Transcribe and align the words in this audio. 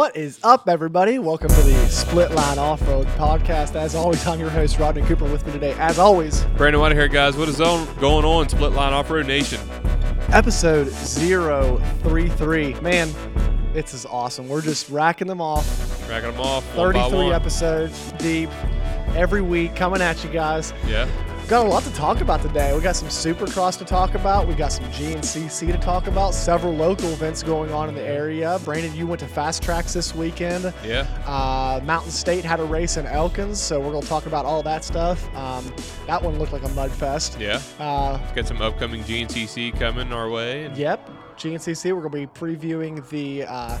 What 0.00 0.16
is 0.16 0.40
up, 0.42 0.66
everybody? 0.66 1.18
Welcome 1.18 1.50
to 1.50 1.60
the 1.60 1.86
Split 1.88 2.30
Line 2.30 2.58
Off 2.58 2.80
Road 2.88 3.06
Podcast. 3.18 3.74
As 3.74 3.94
always, 3.94 4.26
I'm 4.26 4.40
your 4.40 4.48
host, 4.48 4.78
Rodney 4.78 5.02
Cooper. 5.02 5.26
With 5.26 5.44
me 5.44 5.52
today, 5.52 5.74
as 5.74 5.98
always, 5.98 6.42
Brandon 6.56 6.80
White 6.80 6.92
here, 6.92 7.06
guys. 7.06 7.36
What 7.36 7.50
is 7.50 7.60
on, 7.60 7.86
going 7.98 8.24
on, 8.24 8.48
Split 8.48 8.72
Line 8.72 8.94
Off 8.94 9.10
Road 9.10 9.26
Nation? 9.26 9.60
episode 10.32 10.88
033. 10.88 12.80
Man, 12.80 13.10
it's 13.74 13.92
is 13.92 14.06
awesome. 14.06 14.48
We're 14.48 14.62
just 14.62 14.88
racking 14.88 15.28
them 15.28 15.42
off. 15.42 16.08
Racking 16.08 16.30
them 16.30 16.40
off. 16.40 16.64
one 16.74 16.94
by 16.94 17.02
33 17.02 17.24
one. 17.24 17.34
episodes 17.34 18.12
deep 18.12 18.48
every 19.14 19.42
week 19.42 19.76
coming 19.76 20.00
at 20.00 20.24
you 20.24 20.30
guys. 20.30 20.72
Yeah. 20.86 21.10
Got 21.50 21.66
a 21.66 21.68
lot 21.68 21.82
to 21.82 21.92
talk 21.94 22.20
about 22.20 22.42
today. 22.42 22.72
We 22.76 22.80
got 22.80 22.94
some 22.94 23.08
Supercross 23.08 23.76
to 23.78 23.84
talk 23.84 24.14
about. 24.14 24.46
We 24.46 24.54
got 24.54 24.70
some 24.70 24.84
GNCC 24.84 25.72
to 25.72 25.78
talk 25.78 26.06
about. 26.06 26.32
Several 26.32 26.72
local 26.72 27.08
events 27.10 27.42
going 27.42 27.72
on 27.72 27.88
in 27.88 27.96
the 27.96 28.02
area. 28.04 28.60
Brandon, 28.64 28.94
you 28.94 29.04
went 29.08 29.18
to 29.18 29.26
Fast 29.26 29.60
Tracks 29.60 29.92
this 29.92 30.14
weekend. 30.14 30.72
Yeah. 30.84 31.08
Uh, 31.26 31.80
Mountain 31.84 32.12
State 32.12 32.44
had 32.44 32.60
a 32.60 32.64
race 32.64 32.96
in 32.98 33.04
Elkins, 33.04 33.60
so 33.60 33.80
we're 33.80 33.90
going 33.90 34.02
to 34.02 34.08
talk 34.08 34.26
about 34.26 34.44
all 34.44 34.62
that 34.62 34.84
stuff. 34.84 35.26
Um, 35.34 35.74
that 36.06 36.22
one 36.22 36.38
looked 36.38 36.52
like 36.52 36.62
a 36.62 36.68
mud 36.68 36.92
fest. 36.92 37.36
Yeah. 37.40 37.60
Uh, 37.80 38.18
Got 38.32 38.46
some 38.46 38.62
upcoming 38.62 39.02
GNCC 39.02 39.76
coming 39.76 40.12
our 40.12 40.30
way. 40.30 40.66
And 40.66 40.76
yep, 40.76 41.10
GNCC. 41.36 41.92
We're 41.92 42.08
going 42.08 42.26
to 42.28 42.32
be 42.32 42.56
previewing 42.58 43.08
the 43.08 43.42
uh, 43.48 43.76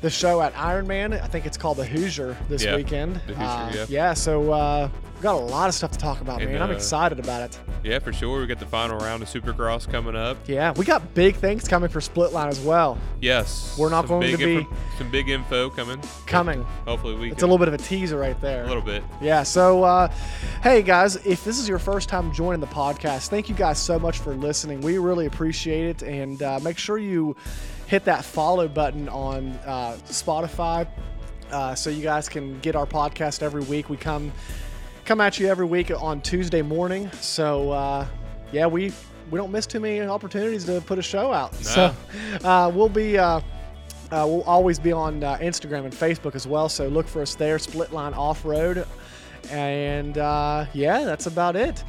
the 0.00 0.10
show 0.10 0.42
at 0.42 0.52
Ironman. 0.54 1.22
I 1.22 1.28
think 1.28 1.46
it's 1.46 1.56
called 1.56 1.76
the 1.76 1.86
Hoosier 1.86 2.36
this 2.48 2.64
Yeah, 2.64 2.74
weekend. 2.74 3.20
the 3.28 3.34
Hoosier, 3.34 3.82
Uh, 3.82 3.86
yeah. 3.88 4.14
so 4.14 4.52
uh, 4.52 4.88
got 5.24 5.34
a 5.34 5.44
lot 5.44 5.68
of 5.68 5.74
stuff 5.74 5.90
to 5.90 5.98
talk 5.98 6.20
about, 6.20 6.40
And, 6.40 6.52
man. 6.52 6.62
I'm 6.62 6.70
uh, 6.70 6.74
excited 6.74 7.18
about 7.18 7.42
it. 7.42 7.58
yeah, 7.82 7.98
for 7.98 8.12
sure. 8.12 8.40
We 8.40 8.46
got 8.46 8.60
the 8.60 8.66
final 8.66 8.98
round 8.98 9.22
of 9.22 9.28
Supercross 9.28 9.90
coming 9.90 10.14
up. 10.14 10.36
Yeah, 10.46 10.72
we 10.76 10.84
got 10.84 11.14
big 11.14 11.34
things 11.36 11.66
coming 11.66 11.88
for 11.88 12.00
Split 12.00 12.32
Line 12.32 12.48
as 12.48 12.60
well. 12.60 12.98
Yes. 13.20 13.76
We're 13.78 13.90
not 13.90 14.06
going 14.06 14.30
to 14.30 14.36
be- 14.36 14.54
info- 14.58 14.76
some 14.98 15.10
big 15.10 15.28
info 15.28 15.70
coming. 15.70 16.00
Coming. 16.26 16.62
Hopefully 16.86 17.14
we 17.16 17.32
It's 17.32 17.42
a 17.42 17.46
little 17.46 17.58
bit 17.58 17.68
of 17.68 17.74
a 17.74 17.78
teaser 17.78 18.16
right 18.18 18.40
there. 18.40 18.64
a 18.64 18.68
little 18.68 18.82
bit. 18.82 19.02
Yeah, 19.20 19.42
so 19.42 19.82
uh, 19.82 20.08
hey 20.62 20.82
guys, 20.82 21.16
if 21.26 21.42
this 21.44 21.58
is 21.58 21.68
your 21.68 21.78
first 21.80 22.08
time 22.08 22.32
joining 22.32 22.60
the 22.60 22.66
podcast, 22.68 23.28
thank 23.28 23.48
you 23.48 23.54
guys 23.54 23.78
so 23.78 23.98
much 23.98 24.18
for 24.18 24.34
listening. 24.34 24.80
We 24.82 24.98
really 24.98 25.26
appreciate 25.26 25.86
it, 25.86 26.02
and 26.02 26.42
uh, 26.42 26.60
make 26.62 26.78
sure 26.78 26.98
you 26.98 27.34
hit 27.86 28.04
that 28.04 28.24
follow 28.24 28.68
button 28.68 29.08
on 29.08 29.52
uh, 29.66 29.96
Spotify 30.06 30.86
uh, 31.50 31.74
so 31.74 31.90
you 31.90 32.02
guys 32.02 32.28
can 32.28 32.58
get 32.60 32.74
our 32.76 32.86
podcast 32.86 33.42
every 33.42 33.62
week. 33.62 33.88
We 33.90 33.96
come 33.96 34.32
come 35.04 35.20
at 35.20 35.38
you 35.38 35.48
every 35.48 35.66
week 35.66 35.90
on 35.90 36.20
Tuesday 36.20 36.62
morning. 36.62 37.10
So 37.20 37.70
uh, 37.70 38.06
yeah, 38.52 38.66
we 38.66 38.92
we 39.30 39.38
don't 39.38 39.50
miss 39.50 39.66
too 39.66 39.80
many 39.80 40.00
opportunities 40.00 40.64
to 40.64 40.80
put 40.80 40.98
a 40.98 41.02
show 41.02 41.32
out. 41.32 41.54
So 41.54 41.94
uh, 42.44 42.70
we'll 42.74 42.88
be. 42.88 43.18
Uh, 43.18 43.40
uh, 44.12 44.24
we'll 44.28 44.42
always 44.42 44.78
be 44.78 44.92
on 44.92 45.24
uh, 45.24 45.36
Instagram 45.38 45.84
and 45.84 45.92
Facebook 45.92 46.36
as 46.36 46.46
well, 46.46 46.68
so 46.68 46.86
look 46.86 47.08
for 47.08 47.22
us 47.22 47.34
there, 47.34 47.58
Split 47.58 47.90
Line 47.90 48.14
Off 48.14 48.44
Road. 48.44 48.86
And 49.50 50.18
uh, 50.18 50.66
yeah, 50.72 51.04
that's 51.04 51.26
about 51.26 51.56
it. 51.56 51.82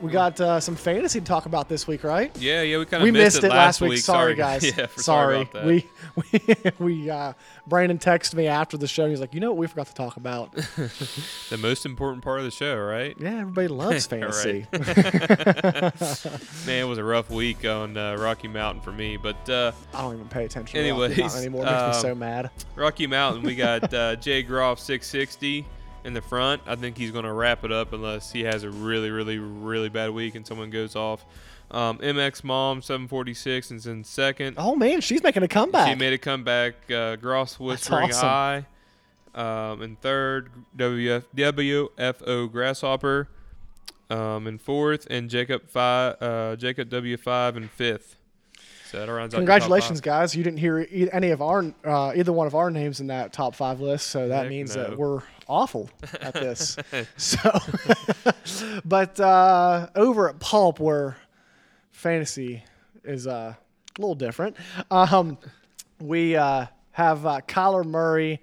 We 0.00 0.12
got 0.12 0.40
uh, 0.40 0.60
some 0.60 0.76
fantasy 0.76 1.18
to 1.18 1.26
talk 1.26 1.46
about 1.46 1.68
this 1.68 1.86
week, 1.86 2.04
right? 2.04 2.36
Yeah, 2.38 2.62
yeah, 2.62 2.78
we 2.78 2.84
kind 2.84 3.02
of 3.02 3.04
we 3.04 3.10
missed, 3.10 3.36
missed 3.36 3.44
it 3.44 3.50
last 3.50 3.80
week. 3.80 3.98
Sorry, 3.98 4.34
guys. 4.34 4.64
yeah, 4.76 4.86
sorry. 4.96 5.48
that. 5.52 5.64
we 5.64 5.86
we 6.78 6.78
we 6.78 7.10
uh, 7.10 7.32
Brandon 7.66 7.98
texted 7.98 8.34
me 8.34 8.46
after 8.46 8.76
the 8.76 8.86
show. 8.86 9.08
He's 9.08 9.20
like, 9.20 9.34
you 9.34 9.40
know 9.40 9.48
what 9.48 9.56
we 9.56 9.66
forgot 9.66 9.88
to 9.88 9.94
talk 9.94 10.16
about? 10.16 10.52
the 10.52 11.58
most 11.60 11.84
important 11.84 12.22
part 12.22 12.38
of 12.38 12.44
the 12.44 12.50
show, 12.50 12.76
right? 12.76 13.16
yeah, 13.18 13.40
everybody 13.40 13.68
loves 13.68 14.06
fantasy. 14.06 14.66
Man, 14.72 16.82
it 16.82 16.88
was 16.88 16.98
a 16.98 17.04
rough 17.04 17.30
week 17.30 17.64
on 17.64 17.96
uh, 17.96 18.16
Rocky 18.16 18.48
Mountain 18.48 18.82
for 18.82 18.92
me, 18.92 19.16
but 19.16 19.48
uh, 19.50 19.72
I 19.92 20.02
don't 20.02 20.14
even 20.14 20.28
pay 20.28 20.44
attention 20.44 20.74
to 20.74 20.80
Anyways, 20.80 21.10
Rocky 21.10 21.22
Mountain 21.22 21.40
anymore. 21.40 21.62
It 21.62 21.70
makes 21.70 21.80
me 21.80 21.86
um, 21.86 21.94
so 21.94 22.14
mad. 22.14 22.50
Rocky 22.76 23.06
Mountain, 23.06 23.42
we 23.42 23.56
got 23.56 23.92
uh, 23.92 24.16
Jay 24.16 24.42
Groff 24.42 24.78
660 24.78 25.66
in 26.04 26.14
the 26.14 26.22
front. 26.22 26.62
I 26.66 26.76
think 26.76 26.96
he's 26.96 27.10
going 27.10 27.24
to 27.24 27.32
wrap 27.32 27.64
it 27.64 27.72
up 27.72 27.92
unless 27.92 28.32
he 28.32 28.42
has 28.42 28.62
a 28.62 28.70
really, 28.70 29.10
really, 29.10 29.38
really 29.38 29.88
bad 29.88 30.10
week 30.10 30.34
and 30.34 30.46
someone 30.46 30.70
goes 30.70 30.96
off. 30.96 31.24
Um, 31.70 31.98
MX 31.98 32.44
Mom 32.44 32.80
746 32.80 33.70
is 33.72 33.86
in 33.86 34.02
second. 34.04 34.54
Oh 34.56 34.74
man, 34.74 35.00
she's 35.00 35.22
making 35.22 35.42
a 35.42 35.48
comeback. 35.48 35.88
She 35.88 35.94
made 35.94 36.14
a 36.14 36.18
comeback. 36.18 36.90
Uh, 36.90 37.16
Gross 37.16 37.60
Whispering 37.60 38.10
awesome. 38.10 38.28
Eye 38.28 38.66
um, 39.34 39.82
in 39.82 39.96
third. 39.96 40.50
WF, 40.76 41.24
WFO 41.36 42.50
Grasshopper 42.50 43.28
um, 44.10 44.46
in 44.46 44.58
fourth, 44.58 45.06
and 45.10 45.28
Jacob 45.28 45.68
five, 45.68 46.16
uh, 46.22 46.56
Jacob 46.56 46.88
W5 46.88 47.56
in 47.56 47.68
fifth. 47.68 48.16
So 48.90 48.98
that 49.04 49.12
rounds 49.12 49.34
out 49.34 49.38
your 49.38 49.46
top 49.46 49.58
Congratulations, 49.58 50.00
guys! 50.00 50.34
You 50.34 50.42
didn't 50.42 50.60
hear 50.60 50.86
any 51.12 51.30
of 51.30 51.42
our 51.42 51.66
uh, 51.84 52.12
either 52.16 52.32
one 52.32 52.46
of 52.46 52.54
our 52.54 52.70
names 52.70 53.00
in 53.00 53.08
that 53.08 53.34
top 53.34 53.54
five 53.54 53.80
list, 53.80 54.06
so 54.06 54.28
that 54.28 54.44
Heck 54.44 54.48
means 54.48 54.74
no. 54.74 54.84
that 54.84 54.98
we're 54.98 55.20
awful 55.48 55.88
at 56.20 56.34
this. 56.34 56.76
so, 57.16 57.58
but 58.84 59.18
uh, 59.20 59.88
over 59.94 60.28
at 60.28 60.38
Pulp, 60.40 60.80
where 60.80 61.16
fantasy 61.90 62.62
is 63.04 63.26
uh, 63.26 63.54
a 63.54 64.00
little 64.00 64.14
different, 64.14 64.56
um, 64.90 65.38
we 66.00 66.36
uh, 66.36 66.66
have 66.92 67.26
uh, 67.26 67.40
Kyler 67.46 67.84
Murray. 67.84 68.40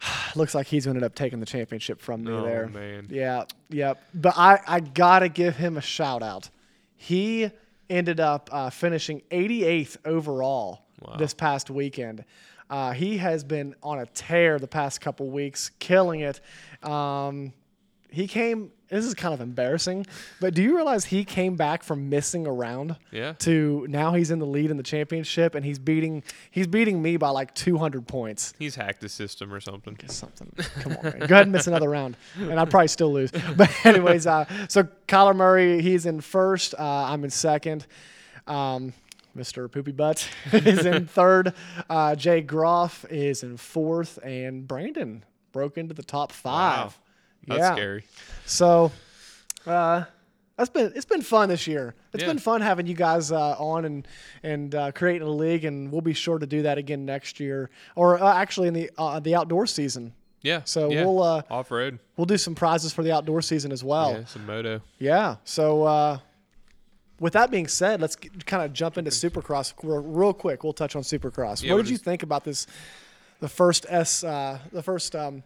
Looks 0.34 0.54
like 0.54 0.66
he's 0.66 0.84
going 0.86 0.94
to 0.94 0.98
end 0.98 1.04
up 1.04 1.14
taking 1.14 1.40
the 1.40 1.46
championship 1.46 2.00
from 2.00 2.24
me 2.24 2.32
Oh, 2.32 2.42
there. 2.44 2.68
man. 2.68 3.06
Yeah, 3.10 3.44
yep. 3.68 4.00
But 4.14 4.34
I, 4.36 4.60
I 4.66 4.80
gotta 4.80 5.28
give 5.28 5.56
him 5.56 5.76
a 5.76 5.80
shout 5.82 6.22
out. 6.22 6.48
He 6.96 7.50
ended 7.88 8.20
up 8.20 8.48
uh, 8.52 8.70
finishing 8.70 9.22
88th 9.30 9.96
overall 10.04 10.82
Wow. 11.02 11.16
this 11.16 11.32
past 11.32 11.70
weekend. 11.70 12.24
Uh, 12.70 12.92
he 12.92 13.18
has 13.18 13.42
been 13.44 13.74
on 13.82 13.98
a 13.98 14.06
tear 14.06 14.58
the 14.58 14.68
past 14.68 15.00
couple 15.00 15.28
weeks, 15.28 15.72
killing 15.80 16.20
it. 16.20 16.40
Um, 16.82 17.52
he 18.10 18.26
came. 18.26 18.70
This 18.88 19.04
is 19.04 19.14
kind 19.14 19.32
of 19.32 19.40
embarrassing, 19.40 20.04
but 20.40 20.52
do 20.52 20.62
you 20.64 20.74
realize 20.74 21.04
he 21.04 21.24
came 21.24 21.54
back 21.54 21.84
from 21.84 22.08
missing 22.08 22.44
a 22.44 22.52
round? 22.52 22.96
Yeah. 23.12 23.34
To 23.40 23.86
now 23.88 24.14
he's 24.14 24.32
in 24.32 24.40
the 24.40 24.46
lead 24.46 24.72
in 24.72 24.76
the 24.76 24.82
championship, 24.82 25.54
and 25.54 25.64
he's 25.64 25.78
beating 25.78 26.24
he's 26.50 26.66
beating 26.66 27.00
me 27.00 27.16
by 27.16 27.28
like 27.30 27.54
200 27.54 28.08
points 28.08 28.52
He's 28.58 28.74
hacked 28.74 29.00
the 29.00 29.08
system 29.08 29.52
or 29.54 29.60
something. 29.60 29.96
something. 30.08 30.50
Come 30.80 30.96
on, 30.96 31.02
man. 31.04 31.18
Go 31.20 31.24
ahead 31.36 31.42
and 31.42 31.52
miss 31.52 31.68
another 31.68 31.88
round, 31.88 32.16
and 32.36 32.58
I'd 32.58 32.68
probably 32.68 32.88
still 32.88 33.12
lose. 33.12 33.30
But 33.56 33.70
anyways, 33.86 34.26
uh, 34.26 34.44
so 34.68 34.88
Kyler 35.06 35.36
Murray, 35.36 35.80
he's 35.82 36.04
in 36.04 36.20
first. 36.20 36.74
Uh, 36.76 36.82
I'm 36.82 37.22
in 37.22 37.30
second. 37.30 37.86
Um, 38.48 38.92
Mr. 39.40 39.70
Poopy 39.70 39.92
Butt 39.92 40.28
is 40.52 40.84
in 40.84 41.06
third. 41.06 41.54
Uh, 41.88 42.14
Jay 42.14 42.40
Groff 42.42 43.04
is 43.10 43.42
in 43.42 43.56
fourth, 43.56 44.18
and 44.22 44.68
Brandon 44.68 45.24
broke 45.52 45.78
into 45.78 45.94
the 45.94 46.02
top 46.02 46.30
five. 46.32 46.88
Wow. 46.88 46.92
That's 47.48 47.58
yeah. 47.60 47.72
scary. 47.72 48.04
So, 48.44 48.92
uh, 49.66 50.04
that's 50.56 50.68
been 50.68 50.92
it's 50.94 51.06
been 51.06 51.22
fun 51.22 51.48
this 51.48 51.66
year. 51.66 51.94
It's 52.12 52.22
Yeah. 52.22 52.28
been 52.28 52.38
fun 52.38 52.60
having 52.60 52.86
you 52.86 52.94
guys 52.94 53.32
uh, 53.32 53.52
on 53.58 53.86
and 53.86 54.06
and 54.42 54.74
uh, 54.74 54.92
creating 54.92 55.26
a 55.26 55.30
league, 55.30 55.64
and 55.64 55.90
we'll 55.90 56.02
be 56.02 56.12
sure 56.12 56.38
to 56.38 56.46
do 56.46 56.62
that 56.62 56.76
again 56.76 57.06
next 57.06 57.40
year, 57.40 57.70
or 57.96 58.22
uh, 58.22 58.34
actually 58.34 58.68
in 58.68 58.74
the 58.74 58.90
uh, 58.98 59.20
the 59.20 59.34
outdoor 59.34 59.66
season. 59.66 60.12
Yeah. 60.42 60.60
So 60.64 60.90
yeah. 60.90 61.04
we'll 61.04 61.22
uh, 61.22 61.42
off 61.50 61.70
road. 61.70 61.98
we'll 62.16 62.26
do 62.26 62.36
some 62.36 62.54
prizes 62.54 62.92
for 62.92 63.02
the 63.02 63.12
outdoor 63.12 63.40
season 63.40 63.72
as 63.72 63.82
well. 63.82 64.12
Yeah, 64.12 64.24
some 64.26 64.44
moto. 64.46 64.82
Yeah. 64.98 65.36
So 65.44 65.84
uh, 65.84 66.18
with 67.20 67.34
that 67.34 67.50
being 67.50 67.68
said, 67.68 68.00
let's 68.00 68.16
kind 68.16 68.64
of 68.64 68.72
jump 68.72 68.98
into 68.98 69.10
Supercross 69.10 69.74
real, 69.82 70.02
real 70.02 70.32
quick. 70.32 70.64
We'll 70.64 70.72
touch 70.72 70.96
on 70.96 71.02
Supercross. 71.02 71.62
Yeah, 71.62 71.74
what 71.74 71.82
did 71.82 71.90
you 71.90 71.98
think 71.98 72.22
about 72.22 72.42
this? 72.44 72.66
The 73.38 73.48
first 73.48 73.86
S, 73.88 74.24
uh, 74.24 74.58
the 74.72 74.82
first 74.82 75.14
um, 75.14 75.42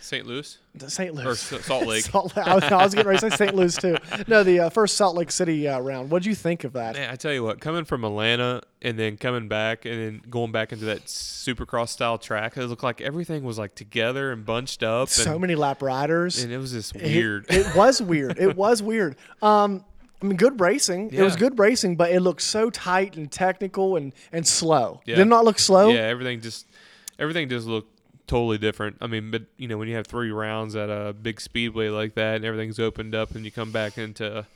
St. 0.00 0.26
Louis 0.26 0.58
St. 0.86 1.14
Louis 1.14 1.26
or 1.26 1.34
Salt 1.34 1.86
Lake. 1.86 2.04
Salt 2.10 2.36
Lake. 2.36 2.46
I 2.46 2.54
was, 2.54 2.64
I 2.64 2.84
was 2.84 2.94
getting 2.94 3.08
ready 3.08 3.18
to 3.20 3.30
say 3.30 3.36
St. 3.36 3.54
Louis 3.54 3.76
too. 3.76 3.96
No, 4.26 4.42
the 4.44 4.60
uh, 4.60 4.70
first 4.70 4.96
Salt 4.96 5.16
Lake 5.16 5.30
City 5.30 5.66
uh, 5.66 5.80
round. 5.80 6.10
What 6.10 6.22
did 6.22 6.28
you 6.28 6.34
think 6.34 6.64
of 6.64 6.72
that? 6.74 6.94
Man, 6.94 7.10
I 7.10 7.16
tell 7.16 7.32
you 7.32 7.42
what, 7.42 7.60
coming 7.60 7.84
from 7.84 8.04
Atlanta 8.04 8.62
and 8.80 8.98
then 8.98 9.16
coming 9.16 9.48
back 9.48 9.84
and 9.84 9.94
then 9.94 10.22
going 10.30 10.52
back 10.52 10.72
into 10.72 10.86
that 10.86 11.06
supercross 11.06 11.88
style 11.88 12.16
track, 12.16 12.56
it 12.56 12.66
looked 12.66 12.82
like 12.82 13.00
everything 13.00 13.44
was 13.44 13.58
like 13.58 13.74
together 13.74 14.32
and 14.32 14.46
bunched 14.46 14.82
up. 14.82 15.08
So 15.08 15.32
and, 15.32 15.40
many 15.40 15.54
lap 15.54 15.82
riders. 15.82 16.42
and 16.42 16.52
it 16.52 16.58
was 16.58 16.72
just 16.72 16.94
It- 16.94 17.02
weird. 17.02 17.46
It, 17.50 17.74
was 17.74 18.00
weird. 18.00 18.38
It 18.38 18.56
was 18.56 18.82
weird. 18.82 19.16
Um, 19.42 19.84
I 20.20 20.26
mean, 20.26 20.36
good 20.36 20.60
racing. 20.60 21.10
It 21.12 21.22
was 21.22 21.36
good 21.36 21.58
racing, 21.58 21.96
but 21.96 22.10
it 22.10 22.20
looked 22.20 22.42
so 22.42 22.70
tight 22.70 23.16
and 23.16 23.30
technical 23.30 23.96
and 23.96 24.12
and 24.32 24.46
slow. 24.46 25.00
Yeah. 25.04 25.16
Did 25.16 25.22
it 25.22 25.28
not 25.28 25.44
look 25.44 25.58
slow? 25.58 25.90
yeah, 25.90 26.00
everything 26.02 26.40
just 26.40 26.66
everything 27.18 27.48
just 27.48 27.66
looked 27.66 27.92
totally 28.26 28.58
different. 28.58 28.96
I 29.00 29.06
mean, 29.06 29.30
but 29.30 29.42
you 29.56 29.68
know, 29.68 29.78
when 29.78 29.88
you 29.88 29.94
have 29.96 30.06
three 30.06 30.30
rounds 30.30 30.74
at 30.76 30.90
a 30.90 31.12
big 31.12 31.40
speedway 31.40 31.88
like 31.88 32.14
that 32.14 32.36
and 32.36 32.44
everything's 32.44 32.78
opened 32.78 33.14
up 33.14 33.34
and 33.34 33.44
you 33.44 33.50
come 33.50 33.70
back 33.72 33.96
into 33.96 34.38
a, 34.40 34.46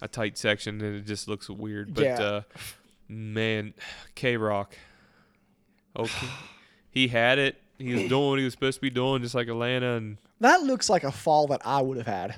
a 0.00 0.08
tight 0.08 0.36
section 0.38 0.80
and 0.80 0.96
it 0.96 1.06
just 1.06 1.28
looks 1.28 1.48
weird. 1.50 1.94
But 1.94 2.04
Yeah. 2.04 2.20
uh, 2.20 2.42
man, 3.08 3.74
K 4.14 4.36
Rock, 4.36 4.74
okay, 5.96 6.26
he 6.90 7.08
had 7.08 7.38
it. 7.38 7.60
He 7.78 7.92
was 7.94 8.08
doing 8.08 8.28
what 8.30 8.38
he 8.38 8.44
was 8.44 8.52
supposed 8.52 8.76
to 8.78 8.82
be 8.82 8.90
doing, 8.90 9.22
just 9.22 9.34
like 9.34 9.48
Atlanta 9.48 9.94
and 9.96 10.18
That 10.40 10.62
looks 10.62 10.90
like 10.90 11.04
a 11.04 11.12
fall 11.12 11.46
that 11.48 11.60
I 11.64 11.80
would 11.80 11.96
have 11.96 12.06
had, 12.06 12.34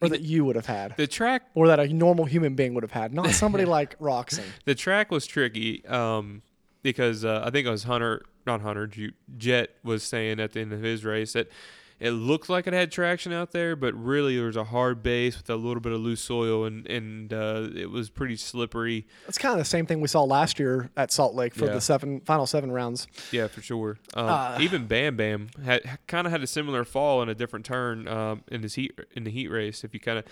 or 0.00 0.08
that 0.08 0.20
you 0.22 0.44
would 0.44 0.56
have 0.56 0.66
had, 0.66 0.96
the 0.96 1.06
track. 1.06 1.42
or 1.54 1.66
that 1.68 1.80
a 1.80 1.88
normal 1.88 2.24
human 2.24 2.54
being 2.54 2.74
would 2.74 2.84
have 2.84 2.92
had, 2.92 3.12
not 3.12 3.30
somebody 3.30 3.64
like 3.78 3.98
Roczen. 3.98 4.44
The 4.64 4.74
track 4.74 5.10
was 5.10 5.26
tricky 5.26 5.84
um, 5.86 6.42
because 6.82 7.24
uh, 7.24 7.42
I 7.44 7.50
think 7.50 7.66
it 7.66 7.70
was 7.70 7.84
Hunter 7.84 8.22
not 8.48 8.62
Hunter, 8.62 8.90
Jett 9.36 9.70
was 9.84 10.02
saying 10.02 10.40
at 10.40 10.52
the 10.52 10.60
end 10.60 10.72
of 10.72 10.82
his 10.82 11.04
race 11.04 11.34
that 11.34 11.48
it 12.00 12.10
looked 12.12 12.48
like 12.48 12.66
it 12.66 12.72
had 12.72 12.92
traction 12.92 13.32
out 13.32 13.50
there, 13.52 13.74
but 13.74 13.92
really 13.94 14.36
there 14.36 14.46
was 14.46 14.56
a 14.56 14.64
hard 14.64 15.02
base 15.02 15.36
with 15.36 15.50
a 15.50 15.56
little 15.56 15.80
bit 15.80 15.92
of 15.92 16.00
loose 16.00 16.20
soil, 16.20 16.64
and 16.64 16.86
and 16.86 17.32
uh, 17.32 17.68
it 17.74 17.90
was 17.90 18.08
pretty 18.10 18.36
slippery. 18.36 19.06
It's 19.26 19.38
kind 19.38 19.52
of 19.52 19.58
the 19.58 19.64
same 19.64 19.84
thing 19.86 20.00
we 20.00 20.08
saw 20.08 20.22
last 20.22 20.58
year 20.58 20.90
at 20.96 21.10
Salt 21.10 21.34
Lake 21.34 21.54
for 21.54 21.66
Yeah. 21.66 21.72
the 21.74 21.80
seven 21.80 22.20
final 22.20 22.46
seven 22.46 22.70
rounds. 22.70 23.06
Yeah, 23.32 23.48
for 23.48 23.62
sure. 23.62 23.98
Um, 24.14 24.26
Uh, 24.28 24.58
even 24.60 24.86
Bam 24.86 25.16
Bam 25.16 25.48
had 25.64 25.98
kind 26.06 26.26
of 26.26 26.30
had 26.30 26.42
a 26.42 26.46
similar 26.46 26.84
fall 26.84 27.20
in 27.22 27.28
a 27.28 27.34
different 27.34 27.64
turn 27.66 28.06
um, 28.06 28.42
in 28.48 28.62
his 28.62 28.74
heat 28.74 28.98
in 29.14 29.24
the 29.24 29.30
heat 29.30 29.48
race. 29.48 29.82
If 29.84 29.92
you 29.94 30.00
kind 30.00 30.18
of 30.18 30.24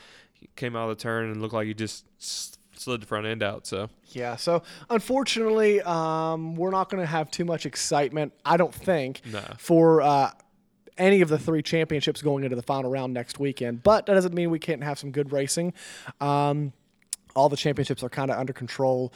came 0.55 0.77
out 0.77 0.89
of 0.91 0.97
the 0.99 1.03
turn 1.03 1.31
and 1.31 1.41
looked 1.43 1.55
like 1.55 1.67
you 1.67 1.75
just 1.75 2.05
slid 2.19 3.01
the 3.01 3.07
front 3.07 3.27
end 3.27 3.43
out. 3.43 3.67
So 3.67 3.89
Yeah. 4.13 4.37
So 4.37 4.63
unfortunately, 4.91 5.81
um, 5.83 6.57
we're 6.57 6.71
not 6.71 6.91
going 6.91 7.01
to 7.03 7.07
have 7.07 7.31
too 7.31 7.45
much 7.45 7.65
excitement. 7.67 8.33
I 8.45 8.57
don't 8.57 8.75
think 8.75 9.23
for. 9.59 10.03
Uh, 10.03 10.31
any 10.99 11.21
of 11.21 11.29
the 11.29 11.39
three 11.39 11.63
championships 11.63 12.23
going 12.23 12.45
into 12.45 12.57
the 12.57 12.63
final 12.63 12.91
round 12.91 13.13
next 13.13 13.39
weekend, 13.39 13.83
but 13.83 14.07
that 14.07 14.15
doesn't 14.15 14.35
mean 14.35 14.51
we 14.51 14.59
can't 14.59 14.83
have 14.83 14.99
some 14.99 15.11
good 15.11 15.33
racing. 15.33 15.73
Um, 16.21 16.73
all 17.35 17.49
the 17.49 17.57
championships 17.57 18.03
are 18.03 18.09
kind 18.09 18.31
of 18.31 18.39
under 18.39 18.53
control. 18.53 19.13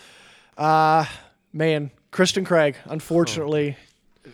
Uh, 0.57 1.07
man, 1.53 1.91
Christian 2.11 2.45
Craig, 2.45 2.77
unfortunately, 2.85 3.77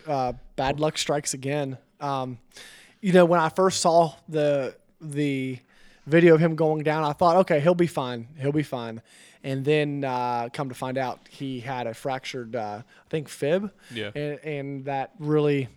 uh, 0.05 0.33
bad 0.55 0.79
luck 0.79 0.97
strikes 0.97 1.33
again. 1.33 1.77
Um, 1.99 2.39
you 3.01 3.13
know, 3.13 3.25
when 3.25 3.39
I 3.39 3.49
first 3.49 3.81
saw 3.81 4.13
the 4.27 4.75
the 4.99 5.59
video 6.05 6.35
of 6.35 6.39
him 6.39 6.55
going 6.55 6.83
down, 6.83 7.03
I 7.03 7.13
thought, 7.13 7.35
okay, 7.37 7.59
he'll 7.59 7.75
be 7.75 7.87
fine. 7.87 8.27
He'll 8.39 8.51
be 8.51 8.63
fine. 8.63 9.01
And 9.43 9.63
then 9.63 10.03
uh, 10.03 10.49
come 10.51 10.69
to 10.69 10.75
find 10.75 10.97
out, 10.97 11.27
he 11.29 11.59
had 11.59 11.85
a 11.85 11.93
fractured, 11.93 12.55
uh, 12.55 12.81
I 12.81 13.09
think, 13.09 13.29
fib. 13.29 13.71
Yeah. 13.93 14.11
And, 14.15 14.39
and 14.43 14.85
that 14.85 15.11
really, 15.19 15.69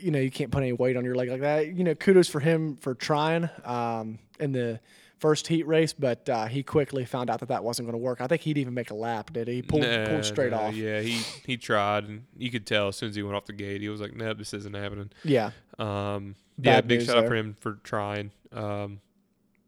you 0.00 0.10
know, 0.10 0.18
you 0.18 0.30
can't 0.30 0.50
put 0.50 0.62
any 0.62 0.72
weight 0.72 0.96
on 0.96 1.04
your 1.04 1.14
leg 1.14 1.28
like 1.28 1.40
that. 1.40 1.66
You 1.68 1.84
know, 1.84 1.94
kudos 1.94 2.28
for 2.28 2.40
him 2.40 2.76
for 2.76 2.94
trying 2.94 3.48
um, 3.64 4.18
in 4.38 4.52
the 4.52 4.80
first 5.18 5.46
heat 5.46 5.66
race, 5.66 5.92
but 5.92 6.28
uh, 6.28 6.46
he 6.46 6.62
quickly 6.62 7.04
found 7.04 7.30
out 7.30 7.40
that 7.40 7.50
that 7.50 7.62
wasn't 7.62 7.86
going 7.86 7.98
to 7.98 8.02
work. 8.02 8.20
I 8.20 8.26
think 8.26 8.42
he'd 8.42 8.58
even 8.58 8.74
make 8.74 8.90
a 8.90 8.94
lap, 8.94 9.32
did 9.32 9.48
he? 9.48 9.56
He 9.56 9.62
pulled, 9.62 9.82
Nah, 9.82 10.06
pulled 10.06 10.24
straight 10.24 10.52
nah, 10.52 10.68
off. 10.68 10.74
Yeah, 10.74 11.00
he 11.00 11.20
he 11.46 11.56
tried, 11.56 12.04
and 12.04 12.24
you 12.36 12.50
could 12.50 12.66
tell 12.66 12.88
as 12.88 12.96
soon 12.96 13.10
as 13.10 13.14
he 13.14 13.22
went 13.22 13.36
off 13.36 13.44
the 13.46 13.52
gate, 13.52 13.80
he 13.82 13.88
was 13.88 14.00
like, 14.00 14.14
"Nope, 14.14 14.38
this 14.38 14.54
isn't 14.54 14.74
happening." 14.74 15.10
Yeah. 15.24 15.50
Um, 15.78 16.36
yeah, 16.58 16.80
big 16.80 17.02
shout 17.02 17.16
out 17.16 17.20
there. 17.20 17.28
for 17.28 17.34
him 17.36 17.56
for 17.60 17.74
trying. 17.84 18.32
Um, 18.52 19.00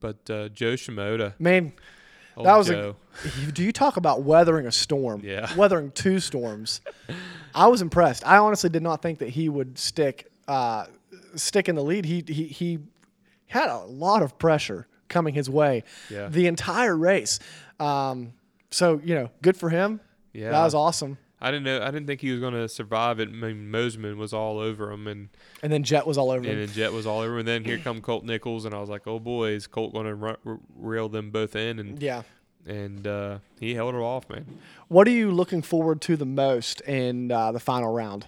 but 0.01 0.29
uh, 0.29 0.49
Jo 0.49 0.73
Shimoda, 0.73 1.35
Man, 1.39 1.73
old 2.37 2.47
That 2.47 2.57
was 2.57 2.71
a- 2.71 2.95
do 3.53 3.63
you 3.63 3.73
talk 3.73 3.97
about 3.97 4.23
weathering 4.23 4.67
a 4.67 4.73
storm? 4.73 5.21
Yeah. 5.25 5.53
Weathering 5.57 5.91
two 5.93 6.19
storms. 6.21 6.81
I 7.55 7.67
was 7.67 7.83
impressed. 7.83 8.27
I 8.27 8.39
honestly 8.39 8.71
did 8.71 8.83
not 8.83 9.03
think 9.03 9.19
that 9.19 9.29
he 9.31 9.49
would 9.49 9.79
stick 9.79 10.31
uh, 10.49 10.87
stick 11.35 11.69
in 11.69 11.75
the 11.75 11.83
lead. 11.85 12.05
He 12.05 12.25
he 12.27 12.45
he 12.47 12.79
had 13.47 13.69
a 13.69 13.79
lot 13.81 14.23
of 14.23 14.39
pressure 14.39 14.87
coming 15.09 15.35
his 15.35 15.51
way 15.51 15.85
Yeah. 16.11 16.29
the 16.29 16.47
entire 16.47 16.97
race. 16.97 17.39
Um, 17.79 18.33
so 18.71 19.01
you 19.05 19.15
know, 19.15 19.29
good 19.43 19.57
for 19.57 19.69
him. 19.69 20.01
yeah, 20.33 20.51
That 20.51 20.65
was 20.65 20.75
awesome. 20.75 21.19
I 21.43 21.51
didn't 21.51 21.65
know. 21.65 21.83
I 21.83 21.87
didn't 21.91 22.07
think 22.07 22.21
he 22.21 22.31
was 22.31 22.41
going 22.41 22.55
to 22.55 22.69
survive 22.69 23.19
it. 23.21 23.29
I 23.29 23.33
mean, 23.33 23.71
Mosiman 23.73 24.17
was 24.17 24.33
all 24.33 24.59
over 24.61 24.91
him, 24.93 25.07
and 25.09 25.29
And 25.63 25.73
then 25.73 25.83
Jett 25.83 26.07
was 26.07 26.17
all 26.17 26.31
over 26.31 26.39
and 26.39 26.47
him. 26.47 26.59
then 26.61 26.69
Jett 26.69 26.93
was 26.93 27.07
all 27.07 27.19
over. 27.21 27.33
him. 27.35 27.39
And 27.41 27.49
then 27.49 27.65
here 27.65 27.79
come 27.79 28.01
Colt 28.01 28.25
Nichols, 28.25 28.65
and 28.65 28.75
I 28.75 28.79
was 28.81 28.89
like, 28.89 29.07
"Oh 29.07 29.19
boy, 29.19 29.51
is 29.51 29.67
Colt 29.67 29.93
going 29.93 30.07
to 30.07 30.37
r- 30.47 30.59
reel 30.77 31.09
them 31.09 31.31
both 31.31 31.57
in?" 31.57 31.79
And 31.79 32.01
Yeah. 32.01 32.23
and 32.65 33.07
uh, 33.07 33.39
he 33.59 33.75
held 33.75 33.95
it 33.95 33.99
off, 33.99 34.29
man. 34.31 34.47
What 34.89 35.09
are 35.09 35.11
you 35.13 35.31
looking 35.33 35.63
forward 35.63 36.01
to 36.03 36.17
the 36.17 36.25
most 36.27 36.81
in 36.83 37.33
uh, 37.33 37.51
the 37.53 37.61
final 37.61 37.93
round? 37.93 38.27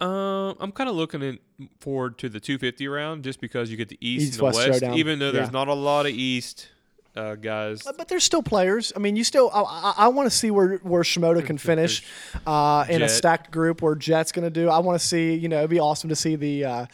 Uh, 0.00 0.52
I'm 0.58 0.72
kind 0.72 0.90
of 0.90 0.96
looking 0.96 1.22
in, 1.22 1.38
forward 1.78 2.18
to 2.18 2.28
the 2.28 2.40
250 2.40 2.88
round 2.88 3.22
just 3.22 3.40
because 3.40 3.70
you 3.70 3.76
get 3.76 3.88
the 3.88 3.98
East, 4.00 4.22
East 4.32 4.40
and 4.40 4.52
the 4.52 4.58
West. 4.68 4.82
Even 4.82 5.20
though 5.20 5.30
there's 5.30 5.46
Yeah. 5.48 5.52
not 5.52 5.68
a 5.68 5.74
lot 5.74 6.06
of 6.06 6.12
East 6.12 6.68
uh, 7.14 7.34
guys. 7.34 7.82
But 7.82 8.08
there's 8.08 8.24
still 8.24 8.42
players. 8.42 8.92
I 8.94 8.98
mean, 8.98 9.16
you 9.16 9.24
still. 9.24 9.50
I, 9.52 9.62
I, 9.62 9.94
I 9.98 10.08
want 10.08 10.30
to 10.30 10.36
see 10.36 10.50
where 10.50 10.78
where 10.78 11.02
Shimoda 11.02 11.44
can 11.44 11.58
finish 11.58 12.04
uh, 12.46 12.86
in 12.88 13.02
a 13.02 13.08
stacked 13.08 13.50
group 13.50 13.82
where 13.82 13.94
Jett's 13.94 14.32
going 14.32 14.44
to 14.44 14.50
do. 14.50 14.68
I 14.68 14.78
want 14.78 15.00
to 15.00 15.06
see. 15.06 15.34
You 15.34 15.48
know, 15.48 15.58
it'd 15.58 15.70
be 15.70 15.80
awesome 15.80 16.08
to 16.10 16.16
see 16.16 16.36
the 16.36 16.64
uh, 16.64 16.86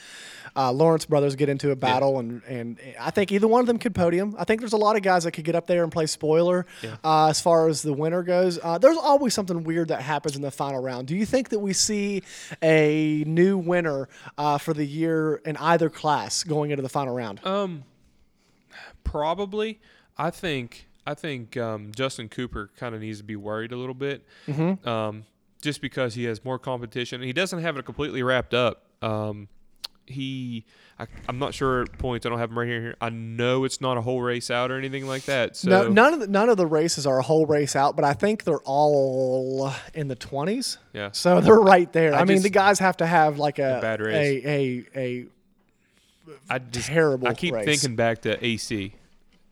uh, 0.56 0.72
Lawrence 0.72 1.04
brothers 1.04 1.36
get 1.36 1.48
into 1.48 1.70
a 1.70 1.76
battle, 1.76 2.18
and 2.18 2.42
and 2.48 2.78
I 2.98 3.10
think 3.10 3.30
either 3.30 3.46
one 3.46 3.60
of 3.60 3.66
them 3.66 3.78
could 3.78 3.94
podium. 3.94 4.34
I 4.36 4.44
think 4.44 4.60
there's 4.60 4.72
a 4.72 4.78
lot 4.78 4.96
of 4.96 5.02
guys 5.02 5.22
that 5.24 5.32
could 5.32 5.44
get 5.44 5.54
up 5.54 5.68
there 5.68 5.84
and 5.84 5.92
play 5.92 6.06
spoiler. 6.06 6.66
Yeah. 6.82 6.96
Uh, 7.04 7.28
as 7.28 7.40
far 7.40 7.68
as 7.68 7.82
the 7.82 7.92
winner 7.92 8.24
goes, 8.24 8.58
uh, 8.62 8.78
there's 8.78 8.96
always 8.96 9.34
something 9.34 9.62
weird 9.62 9.88
that 9.88 10.02
happens 10.02 10.34
in 10.34 10.42
the 10.42 10.50
final 10.50 10.82
round. 10.82 11.06
Do 11.06 11.14
you 11.14 11.26
think 11.26 11.50
that 11.50 11.60
we 11.60 11.72
see 11.72 12.22
a 12.60 13.22
new 13.24 13.56
winner 13.56 14.08
uh, 14.36 14.58
for 14.58 14.74
the 14.74 14.84
year 14.84 15.36
in 15.44 15.56
either 15.58 15.88
class 15.88 16.42
going 16.42 16.72
into 16.72 16.82
the 16.82 16.88
final 16.88 17.14
round? 17.14 17.44
Um, 17.46 17.84
probably. 19.04 19.78
I 20.18 20.30
think. 20.30 20.86
I 21.06 21.14
think 21.14 21.56
um, 21.56 21.90
Justin 21.96 22.28
Cooper 22.28 22.70
kind 22.76 22.94
of 22.94 23.00
needs 23.00 23.18
to 23.18 23.24
be 23.24 23.36
worried 23.36 23.72
a 23.72 23.76
little 23.76 23.94
bit, 23.94 24.24
Mm-hmm. 24.46 24.86
um, 24.88 25.24
just 25.62 25.80
because 25.80 26.14
he 26.14 26.24
has 26.24 26.44
more 26.44 26.58
competition. 26.58 27.22
He 27.22 27.32
doesn't 27.32 27.60
have 27.60 27.76
it 27.78 27.84
completely 27.86 28.22
wrapped 28.22 28.52
up. 28.52 28.84
Um, 29.02 29.48
he, 30.06 30.64
I, 30.98 31.06
I'm 31.28 31.38
not 31.38 31.52
sure 31.54 31.82
at 31.82 31.96
points. 31.98 32.24
I 32.26 32.28
don't 32.28 32.38
have 32.38 32.50
him 32.50 32.58
right 32.58 32.68
here. 32.68 32.94
I 33.00 33.08
know 33.10 33.64
it's 33.64 33.80
not 33.80 33.96
a 33.96 34.00
whole 34.02 34.20
race 34.22 34.50
out 34.50 34.70
or 34.70 34.78
anything 34.78 35.06
like 35.06 35.24
that. 35.24 35.56
So 35.56 35.68
no, 35.70 35.88
none 35.88 36.14
of 36.14 36.20
the, 36.20 36.26
none 36.28 36.48
of 36.50 36.56
the 36.58 36.66
races 36.66 37.06
are 37.06 37.18
a 37.18 37.22
whole 37.22 37.44
race 37.46 37.74
out, 37.76 37.94
but 37.96 38.04
I 38.04 38.12
think 38.14 38.44
they're 38.44 38.60
all 38.64 39.72
in 39.94 40.08
the 40.08 40.14
twenties. 40.14 40.78
yeah, 40.92 41.10
So 41.12 41.40
they're 41.40 41.56
right 41.60 41.90
there. 41.92 42.14
I, 42.14 42.20
I 42.20 42.24
mean, 42.24 42.42
the 42.42 42.50
guys 42.50 42.78
have 42.80 42.96
to 42.98 43.06
have 43.06 43.38
like 43.38 43.58
a, 43.58 43.78
A 43.78 43.80
bad 43.80 44.00
a 44.00 44.04
race. 44.04 44.44
a 44.44 44.84
a 44.98 45.26
I 46.50 46.58
just 46.58 46.88
terrible 46.88 47.28
I 47.28 47.34
keep 47.34 47.54
race. 47.54 47.64
thinking 47.64 47.96
back 47.96 48.22
to 48.22 48.44
AC 48.44 48.94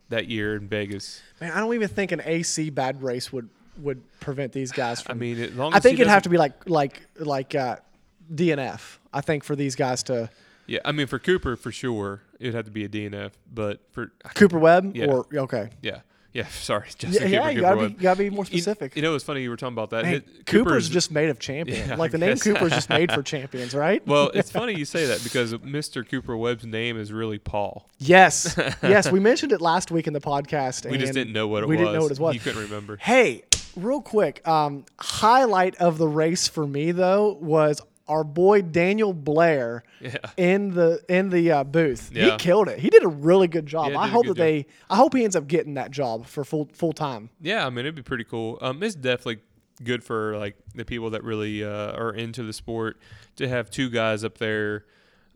that 0.09 0.27
year 0.27 0.55
in 0.55 0.67
Vegas. 0.67 1.21
man. 1.41 1.51
I 1.51 1.59
don't 1.59 1.73
even 1.73 1.87
think 1.87 2.11
an 2.11 2.21
AC 2.23 2.69
bad 2.69 3.01
race 3.03 3.31
would 3.33 3.49
would 3.79 4.01
prevent 4.19 4.53
these 4.53 4.71
guys 4.71 5.01
from. 5.01 5.17
I 5.17 5.19
mean, 5.19 5.39
as 5.39 5.53
long 5.55 5.73
I 5.73 5.79
think 5.79 5.99
it'd 5.99 6.07
have 6.07 6.23
to 6.23 6.29
be 6.29 6.37
like 6.37 6.67
like 6.69 7.01
like 7.19 7.53
uh, 7.55 7.77
DNF. 8.33 8.97
I 9.13 9.21
think 9.21 9.43
for 9.43 9.55
these 9.55 9.75
guys 9.75 10.03
to 10.03 10.29
Yeah, 10.65 10.79
I 10.85 10.91
mean 10.91 11.07
for 11.07 11.19
Cooper 11.19 11.55
for 11.55 11.71
sure 11.71 12.21
it'd 12.39 12.53
have 12.53 12.65
to 12.65 12.71
be 12.71 12.83
a 12.83 12.89
DNF, 12.89 13.31
but 13.53 13.81
for 13.91 14.11
Cooper 14.35 14.59
Webb 14.59 14.95
Yeah. 14.95 15.05
or 15.07 15.25
okay. 15.33 15.69
yeah, 15.81 16.01
yeah. 16.33 16.47
Sorry, 16.49 16.85
Yeah, 16.87 16.93
Justin 16.97 17.31
yeah, 17.31 17.39
Cooper. 17.39 17.51
you 17.51 17.55
Cooper 17.61 17.61
gotta 17.61 17.87
be 17.89 17.93
you 17.95 18.01
gotta 18.01 18.19
be 18.19 18.29
more 18.29 18.45
specific. 18.45 18.95
You, 18.95 19.01
know, 19.01 19.15
it's 19.15 19.23
funny 19.23 19.41
you 19.41 19.49
were 19.49 19.57
talking 19.57 19.73
about 19.73 19.89
that. 19.91 20.03
Man, 20.03 20.13
Hit- 20.13 20.45
Cooper's 20.45 20.89
just 20.89 21.11
made 21.11 21.29
of 21.29 21.39
champion. 21.39 21.89
Yeah, 21.89 21.95
like 21.95 22.11
the 22.13 22.17
name. 22.17 22.37
Cooper's 22.37 22.71
just 22.71 22.89
made 22.89 23.11
for 23.11 23.23
champions, 23.33 23.73
right? 23.73 24.05
well, 24.07 24.29
it's 24.33 24.51
funny 24.51 24.73
you 24.75 24.85
say 24.85 25.05
that 25.07 25.23
because 25.23 25.53
Mr. 25.55 26.07
Cooper 26.07 26.35
Webb's 26.37 26.65
name 26.65 26.99
is 26.99 27.11
really 27.11 27.37
Paul. 27.39 27.87
Yes, 27.99 28.55
yes, 28.83 29.11
we 29.11 29.19
mentioned 29.19 29.51
it 29.51 29.61
last 29.61 29.91
week 29.91 30.07
in 30.07 30.13
the 30.13 30.21
podcast. 30.21 30.89
We 30.89 30.97
just 30.97 31.13
didn't 31.13 31.33
know 31.33 31.47
what 31.47 31.63
it 31.63 31.67
we 31.69 31.75
was. 31.75 31.79
We 31.79 31.85
didn't 31.85 31.93
know 31.99 32.03
what 32.03 32.11
it 32.11 32.19
was. 32.19 32.33
You 32.35 32.39
couldn't 32.41 32.61
remember. 32.61 32.97
Hey, 32.97 33.43
real 33.75 34.01
quick, 34.01 34.47
um, 34.47 34.85
highlight 34.99 35.75
of 35.77 35.97
the 35.97 36.07
race 36.07 36.47
for 36.47 36.65
me 36.67 36.91
though 36.91 37.33
was 37.41 37.81
our 38.07 38.23
boy 38.23 38.61
Daniel 38.61 39.13
Blair 39.13 39.83
Yeah. 40.01 40.15
in 40.37 40.73
the 40.73 41.01
in 41.09 41.29
the 41.29 41.51
uh, 41.51 41.63
booth. 41.63 42.11
He 42.13 42.31
killed 42.37 42.67
it. 42.69 42.79
He 42.79 42.89
did 42.89 43.03
a 43.03 43.07
really 43.07 43.47
good 43.47 43.65
job. 43.65 43.91
Yeah, 43.91 43.99
I 43.99 44.07
hope 44.07 44.25
that 44.27 44.37
they. 44.37 44.65
I 44.89 44.95
hope 44.95 45.13
he 45.15 45.23
ends 45.23 45.35
up 45.35 45.47
getting 45.47 45.73
that 45.75 45.91
job 45.91 46.25
for 46.25 46.43
full 46.43 46.69
full 46.73 46.93
time. 46.93 47.29
Yeah, 47.41 47.65
I 47.65 47.69
mean 47.69 47.79
it'd 47.79 47.95
be 47.95 48.01
pretty 48.03 48.23
cool. 48.23 48.57
Um, 48.61 48.81
it's 48.83 48.95
definitely 48.95 49.39
good 49.83 50.03
for 50.03 50.37
like 50.37 50.55
the 50.73 50.85
people 50.85 51.09
that 51.11 51.23
really 51.23 51.63
uh, 51.63 51.91
are 51.95 52.11
into 52.13 52.43
the 52.43 52.53
sport 52.53 52.97
to 53.35 53.47
have 53.47 53.69
two 53.69 53.89
guys 53.89 54.23
up 54.23 54.37
there. 54.37 54.85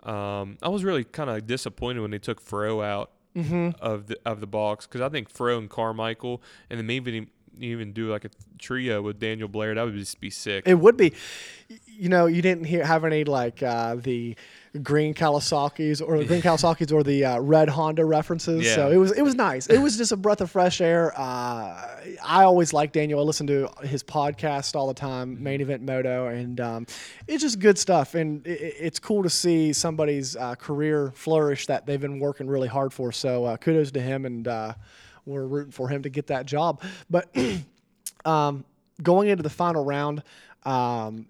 Um, 0.04 0.58
I 0.64 0.70
was 0.70 0.84
really 0.84 1.04
kind 1.04 1.30
of 1.30 1.46
disappointed 1.46 2.00
when 2.02 2.10
they 2.12 2.18
took 2.20 2.42
Fro 2.42 2.82
out 2.82 3.12
of 3.36 4.08
the 4.08 4.18
of 4.26 4.42
the 4.42 4.48
box 4.48 4.88
because 4.88 5.00
I 5.02 5.10
think 5.10 5.30
Fro 5.30 5.58
and 5.58 5.70
Carmichael, 5.70 6.42
and 6.70 6.86
maybe 6.88 7.28
even 7.60 7.94
do 7.94 8.12
like 8.12 8.26
a 8.26 8.30
trio 8.58 9.02
with 9.02 9.20
Daniel 9.20 9.48
Blair. 9.48 9.76
That 9.76 9.84
would 9.86 9.96
just 9.96 10.20
be 10.20 10.30
sick. 10.30 10.64
It 10.68 10.76
would 10.76 10.98
be. 10.98 11.14
You 11.86 12.10
know, 12.10 12.26
you 12.26 12.42
didn't 12.42 12.64
hear 12.66 12.84
have 12.86 13.06
any 13.06 13.24
like 13.24 13.62
uh, 13.62 13.96
the 13.96 14.36
green 14.82 15.14
Kawasaki's 15.14 16.02
or 16.02 16.18
the 16.18 16.26
green 16.26 16.42
Kawasaki's 16.48 16.92
or 16.92 17.04
the 17.04 17.24
uh, 17.26 17.40
red 17.40 17.70
Honda 17.70 18.04
references. 18.06 18.66
So 18.76 18.92
it 18.92 18.98
was 18.98 19.12
it 19.12 19.22
was 19.22 19.36
nice. 19.36 19.68
It 19.68 19.78
was 19.78 19.98
just 19.98 20.12
a 20.12 20.18
breath 20.18 20.42
of 20.42 20.50
fresh 20.50 20.82
air. 20.82 21.14
Uh, 21.16 22.00
I 22.24 22.44
always 22.44 22.74
like 22.74 22.92
Daniel. 22.92 23.20
I 23.20 23.24
listen 23.24 23.46
to 23.48 23.70
his 23.84 24.02
podcast 24.04 24.76
all 24.76 24.88
the 24.88 24.94
time, 24.96 25.42
Main 25.44 25.62
Event 25.62 25.84
Moto, 25.84 26.28
and 26.28 26.60
um, 26.60 26.88
it's 27.28 27.44
just 27.44 27.60
good 27.60 27.78
stuff. 27.78 28.16
And 28.16 28.46
it, 28.48 28.60
it- 28.62 28.76
it's 28.80 29.00
cool 29.00 29.22
to 29.24 29.30
see 29.30 29.72
somebody's 29.74 30.36
uh, 30.36 30.56
career 30.56 31.12
flourish 31.16 31.68
that 31.68 31.86
they've 31.86 32.02
been 32.02 32.20
working 32.20 32.48
really 32.48 32.68
hard 32.68 32.92
for. 32.92 33.12
So 33.12 33.46
uh, 33.46 33.58
kudos 33.58 33.92
to 33.92 34.02
him, 34.02 34.26
and 34.26 34.48
uh, 34.48 34.74
we're 35.26 35.46
rooting 35.46 35.72
for 35.72 35.90
him 35.90 36.04
to 36.04 36.10
get 36.10 36.28
that 36.28 36.46
job. 36.46 36.82
But 37.10 37.34
um, 38.26 38.66
going 39.02 39.30
into 39.30 39.44
the 39.44 39.50
final 39.50 39.84
round. 39.84 40.24
Um, 40.64 41.28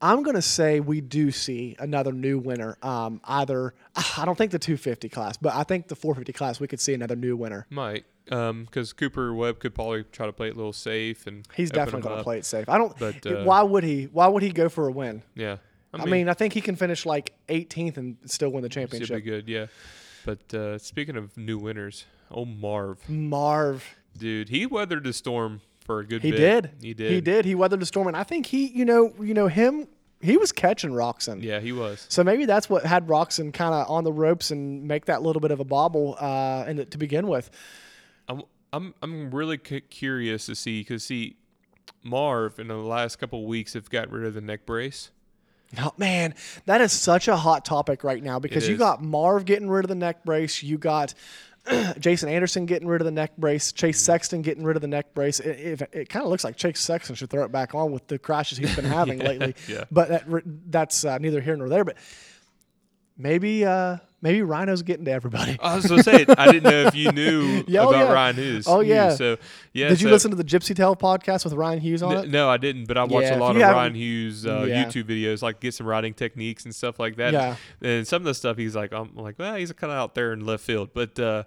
I'm 0.00 0.22
going 0.22 0.36
to 0.36 0.42
say 0.42 0.80
we 0.80 1.00
do 1.00 1.30
see 1.30 1.76
another 1.78 2.12
new 2.12 2.38
winner. 2.38 2.76
Um, 2.82 3.20
either 3.24 3.74
I 4.18 4.24
don't 4.24 4.36
think 4.36 4.52
the 4.52 4.58
250 4.58 5.08
class, 5.08 5.36
but 5.36 5.54
I 5.54 5.62
think 5.62 5.88
the 5.88 5.96
450 5.96 6.32
class 6.32 6.60
we 6.60 6.66
could 6.66 6.80
see 6.80 6.94
another 6.94 7.16
new 7.16 7.36
winner. 7.36 7.66
Might 7.70 8.04
because 8.24 8.92
Cooper 8.92 9.34
Webb 9.34 9.58
could 9.60 9.74
probably 9.74 10.04
try 10.04 10.26
to 10.26 10.32
play 10.32 10.48
it 10.48 10.54
a 10.54 10.56
little 10.56 10.72
safe 10.72 11.26
and 11.26 11.46
He's 11.54 11.70
definitely 11.70 12.02
going 12.02 12.16
to 12.18 12.22
play 12.22 12.38
it 12.38 12.44
safe. 12.44 12.68
I 12.68 12.78
don't. 12.78 12.98
But, 12.98 13.26
uh, 13.26 13.44
why 13.44 13.62
would 13.62 13.84
he? 13.84 14.04
Why 14.04 14.28
would 14.28 14.42
he 14.42 14.50
go 14.50 14.68
for 14.68 14.88
a 14.88 14.90
win? 14.92 15.22
Yeah, 15.34 15.58
I 15.92 16.06
mean, 16.06 16.28
I 16.28 16.34
think 16.34 16.54
he 16.54 16.60
can 16.60 16.76
finish 16.76 17.04
like 17.04 17.34
18th 17.48 17.96
and 17.98 18.16
still 18.24 18.50
win 18.50 18.62
the 18.62 18.70
should 18.70 18.90
be 18.90 18.98
championship. 18.98 19.24
good. 19.24 19.48
Yeah, 19.48 19.66
but 20.24 20.54
uh, 20.54 20.78
speaking 20.78 21.16
of 21.16 21.36
new 21.36 21.58
winners, 21.58 22.06
oh 22.30 22.44
Marv, 22.44 23.08
Marv, 23.08 23.84
dude, 24.16 24.48
he 24.48 24.66
weathered 24.66 25.04
the 25.04 25.12
storm 25.12 25.60
for 25.84 26.00
a 26.00 26.06
good 26.06 26.22
he 26.22 26.30
bit. 26.30 26.38
did. 26.38 26.70
He 26.80 26.94
did. 26.94 27.12
He 27.12 27.20
did. 27.20 27.44
He 27.44 27.54
weathered 27.54 27.80
the 27.80 27.86
storm, 27.86 28.08
and 28.08 28.16
I 28.16 28.24
think 28.24 28.46
he, 28.46 28.66
you 28.66 28.84
know, 28.84 29.12
you 29.20 29.34
know 29.34 29.48
him. 29.48 29.88
He 30.20 30.38
was 30.38 30.52
catching 30.52 30.90
Roczen. 30.90 31.42
Yeah, 31.42 31.60
he 31.60 31.72
was. 31.72 32.06
So 32.08 32.24
maybe 32.24 32.46
that's 32.46 32.70
what 32.70 32.86
had 32.86 33.08
Roczen 33.08 33.52
kind 33.52 33.74
of 33.74 33.90
on 33.90 34.04
the 34.04 34.12
ropes 34.12 34.50
and 34.50 34.84
make 34.88 35.04
that 35.04 35.20
little 35.20 35.40
bit 35.40 35.50
of 35.50 35.60
a 35.60 35.64
bobble 35.64 36.16
uh, 36.18 36.64
and 36.66 36.90
to 36.90 36.96
begin 36.98 37.26
with. 37.26 37.50
I'm 38.28 38.42
I'm 38.72 38.94
I'm 39.02 39.30
really 39.30 39.58
cu- 39.58 39.80
curious 39.82 40.46
to 40.46 40.54
see 40.54 40.80
because 40.80 41.04
see, 41.04 41.36
Marv 42.02 42.58
in 42.58 42.68
the 42.68 42.76
last 42.76 43.16
couple 43.16 43.40
of 43.40 43.46
weeks 43.46 43.74
have 43.74 43.90
got 43.90 44.10
rid 44.10 44.24
of 44.24 44.32
the 44.32 44.40
neck 44.40 44.64
brace. 44.64 45.10
Oh, 45.80 45.92
man, 45.96 46.34
that 46.66 46.80
is 46.80 46.92
such 46.92 47.28
a 47.28 47.36
hot 47.36 47.64
topic 47.64 48.04
right 48.04 48.22
now 48.22 48.38
because 48.38 48.68
you 48.68 48.76
got 48.76 49.02
Marv 49.02 49.44
getting 49.44 49.68
rid 49.68 49.84
of 49.84 49.88
the 49.88 49.94
neck 49.94 50.24
brace. 50.24 50.62
You 50.62 50.78
got 50.78 51.14
Jason 51.98 52.28
Anderson 52.28 52.66
getting 52.66 52.88
rid 52.88 53.00
of 53.00 53.04
the 53.06 53.10
neck 53.10 53.36
brace. 53.38 53.72
Chase 53.72 53.96
Mm-hmm. 53.96 54.04
Sexton 54.12 54.42
getting 54.42 54.64
rid 54.64 54.76
of 54.76 54.82
the 54.82 54.88
neck 54.88 55.14
brace. 55.14 55.40
It, 55.40 55.80
it, 55.82 55.88
it 55.92 56.08
kind 56.08 56.24
of 56.24 56.30
looks 56.30 56.44
like 56.44 56.56
Chase 56.56 56.80
Sexton 56.80 57.14
should 57.14 57.30
throw 57.30 57.44
it 57.44 57.52
back 57.52 57.74
on 57.74 57.92
with 57.92 58.06
the 58.08 58.18
crashes 58.18 58.58
he's 58.58 58.74
been 58.76 58.84
having 59.00 59.18
lately. 59.18 59.54
yeah. 59.66 59.84
But 59.90 60.08
that, 60.08 60.24
that's 60.70 61.04
uh, 61.04 61.18
neither 61.18 61.40
here 61.40 61.56
nor 61.56 61.68
there. 61.68 61.84
But 61.84 61.96
maybe 63.16 63.64
uh, 63.64 63.98
maybe 64.20 64.42
Rhino's 64.42 64.82
getting 64.82 65.04
to 65.04 65.10
everybody. 65.12 65.58
I 65.62 65.76
was 65.76 65.86
gonna 65.86 66.02
say 66.02 66.24
I 66.36 66.46
didn't 66.50 66.64
know 66.64 66.82
if 66.86 66.94
you 66.94 67.12
knew 67.12 67.64
Yeah, 67.66 67.82
oh, 67.82 67.88
about 67.90 68.06
yeah. 68.08 68.12
Ryan 68.12 68.36
Hughes. 68.36 68.66
Oh, 68.68 68.80
Hughes, 68.80 68.88
yeah. 68.88 69.14
So 69.14 69.36
yeah. 69.72 69.88
Did 69.88 70.00
you 70.00 70.08
so- 70.08 70.12
listen 70.12 70.30
to 70.30 70.36
the 70.36 70.44
Gypsy 70.44 70.74
Tale 70.74 70.96
podcast 70.96 71.44
with 71.44 71.52
Ryan 71.54 71.80
Hughes 71.80 72.02
on 72.02 72.16
N- 72.16 72.24
it? 72.24 72.30
No, 72.30 72.48
I 72.48 72.56
didn't. 72.56 72.86
But 72.86 72.98
I 72.98 73.04
watched 73.04 73.28
Yeah, 73.28 73.38
a 73.38 73.40
lot 73.40 73.56
of 73.56 73.62
Ryan 73.62 73.94
Hughes 73.94 74.46
uh. 74.46 74.60
YouTube 74.62 75.04
videos, 75.04 75.42
like 75.42 75.60
get 75.60 75.74
some 75.74 75.86
riding 75.86 76.14
techniques 76.14 76.64
and 76.64 76.74
stuff 76.74 76.98
like 76.98 77.16
that. 77.16 77.32
Yeah. 77.32 77.56
And 77.82 78.06
some 78.06 78.22
of 78.22 78.26
the 78.26 78.34
stuff 78.34 78.56
he's 78.56 78.74
like, 78.76 78.92
I'm 78.92 79.14
like, 79.14 79.38
well, 79.38 79.56
he's 79.56 79.72
kind 79.72 79.92
of 79.92 79.98
out 79.98 80.14
there 80.14 80.32
in 80.32 80.44
left 80.44 80.64
field. 80.64 80.90
But 80.94 81.18
uh, 81.18 81.44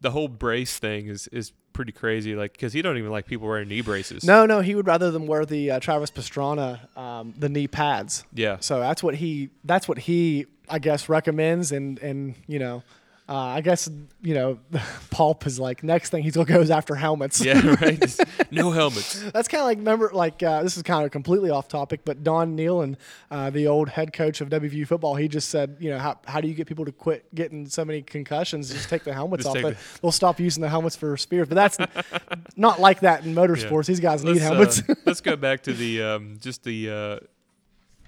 the 0.00 0.10
whole 0.10 0.28
brace 0.28 0.78
thing 0.78 1.06
is 1.08 1.28
is 1.28 1.52
pretty 1.72 1.92
crazy. 1.92 2.34
Like, 2.34 2.52
because 2.52 2.72
he 2.72 2.82
don't 2.82 2.98
even 2.98 3.10
like 3.12 3.26
people 3.26 3.46
wearing 3.46 3.68
knee 3.68 3.82
braces. 3.82 4.24
No, 4.24 4.46
no, 4.46 4.60
he 4.60 4.74
would 4.74 4.86
rather 4.88 5.12
them 5.12 5.26
wear 5.28 5.46
the 5.46 5.70
uh, 5.72 5.80
Travis 5.80 6.10
Pastrana 6.10 6.96
um, 6.98 7.34
the 7.38 7.48
knee 7.48 7.68
pads. 7.68 8.24
Yeah. 8.34 8.56
So 8.60 8.80
that's 8.80 9.02
what 9.02 9.14
he 9.14 9.50
that's 9.64 9.86
what 9.86 9.98
he 9.98 10.46
I 10.70 10.78
guess 10.78 11.08
recommends 11.08 11.72
and 11.72 11.98
and 12.00 12.34
you 12.46 12.58
know 12.58 12.82
uh, 13.30 13.34
I 13.36 13.60
guess 13.60 13.90
you 14.22 14.32
know 14.32 14.58
the 14.70 14.80
Pulp 15.10 15.46
is 15.46 15.60
like 15.60 15.82
next 15.82 16.08
thing 16.08 16.22
he's 16.22 16.34
gonna 16.34 16.46
goes 16.46 16.70
after 16.70 16.94
helmets. 16.94 17.44
Yeah. 17.44 17.76
Right. 17.80 18.02
No 18.50 18.70
helmets. 18.70 19.22
That's 19.32 19.46
kind 19.46 19.60
of 19.60 19.66
like 19.66 19.76
remember 19.76 20.10
like 20.14 20.42
uh, 20.42 20.62
this 20.62 20.78
is 20.78 20.82
kind 20.82 21.04
of 21.04 21.10
completely 21.10 21.50
off 21.50 21.68
topic, 21.68 22.00
but 22.06 22.24
Don 22.24 22.56
Nehlen, 22.56 22.96
uh, 23.30 23.50
the 23.50 23.66
old 23.66 23.90
head 23.90 24.14
coach 24.14 24.40
of 24.40 24.48
WVU 24.48 24.86
football, 24.86 25.14
he 25.16 25.28
just 25.28 25.50
said, 25.50 25.76
you 25.78 25.90
know, 25.90 25.98
how, 25.98 26.18
how 26.26 26.40
do 26.40 26.48
you 26.48 26.54
get 26.54 26.66
people 26.66 26.86
to 26.86 26.92
quit 26.92 27.32
getting 27.34 27.68
so 27.68 27.84
many 27.84 28.00
concussions? 28.00 28.72
Just 28.72 28.88
take 28.88 29.04
the 29.04 29.12
helmets 29.12 29.44
off. 29.44 29.52
the- 29.52 29.76
they'll 30.00 30.10
stop 30.10 30.40
using 30.40 30.62
the 30.62 30.68
helmets 30.70 30.96
for 30.96 31.14
spears. 31.18 31.46
But 31.48 31.56
that's 31.56 31.76
not 32.56 32.80
like 32.80 33.00
that 33.00 33.26
in 33.26 33.34
motorsports. 33.34 33.84
These 33.84 34.00
guys 34.00 34.24
need 34.24 34.36
Let's, 34.36 34.42
helmets. 34.78 34.82
uh, 34.88 34.94
let's 35.04 35.20
go 35.20 35.36
back 35.36 35.62
to 35.64 35.74
the 35.74 36.02
um, 36.02 36.38
just 36.40 36.64
the 36.64 36.90
uh, 36.90 37.18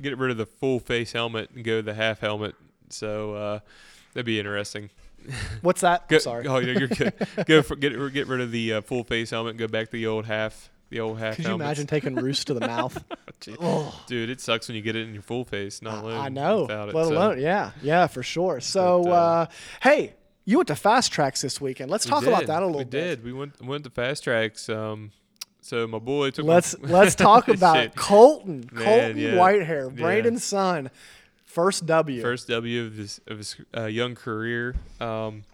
get 0.02 0.16
rid 0.18 0.30
of 0.30 0.36
the 0.36 0.46
full 0.46 0.78
face 0.80 1.12
helmet 1.12 1.50
and 1.54 1.64
go 1.64 1.76
to 1.78 1.82
the 1.82 1.94
half 1.94 2.20
helmet. 2.20 2.54
So 2.88 3.34
uh, 3.34 3.60
that'd 4.14 4.26
be 4.26 4.38
interesting. 4.38 4.90
What's 5.62 5.82
that? 5.82 6.08
Go, 6.08 6.16
I'm 6.16 6.20
sorry. 6.22 6.46
Oh, 6.46 6.58
you're 6.58 6.88
good. 6.88 7.12
go 7.46 7.62
for 7.62 7.76
get 7.76 7.92
get 8.12 8.26
rid 8.26 8.40
of 8.40 8.50
the 8.50 8.74
uh, 8.74 8.80
full 8.80 9.04
face 9.04 9.30
helmet. 9.30 9.50
and 9.50 9.58
Go 9.58 9.68
back 9.68 9.86
to 9.86 9.92
the 9.92 10.06
old 10.06 10.26
half. 10.26 10.70
The 10.88 10.98
old 11.00 11.18
half. 11.20 11.36
Could 11.36 11.44
you 11.44 11.48
helmets. 11.50 11.66
imagine 11.66 11.86
taking 11.86 12.14
roost 12.16 12.48
to 12.48 12.54
the 12.54 12.60
mouth? 12.66 13.02
Dude, 14.06 14.28
it 14.30 14.40
sucks 14.40 14.66
when 14.68 14.74
you 14.76 14.82
get 14.82 14.96
it 14.96 15.06
in 15.06 15.12
your 15.12 15.22
full 15.22 15.44
face. 15.44 15.82
Not 15.82 16.02
alone. 16.02 16.18
I 16.18 16.28
know. 16.28 16.62
Without 16.62 16.88
it, 16.88 16.94
Let 16.94 17.06
so. 17.06 17.12
alone, 17.12 17.40
yeah, 17.40 17.70
yeah, 17.80 18.06
for 18.08 18.22
sure. 18.24 18.60
So, 18.60 19.02
But, 19.04 19.10
uh, 19.10 19.14
uh, 19.14 19.46
hey, 19.82 20.14
you 20.44 20.56
went 20.58 20.66
to 20.68 20.74
Fast 20.74 21.12
Tracks 21.12 21.42
this 21.42 21.60
weekend. 21.60 21.90
Let's 21.92 22.06
We 22.06 22.10
talk 22.10 22.24
about 22.26 22.46
that 22.46 22.62
a 22.62 22.66
little 22.66 22.78
we 22.78 22.84
bit. 22.84 22.90
did. 23.20 23.24
We 23.24 23.32
went 23.32 23.64
went 23.64 23.84
to 23.84 23.90
fast 23.90 24.24
tracks. 24.24 24.68
Um, 24.68 25.12
so 25.60 25.86
my 25.86 25.98
boy 25.98 26.30
took. 26.30 26.44
Let's 26.46 26.78
my, 26.82 26.88
let's 26.90 27.14
talk 27.14 27.48
about. 27.48 27.94
Colton, 27.94 28.68
Man, 28.72 28.84
Colton 28.84 29.18
yeah. 29.18 29.30
Whitehair, 29.32 29.90
Yeah. 29.96 30.02
Braden's 30.02 30.44
son, 30.44 30.90
first 31.44 31.86
W. 31.86 32.20
first 32.22 32.48
W 32.48 32.84
of 32.86 32.94
his 32.94 33.20
of 33.26 33.38
his 33.38 33.56
uh, 33.76 33.84
young 33.86 34.14
career. 34.14 34.74
Um, 35.00 35.44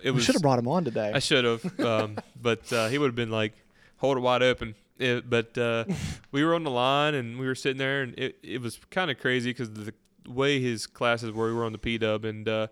it 0.00 0.10
we 0.10 0.16
was 0.16 0.24
should 0.24 0.34
have 0.34 0.42
brought 0.42 0.58
him 0.58 0.68
on 0.68 0.84
today. 0.84 1.12
I 1.14 1.18
should 1.20 1.44
have, 1.44 1.80
um, 1.84 2.18
but 2.40 2.70
uh, 2.72 2.88
he 2.88 2.98
would 2.98 3.06
have 3.06 3.14
been 3.16 3.30
like, 3.30 3.54
hold 3.98 4.16
it 4.16 4.20
wide 4.20 4.42
open. 4.42 4.74
It, 4.98 5.28
but 5.28 5.56
uh, 5.58 5.84
we 6.32 6.44
were 6.44 6.54
on 6.54 6.64
the 6.64 6.70
line 6.70 7.14
and 7.14 7.38
we 7.38 7.46
were 7.46 7.54
sitting 7.54 7.78
there, 7.78 8.02
and 8.02 8.18
it, 8.18 8.38
it 8.42 8.60
was 8.62 8.78
kind 8.90 9.10
of 9.10 9.18
crazy 9.18 9.50
because 9.50 9.70
the 9.72 9.92
way 10.28 10.60
his 10.60 10.86
classes 10.86 11.30
were, 11.32 11.46
we 11.48 11.54
were 11.54 11.64
on 11.64 11.72
the 11.72 11.78
P 11.78 11.98
Dub, 11.98 12.24
and 12.24 12.48
uh, 12.48 12.66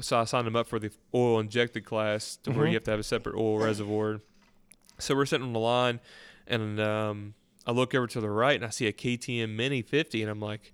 so 0.00 0.18
I 0.18 0.24
signed 0.24 0.46
him 0.46 0.56
up 0.56 0.66
for 0.66 0.78
the 0.78 0.90
oil 1.14 1.38
injected 1.40 1.84
class 1.84 2.36
to 2.44 2.50
where 2.50 2.64
Mhm. 2.66 2.68
you 2.70 2.74
have 2.74 2.84
to 2.84 2.90
have 2.90 3.00
a 3.00 3.04
separate 3.04 3.36
oil 3.36 3.58
reservoir. 3.58 4.20
So 4.98 5.14
we're 5.14 5.26
sitting 5.26 5.46
on 5.46 5.52
the 5.52 5.58
line, 5.60 6.00
and 6.46 6.78
um, 6.80 7.34
I 7.66 7.72
look 7.72 7.94
over 7.94 8.06
to 8.06 8.20
the 8.20 8.30
right 8.30 8.56
and 8.56 8.64
I 8.64 8.70
see 8.70 8.86
a 8.86 8.92
KTM 8.92 9.50
Mini 9.56 9.82
50, 9.82 10.22
and 10.22 10.30
I'm 10.30 10.40
like, 10.40 10.72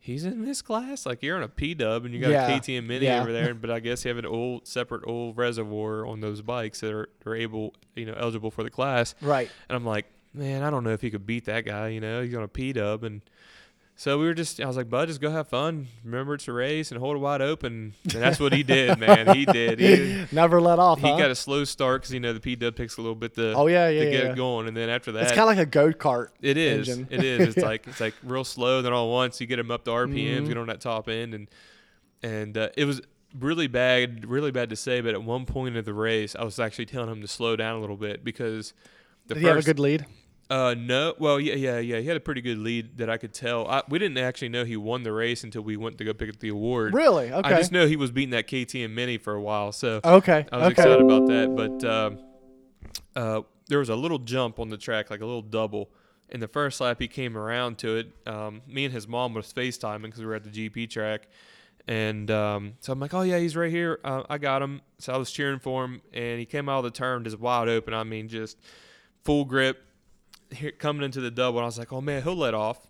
he's 0.00 0.24
in 0.24 0.44
this 0.44 0.62
class? 0.62 1.04
Like 1.04 1.22
you're 1.22 1.36
on 1.36 1.42
a 1.42 1.48
P 1.48 1.74
Dub 1.74 2.04
and 2.04 2.14
you 2.14 2.20
got 2.20 2.30
Yeah. 2.30 2.46
a 2.56 2.60
KTM 2.60 2.86
Mini 2.86 3.06
Yeah. 3.06 3.20
over 3.20 3.32
there, 3.32 3.54
but 3.62 3.70
I 3.70 3.80
guess 3.80 4.04
you 4.04 4.08
have 4.08 4.18
an 4.18 4.24
old 4.26 4.66
separate 4.66 5.02
old 5.06 5.36
reservoir 5.36 6.06
on 6.06 6.20
those 6.20 6.40
bikes 6.40 6.80
that 6.80 6.92
are, 6.92 7.08
are 7.26 7.34
able, 7.34 7.74
you 7.94 8.06
know, 8.06 8.14
eligible 8.16 8.50
for 8.50 8.62
the 8.62 8.70
class. 8.70 9.14
right. 9.20 9.50
And 9.68 9.76
I'm 9.76 9.84
like, 9.84 10.06
man, 10.32 10.62
I 10.62 10.70
don't 10.70 10.84
know 10.84 10.90
if 10.92 11.00
he 11.02 11.10
could 11.10 11.26
beat 11.26 11.44
that 11.46 11.64
guy. 11.66 11.88
You 11.88 12.00
know, 12.00 12.22
he's 12.22 12.34
on 12.34 12.42
a 12.42 12.48
P 12.48 12.72
Dub, 12.72 13.04
and 13.04 13.20
so 14.00 14.16
we 14.16 14.26
were 14.26 14.34
just, 14.34 14.60
I 14.60 14.66
was 14.66 14.76
like, 14.76 14.88
bud, 14.88 15.08
just 15.08 15.20
go 15.20 15.28
have 15.28 15.48
fun. 15.48 15.88
Remember, 16.04 16.34
it's 16.34 16.46
a 16.46 16.52
race 16.52 16.92
and 16.92 17.00
hold 17.00 17.16
it 17.16 17.18
wide 17.18 17.42
open. 17.42 17.94
And 18.04 18.22
that's 18.22 18.38
what 18.38 18.52
he 18.52 18.62
did, 18.62 18.96
man. 19.00 19.34
He 19.34 19.44
did. 19.44 19.80
He, 19.80 20.24
Never 20.32 20.60
let 20.60 20.78
off. 20.78 21.00
he 21.00 21.08
huh? 21.08 21.18
got 21.18 21.32
a 21.32 21.34
slow 21.34 21.64
start 21.64 22.02
because 22.02 22.14
you 22.14 22.20
know 22.20 22.32
the 22.32 22.38
P 22.38 22.54
Dub 22.54 22.76
takes 22.76 22.96
a 22.96 23.00
little 23.00 23.16
bit 23.16 23.34
to, 23.34 23.54
oh 23.54 23.66
yeah, 23.66 23.88
yeah, 23.88 24.04
to 24.04 24.10
get 24.12 24.24
yeah. 24.24 24.30
it 24.30 24.36
going, 24.36 24.68
and 24.68 24.76
then 24.76 24.88
after 24.88 25.10
that, 25.10 25.24
It's 25.24 25.32
kind 25.32 25.40
of 25.42 25.48
like 25.48 25.58
a 25.58 25.66
go 25.66 25.90
kart. 25.92 26.28
it 26.40 26.56
is. 26.56 26.88
engine. 26.88 27.08
It 27.10 27.24
is. 27.24 27.56
It's 27.56 27.66
like 27.66 27.88
it's 27.88 28.00
like 28.00 28.14
real 28.22 28.44
slow. 28.44 28.82
Then 28.82 28.92
all 28.92 29.08
at 29.08 29.12
once 29.12 29.40
you 29.40 29.48
get 29.48 29.56
them 29.56 29.72
up 29.72 29.84
to 29.86 29.90
RPMs, 29.90 30.42
Mhm. 30.42 30.46
get 30.48 30.56
on 30.58 30.68
that 30.68 30.80
top 30.80 31.08
end, 31.08 31.34
and 31.34 31.48
and 32.22 32.56
uh, 32.56 32.68
it 32.76 32.84
was 32.84 33.00
really 33.36 33.66
bad, 33.66 34.24
really 34.26 34.52
bad 34.52 34.70
to 34.70 34.76
say. 34.76 35.00
But 35.00 35.14
at 35.14 35.24
one 35.24 35.44
point 35.44 35.76
of 35.76 35.84
the 35.84 35.92
race, 35.92 36.36
I 36.38 36.44
was 36.44 36.60
actually 36.60 36.86
telling 36.86 37.10
him 37.10 37.20
to 37.20 37.28
slow 37.28 37.56
down 37.56 37.74
a 37.74 37.80
little 37.80 37.96
bit 37.96 38.22
because 38.22 38.74
the 39.26 39.34
Did 39.34 39.40
first 39.40 39.42
he 39.42 39.48
have 39.48 39.58
a 39.58 39.62
good 39.62 39.78
lead? 39.80 40.06
Uh 40.50 40.74
no 40.78 41.14
well 41.18 41.38
yeah 41.38 41.54
yeah 41.54 41.78
yeah 41.78 41.98
he 41.98 42.06
had 42.06 42.16
a 42.16 42.20
pretty 42.20 42.40
good 42.40 42.58
lead 42.58 42.96
that 42.98 43.10
I 43.10 43.16
could 43.18 43.34
tell. 43.34 43.68
I, 43.68 43.82
we 43.88 43.98
didn't 43.98 44.18
actually 44.18 44.48
know 44.48 44.64
he 44.64 44.76
won 44.76 45.02
the 45.02 45.12
race 45.12 45.44
until 45.44 45.62
we 45.62 45.76
went 45.76 45.98
to 45.98 46.04
go 46.04 46.14
pick 46.14 46.30
up 46.30 46.38
the 46.38 46.48
award. 46.48 46.94
Really? 46.94 47.30
Okay. 47.30 47.54
I 47.54 47.58
just 47.58 47.72
know 47.72 47.86
he 47.86 47.96
was 47.96 48.10
beating 48.10 48.30
that 48.30 48.46
KTM 48.46 48.92
Mini 48.92 49.18
for 49.18 49.34
a 49.34 49.40
while, 49.40 49.72
so 49.72 50.00
okay. 50.04 50.46
I 50.50 50.56
was 50.56 50.64
okay. 50.66 50.70
excited 50.72 51.00
about 51.00 51.26
that, 51.26 51.54
but 51.54 51.88
um 51.88 52.18
uh, 53.18 53.42
there 53.68 53.78
was 53.78 53.88
a 53.88 53.96
little 53.96 54.18
jump 54.18 54.58
on 54.58 54.68
the 54.68 54.76
track, 54.76 55.10
like 55.10 55.20
a 55.20 55.26
little 55.26 55.42
double. 55.42 55.90
In 56.30 56.40
the 56.40 56.48
first 56.48 56.80
lap, 56.80 57.00
he 57.00 57.08
came 57.08 57.36
around 57.36 57.78
to 57.78 57.96
it. 57.96 58.12
Um, 58.26 58.62
me 58.66 58.84
and 58.84 58.94
his 58.94 59.08
mom 59.08 59.34
was 59.34 59.52
FaceTiming 59.52 60.02
because 60.02 60.20
we 60.20 60.26
were 60.26 60.34
at 60.34 60.44
the 60.44 60.50
GP 60.50 60.90
track, 60.90 61.26
and 61.86 62.30
um, 62.30 62.74
so 62.80 62.92
I'm 62.92 63.00
like, 63.00 63.14
"Oh 63.14 63.22
yeah, 63.22 63.38
he's 63.38 63.56
right 63.56 63.70
here. 63.70 63.98
Uh, 64.04 64.22
I 64.28 64.38
got 64.38 64.62
him." 64.62 64.82
So 64.98 65.12
I 65.12 65.16
was 65.16 65.30
cheering 65.30 65.58
for 65.58 65.84
him, 65.84 66.02
and 66.12 66.38
he 66.38 66.44
came 66.44 66.68
out 66.68 66.78
of 66.78 66.84
the 66.84 66.90
turn 66.90 67.24
just 67.24 67.40
wide 67.40 67.68
open. 67.68 67.94
I 67.94 68.04
mean, 68.04 68.28
just 68.28 68.58
full 69.24 69.44
grip, 69.44 69.82
here, 70.52 70.70
coming 70.72 71.02
into 71.04 71.20
the 71.20 71.30
double. 71.30 71.58
And 71.58 71.64
I 71.64 71.66
was 71.66 71.78
like, 71.78 71.92
"Oh 71.92 72.00
man, 72.00 72.22
he'll 72.22 72.36
let 72.36 72.54
off," 72.54 72.86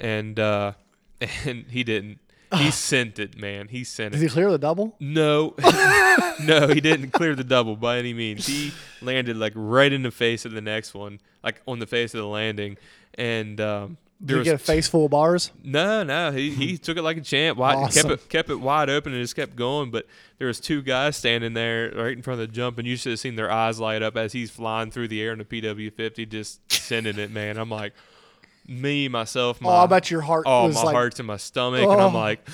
and 0.00 0.38
uh, 0.38 0.72
and 1.44 1.66
he 1.68 1.84
didn't. 1.84 2.18
He 2.54 2.70
sent 2.72 3.18
it, 3.18 3.36
man. 3.36 3.68
He 3.68 3.82
sent 3.84 4.12
Did 4.12 4.22
it. 4.22 4.26
he 4.26 4.28
clear 4.30 4.50
the 4.50 4.58
double? 4.58 4.94
No, 5.00 5.54
no, 6.44 6.68
he 6.68 6.80
didn't 6.80 7.10
clear 7.10 7.34
the 7.34 7.42
double 7.42 7.74
by 7.74 7.98
any 7.98 8.14
means. 8.14 8.46
He 8.46 8.72
landed 9.02 9.36
like 9.36 9.52
right 9.56 9.92
in 9.92 10.02
the 10.02 10.12
face 10.12 10.44
of 10.44 10.52
the 10.52 10.60
next 10.60 10.94
one, 10.94 11.20
like 11.42 11.60
on 11.66 11.78
the 11.80 11.86
face 11.86 12.14
of 12.14 12.20
the 12.20 12.26
landing, 12.28 12.76
and 13.14 13.60
um, 13.60 13.96
there 14.20 14.36
he 14.36 14.38
was 14.40 14.44
get 14.46 14.54
a 14.54 14.58
face 14.58 14.88
full 14.88 15.04
of 15.04 15.10
bars? 15.10 15.50
no, 15.62 16.02
no. 16.02 16.32
He 16.32 16.50
he 16.50 16.78
took 16.78 16.96
it 16.96 17.02
like 17.02 17.16
a 17.16 17.20
champ. 17.20 17.58
Wide, 17.58 17.76
Awesome. 17.76 18.08
kept 18.10 18.22
it 18.22 18.28
kept 18.28 18.50
it 18.50 18.60
wide 18.60 18.88
open 18.90 19.12
and 19.12 19.22
just 19.22 19.36
kept 19.36 19.56
going. 19.56 19.90
But 19.90 20.06
there 20.38 20.46
was 20.48 20.60
two 20.60 20.82
guys 20.82 21.16
standing 21.16 21.54
there 21.54 21.92
right 21.94 22.12
in 22.16 22.22
front 22.22 22.40
of 22.40 22.48
the 22.48 22.52
jump, 22.54 22.78
and 22.78 22.86
you 22.86 22.96
should 22.96 23.10
have 23.10 23.20
seen 23.20 23.36
their 23.36 23.50
eyes 23.50 23.78
light 23.80 24.02
up 24.02 24.16
as 24.16 24.32
he's 24.32 24.50
flying 24.50 24.90
through 24.90 25.08
the 25.08 25.20
air 25.22 25.32
in 25.32 25.38
the 25.38 25.44
PW50, 25.44 26.28
just 26.28 26.60
sending 26.72 27.18
it. 27.18 27.30
Man, 27.30 27.56
I'm 27.58 27.70
like, 27.70 27.92
me 28.66 29.08
myself. 29.08 29.60
My, 29.60 29.70
oh, 29.70 29.72
I 29.76 29.86
bet 29.86 30.10
your 30.10 30.22
heart 30.22 30.44
Oh, 30.46 30.68
my 30.68 30.82
like, 30.84 30.94
heart's 30.94 31.20
in 31.20 31.26
my 31.26 31.36
stomach, 31.36 31.82
and 31.82 31.92
I'm 32.00 32.14
Oh. 32.14 32.18
like, 32.18 32.44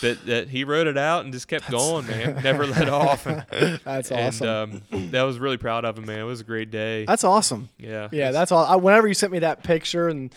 that 0.00 0.24
that 0.26 0.48
he 0.48 0.64
wrote 0.64 0.86
it 0.86 0.96
out 0.96 1.24
and 1.24 1.32
just 1.34 1.46
kept 1.48 1.70
going, 1.70 2.06
man. 2.06 2.40
Never 2.42 2.66
let 2.66 2.88
off. 2.88 3.26
And, 3.26 3.44
that's 3.84 4.10
and, 4.10 4.20
awesome. 4.42 4.82
um, 4.92 5.10
that 5.10 5.22
was 5.22 5.38
really 5.38 5.58
proud 5.58 5.84
of 5.84 5.98
him, 5.98 6.06
man. 6.06 6.20
It 6.20 6.24
was 6.24 6.40
a 6.40 6.44
great 6.44 6.70
day. 6.70 7.04
that's 7.04 7.24
awesome. 7.24 7.68
yeah, 7.78 8.08
Yeah, 8.10 8.30
that's 8.30 8.50
all. 8.52 8.64
I, 8.64 8.76
whenever 8.76 9.06
you 9.06 9.12
sent 9.14 9.32
me 9.32 9.40
that 9.40 9.62
picture 9.62 10.08
and 10.08 10.34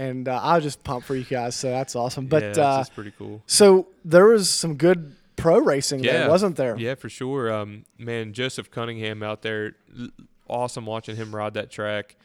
and 0.00 0.28
uh, 0.28 0.40
I 0.42 0.54
was 0.54 0.64
just 0.64 0.82
pumped 0.82 1.06
for 1.06 1.14
you 1.14 1.24
guys. 1.24 1.54
So 1.54 1.70
that's 1.70 1.94
awesome. 1.94 2.26
But 2.26 2.42
yeah, 2.42 2.48
it's 2.48 2.58
uh, 2.58 2.84
pretty 2.94 3.12
cool. 3.18 3.42
so 3.46 3.88
there 4.04 4.26
was 4.26 4.48
some 4.48 4.76
good 4.76 5.14
pro 5.36 5.58
racing 5.58 6.02
there, 6.02 6.28
wasn't 6.28 6.56
there? 6.56 6.76
Yeah, 6.78 6.94
for 6.94 7.08
sure. 7.08 7.52
Um, 7.52 7.84
man, 7.98 8.32
Joseph 8.32 8.70
Cunningham 8.70 9.22
out 9.22 9.42
there, 9.42 9.74
awesome 10.48 10.86
watching 10.86 11.16
him 11.16 11.34
ride 11.34 11.54
that 11.54 11.70
track. 11.70 12.16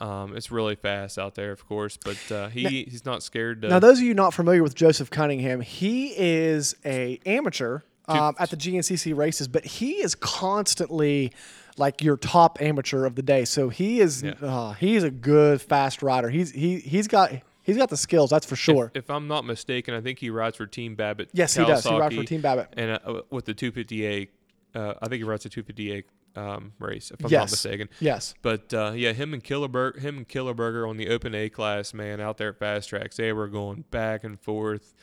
Um, 0.00 0.36
it's 0.36 0.50
really 0.50 0.74
fast 0.74 1.18
out 1.18 1.34
there, 1.34 1.52
of 1.52 1.66
course, 1.66 1.96
but 1.96 2.32
uh, 2.32 2.48
he 2.48 2.84
he's 2.84 3.04
not 3.04 3.22
scared 3.22 3.62
to. 3.62 3.68
Now, 3.68 3.78
those 3.78 3.98
of 3.98 4.04
you 4.04 4.14
not 4.14 4.34
familiar 4.34 4.62
with 4.62 4.74
Joseph 4.74 5.10
Cunningham, 5.10 5.60
he 5.60 6.12
is 6.16 6.74
a 6.84 7.20
amateur 7.24 7.80
um, 8.08 8.34
at 8.38 8.50
the 8.50 8.56
GNCC 8.56 9.16
races, 9.16 9.48
but 9.48 9.64
he 9.64 10.02
is 10.02 10.14
constantly 10.16 11.32
like 11.78 12.02
your 12.02 12.16
top 12.16 12.60
amateur 12.60 13.04
of 13.04 13.14
the 13.14 13.22
day. 13.22 13.44
So 13.44 13.68
he 13.68 14.00
is 14.00 14.22
Yeah. 14.22 14.32
uh, 14.42 14.72
he's 14.72 15.02
a 15.02 15.10
good 15.10 15.60
fast 15.62 16.02
rider. 16.02 16.28
He's 16.30 16.50
he 16.52 16.78
he's 16.80 17.08
got 17.08 17.32
he's 17.62 17.76
got 17.76 17.88
the 17.90 17.96
skills, 17.96 18.30
that's 18.30 18.46
for 18.46 18.56
sure. 18.56 18.90
if 18.94 19.08
I'm 19.10 19.28
not 19.28 19.44
mistaken, 19.44 19.94
I 19.94 20.00
think 20.00 20.18
he 20.18 20.30
rides 20.30 20.56
for 20.56 20.66
Team 20.66 20.94
Babbitt. 20.94 21.30
yes, 21.32 21.54
he 21.54 21.64
does. 21.64 21.84
He 21.84 21.96
rides 21.96 22.14
for 22.14 22.24
Team 22.24 22.40
Babbitt. 22.40 22.68
and 22.76 22.92
uh, 23.04 23.22
with 23.30 23.44
the 23.44 23.54
250A, 23.54 24.28
uh, 24.74 24.94
I 25.00 25.08
think 25.08 25.18
he 25.18 25.24
rides 25.24 25.44
a 25.46 25.50
250A 25.50 26.04
um, 26.34 26.72
race, 26.78 27.10
if 27.10 27.24
I'm 27.24 27.30
not 27.30 27.50
mistaken. 27.50 27.88
Yes. 28.00 28.34
But 28.42 28.72
uh, 28.72 28.92
yeah, 28.94 29.12
him 29.12 29.34
and 29.34 29.44
Killerberg, 29.44 30.00
him 30.00 30.16
and 30.18 30.28
Killerberger 30.28 30.88
on 30.88 30.96
the 30.96 31.08
Open 31.10 31.34
A 31.34 31.48
class, 31.50 31.92
man, 31.92 32.20
out 32.20 32.38
there 32.38 32.48
at 32.50 32.58
fast 32.58 32.88
tracks, 32.88 33.16
they 33.18 33.32
were 33.34 33.48
going 33.48 33.84
back 33.90 34.24
and 34.24 34.40
forth, 34.40 34.94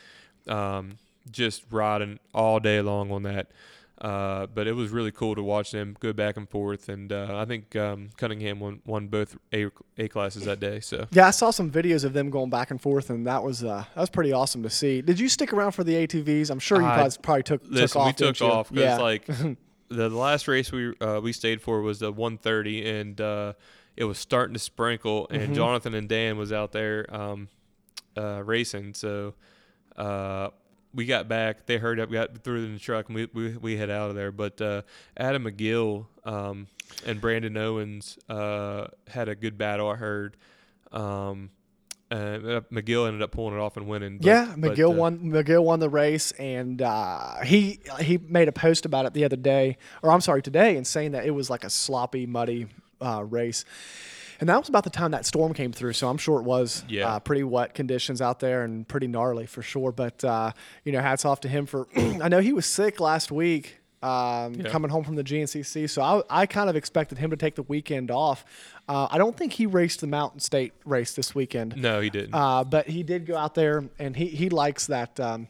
um, 0.48 0.98
just 1.30 1.64
riding 1.70 2.20
all 2.34 2.60
day 2.60 2.82
long 2.82 3.12
on 3.12 3.24
that. 3.24 3.52
Uh, 4.02 4.46
but 4.48 4.66
it 4.66 4.72
was 4.72 4.92
really 4.92 5.12
cool 5.12 5.36
to 5.36 5.44
watch 5.44 5.72
them 5.72 5.94
go 6.00 6.14
back 6.14 6.38
and 6.38 6.48
forth, 6.50 6.88
and 6.88 7.12
uh, 7.12 7.38
I 7.38 7.44
think 7.44 7.76
um, 7.76 8.08
Cunningham 8.16 8.62
won, 8.62 8.82
won 8.86 9.08
both 9.08 9.38
A, 9.54 9.66
A 9.98 10.08
classes 10.08 10.46
that 10.46 10.62
day. 10.62 10.80
So 10.80 11.06
Yeah, 11.12 11.28
I 11.28 11.32
saw 11.32 11.52
some 11.52 11.70
videos 11.70 12.06
of 12.06 12.14
them 12.14 12.30
going 12.30 12.50
back 12.50 12.72
and 12.72 12.82
forth, 12.82 13.10
and 13.10 13.28
that 13.28 13.44
was 13.44 13.62
uh, 13.62 13.84
that 13.94 14.00
was 14.00 14.10
pretty 14.10 14.32
awesome 14.32 14.64
to 14.64 14.70
see. 14.70 15.02
Did 15.02 15.20
you 15.20 15.28
stick 15.28 15.52
around 15.52 15.74
for 15.74 15.84
the 15.84 15.96
ATVs? 16.08 16.50
I'm 16.50 16.60
sure 16.60 16.78
you 16.82 16.88
guys 16.88 17.18
probably 17.18 17.44
took 17.44 17.62
took 17.70 17.96
off. 17.98 18.06
we 18.08 18.14
took 18.14 18.42
off 18.42 18.70
because 18.70 18.84
Yeah. 18.86 18.98
like 19.00 19.26
the 19.90 20.08
last 20.10 20.48
race 20.48 20.72
we 20.72 20.94
uh, 21.02 21.20
we 21.22 21.34
stayed 21.34 21.62
for 21.62 21.82
was 21.82 22.00
the 22.00 22.10
130, 22.12 22.90
and 22.90 23.20
uh, 23.20 23.54
it 23.98 24.06
was 24.06 24.18
starting 24.18 24.54
to 24.54 24.60
sprinkle, 24.62 25.28
and 25.30 25.42
Mm-hmm. 25.42 25.54
Jonathan 25.56 25.94
and 25.94 26.08
Dan 26.08 26.38
was 26.38 26.54
out 26.54 26.72
there 26.72 27.06
um, 27.14 27.50
uh, 28.16 28.42
racing, 28.46 28.94
so. 28.94 29.34
Uh, 30.90 30.96
we 30.96 31.06
got 31.06 31.28
back. 31.28 31.66
They 31.66 31.78
hurried 31.78 32.00
up, 32.00 32.12
got 32.12 32.44
through 32.44 32.66
in 32.66 32.74
the 32.74 32.80
truck, 32.80 33.08
and 33.08 33.16
we 33.16 33.28
we, 33.34 33.58
we 33.58 33.78
head 33.78 33.90
out 33.90 34.10
of 34.10 34.16
there. 34.16 34.32
But 34.32 34.62
uh, 34.62 34.82
Adam 35.18 35.46
McGill 35.46 36.06
um, 36.26 36.68
and 37.06 37.22
Brandon 37.22 37.56
Owens 37.58 38.18
uh, 38.28 38.88
had 39.08 39.30
a 39.30 39.36
good 39.36 39.58
battle. 39.58 39.90
I 39.90 39.96
heard. 39.96 40.38
Um, 40.92 41.52
uh, 42.12 42.62
McGill 42.72 43.06
ended 43.08 43.22
up 43.22 43.32
pulling 43.32 43.54
it 43.56 43.60
off 43.60 43.78
and 43.78 43.88
winning. 43.88 44.18
but- 44.18 44.26
yeah, 44.26 44.56
but, 44.58 44.76
McGill 44.76 44.90
uh, 44.90 44.96
won. 44.96 45.20
McGill 45.20 45.64
won 45.64 45.80
the 45.80 45.90
race, 45.90 46.32
and 46.34 46.82
uh, 46.82 47.42
he 47.44 47.80
he 48.00 48.18
made 48.18 48.48
a 48.48 48.52
post 48.52 48.86
about 48.86 49.06
it 49.06 49.14
the 49.14 49.26
other 49.26 49.36
day, 49.36 49.78
or 50.02 50.12
I'm 50.12 50.22
sorry, 50.22 50.42
today, 50.42 50.76
and 50.76 50.88
saying 50.88 51.12
that 51.12 51.26
it 51.26 51.32
was 51.32 51.50
like 51.52 51.64
a 51.64 51.70
sloppy, 51.70 52.26
muddy 52.26 52.68
uh, 53.00 53.24
race. 53.24 53.64
And 54.40 54.48
that 54.50 54.58
was 54.58 54.70
about 54.70 54.84
the 54.86 54.90
time 54.90 55.12
that 55.12 55.26
storm 55.26 55.54
came 55.54 55.72
through, 55.72 55.94
so 55.94 56.08
I'm 56.10 56.18
sure 56.18 56.40
it 56.40 56.44
was 56.44 56.84
Yeah. 56.88 57.08
uh, 57.16 57.20
pretty 57.20 57.44
wet 57.44 57.74
conditions 57.74 58.22
out 58.22 58.40
there 58.40 58.64
and 58.64 58.88
pretty 58.88 59.08
gnarly 59.08 59.46
for 59.46 59.62
sure. 59.62 59.92
But 59.92 60.24
uh, 60.24 60.52
you 60.84 60.92
know, 60.92 61.02
hats 61.02 61.26
off 61.26 61.42
to 61.42 61.48
him 61.50 61.66
for. 61.66 61.88
I 61.96 62.30
know 62.30 62.40
he 62.40 62.54
was 62.54 62.66
sick 62.66 63.00
last 63.00 63.32
week, 63.32 63.78
um, 64.02 64.54
Yeah. 64.56 64.70
coming 64.70 64.90
home 64.92 65.04
from 65.04 65.16
the 65.16 65.24
GNCC, 65.24 65.90
so 65.90 66.02
I, 66.02 66.42
I 66.42 66.46
kind 66.46 66.70
of 66.70 66.76
expected 66.78 67.18
him 67.18 67.32
to 67.32 67.36
take 67.38 67.56
the 67.56 67.64
weekend 67.64 68.12
off. 68.12 68.46
Uh, 68.88 69.08
I 69.12 69.18
don't 69.18 69.36
think 69.36 69.54
he 69.54 69.66
raced 69.66 70.00
the 70.02 70.08
Mountain 70.08 70.40
State 70.40 70.74
race 70.86 71.14
this 71.14 71.36
weekend. 71.36 71.76
No, 71.78 72.00
he 72.00 72.10
didn't. 72.10 72.34
Uh, 72.34 72.64
but 72.64 72.88
he 72.88 73.04
did 73.04 73.26
go 73.26 73.36
out 73.36 73.56
there, 73.56 73.84
and 74.00 74.16
he, 74.16 74.28
he 74.28 74.50
likes 74.50 74.88
that 74.88 75.20
um, 75.20 75.48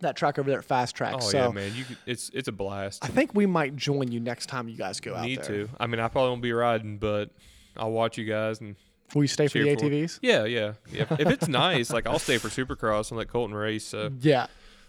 that 0.00 0.16
track 0.16 0.38
over 0.38 0.48
there 0.48 0.58
at 0.60 0.64
Fast 0.64 0.94
Track. 0.94 1.14
Oh 1.16 1.20
so 1.20 1.38
yeah, 1.46 1.50
man! 1.50 1.72
You 1.74 1.84
could, 1.84 1.96
it's 2.06 2.30
it's 2.34 2.46
a 2.46 2.52
blast. 2.52 3.04
I 3.04 3.08
think 3.08 3.34
we 3.34 3.46
might 3.46 3.74
join 3.74 4.12
you 4.12 4.20
next 4.20 4.46
time 4.46 4.68
you 4.68 4.76
guys 4.76 5.00
go 5.00 5.14
out 5.16 5.24
Need 5.24 5.42
to. 5.44 5.68
I 5.80 5.86
mean, 5.88 5.98
I 5.98 6.06
probably 6.08 6.30
won't 6.30 6.42
be 6.42 6.52
riding, 6.52 6.98
but 6.98 7.30
I'll 7.76 7.90
watch 7.92 8.18
you 8.18 8.24
guys 8.24 8.60
and 8.60 8.76
Will 9.14 9.22
you 9.22 9.28
stay 9.28 9.48
for 9.48 9.58
the 9.58 9.64
cheer 9.64 9.76
for- 9.78 9.84
ATVs? 9.86 10.18
Yeah, 10.22 10.44
yeah. 10.44 10.72
If, 10.92 11.12
if 11.20 11.28
it's 11.28 11.48
nice, 11.48 11.90
like 11.90 12.06
I'll 12.06 12.18
stay 12.18 12.38
for 12.38 12.48
Supercross 12.48 13.10
and 13.10 13.18
let 13.18 13.28
Colton 13.28 13.54
race. 13.56 13.84
So 13.86 14.10
Yeah. 14.20 14.46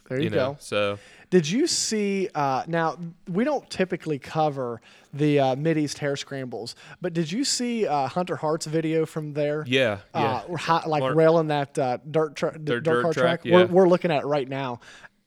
There 0.10 0.18
you, 0.18 0.24
you, 0.24 0.30
know, 0.32 0.54
go. 0.54 0.58
so 0.60 0.98
Did 1.30 1.48
you 1.48 1.68
see? 1.68 2.30
Uh, 2.34 2.64
now 2.66 2.98
we 3.28 3.44
don't 3.44 3.70
typically 3.70 4.18
cover 4.18 4.82
the 5.14 5.40
uh, 5.40 5.56
Mid 5.56 5.78
East 5.78 6.00
hare 6.00 6.16
scrambles, 6.16 6.76
but 7.00 7.14
did 7.14 7.32
you 7.32 7.44
see 7.44 7.86
uh, 7.86 8.08
Hunter 8.08 8.36
Hart's 8.36 8.66
video 8.66 9.06
from 9.06 9.34
there? 9.34 9.64
yeah, 9.68 10.00
yeah. 10.16 10.42
Uh, 10.68 10.82
like 10.88 11.02
Mar- 11.02 11.14
railing 11.14 11.48
that 11.50 11.78
uh, 11.78 12.00
dirt, 12.10 12.36
tra- 12.36 12.58
dirt, 12.58 12.84
dirt 12.84 13.04
car 13.04 13.14
track, 13.14 13.44
track. 13.44 13.54
We're, 13.54 13.60
yeah. 13.60 13.66
we're 13.66 13.88
looking 13.88 14.10
at 14.10 14.24
it 14.24 14.26
right 14.26 14.50
now. 14.50 14.80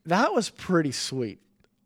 That 0.07 0.35
was 0.35 0.51
pretty 0.51 0.91
sweet. 0.91 1.39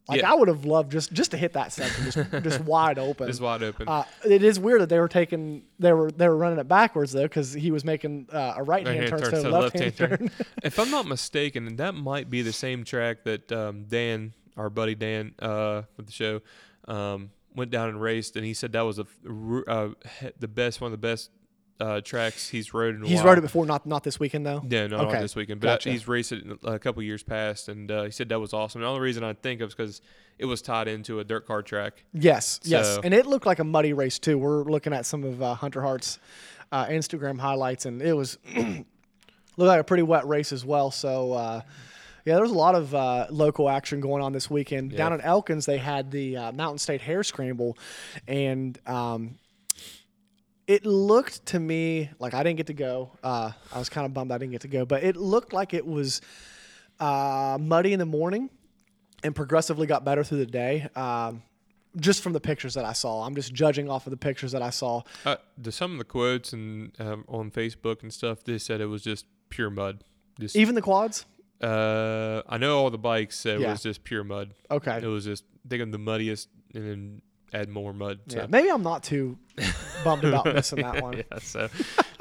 Like 0.08 0.20
Yeah. 0.20 0.30
I 0.30 0.34
would 0.34 0.48
have 0.48 0.64
loved 0.64 0.92
just 0.92 1.12
just 1.12 1.32
to 1.32 1.36
hit 1.36 1.52
that 1.54 1.72
section 1.72 2.04
just 2.10 2.30
just 2.44 2.60
wide 2.60 2.98
open. 2.98 3.28
it's 3.28 3.40
wide 3.40 3.62
open. 3.62 3.88
Uh, 3.88 4.04
it 4.24 4.42
is 4.44 4.58
weird 4.60 4.80
that 4.82 4.88
they 4.88 5.00
were 5.00 5.08
taking 5.08 5.64
they 5.78 5.92
were 5.92 6.10
they 6.12 6.28
were 6.28 6.36
running 6.36 6.58
it 6.58 6.68
backwards 6.68 7.12
though 7.12 7.22
because 7.24 7.52
he 7.52 7.70
was 7.70 7.84
making 7.84 8.28
uh, 8.32 8.54
a 8.56 8.62
right 8.62 8.86
hand 8.86 9.00
turn 9.08 9.18
turn, 9.18 9.34
instead 9.34 9.42
so 9.42 9.50
left 9.50 9.78
hand 9.78 9.96
turn. 9.96 10.08
turn. 10.18 10.30
if 10.62 10.78
I'm 10.78 10.90
not 10.90 11.06
mistaken, 11.06 11.66
and 11.66 11.78
that 11.78 11.94
might 11.94 12.30
be 12.30 12.42
the 12.42 12.52
same 12.52 12.84
track 12.84 13.24
that 13.24 13.50
um, 13.50 13.84
Dan, 13.88 14.32
our 14.56 14.70
buddy 14.70 14.94
Dan, 14.94 15.34
uh, 15.40 15.82
with 15.96 16.06
the 16.06 16.12
show, 16.12 16.40
um, 16.86 17.30
went 17.54 17.70
down 17.70 17.88
and 17.88 18.00
raced, 18.00 18.36
and 18.36 18.44
he 18.44 18.54
said 18.54 18.72
that 18.72 18.82
was 18.82 18.98
a, 19.00 19.06
uh, 19.66 19.88
he- 20.20 20.30
the 20.38 20.46
best, 20.48 20.80
one 20.80 20.92
of 20.92 20.92
the 20.92 21.04
best 21.08 21.30
uh, 21.80 22.00
tracks 22.00 22.48
he's 22.48 22.72
rode 22.72 22.96
in 22.96 23.02
a 23.04 23.06
He's 23.06 23.16
while. 23.18 23.26
rode 23.26 23.38
it 23.38 23.42
before, 23.42 23.66
not 23.66 23.84
not 23.86 24.02
this 24.04 24.18
weekend 24.18 24.46
though. 24.46 24.62
Yeah, 24.68 24.86
no, 24.86 24.96
Okay. 24.98 25.12
not 25.14 25.20
this 25.22 25.36
weekend, 25.36 25.60
but 25.60 25.66
Gotcha. 25.66 25.90
he's 25.90 26.08
raced 26.08 26.32
it 26.32 26.42
in 26.44 26.58
a 26.64 26.78
couple 26.78 27.02
years 27.02 27.22
past, 27.22 27.68
and 27.68 27.90
uh, 27.90 28.04
he 28.04 28.10
said 28.10 28.28
that 28.30 28.40
was 28.40 28.52
awesome. 28.54 28.80
And 28.80 28.86
The 28.86 28.90
only 28.90 29.02
reason 29.02 29.22
I 29.24 29.34
think 29.34 29.60
of 29.60 29.68
is 29.68 29.74
because 29.74 30.00
it 30.38 30.44
was 30.46 30.62
tied 30.62 30.88
into 30.88 31.20
a 31.20 31.24
dirt 31.24 31.46
car 31.46 31.62
track. 31.62 32.04
Yes, 32.12 32.60
yes, 32.64 32.94
So- 32.94 33.00
and 33.04 33.12
it 33.12 33.26
looked 33.26 33.46
like 33.46 33.58
a 33.58 33.64
muddy 33.64 33.92
race 33.92 34.18
too. 34.18 34.38
We're 34.38 34.64
looking 34.64 34.92
at 34.92 35.04
some 35.06 35.24
of 35.24 35.42
uh, 35.42 35.54
Hunter 35.54 35.82
Hart's 35.82 36.18
uh, 36.72 36.86
Instagram 36.86 37.38
highlights, 37.38 37.84
and 37.86 38.00
it 38.02 38.14
was 38.14 38.38
looked 38.56 38.84
like 39.58 39.80
a 39.80 39.84
pretty 39.84 40.02
wet 40.02 40.26
race 40.26 40.52
as 40.52 40.64
well. 40.64 40.90
So. 40.90 41.32
Uh, 41.32 41.60
yeah, 42.24 42.32
there 42.34 42.42
was 42.42 42.50
a 42.50 42.54
lot 42.54 42.74
of 42.74 42.92
uh, 42.92 43.28
local 43.30 43.70
action 43.70 44.00
going 44.00 44.20
on 44.20 44.32
this 44.32 44.50
weekend. 44.50 44.96
Down 44.96 45.12
in 45.12 45.20
Elkins, 45.20 45.64
they 45.64 45.78
had 45.78 46.10
the 46.10 46.36
uh, 46.36 46.50
Mountain 46.50 46.78
State 46.78 47.00
Hare 47.00 47.22
Scramble, 47.22 47.78
and 48.26 48.76
um, 48.84 49.36
it 50.66 50.84
looked 50.84 51.46
to 51.46 51.60
me 51.60 52.10
like 52.18 52.34
I 52.34 52.42
didn't 52.42 52.56
get 52.56 52.66
to 52.68 52.74
go. 52.74 53.12
Uh, 53.22 53.52
I 53.72 53.78
was 53.78 53.88
kind 53.88 54.04
of 54.06 54.12
bummed 54.14 54.32
I 54.32 54.38
didn't 54.38 54.52
get 54.52 54.62
to 54.62 54.68
go, 54.68 54.84
but 54.84 55.02
it 55.04 55.16
looked 55.16 55.52
like 55.52 55.74
it 55.74 55.86
was 55.86 56.20
uh, 57.00 57.58
muddy 57.60 57.92
in 57.92 57.98
the 57.98 58.06
morning 58.06 58.50
and 59.22 59.34
progressively 59.34 59.86
got 59.86 60.04
better 60.04 60.24
through 60.24 60.38
the 60.38 60.46
day. 60.46 60.88
Um, 60.96 61.42
just 61.98 62.22
from 62.22 62.32
the 62.34 62.40
pictures 62.40 62.74
that 62.74 62.84
I 62.84 62.92
saw, 62.92 63.24
I'm 63.24 63.34
just 63.34 63.54
judging 63.54 63.88
off 63.88 64.06
of 64.06 64.10
the 64.10 64.16
pictures 64.18 64.52
that 64.52 64.60
I 64.62 64.70
saw. 64.70 65.02
Uh, 65.24 65.36
the, 65.56 65.72
some 65.72 65.92
of 65.92 65.98
the 65.98 66.04
quotes 66.04 66.52
and 66.52 66.92
um, 66.98 67.24
on 67.28 67.50
Facebook 67.50 68.02
and 68.02 68.12
stuff, 68.12 68.44
they 68.44 68.58
said 68.58 68.80
it 68.80 68.86
was 68.86 69.02
just 69.02 69.24
pure 69.48 69.70
mud. 69.70 70.04
Just, 70.38 70.56
Even 70.56 70.74
the 70.74 70.82
quads. 70.82 71.24
uh, 71.62 72.42
I 72.48 72.58
know 72.58 72.76
all 72.78 72.90
the 72.90 72.98
bikes 72.98 73.38
said 73.38 73.60
Yeah. 73.60 73.68
it 73.68 73.70
was 73.70 73.82
just 73.82 74.04
pure 74.04 74.24
mud. 74.24 74.52
Okay. 74.70 74.98
It 75.02 75.06
was 75.06 75.24
just 75.24 75.44
think 75.68 75.82
of 75.82 75.90
the 75.92 75.98
muddiest 75.98 76.48
and 76.74 76.86
then 76.86 77.22
add 77.52 77.68
more 77.68 77.92
mud. 77.92 78.20
So. 78.28 78.38
Yeah, 78.38 78.46
maybe 78.48 78.68
I'm 78.70 78.82
not 78.82 79.02
too 79.02 79.38
bummed 80.04 80.24
about 80.24 80.44
missing 80.54 80.82
that 80.82 81.02
one. 81.02 81.18
yeah, 81.18 81.38
so 81.40 81.68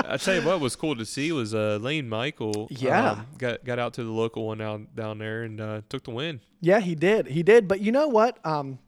I 0.03 0.17
tell 0.17 0.35
you 0.35 0.41
what 0.41 0.59
was 0.59 0.75
cool 0.75 0.95
to 0.95 1.05
see 1.05 1.31
was 1.31 1.53
uh, 1.53 1.77
Lane 1.81 2.07
Michael. 2.09 2.67
Yeah. 2.69 3.11
um, 3.11 3.27
got 3.37 3.63
got 3.63 3.79
out 3.79 3.93
to 3.95 4.03
the 4.03 4.11
local 4.11 4.47
one 4.47 4.57
down 4.57 4.87
down 4.95 5.17
there 5.17 5.43
and 5.43 5.59
uh, 5.59 5.81
took 5.89 6.03
the 6.03 6.11
win. 6.11 6.41
Yeah, 6.61 6.79
he 6.79 6.95
did. 6.95 7.27
He 7.27 7.43
did. 7.43 7.67
But 7.67 7.81
you 7.81 7.91
know 7.91 8.07
what? 8.07 8.37
Um, 8.45 8.79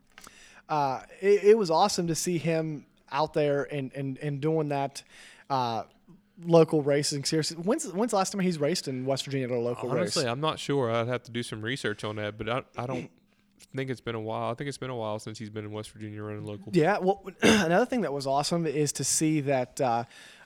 uh, 0.69 1.01
it, 1.21 1.43
it 1.43 1.57
was 1.57 1.69
awesome 1.71 2.07
to 2.07 2.15
see 2.15 2.37
him 2.37 2.85
out 3.11 3.33
there 3.33 3.63
and, 3.71 3.91
and, 3.93 4.17
and 4.17 4.41
doing 4.41 4.69
that 4.69 5.03
uh, 5.49 5.83
local 6.43 6.81
racing. 6.81 7.23
Seriously, 7.23 7.57
when's 7.57 7.91
when's 7.93 8.11
the 8.11 8.17
last 8.17 8.31
time 8.31 8.41
he's 8.41 8.59
raced 8.59 8.87
in 8.87 9.05
West 9.05 9.25
Virginia 9.25 9.47
at 9.47 9.51
a 9.51 9.59
local 9.59 9.89
Honestly, 9.91 10.23
race? 10.23 10.31
I'm 10.31 10.41
not 10.41 10.59
sure. 10.59 10.91
I'd 10.91 11.07
have 11.07 11.23
to 11.23 11.31
do 11.31 11.43
some 11.43 11.61
research 11.61 12.03
on 12.03 12.17
that, 12.17 12.37
but 12.37 12.49
I, 12.49 12.63
I 12.77 12.85
don't 12.85 13.09
think 13.75 13.89
it's 13.89 14.01
been 14.01 14.15
a 14.15 14.19
while. 14.19 14.51
I 14.51 14.53
think 14.53 14.67
it's 14.67 14.77
been 14.77 14.89
a 14.89 14.95
while 14.95 15.19
since 15.19 15.37
he's 15.37 15.49
been 15.49 15.65
in 15.65 15.71
West 15.71 15.91
Virginia 15.91 16.21
running 16.23 16.45
local. 16.45 16.71
Yeah. 16.73 16.97
Well, 16.99 17.23
another 17.41 17.85
thing 17.85 18.01
that 18.01 18.13
was 18.13 18.27
awesome 18.27 18.65
is 18.65 18.91
to 18.93 19.03
see 19.03 19.41
that. 19.41 19.79
Uh, 19.79 20.03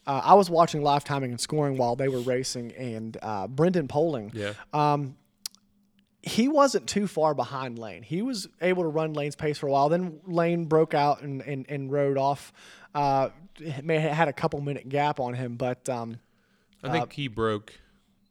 uh, 0.08 0.20
I 0.24 0.34
was 0.34 0.50
watching 0.50 0.82
live 0.82 1.04
timing 1.04 1.30
and 1.30 1.40
scoring 1.40 1.78
while 1.78 1.96
they 1.96 2.08
were 2.08 2.22
racing, 2.22 2.72
and 2.72 3.16
uh, 3.22 3.46
Brendan 3.48 3.88
Poling, 3.88 4.32
Yeah. 4.34 4.54
Um, 4.74 5.16
he 6.24 6.48
wasn't 6.48 6.88
too 6.88 7.08
far 7.08 7.34
behind 7.34 7.80
Lane. 7.80 8.04
He 8.04 8.22
was 8.22 8.48
able 8.62 8.84
to 8.84 8.90
run 8.90 9.14
Lane's 9.14 9.36
pace 9.36 9.58
for 9.58 9.68
a 9.68 9.72
while. 9.72 9.90
Then 9.90 10.20
Lane 10.26 10.66
broke 10.66 10.94
out 10.94 11.22
and, 11.22 11.42
and, 11.42 11.66
and 11.68 11.92
rode 11.92 12.18
off. 12.18 12.54
Uh, 12.94 13.30
may 13.84 14.00
had 14.00 14.28
a 14.28 14.34
couple 14.34 14.62
minute 14.62 14.88
gap 14.88 15.20
on 15.20 15.34
him, 15.34 15.56
but 15.56 15.88
um, 15.90 16.20
I 16.84 16.92
think 16.92 17.14
he 17.14 17.28
broke. 17.28 17.74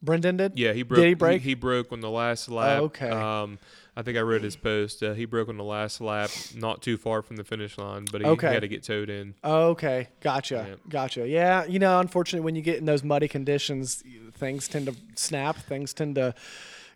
Brendan 0.03 0.37
did. 0.39 0.59
Yeah, 0.59 0.73
he 0.73 0.83
broke. 0.83 1.01
Did 1.01 1.09
he 1.09 1.15
break? 1.15 1.43
Oh, 1.43 1.45
He, 1.45 1.55
broke 1.55 1.93
on 1.93 2.01
the 2.01 2.11
last 2.11 2.49
lap. 2.49 2.83
okay. 2.83 3.11
Um, 3.11 3.59
I 3.97 4.03
think 4.03 4.17
I 4.17 4.21
read 4.21 4.43
his 4.43 4.57
post. 4.57 5.03
Uh, 5.03 5.13
he 5.13 5.27
broke 5.27 5.49
on 5.51 5.57
the 5.59 5.65
last 5.65 6.01
lap, 6.01 6.31
not 6.55 6.81
too 6.81 6.97
far 6.97 7.21
from 7.23 7.37
the 7.37 7.45
finish 7.45 7.77
line, 7.77 8.07
but 8.11 8.23
he, 8.23 8.27
he 8.29 8.37
had 8.47 8.61
to 8.61 8.69
get 8.69 8.83
towed 8.83 9.11
in. 9.11 9.35
Okay, 9.45 10.09
gotcha, 10.21 10.65
Yeah. 10.69 10.75
gotcha. 10.89 11.29
Yeah, 11.29 11.65
you 11.67 11.79
know, 11.79 12.01
unfortunately, 12.01 12.45
when 12.45 12.55
you 12.57 12.63
get 12.63 12.79
in 12.79 12.87
those 12.87 13.03
muddy 13.05 13.29
conditions, 13.29 14.03
things 14.35 14.69
tend 14.69 14.87
to 14.87 14.95
snap. 15.17 15.57
Things 15.57 15.93
tend 15.93 16.15
to 16.15 16.35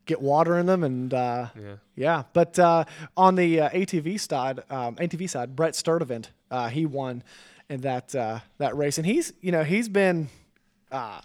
get 0.07 0.23
water 0.23 0.57
in 0.59 0.65
them, 0.67 0.83
and 0.83 1.13
uh, 1.13 1.49
Yeah. 1.61 1.75
yeah. 1.95 2.23
But 2.33 2.59
uh, 2.59 2.85
on 3.19 3.35
the 3.35 3.61
uh, 3.63 3.71
ATV 3.71 4.19
side, 4.21 4.61
um, 4.71 4.95
ATV 4.97 5.29
side, 5.29 5.55
Brett 5.57 5.75
Sturdivant, 5.75 6.29
uh, 6.51 6.69
he 6.69 6.87
won 6.87 7.23
in 7.69 7.81
that 7.83 8.15
uh, 8.15 8.39
that 8.59 8.75
race, 8.77 8.97
and 8.99 9.07
he's 9.07 9.33
you 9.43 9.51
know 9.53 9.65
he's 9.65 9.89
been 9.91 10.29
uh, 10.93 11.21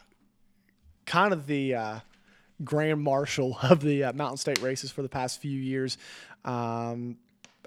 kind 1.10 1.34
of 1.34 1.48
the 1.48 1.74
uh, 1.74 2.00
grand 2.64 3.02
marshal 3.02 3.58
of 3.64 3.82
the 3.82 4.06
uh, 4.06 4.14
Mountain 4.14 4.38
State 4.38 4.62
races 4.62 4.92
for 4.92 5.02
the 5.02 5.10
past 5.10 5.42
few 5.42 5.60
years. 5.60 5.98
Um, 6.46 7.18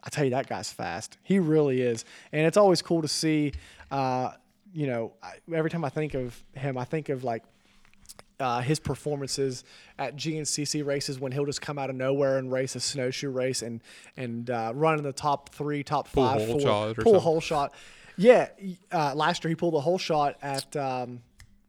I 0.05 0.09
tell 0.11 0.25
you, 0.25 0.31
that 0.31 0.49
guy's 0.49 0.73
fast. 0.73 1.19
He 1.23 1.39
really 1.39 1.81
is, 1.83 2.05
and 2.33 2.47
it's 2.47 2.57
always 2.57 2.81
cool 2.83 3.03
to 3.03 3.09
see. 3.09 3.53
Uh, 3.91 4.31
you 4.73 4.87
know, 4.87 5.13
I, 5.23 5.35
every 5.55 5.71
time 5.71 5.85
I 5.85 5.91
think 5.91 6.15
of 6.15 6.43
him, 6.55 6.79
I 6.79 6.85
think 6.85 7.09
of 7.09 7.25
like 7.25 7.43
uh, 8.41 8.61
his 8.61 8.81
performances 8.81 9.65
at 9.99 10.17
GNCC 10.17 10.85
races 10.85 11.21
when 11.21 11.31
he'll 11.31 11.45
just 11.47 11.61
come 11.61 11.79
out 11.79 11.91
of 11.91 11.97
nowhere 11.97 12.39
and 12.39 12.51
race 12.51 12.75
a 12.75 12.81
snowshoe 12.81 13.31
race 13.31 13.63
and 13.63 13.81
and 14.17 14.51
uh, 14.51 14.73
run 14.75 14.99
in 14.99 15.05
the 15.05 15.13
top 15.13 15.51
three, 15.51 15.83
top 15.85 16.11
Pull 16.13 16.27
five, 16.27 16.39
hole 16.41 16.53
four, 16.53 16.61
shot 16.61 16.69
pull 16.69 16.87
a 16.87 16.95
something. 16.95 17.21
hole 17.21 17.41
shot. 17.41 17.75
Yeah, 18.17 18.49
uh, 18.91 19.15
last 19.15 19.43
year 19.45 19.51
he 19.51 19.55
pulled 19.55 19.75
a 19.75 19.81
hole 19.81 19.99
shot 19.99 20.37
at 20.43 20.75
um, 20.77 21.21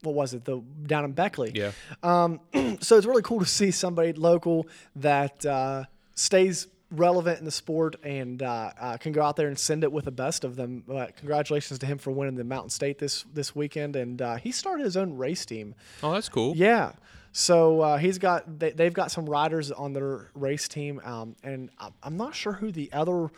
what 0.03 0.15
was 0.15 0.33
it? 0.33 0.45
The 0.45 0.61
down 0.85 1.05
in 1.05 1.11
Beckley. 1.13 1.51
Yeah. 1.53 1.71
Um, 2.01 2.39
so 2.81 2.97
it's 2.97 3.05
really 3.05 3.21
cool 3.21 3.39
to 3.39 3.45
see 3.45 3.71
somebody 3.71 4.13
local 4.13 4.67
that 4.97 5.45
uh, 5.45 5.85
stays 6.15 6.67
relevant 6.91 7.39
in 7.39 7.45
the 7.45 7.51
sport 7.51 7.95
and 8.03 8.43
uh, 8.43 8.71
uh, 8.79 8.97
can 8.97 9.11
go 9.11 9.21
out 9.21 9.35
there 9.35 9.47
and 9.47 9.57
send 9.57 9.83
it 9.83 9.91
with 9.91 10.05
the 10.05 10.11
best 10.11 10.43
of 10.43 10.55
them. 10.55 10.83
But 10.87 11.17
congratulations 11.17 11.79
to 11.79 11.85
him 11.85 11.97
for 11.97 12.11
winning 12.11 12.35
the 12.35 12.43
Mountain 12.43 12.69
State 12.69 12.99
this 12.99 13.25
this 13.33 13.55
weekend, 13.55 13.95
and 13.95 14.21
uh, 14.21 14.35
he 14.35 14.51
started 14.51 14.83
his 14.83 14.97
own 14.97 15.17
race 15.17 15.45
team. 15.45 15.75
Oh, 16.01 16.11
that's 16.11 16.29
cool. 16.29 16.55
Yeah. 16.55 16.93
So 17.31 17.81
uh, 17.81 17.97
he's 17.97 18.19
got 18.19 18.59
they, 18.59 18.71
they've 18.71 18.93
got 18.93 19.11
some 19.11 19.25
riders 19.25 19.71
on 19.71 19.93
their 19.93 20.29
race 20.35 20.67
team, 20.67 21.01
um, 21.03 21.35
and 21.43 21.69
I'm 22.03 22.15
not 22.17 22.35
sure 22.35 22.53
who 22.53 22.71
the 22.71 22.91
other 22.93 23.31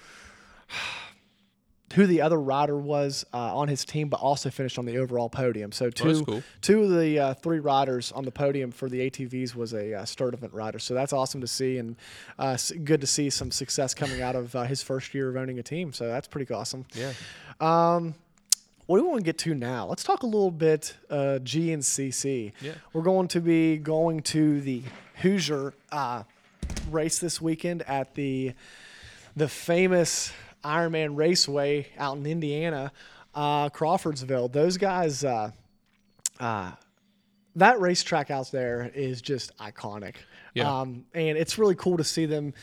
who 1.94 2.08
the 2.08 2.22
other 2.22 2.40
rider 2.40 2.78
was 2.78 3.26
uh, 3.34 3.56
on 3.56 3.68
his 3.68 3.86
team, 3.86 4.10
but 4.10 4.20
also 4.20 4.50
finished 4.50 4.80
on 4.80 4.86
the 4.86 4.98
overall 4.98 5.30
podium. 5.30 5.72
So 5.72 5.90
two 5.90 6.26
cool. 6.26 6.44
two 6.62 6.84
of 6.84 6.90
the 6.90 7.20
uh, 7.20 7.34
three 7.36 7.60
riders 7.60 8.12
on 8.12 8.26
the 8.26 8.32
podium 8.32 8.72
for 8.72 8.90
the 8.90 9.10
ATVs 9.10 9.56
was 9.56 9.74
a 9.74 9.94
uh, 9.94 10.04
Sturdivant 10.04 10.54
rider. 10.54 10.80
So 10.80 10.94
that's 10.94 11.14
awesome 11.14 11.42
to 11.42 11.48
see, 11.48 11.78
and 11.78 11.96
uh, 12.40 12.58
good 12.84 13.02
to 13.02 13.08
see 13.08 13.30
some 13.30 13.52
success 13.52 13.94
coming 13.94 14.22
out 14.22 14.36
of 14.36 14.56
uh, 14.56 14.64
his 14.64 14.82
first 14.82 15.14
year 15.14 15.30
of 15.30 15.36
owning 15.36 15.60
a 15.60 15.64
team. 15.64 15.94
So 15.94 16.08
that's 16.08 16.28
pretty 16.28 16.52
awesome. 16.54 16.86
Yeah. 16.94 17.14
Um, 17.60 18.16
what 18.88 18.98
do 18.98 19.04
we 19.04 19.10
want 19.10 19.22
to 19.22 19.26
get 19.26 19.38
to 19.40 19.56
now? 19.56 19.88
Let's 19.88 20.04
talk 20.04 20.24
a 20.24 20.28
little 20.28 20.52
bit 20.52 20.96
uh, 21.10 21.40
GNCC. 21.42 22.54
Yeah. 22.62 22.74
We're 22.94 23.02
going 23.02 23.28
to 23.30 23.42
be 23.42 23.78
going 23.78 24.22
to 24.24 24.62
the 24.62 24.84
Hoosier 25.22 25.74
uh, 25.92 26.24
race 26.92 27.20
this 27.20 27.42
weekend 27.42 27.84
at 27.84 28.16
the 28.16 28.54
the 29.36 29.48
famous 29.50 30.32
Ironman 30.66 31.16
Raceway 31.16 31.88
out 31.98 32.18
in 32.18 32.26
Indiana, 32.26 32.92
uh, 33.34 33.70
Crawfordsville. 33.70 34.48
Those 34.52 34.78
guys, 34.78 35.24
uh, 35.24 35.52
uh, 36.40 36.72
that 37.56 37.80
racetrack 37.80 38.32
out 38.32 38.52
there 38.52 38.92
is 38.94 39.22
just 39.22 39.56
iconic. 39.58 40.16
Yeah. 40.54 40.82
Um, 40.82 41.06
and 41.14 41.38
it's 41.38 41.58
really 41.58 41.76
cool 41.76 41.98
to 41.98 42.04
see 42.04 42.26
them 42.26 42.54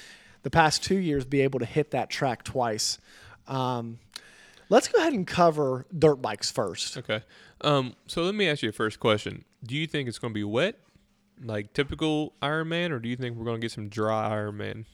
the 0.42 0.50
past 0.50 0.82
two 0.82 0.96
years 0.96 1.24
be 1.24 1.42
able 1.42 1.60
to 1.60 1.64
hit 1.64 1.92
that 1.92 2.10
track 2.10 2.42
twice. 2.42 2.98
Um, 3.46 3.98
let's 4.68 4.88
go 4.88 4.98
ahead 4.98 5.12
and 5.12 5.26
cover 5.26 5.86
dirt 5.96 6.16
bikes 6.16 6.50
first. 6.50 6.96
Okay. 6.98 7.22
Um, 7.60 7.94
so 8.06 8.22
let 8.22 8.34
me 8.34 8.48
ask 8.48 8.62
you 8.62 8.70
a 8.70 8.72
first 8.72 8.98
question. 8.98 9.44
Do 9.64 9.76
you 9.76 9.86
think 9.86 10.08
it's 10.08 10.18
going 10.18 10.32
to 10.32 10.38
be 10.38 10.44
wet, 10.44 10.78
like 11.42 11.72
typical 11.72 12.34
Ironman, 12.42 12.90
or 12.90 12.98
do 12.98 13.08
you 13.08 13.16
think 13.16 13.36
we're 13.36 13.44
going 13.44 13.60
to 13.60 13.64
get 13.64 13.70
some 13.70 13.88
dry 13.88 14.30
Ironman? 14.30 14.84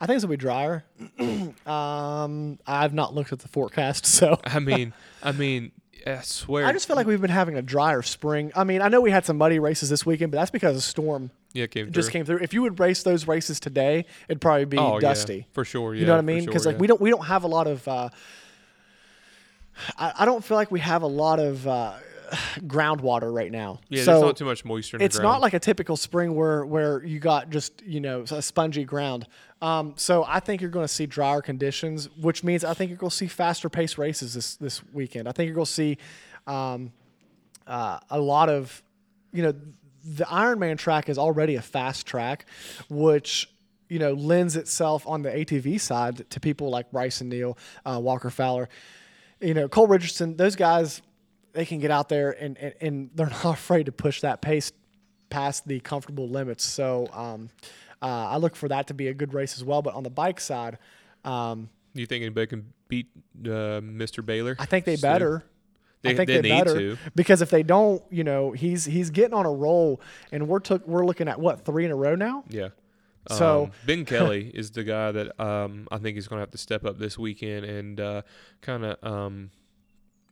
I 0.00 0.06
think 0.06 0.16
it's 0.16 0.24
gonna 0.24 0.32
be 0.32 0.36
drier. 0.36 0.84
um, 1.66 2.58
I've 2.66 2.94
not 2.94 3.14
looked 3.14 3.32
at 3.32 3.40
the 3.40 3.48
forecast, 3.48 4.06
so 4.18 4.40
I 4.44 4.60
mean, 4.60 4.92
I 5.22 5.32
mean, 5.32 5.72
I 6.06 6.20
swear. 6.20 6.66
I 6.66 6.72
just 6.72 6.86
feel 6.86 6.96
like 6.96 7.06
we've 7.06 7.20
been 7.20 7.30
having 7.30 7.56
a 7.56 7.62
drier 7.62 8.02
spring. 8.02 8.52
I 8.54 8.64
mean, 8.64 8.82
I 8.82 8.88
know 8.88 9.00
we 9.00 9.10
had 9.10 9.24
some 9.24 9.38
muddy 9.38 9.58
races 9.58 9.90
this 9.90 10.06
weekend, 10.06 10.32
but 10.32 10.38
that's 10.38 10.50
because 10.50 10.76
a 10.76 10.80
storm 10.80 11.30
yeah, 11.52 11.64
it 11.64 11.70
came 11.70 11.90
just 11.90 12.08
through. 12.08 12.12
came 12.12 12.24
through. 12.26 12.38
If 12.42 12.54
you 12.54 12.62
would 12.62 12.78
race 12.78 13.02
those 13.02 13.26
races 13.26 13.58
today, 13.58 14.06
it'd 14.28 14.40
probably 14.40 14.66
be 14.66 14.78
oh, 14.78 15.00
dusty. 15.00 15.36
yeah, 15.38 15.42
for 15.52 15.64
sure. 15.64 15.94
Yeah, 15.94 16.00
You 16.00 16.06
know 16.06 16.12
what 16.12 16.18
I 16.18 16.22
mean? 16.22 16.40
sure, 16.40 16.46
Because 16.46 16.66
like 16.66 16.74
yeah. 16.76 16.80
we 16.80 16.86
don't 16.86 17.00
we 17.00 17.10
don't 17.10 17.26
have 17.26 17.44
a 17.44 17.48
lot 17.48 17.66
of. 17.66 17.86
Uh, 17.86 18.10
I, 19.96 20.12
I 20.20 20.24
don't 20.24 20.44
feel 20.44 20.56
like 20.56 20.70
we 20.70 20.80
have 20.80 21.02
a 21.02 21.06
lot 21.08 21.38
of 21.38 21.66
uh, 21.66 21.94
groundwater 22.60 23.32
right 23.32 23.50
now. 23.50 23.80
Yeah, 23.88 24.04
so 24.04 24.12
there's 24.12 24.22
not 24.22 24.36
too 24.36 24.44
much 24.44 24.64
moisture 24.64 24.96
in 24.96 25.02
it's 25.02 25.16
the 25.16 25.22
not 25.22 25.40
like 25.40 25.54
a 25.54 25.58
typical 25.58 25.96
spring 25.96 26.34
where 26.34 26.64
where 26.64 27.04
you 27.04 27.18
got 27.18 27.50
just 27.50 27.82
you 27.82 28.00
know 28.00 28.22
a 28.30 28.42
spongy 28.42 28.84
ground. 28.84 29.26
Um, 29.60 29.94
so 29.96 30.24
I 30.26 30.40
think 30.40 30.60
you're 30.60 30.70
going 30.70 30.84
to 30.84 30.92
see 30.92 31.06
drier 31.06 31.42
conditions, 31.42 32.08
which 32.20 32.44
means 32.44 32.64
I 32.64 32.74
think 32.74 32.90
you're 32.90 32.98
going 32.98 33.10
to 33.10 33.16
see 33.16 33.26
faster 33.26 33.68
pace 33.68 33.98
races 33.98 34.34
this 34.34 34.56
this 34.56 34.82
weekend. 34.92 35.28
I 35.28 35.32
think 35.32 35.46
you're 35.46 35.54
going 35.54 35.66
to 35.66 35.72
see 35.72 35.98
um, 36.46 36.92
uh, 37.66 37.98
a 38.10 38.20
lot 38.20 38.48
of 38.48 38.82
you 39.32 39.42
know 39.42 39.54
the 40.04 40.24
Ironman 40.24 40.78
track 40.78 41.08
is 41.08 41.18
already 41.18 41.56
a 41.56 41.62
fast 41.62 42.06
track, 42.06 42.46
which 42.88 43.50
you 43.88 43.98
know 43.98 44.12
lends 44.12 44.56
itself 44.56 45.06
on 45.06 45.22
the 45.22 45.30
ATV 45.30 45.80
side 45.80 46.28
to 46.30 46.40
people 46.40 46.70
like 46.70 46.90
Brycen 46.90 47.26
Neal, 47.26 47.58
uh, 47.84 47.98
Walker 48.02 48.30
Fowler, 48.30 48.68
you 49.40 49.54
know 49.54 49.68
Cole 49.68 49.86
Richardson. 49.86 50.36
Those 50.36 50.56
guys 50.56 51.02
they 51.52 51.64
can 51.64 51.78
get 51.78 51.90
out 51.90 52.08
there 52.08 52.30
and, 52.30 52.56
and, 52.58 52.74
and 52.80 53.10
they're 53.14 53.26
not 53.44 53.44
afraid 53.44 53.86
to 53.86 53.92
push 53.92 54.20
that 54.20 54.40
pace 54.40 54.72
past 55.30 55.66
the 55.68 55.80
comfortable 55.80 56.28
limits. 56.28 56.64
So 56.64 57.08
um, 57.12 57.50
uh, 58.00 58.06
I 58.06 58.36
look 58.36 58.56
for 58.56 58.68
that 58.68 58.86
to 58.88 58.94
be 58.94 59.08
a 59.08 59.14
good 59.14 59.34
race 59.34 59.56
as 59.56 59.64
well. 59.64 59.82
But 59.82 59.94
on 59.94 60.02
the 60.02 60.10
bike 60.10 60.40
side, 60.40 60.78
um, 61.24 61.68
you 61.94 62.06
think 62.06 62.22
anybody 62.22 62.46
can 62.46 62.72
beat 62.88 63.08
uh, 63.44 63.80
Mr. 63.80 64.24
Baylor? 64.24 64.56
I 64.58 64.66
think 64.66 64.84
they 64.84 64.96
better. 64.96 65.44
They, 66.02 66.10
I 66.10 66.14
think 66.14 66.28
they 66.28 66.40
they, 66.40 66.50
need 66.50 66.64
better 66.64 66.78
to. 66.78 66.98
because 67.16 67.42
if 67.42 67.50
they 67.50 67.64
don't, 67.64 68.00
you 68.08 68.22
know, 68.22 68.52
he's 68.52 68.84
he's 68.84 69.10
getting 69.10 69.34
on 69.34 69.46
a 69.46 69.52
roll, 69.52 70.00
and 70.30 70.46
we're 70.46 70.60
took 70.60 70.86
we're 70.86 71.04
looking 71.04 71.26
at 71.26 71.40
what 71.40 71.64
three 71.64 71.84
in 71.84 71.90
a 71.90 71.96
row 71.96 72.14
now. 72.14 72.44
Yeah. 72.48 72.68
So- 73.30 73.64
Um, 73.64 73.70
Ben 73.84 74.04
Kelly 74.06 74.50
is 74.54 74.70
the 74.70 74.84
guy 74.84 75.10
that 75.10 75.40
um, 75.40 75.88
I 75.90 75.98
think 75.98 76.16
is 76.16 76.28
going 76.28 76.38
to 76.38 76.42
have 76.42 76.52
to 76.52 76.58
step 76.58 76.84
up 76.84 76.98
this 76.98 77.18
weekend 77.18 77.64
and 77.64 78.00
uh, 78.00 78.22
kind 78.62 78.84
of, 78.84 79.02
um, 79.02 79.50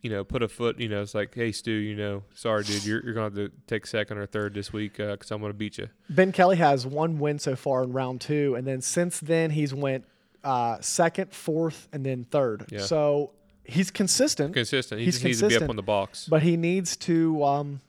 you 0.02 0.10
know, 0.10 0.22
put 0.24 0.42
a 0.42 0.48
foot. 0.48 0.78
You 0.78 0.88
know, 0.88 1.02
it's 1.02 1.14
like, 1.14 1.34
hey, 1.34 1.52
Stu, 1.52 1.70
you 1.72 1.96
know, 1.96 2.22
sorry, 2.34 2.62
dude, 2.64 2.84
you're, 2.84 3.04
you're 3.04 3.14
going 3.14 3.32
to 3.34 3.40
have 3.42 3.50
to 3.50 3.56
take 3.66 3.86
second 3.86 4.18
or 4.18 4.26
third 4.26 4.54
this 4.54 4.72
week 4.72 4.98
because 4.98 5.30
I'm 5.30 5.40
going 5.40 5.50
to 5.52 5.56
beat 5.58 5.78
you. 5.78 5.88
Ben 6.10 6.32
Kelly 6.32 6.56
has 6.56 6.86
one 6.86 7.18
win 7.18 7.38
so 7.38 7.56
far 7.56 7.82
in 7.82 7.92
round 7.92 8.20
two, 8.20 8.54
and 8.54 8.66
then 8.66 8.80
since 8.80 9.18
then 9.20 9.50
he's 9.50 9.74
went 9.74 10.04
uh, 10.44 10.78
second, 10.80 11.32
fourth, 11.32 11.88
and 11.92 12.04
then 12.06 12.24
third. 12.24 12.66
Yeah. 12.70 12.80
So 12.80 13.32
he's 13.64 13.90
consistent. 13.90 14.54
Consistent. 14.54 15.00
He 15.00 15.06
He's 15.06 15.14
just 15.16 15.24
needs 15.24 15.40
to 15.40 15.48
be 15.48 15.56
up 15.56 15.68
on 15.68 15.74
the 15.76 15.82
box. 15.82 16.28
but 16.28 16.42
he 16.42 16.56
needs 16.56 16.96
to 16.98 17.42
um, 17.42 17.80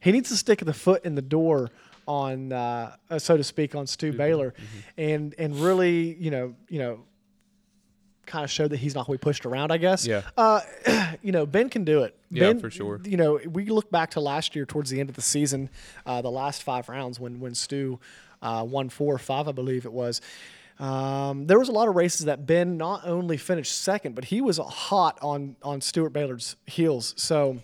he 0.00 0.10
needs 0.10 0.30
to 0.30 0.36
stick 0.36 0.58
the 0.60 0.72
foot 0.74 1.04
in 1.04 1.14
the 1.14 1.22
door 1.22 1.70
on 2.08 2.52
uh, 2.52 2.96
uh, 3.08 3.18
so 3.20 3.36
to 3.36 3.44
speak 3.44 3.76
on 3.76 3.86
Stu 3.86 4.12
Baylor, 4.12 4.50
Mm-hmm. 4.50 5.00
and 5.00 5.34
and 5.38 5.56
really 5.60 6.14
you 6.14 6.32
know 6.32 6.54
you 6.68 6.80
know 6.80 7.04
kind 8.26 8.44
of 8.44 8.50
showed 8.50 8.70
that 8.70 8.78
he's 8.78 8.94
not 8.94 9.06
going 9.06 9.18
to 9.18 9.22
be 9.22 9.24
pushed 9.24 9.46
around. 9.46 9.70
I 9.70 9.78
guess. 9.78 10.06
Yeah. 10.06 10.22
Uh, 10.36 10.60
you 11.22 11.32
know 11.32 11.46
Ben 11.46 11.68
can 11.68 11.84
do 11.84 12.02
it. 12.02 12.16
Yeah, 12.30 12.52
ben, 12.52 12.60
for 12.60 12.70
sure. 12.70 13.00
You 13.04 13.16
know 13.16 13.40
we 13.50 13.66
look 13.66 13.90
back 13.90 14.10
to 14.12 14.20
last 14.20 14.54
year 14.56 14.64
towards 14.64 14.90
the 14.90 15.00
end 15.00 15.08
of 15.08 15.16
the 15.16 15.22
season, 15.22 15.70
uh, 16.06 16.22
the 16.22 16.30
last 16.30 16.62
five 16.62 16.88
rounds 16.88 17.18
when 17.18 17.40
when 17.40 17.54
Stu 17.54 17.98
uh, 18.42 18.64
won 18.68 18.88
four 18.88 19.14
or 19.14 19.18
five, 19.18 19.48
I 19.48 19.52
believe 19.52 19.84
it 19.84 19.92
was. 19.92 20.20
Um, 20.78 21.46
there 21.46 21.58
was 21.58 21.68
a 21.68 21.72
lot 21.72 21.88
of 21.88 21.94
races 21.94 22.26
that 22.26 22.46
Ben 22.46 22.76
not 22.76 23.06
only 23.06 23.36
finished 23.36 23.80
second, 23.80 24.14
but 24.14 24.24
he 24.24 24.40
was 24.40 24.58
hot 24.58 25.18
on 25.22 25.56
on 25.62 25.80
Stuart 25.80 26.10
Baylor's 26.10 26.56
heels. 26.66 27.14
So 27.16 27.58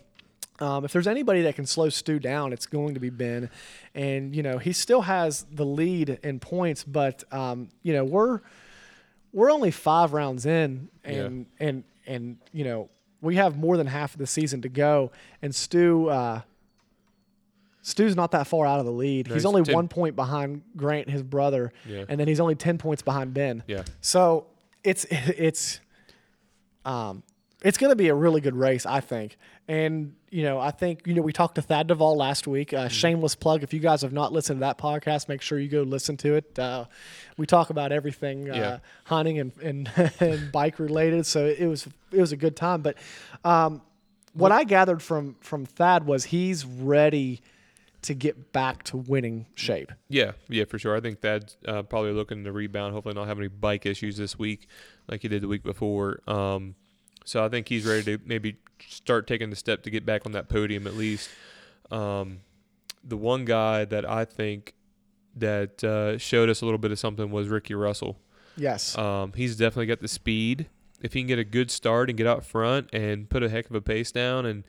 um, 0.61 0.85
if 0.85 0.93
there's 0.93 1.07
anybody 1.07 1.43
that 1.43 1.55
can 1.55 1.67
slow 1.67 1.89
Stu 1.89 2.19
down, 2.19 2.53
it's 2.53 2.67
going 2.67 2.95
to 2.95 3.01
be 3.01 3.11
Ben. 3.11 3.51
And 3.95 4.35
you 4.35 4.43
know 4.43 4.59
he 4.59 4.73
still 4.73 5.03
has 5.03 5.47
the 5.51 5.65
lead 5.65 6.19
in 6.23 6.39
points, 6.41 6.85
but 6.85 7.25
um, 7.33 7.69
you 7.83 7.93
know 7.93 8.05
we're 8.05 8.41
we're 9.33 9.51
only 9.51 9.71
five 9.71 10.13
rounds 10.13 10.47
in, 10.47 10.89
and 11.05 11.47
and 11.59 11.85
and 12.07 12.39
you 12.53 12.65
know 12.65 12.89
we 13.21 13.37
have 13.37 13.57
more 13.59 13.77
than 13.77 13.87
half 13.87 14.13
of 14.15 14.19
the 14.19 14.27
season 14.27 14.63
to 14.63 14.69
go, 14.69 15.11
and 15.43 15.55
Stu. 15.55 16.09
Uh, 16.09 16.41
Stu's 17.83 18.15
not 18.17 18.33
that 18.33 18.47
far 18.47 18.67
out 18.67 18.81
of 18.81 18.87
the 18.87 18.93
lead. 18.93 19.29
No, 19.29 19.35
he's 19.35 19.43
he's 19.43 19.47
only 19.47 19.63
10 19.63 19.75
one 19.75 19.89
point 19.89 20.15
behind 20.15 20.61
Grant, 20.77 21.09
his 21.09 21.23
brother, 21.23 21.73
Yeah. 21.87 22.05
and 22.09 22.21
then 22.21 22.29
he's 22.29 22.41
only 22.41 22.55
ten 22.55 22.77
points 22.77 23.01
behind 23.01 23.33
Ben. 23.33 23.63
Yeah. 23.67 23.85
So 24.03 24.47
it's 24.85 25.05
it's 25.11 25.81
um 26.85 27.23
it's 27.63 27.79
going 27.79 27.91
to 27.91 27.97
be 27.97 28.09
a 28.09 28.15
really 28.15 28.41
good 28.43 28.55
race, 28.57 28.85
I 28.85 29.01
think. 29.01 29.39
And 29.69 30.15
you 30.31 30.43
know, 30.43 30.59
I 30.59 30.71
think 30.71 31.07
you 31.07 31.15
know 31.15 31.23
we 31.23 31.33
talked 31.33 31.55
to 31.57 31.63
Thad 31.63 31.87
Duvall 31.87 32.17
last 32.17 32.47
week. 32.47 32.71
Mm-hmm. 32.71 32.87
Uh, 32.87 32.89
Shameless 32.89 33.35
plug: 33.35 33.63
if 33.63 33.73
you 33.73 33.81
guys 33.81 34.03
have 34.03 34.13
not 34.13 34.33
listened 34.33 34.59
to 34.59 34.61
that 34.61 34.79
podcast, 34.79 35.29
make 35.29 35.41
sure 35.43 35.59
you 35.59 35.69
go 35.69 35.83
listen 35.83 36.17
to 36.19 36.35
it. 36.35 36.59
Uh, 36.59 36.85
we 37.37 37.47
talk 37.47 37.71
about 37.71 37.93
everything 37.93 38.51
uh, 38.51 38.55
Yeah. 38.55 38.79
hunting 39.05 39.39
and, 39.39 39.53
and 39.63 40.13
and 40.21 40.53
bike 40.53 40.79
related. 40.79 41.27
So 41.27 41.47
it 41.47 41.67
was 41.67 41.87
it 42.13 42.21
was 42.21 42.33
a 42.33 42.37
good 42.37 42.57
time. 42.57 42.83
But 42.83 42.97
um, 43.45 43.83
what 44.35 44.53
I 44.53 44.65
gathered 44.65 45.03
from 45.03 45.37
from 45.41 45.65
Thad 45.67 46.07
was 46.07 46.27
he's 46.27 46.65
ready 46.65 47.41
to 48.03 48.15
get 48.15 48.53
back 48.53 48.85
to 48.85 48.97
winning 48.97 49.47
shape. 49.57 49.91
Yeah, 50.09 50.33
yeah, 50.49 50.65
for 50.67 50.79
sure. 50.79 50.97
I 50.97 51.01
think 51.01 51.21
Thad's 51.21 51.57
uh, 51.67 51.83
probably 51.83 52.13
looking 52.13 52.45
to 52.45 52.53
rebound. 52.53 52.95
Hopefully, 52.95 53.15
not 53.15 53.27
have 53.27 53.39
any 53.39 53.49
bike 53.49 53.87
issues 53.87 54.17
this 54.17 54.39
week 54.39 54.69
like 55.09 55.23
he 55.23 55.29
did 55.29 55.43
the 55.43 55.49
week 55.49 55.65
before. 55.65 56.21
Um, 56.29 56.77
so 57.29 57.45
I 57.45 57.49
think 57.49 57.69
he's 57.69 57.85
ready 57.85 58.03
to 58.05 58.19
maybe 58.25 58.57
start 58.87 59.27
taking 59.27 59.51
the 59.51 59.57
step 59.57 59.83
to 59.83 59.91
get 59.91 60.07
back 60.07 60.25
on 60.25 60.33
that 60.33 60.49
podium 60.49 60.87
at 60.87 60.95
least. 60.95 61.29
Um, 61.91 62.41
the 63.05 63.17
one 63.17 63.45
guy 63.45 63.85
that 63.85 64.09
I 64.09 64.25
think 64.25 64.75
that 65.37 65.85
uh, 65.85 66.19
showed 66.19 66.49
us 66.49 66.63
a 66.63 66.65
little 66.65 66.79
bit 66.79 66.91
of 66.91 66.99
something 66.99 67.31
was 67.31 67.49
Ricky 67.49 67.75
Russell. 67.75 68.19
Yes. 68.57 68.97
Um, 68.97 69.33
he's 69.37 69.57
definitely 69.57 69.87
got 69.87 70.01
the 70.01 70.09
speed. 70.09 70.69
If 71.01 71.13
he 71.13 71.21
can 71.21 71.29
get 71.29 71.39
a 71.39 71.45
good 71.45 71.71
start 71.71 72.09
and 72.09 72.17
get 72.17 72.27
out 72.27 72.45
front 72.45 72.89
and 72.93 73.29
put 73.29 73.43
a 73.43 73.49
heck 73.49 73.71
of 73.71 73.77
a 73.77 73.81
pace 73.81 74.11
down 74.11 74.47
and 74.47 74.65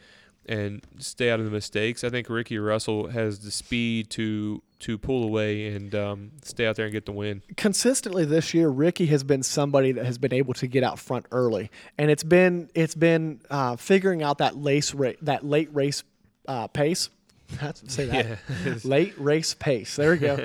and 0.49 0.81
stay 0.97 1.29
out 1.31 1.39
of 1.39 1.45
the 1.45 1.51
mistakes, 1.51 2.03
I 2.03 2.09
think 2.09 2.27
Ricky 2.29 2.57
Russell 2.57 3.07
has 3.07 3.39
the 3.39 3.51
speed 3.51 4.09
to 4.12 4.62
to 4.79 4.97
pull 4.97 5.23
away 5.23 5.67
and 5.67 5.93
um, 5.93 6.31
stay 6.41 6.65
out 6.65 6.75
there 6.77 6.85
and 6.85 6.91
get 6.93 7.05
the 7.05 7.12
win. 7.12 7.41
Consistently 7.57 8.23
this 8.25 8.53
year, 8.53 8.69
Ricky 8.69 9.05
has 9.07 9.23
been 9.23 9.43
somebody 9.43 9.91
that 9.91 10.05
has 10.05 10.17
been 10.17 10.33
able 10.33 10.53
to 10.55 10.67
get 10.67 10.83
out 10.83 10.97
front 10.99 11.25
early, 11.31 11.69
and 11.97 12.09
it's 12.09 12.23
been 12.23 12.69
it's 12.73 12.95
been 12.95 13.39
uh, 13.49 13.75
figuring 13.75 14.23
out 14.23 14.39
that 14.39 14.57
lace 14.57 14.93
ra- 14.93 15.12
that 15.21 15.45
late 15.45 15.69
race 15.73 16.03
uh, 16.47 16.67
pace. 16.67 17.09
That's 17.62 17.93
say 17.93 18.05
that 18.05 18.39
Yeah. 18.65 18.73
late 18.83 19.13
race 19.19 19.53
pace. 19.53 19.95
There 19.95 20.12
we 20.12 20.17
go. 20.17 20.35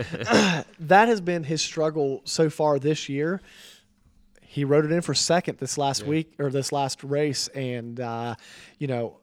that 0.81 1.09
has 1.09 1.21
been 1.21 1.45
his 1.45 1.63
struggle 1.63 2.21
so 2.25 2.51
far 2.51 2.79
this 2.79 3.09
year. 3.09 3.41
He 4.43 4.65
rode 4.65 4.85
it 4.85 4.93
in 4.93 5.01
for 5.03 5.15
second 5.15 5.59
this 5.59 5.77
last 5.77 6.03
Yeah. 6.03 6.09
week 6.09 6.33
or 6.39 6.49
this 6.51 6.71
last 6.73 7.03
race, 7.03 7.49
and 7.49 7.99
uh, 8.01 8.37
you 8.79 8.87
know 8.87 9.19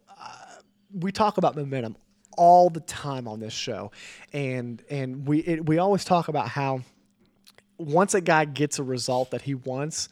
we 0.93 1.12
talk 1.12 1.38
about 1.38 1.56
momentum 1.56 1.95
all 2.38 2.69
the 2.69 2.80
time 2.82 3.27
on 3.27 3.39
this 3.39 3.54
show, 3.54 3.91
and 4.34 4.82
and 4.89 5.27
we 5.27 5.39
it, 5.39 5.65
we 5.65 5.77
always 5.77 6.06
talk 6.06 6.27
about 6.27 6.47
how 6.47 6.82
once 7.77 8.13
a 8.13 8.21
guy 8.21 8.45
gets 8.45 8.80
a 8.80 8.84
result 8.84 9.32
that 9.32 9.41
he 9.41 9.56
wants, 9.56 10.08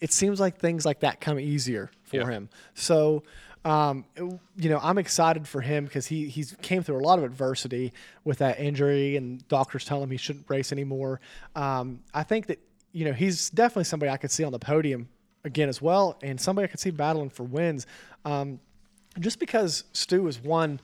it 0.00 0.12
seems 0.12 0.40
like 0.40 0.58
things 0.58 0.84
like 0.84 1.00
that 1.00 1.20
come 1.20 1.38
easier 1.38 1.90
for 2.02 2.16
Yeah. 2.16 2.26
him. 2.26 2.48
So, 2.74 3.22
um, 3.64 4.04
you 4.56 4.68
know, 4.68 4.80
I'm 4.82 4.98
excited 4.98 5.46
for 5.46 5.60
him 5.60 5.84
because 5.84 6.06
he 6.06 6.28
he's 6.28 6.54
came 6.60 6.82
through 6.82 6.98
a 6.98 7.04
lot 7.06 7.18
of 7.18 7.24
adversity 7.24 7.92
with 8.24 8.38
that 8.38 8.58
injury, 8.58 9.16
and 9.16 9.46
doctors 9.48 9.84
tell 9.84 10.02
him 10.02 10.10
he 10.10 10.16
shouldn't 10.16 10.46
race 10.48 10.72
anymore. 10.72 11.20
Um, 11.54 12.00
I 12.12 12.24
think 12.24 12.46
that 12.46 12.58
you 12.92 13.04
know 13.04 13.12
he's 13.12 13.48
definitely 13.50 13.84
somebody 13.84 14.10
I 14.10 14.16
could 14.16 14.30
see 14.30 14.44
on 14.44 14.52
the 14.52 14.58
podium 14.58 15.08
again 15.44 15.68
as 15.68 15.80
well, 15.80 16.18
and 16.22 16.40
somebody 16.40 16.64
I 16.64 16.68
could 16.68 16.80
see 16.80 16.90
battling 16.90 17.30
for 17.30 17.44
wins. 17.44 17.86
Um, 18.24 18.60
just 19.20 19.38
because 19.38 19.84
Stu 19.92 20.26
has 20.26 20.40
won 20.40 20.80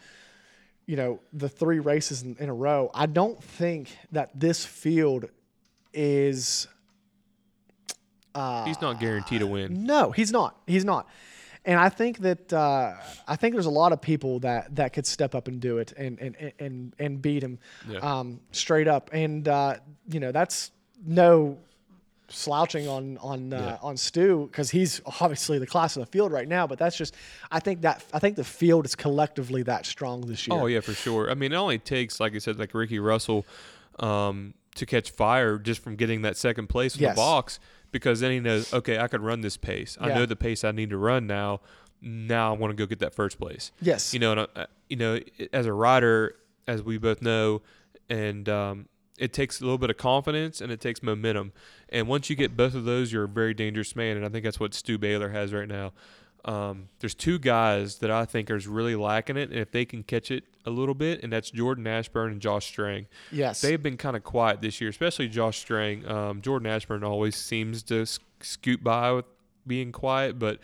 you 0.87 0.97
know 0.97 1.21
the 1.33 1.49
three 1.49 1.79
races 1.79 2.23
in, 2.23 2.37
in 2.41 2.49
a 2.49 2.55
row 2.55 2.91
i 2.95 3.07
don't 3.07 3.41
think 3.43 3.97
that 4.11 4.29
this 4.35 4.65
field 4.65 5.27
is 5.93 6.67
he's 8.67 8.81
not 8.81 8.99
guaranteed 9.01 9.41
to 9.41 9.47
win. 9.47 9.85
no 9.85 10.11
he's 10.11 10.33
not 10.33 10.57
he's 10.67 10.85
not 10.85 11.09
and 11.65 11.79
i 11.79 11.89
think 11.89 12.19
that 12.19 12.53
uh, 12.53 12.95
i 13.29 13.37
think 13.37 13.55
there's 13.55 13.67
a 13.67 13.71
lot 13.71 13.93
of 13.93 14.01
people 14.01 14.41
that 14.41 14.75
that 14.75 14.93
could 14.93 15.07
step 15.07 15.35
up 15.35 15.47
and 15.49 15.61
do 15.61 15.79
it 15.79 15.93
and 15.97 16.19
and 16.19 16.53
and, 16.59 16.95
and 16.99 17.23
beat 17.23 17.43
him 17.43 17.59
Yeah. 17.89 17.99
um, 17.99 18.41
straight 18.53 18.89
up 18.89 19.11
and 19.13 19.47
uh, 19.47 19.77
you 20.09 20.21
know 20.21 20.33
that's 20.33 20.71
no 21.05 21.59
slouching 22.31 22.89
on 22.89 23.19
on 23.19 23.53
uh, 23.53 23.59
Yeah. 23.59 23.79
on 23.83 23.97
Stu 23.97 24.47
because 24.51 24.71
he's 24.71 25.01
obviously 25.21 25.59
the 25.59 25.67
class 25.67 25.97
of 25.97 26.01
the 26.01 26.07
field 26.11 26.33
right 26.33 26.49
now. 26.49 26.67
But 26.67 26.79
that's 26.79 26.97
just 26.97 27.15
I 27.51 27.61
think 27.61 27.83
that 27.83 28.05
I 28.13 28.19
think 28.19 28.37
the 28.37 28.45
field 28.45 28.85
is 28.87 28.95
collectively 28.95 29.63
that 29.65 29.85
strong 29.87 30.23
this 30.23 30.47
year. 30.47 30.59
Oh 30.59 30.67
yeah, 30.67 30.81
for 30.81 30.93
sure. 30.95 31.31
I 31.31 31.35
mean, 31.35 31.53
it 31.53 31.57
only 31.57 31.79
takes, 31.79 32.21
like 32.21 32.35
I 32.35 32.39
said, 32.39 32.59
like 32.59 32.73
Ricky 32.75 32.99
Russell, 32.99 33.45
um, 33.99 34.55
to 34.77 34.87
catch 34.87 35.11
fire 35.11 35.59
just 35.59 35.83
from 35.83 35.97
getting 35.97 36.23
that 36.23 36.37
second 36.37 36.69
place 36.69 36.95
in 36.97 37.03
Yes. 37.03 37.15
the 37.15 37.21
box, 37.21 37.59
because 37.91 38.21
then 38.21 38.31
he 38.31 38.41
knows, 38.41 38.73
okay, 38.73 38.99
I 38.99 39.09
could 39.09 39.21
run 39.21 39.41
this 39.41 39.57
pace. 39.57 39.99
I 40.01 40.09
Yeah. 40.09 40.15
know 40.19 40.27
the 40.27 40.37
pace 40.37 40.63
I 40.65 40.71
need 40.73 40.91
to 40.91 40.97
run 40.97 41.27
now. 41.27 41.61
Now 42.01 42.55
I 42.55 42.57
want 42.57 42.71
to 42.71 42.77
go 42.77 42.87
get 42.87 43.01
that 43.01 43.15
first 43.15 43.39
place. 43.39 43.73
Yes. 43.83 44.15
You 44.15 44.21
know, 44.21 44.33
and, 44.33 44.41
uh, 44.57 44.67
you 44.89 44.97
know, 44.97 45.19
as 45.53 45.67
a 45.67 45.73
rider, 45.73 46.37
as 46.67 46.83
we 46.83 46.97
both 46.99 47.21
know, 47.21 47.61
and 48.09 48.49
um, 48.49 48.87
it 49.21 49.33
takes 49.33 49.61
a 49.61 49.65
little 49.65 49.79
bit 49.79 49.91
of 49.91 49.97
confidence 49.97 50.61
and 50.61 50.73
it 50.73 50.81
takes 50.81 51.03
momentum. 51.03 51.53
And 51.91 52.09
once 52.09 52.29
you 52.31 52.35
get 52.37 52.57
both 52.57 52.75
of 52.75 52.85
those, 52.85 53.13
you're 53.13 53.25
a 53.25 53.29
very 53.29 53.55
dangerous 53.55 53.95
man. 53.95 54.17
And 54.17 54.25
I 54.27 54.29
think 54.31 54.43
that's 54.45 54.59
what 54.59 54.75
Stu 54.75 54.99
Baylor 54.99 55.29
has 55.29 55.53
right 55.53 55.69
now. 55.69 55.93
Um, 56.47 56.89
there's 57.01 57.15
two 57.15 57.39
guys 57.39 57.99
that 57.99 58.11
I 58.11 58.25
think 58.25 58.51
are 58.51 58.59
really 58.61 58.97
lacking 58.97 59.37
it, 59.37 59.51
and 59.51 59.59
if 59.59 59.71
they 59.73 59.85
can 59.85 60.03
catch 60.03 60.31
it 60.31 60.45
a 60.65 60.71
little 60.71 60.95
bit, 60.95 61.23
and 61.23 61.31
that's 61.31 61.51
Jordan 61.51 61.87
Ashburn 61.87 62.33
and 62.33 62.41
Josh 62.41 62.65
Strang. 62.67 63.09
yes. 63.31 63.61
They've 63.61 63.83
been 63.83 63.99
kind 63.99 64.17
of 64.17 64.25
quiet 64.25 64.63
this 64.63 64.81
year, 64.81 64.89
especially 64.89 65.29
Josh 65.29 65.59
Strang. 65.59 66.09
Um, 66.09 66.41
Jordan 66.41 66.67
Ashburn 66.67 67.05
always 67.05 67.37
seems 67.37 67.83
to 67.85 68.01
s- 68.03 68.19
scoot 68.41 68.83
by 68.83 69.13
with 69.13 69.27
being 69.67 69.93
quiet, 69.93 70.39
but 70.39 70.61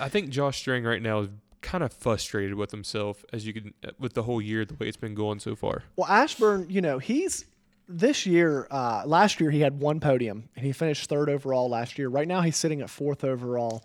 I 0.00 0.08
think 0.08 0.30
Josh 0.30 0.56
Strang 0.58 0.84
right 0.84 1.02
now 1.02 1.20
is 1.20 1.28
kind 1.62 1.82
of 1.82 1.92
frustrated 1.92 2.54
with 2.54 2.70
himself, 2.70 3.24
as 3.32 3.46
you 3.46 3.52
can 3.52 3.74
with 3.98 4.14
the 4.14 4.24
whole 4.24 4.42
year 4.42 4.64
the 4.64 4.74
way 4.74 4.88
it's 4.88 4.96
been 4.96 5.14
going 5.14 5.40
so 5.40 5.56
far. 5.56 5.84
Well, 5.96 6.08
Ashburn, 6.08 6.66
you 6.68 6.80
know, 6.80 6.98
he's 6.98 7.46
this 7.88 8.26
year. 8.26 8.66
Uh, 8.70 9.02
last 9.06 9.40
year 9.40 9.50
he 9.50 9.60
had 9.60 9.78
one 9.80 10.00
podium, 10.00 10.48
and 10.56 10.64
he 10.64 10.72
finished 10.72 11.08
third 11.08 11.28
overall 11.28 11.68
last 11.68 11.98
year. 11.98 12.08
Right 12.08 12.28
now 12.28 12.40
he's 12.40 12.56
sitting 12.56 12.80
at 12.80 12.90
fourth 12.90 13.24
overall, 13.24 13.84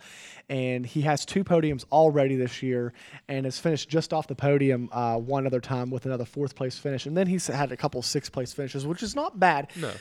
and 0.50 0.86
he 0.86 1.02
has 1.02 1.26
two 1.26 1.44
podiums 1.44 1.86
already 1.92 2.36
this 2.36 2.62
year, 2.64 2.94
and 3.28 3.46
has 3.46 3.60
finished 3.60 3.90
just 3.90 4.14
off 4.14 4.28
the 4.28 4.36
podium 4.36 4.90
uh, 4.92 5.18
one 5.18 5.46
other 5.46 5.60
time 5.60 5.90
with 5.90 6.06
another 6.06 6.26
fourth 6.26 6.56
place 6.56 6.78
finish, 6.78 7.06
and 7.06 7.16
then 7.16 7.28
he's 7.28 7.48
had 7.48 7.72
a 7.72 7.78
couple 7.78 8.02
sixth 8.02 8.32
place 8.32 8.54
finishes, 8.54 8.86
which 8.86 9.04
is 9.04 9.16
not 9.16 9.40
bad. 9.40 9.72
No, 9.76 9.92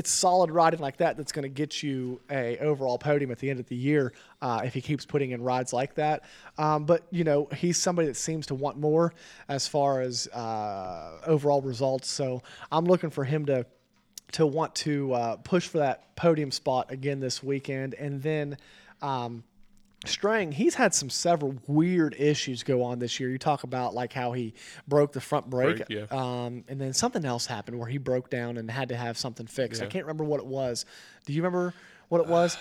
It's 0.00 0.10
solid 0.10 0.50
riding 0.50 0.80
like 0.80 0.96
that 0.96 1.18
that's 1.18 1.30
going 1.30 1.42
to 1.42 1.50
get 1.50 1.82
you 1.82 2.22
a 2.30 2.56
overall 2.56 2.96
podium 2.96 3.30
at 3.30 3.38
the 3.38 3.50
end 3.50 3.60
of 3.60 3.66
the 3.66 3.76
year 3.76 4.14
uh, 4.40 4.62
if 4.64 4.72
he 4.72 4.80
keeps 4.80 5.04
putting 5.04 5.32
in 5.32 5.42
rides 5.42 5.74
like 5.74 5.94
that. 5.96 6.22
Um, 6.56 6.86
but 6.86 7.02
you 7.10 7.22
know 7.22 7.50
he's 7.54 7.76
somebody 7.76 8.08
that 8.08 8.16
seems 8.16 8.46
to 8.46 8.54
want 8.54 8.78
more 8.78 9.12
as 9.46 9.68
far 9.68 10.00
as 10.00 10.26
uh, 10.28 11.20
overall 11.26 11.60
results. 11.60 12.08
So 12.08 12.42
I'm 12.72 12.86
looking 12.86 13.10
for 13.10 13.24
him 13.24 13.44
to 13.44 13.66
to 14.32 14.46
want 14.46 14.74
to 14.76 15.12
uh, 15.12 15.36
push 15.36 15.68
for 15.68 15.76
that 15.80 16.16
podium 16.16 16.50
spot 16.50 16.90
again 16.90 17.20
this 17.20 17.42
weekend, 17.42 17.92
and 17.92 18.22
then. 18.22 18.56
Um, 19.02 19.44
Strang, 20.06 20.50
he's 20.52 20.74
had 20.74 20.94
some 20.94 21.10
several 21.10 21.54
weird 21.66 22.14
issues 22.18 22.62
go 22.62 22.82
on 22.82 22.98
this 23.00 23.20
year. 23.20 23.28
You 23.28 23.36
talk 23.36 23.64
about 23.64 23.94
like 23.94 24.14
how 24.14 24.32
he 24.32 24.54
broke 24.88 25.12
the 25.12 25.20
front 25.20 25.50
brake, 25.50 25.82
yeah. 25.90 26.06
um, 26.10 26.64
and 26.68 26.80
then 26.80 26.94
something 26.94 27.24
else 27.26 27.44
happened 27.44 27.78
where 27.78 27.88
he 27.88 27.98
broke 27.98 28.30
down 28.30 28.56
and 28.56 28.70
had 28.70 28.88
to 28.88 28.96
have 28.96 29.18
something 29.18 29.46
fixed. 29.46 29.82
I 29.82 29.86
can't 29.86 30.06
remember 30.06 30.24
what 30.24 30.40
it 30.40 30.46
was. 30.46 30.86
Do 31.26 31.34
you 31.34 31.42
remember 31.42 31.74
what 32.08 32.22
it 32.22 32.28
was? 32.28 32.56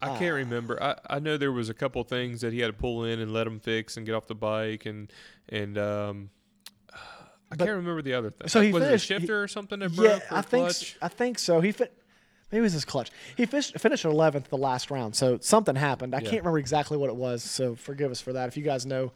I 0.00 0.16
can't 0.18 0.34
remember. 0.34 0.80
I, 0.82 0.94
I 1.08 1.18
know 1.18 1.36
there 1.36 1.50
was 1.50 1.68
a 1.68 1.74
couple 1.74 2.02
things 2.04 2.42
that 2.42 2.52
he 2.52 2.60
had 2.60 2.68
to 2.68 2.72
pull 2.74 3.04
in 3.04 3.18
and 3.20 3.32
let 3.32 3.46
him 3.46 3.58
fix 3.58 3.96
and 3.96 4.04
get 4.06 4.14
off 4.14 4.26
the 4.28 4.34
bike 4.36 4.86
and 4.86 5.10
and 5.48 5.76
um, 5.78 6.30
I 6.92 7.56
But- 7.56 7.58
can't 7.66 7.70
remember 7.76 8.02
the 8.02 8.14
other 8.14 8.30
thing. 8.30 8.46
So 8.48 8.60
he 8.60 8.70
was 8.72 8.84
finished- 8.84 9.10
it 9.10 9.14
a 9.14 9.18
he- 9.18 9.20
shifter 9.26 9.42
or 9.42 9.48
something 9.48 9.80
that 9.80 9.96
broke? 9.96 10.20
yeah, 10.22 10.38
I 10.38 10.42
think 10.42 10.68
s- 10.68 10.94
I 11.02 11.08
think 11.08 11.38
so. 11.40 11.60
He 11.60 11.72
fit. 11.72 11.92
Maybe 12.54 12.60
it 12.60 12.62
was 12.62 12.72
his 12.72 12.84
clutch. 12.84 13.10
He 13.36 13.46
finished, 13.46 13.76
finished 13.80 14.04
11th 14.04 14.44
the 14.44 14.56
last 14.56 14.88
round, 14.92 15.16
so 15.16 15.38
something 15.40 15.74
happened. 15.74 16.14
I 16.14 16.18
Yeah. 16.18 16.30
can't 16.30 16.42
remember 16.42 16.60
exactly 16.60 16.96
what 16.96 17.10
it 17.10 17.16
was, 17.16 17.42
so 17.42 17.74
forgive 17.74 18.12
us 18.12 18.20
for 18.20 18.32
that. 18.34 18.46
If 18.46 18.56
you 18.56 18.62
guys 18.62 18.86
know, 18.86 19.10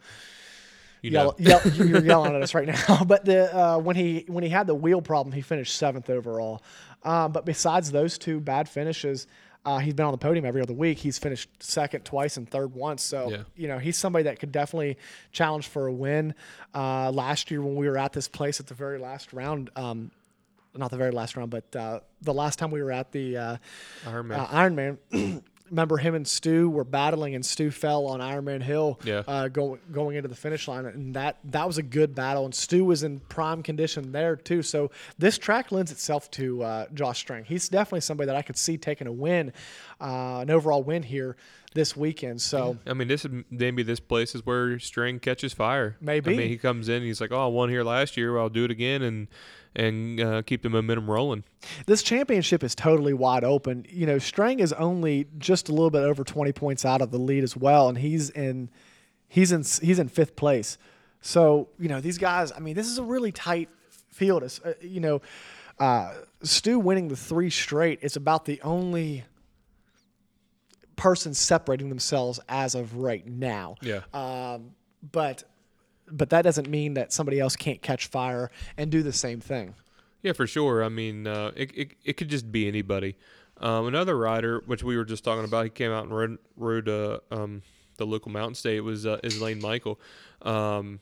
You 1.01 1.11
yell, 1.11 1.25
know. 1.27 1.35
yell, 1.39 1.61
you're 1.73 2.03
yelling 2.03 2.35
at 2.35 2.41
us 2.43 2.53
right 2.53 2.67
now. 2.67 3.03
But 3.07 3.23
the 3.23 3.55
uh, 3.57 3.77
when 3.77 3.95
he 3.95 4.25
when 4.27 4.43
he 4.43 4.49
had 4.49 4.67
the 4.67 4.75
wheel 4.75 5.01
problem, 5.01 5.31
he 5.33 5.39
finished 5.41 5.77
seventh 5.77 6.09
overall. 6.09 6.61
Um, 7.03 7.31
but 7.31 7.45
besides 7.45 7.91
those 7.93 8.17
two 8.17 8.41
bad 8.41 8.67
finishes, 8.67 9.25
uh, 9.65 9.77
he's 9.77 9.93
been 9.93 10.05
on 10.05 10.11
the 10.11 10.17
podium 10.17 10.45
every 10.45 10.61
other 10.61 10.73
week. 10.73 10.97
He's 10.97 11.17
finished 11.17 11.49
second 11.63 12.03
twice 12.03 12.35
and 12.35 12.49
third 12.49 12.75
once. 12.75 13.01
So 13.03 13.29
Yeah. 13.31 13.37
you 13.55 13.69
know 13.69 13.77
he's 13.77 13.95
somebody 13.95 14.23
that 14.23 14.39
could 14.41 14.51
definitely 14.51 14.97
challenge 15.31 15.67
for 15.69 15.87
a 15.87 15.93
win. 15.93 16.33
Uh, 16.75 17.09
last 17.11 17.49
year 17.51 17.61
when 17.61 17.75
we 17.75 17.87
were 17.87 17.97
at 17.97 18.11
this 18.11 18.27
place 18.27 18.59
at 18.59 18.67
the 18.67 18.73
very 18.75 18.99
last 18.99 19.31
round. 19.31 19.69
Um, 19.77 20.11
not 20.75 20.91
the 20.91 20.97
very 20.97 21.11
last 21.11 21.35
round, 21.35 21.49
but 21.51 21.75
uh, 21.75 21.99
the 22.21 22.33
last 22.33 22.59
time 22.59 22.71
we 22.71 22.81
were 22.81 22.91
at 22.91 23.11
the 23.11 23.37
uh, 23.37 23.57
Iron 24.07 24.27
Man. 24.27 24.39
uh, 24.39 24.47
Iron 24.51 24.75
Man. 24.75 24.97
Remember 25.69 25.97
him 25.97 26.15
and 26.15 26.27
Stu 26.27 26.67
were 26.67 26.83
battling, 26.83 27.35
and 27.35 27.45
Stu 27.45 27.69
fell 27.69 28.07
on 28.07 28.21
Iron 28.21 28.43
Man 28.45 28.59
Hill, 28.59 28.99
Yeah. 29.03 29.21
uh, 29.27 29.49
going 29.49 29.79
going 29.91 30.15
into 30.15 30.27
the 30.27 30.35
finish 30.35 30.67
line, 30.67 30.87
and 30.87 31.13
that 31.13 31.37
that 31.43 31.67
was 31.67 31.77
a 31.77 31.83
good 31.83 32.15
battle. 32.15 32.43
And 32.45 32.55
Stu 32.55 32.83
was 32.83 33.03
in 33.03 33.19
prime 33.19 33.61
condition 33.61 34.11
there 34.11 34.35
too. 34.35 34.63
So 34.63 34.89
this 35.19 35.37
track 35.37 35.71
lends 35.71 35.91
itself 35.91 36.31
to 36.31 36.63
uh, 36.63 36.85
Josh 36.95 37.19
Strang. 37.19 37.43
He's 37.43 37.69
definitely 37.69 38.01
somebody 38.01 38.25
that 38.25 38.35
I 38.35 38.41
could 38.41 38.57
see 38.57 38.79
taking 38.79 39.05
a 39.05 39.11
win, 39.11 39.53
uh, 40.01 40.39
an 40.39 40.49
overall 40.49 40.81
win 40.81 41.03
here 41.03 41.35
this 41.75 41.95
weekend. 41.95 42.41
So 42.41 42.79
I 42.87 42.93
mean, 42.95 43.07
this 43.07 43.23
is 43.23 43.43
maybe 43.51 43.83
this 43.83 43.99
place 43.99 44.33
is 44.33 44.43
where 44.47 44.79
String 44.79 45.19
catches 45.19 45.53
fire. 45.53 45.97
Maybe. 46.01 46.33
I 46.33 46.35
mean, 46.35 46.49
he 46.49 46.57
comes 46.57 46.89
in, 46.89 46.95
and 46.95 47.05
he's 47.05 47.21
like, 47.21 47.31
"Oh, 47.31 47.43
I 47.43 47.45
won 47.45 47.69
here 47.69 47.83
last 47.83 48.17
year. 48.17 48.39
I'll 48.39 48.49
do 48.49 48.65
it 48.65 48.71
again 48.71 49.03
and 49.03 49.27
and 49.75 50.19
uh, 50.19 50.41
keep 50.41 50.61
the 50.61 50.69
momentum 50.69 51.09
rolling." 51.09 51.43
this 51.85 52.03
championship 52.03 52.63
is 52.63 52.75
totally 52.75 53.13
wide 53.13 53.43
open. 53.43 53.85
You 53.89 54.05
know, 54.05 54.17
Strang 54.17 54.59
is 54.59 54.73
only 54.73 55.27
just 55.37 55.69
a 55.69 55.71
little 55.71 55.89
bit 55.89 56.03
over 56.03 56.23
20 56.23 56.51
points 56.53 56.85
out 56.85 57.01
of 57.01 57.11
the 57.11 57.19
lead 57.19 57.43
as 57.43 57.55
well, 57.55 57.89
and 57.89 57.97
he's 57.97 58.29
in 58.29 58.69
he's 59.27 59.51
in 59.51 59.63
he's 59.85 59.99
in 59.99 60.07
fifth 60.09 60.35
place. 60.35 60.77
So 61.21 61.69
you 61.79 61.89
know 61.89 62.01
these 62.01 62.17
guys. 62.17 62.51
I 62.51 62.59
mean, 62.59 62.75
this 62.75 62.87
is 62.87 62.97
a 62.97 63.03
really 63.03 63.31
tight 63.31 63.69
field. 64.11 64.43
It's, 64.43 64.59
uh, 64.61 64.73
you 64.81 64.99
know, 64.99 65.21
uh, 65.79 66.13
Stu 66.43 66.79
winning 66.79 67.07
the 67.07 67.15
three 67.15 67.49
straight. 67.49 67.99
is 68.01 68.15
about 68.15 68.45
the 68.45 68.61
only 68.61 69.23
person 70.95 71.33
separating 71.33 71.89
themselves 71.89 72.39
as 72.49 72.75
of 72.75 72.97
right 72.97 73.25
now. 73.25 73.75
Yeah. 73.81 74.01
Um, 74.13 74.71
but 75.11 75.43
but 76.11 76.29
that 76.29 76.41
doesn't 76.43 76.69
mean 76.69 76.93
that 76.95 77.11
somebody 77.13 77.39
else 77.39 77.55
can't 77.55 77.81
catch 77.81 78.07
fire 78.07 78.51
and 78.77 78.91
do 78.91 79.03
the 79.03 79.13
same 79.13 79.39
thing. 79.39 79.75
Yeah, 80.21 80.33
for 80.33 80.47
sure. 80.47 80.83
I 80.83 80.89
mean, 80.89 81.27
uh, 81.27 81.51
it, 81.55 81.71
it 81.75 81.91
it 82.03 82.13
could 82.13 82.29
just 82.29 82.51
be 82.51 82.67
anybody. 82.67 83.15
Um, 83.57 83.87
another 83.87 84.17
rider, 84.17 84.61
which 84.65 84.83
we 84.83 84.95
were 84.97 85.05
just 85.05 85.23
talking 85.23 85.43
about, 85.43 85.65
he 85.65 85.69
came 85.69 85.91
out 85.91 86.05
and 86.05 86.15
rode, 86.15 86.37
rode 86.55 86.87
uh, 86.87 87.19
um, 87.29 87.61
the 87.97 88.05
local 88.05 88.31
mountain 88.31 88.55
state 88.55 88.77
It 88.77 88.81
was 88.81 89.05
uh, 89.05 89.19
Michael. 89.61 89.99
Um, 90.41 91.01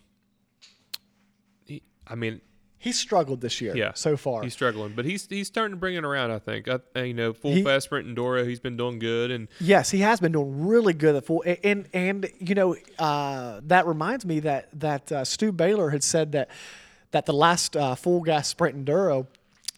he, 1.65 1.83
I 2.07 2.15
mean, 2.15 2.41
He's 2.79 2.97
struggled 2.99 3.41
this 3.41 3.59
year. 3.59 3.75
Yeah, 3.75 3.91
so 3.95 4.15
far. 4.17 4.43
he's 4.43 4.53
struggling, 4.53 4.93
but 4.95 5.03
he's 5.05 5.27
he's 5.27 5.47
starting 5.47 5.71
to 5.73 5.79
bring 5.79 5.95
it 5.95 6.05
around. 6.05 6.31
I 6.31 6.39
think. 6.39 6.67
I, 6.69 6.79
you 7.01 7.13
know, 7.13 7.33
full 7.33 7.53
He- 7.53 7.63
fast 7.63 7.85
sprint 7.85 8.07
Enduro, 8.07 8.47
he's 8.47 8.59
been 8.59 8.77
doing 8.77 8.99
good, 8.99 9.31
and 9.31 9.47
Yes, 9.59 9.89
he 9.89 9.99
has 10.01 10.19
been 10.19 10.31
doing 10.31 10.67
really 10.67 10.93
good 10.93 11.15
at 11.15 11.25
full. 11.25 11.43
And 11.45 11.57
and, 11.63 11.87
and 11.93 12.31
you 12.39 12.53
know 12.55 12.75
uh, 12.99 13.61
that 13.63 13.87
reminds 13.87 14.25
me 14.25 14.39
that 14.41 14.69
that 14.79 15.11
uh, 15.11 15.25
Stu 15.25 15.51
Baylor 15.51 15.89
had 15.89 16.03
said 16.03 16.31
that 16.33 16.49
that 17.11 17.25
the 17.25 17.33
last 17.33 17.75
uh, 17.75 17.95
full 17.95 18.21
gas 18.21 18.47
sprint 18.49 18.85
enduro 18.85 19.25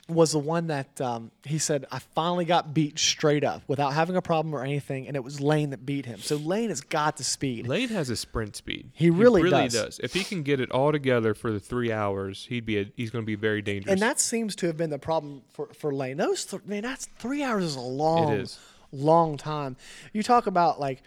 was 0.09 0.31
the 0.31 0.39
one 0.39 0.67
that 0.67 0.99
um, 0.99 1.31
he 1.43 1.57
said 1.57 1.85
I 1.91 1.99
finally 1.99 2.45
got 2.45 2.73
beat 2.73 2.97
straight 2.97 3.43
up 3.43 3.63
without 3.67 3.93
having 3.93 4.15
a 4.15 4.21
problem 4.21 4.53
or 4.53 4.63
anything, 4.63 5.07
and 5.07 5.15
it 5.15 5.23
was 5.23 5.39
Layne 5.39 5.69
that 5.69 5.85
beat 5.85 6.05
him. 6.05 6.19
So 6.19 6.35
Layne 6.35 6.69
has 6.69 6.81
got 6.81 7.17
the 7.17 7.23
speed. 7.23 7.67
Layne 7.67 7.89
has 7.89 8.09
a 8.09 8.15
sprint 8.15 8.55
speed. 8.55 8.91
He 8.93 9.09
really 9.09 9.49
does. 9.49 9.99
If 10.01 10.13
he 10.13 10.23
can 10.23 10.43
get 10.43 10.59
it 10.59 10.71
all 10.71 10.91
together 10.91 11.33
for 11.33 11.51
the 11.51 11.59
three 11.59 11.91
hours, 11.91 12.45
he'd 12.49 12.65
be 12.65 12.79
a, 12.79 12.91
he's 12.95 13.09
going 13.09 13.23
to 13.23 13.27
be 13.27 13.35
very 13.35 13.61
dangerous. 13.61 13.91
And 13.91 14.01
that 14.01 14.19
seems 14.19 14.55
to 14.57 14.67
have 14.67 14.77
been 14.77 14.89
the 14.89 14.99
problem 14.99 15.43
for, 15.51 15.67
for 15.73 15.93
Layne. 15.93 16.17
Those 16.17 16.45
th- 16.45 16.65
man, 16.65 16.83
that's 16.83 17.05
three 17.17 17.43
hours 17.43 17.63
is 17.63 17.75
a 17.75 17.81
long, 17.81 18.33
is. 18.33 18.59
long 18.91 19.37
time. 19.37 19.77
You 20.13 20.23
talk 20.23 20.47
about 20.47 20.79
like 20.79 21.03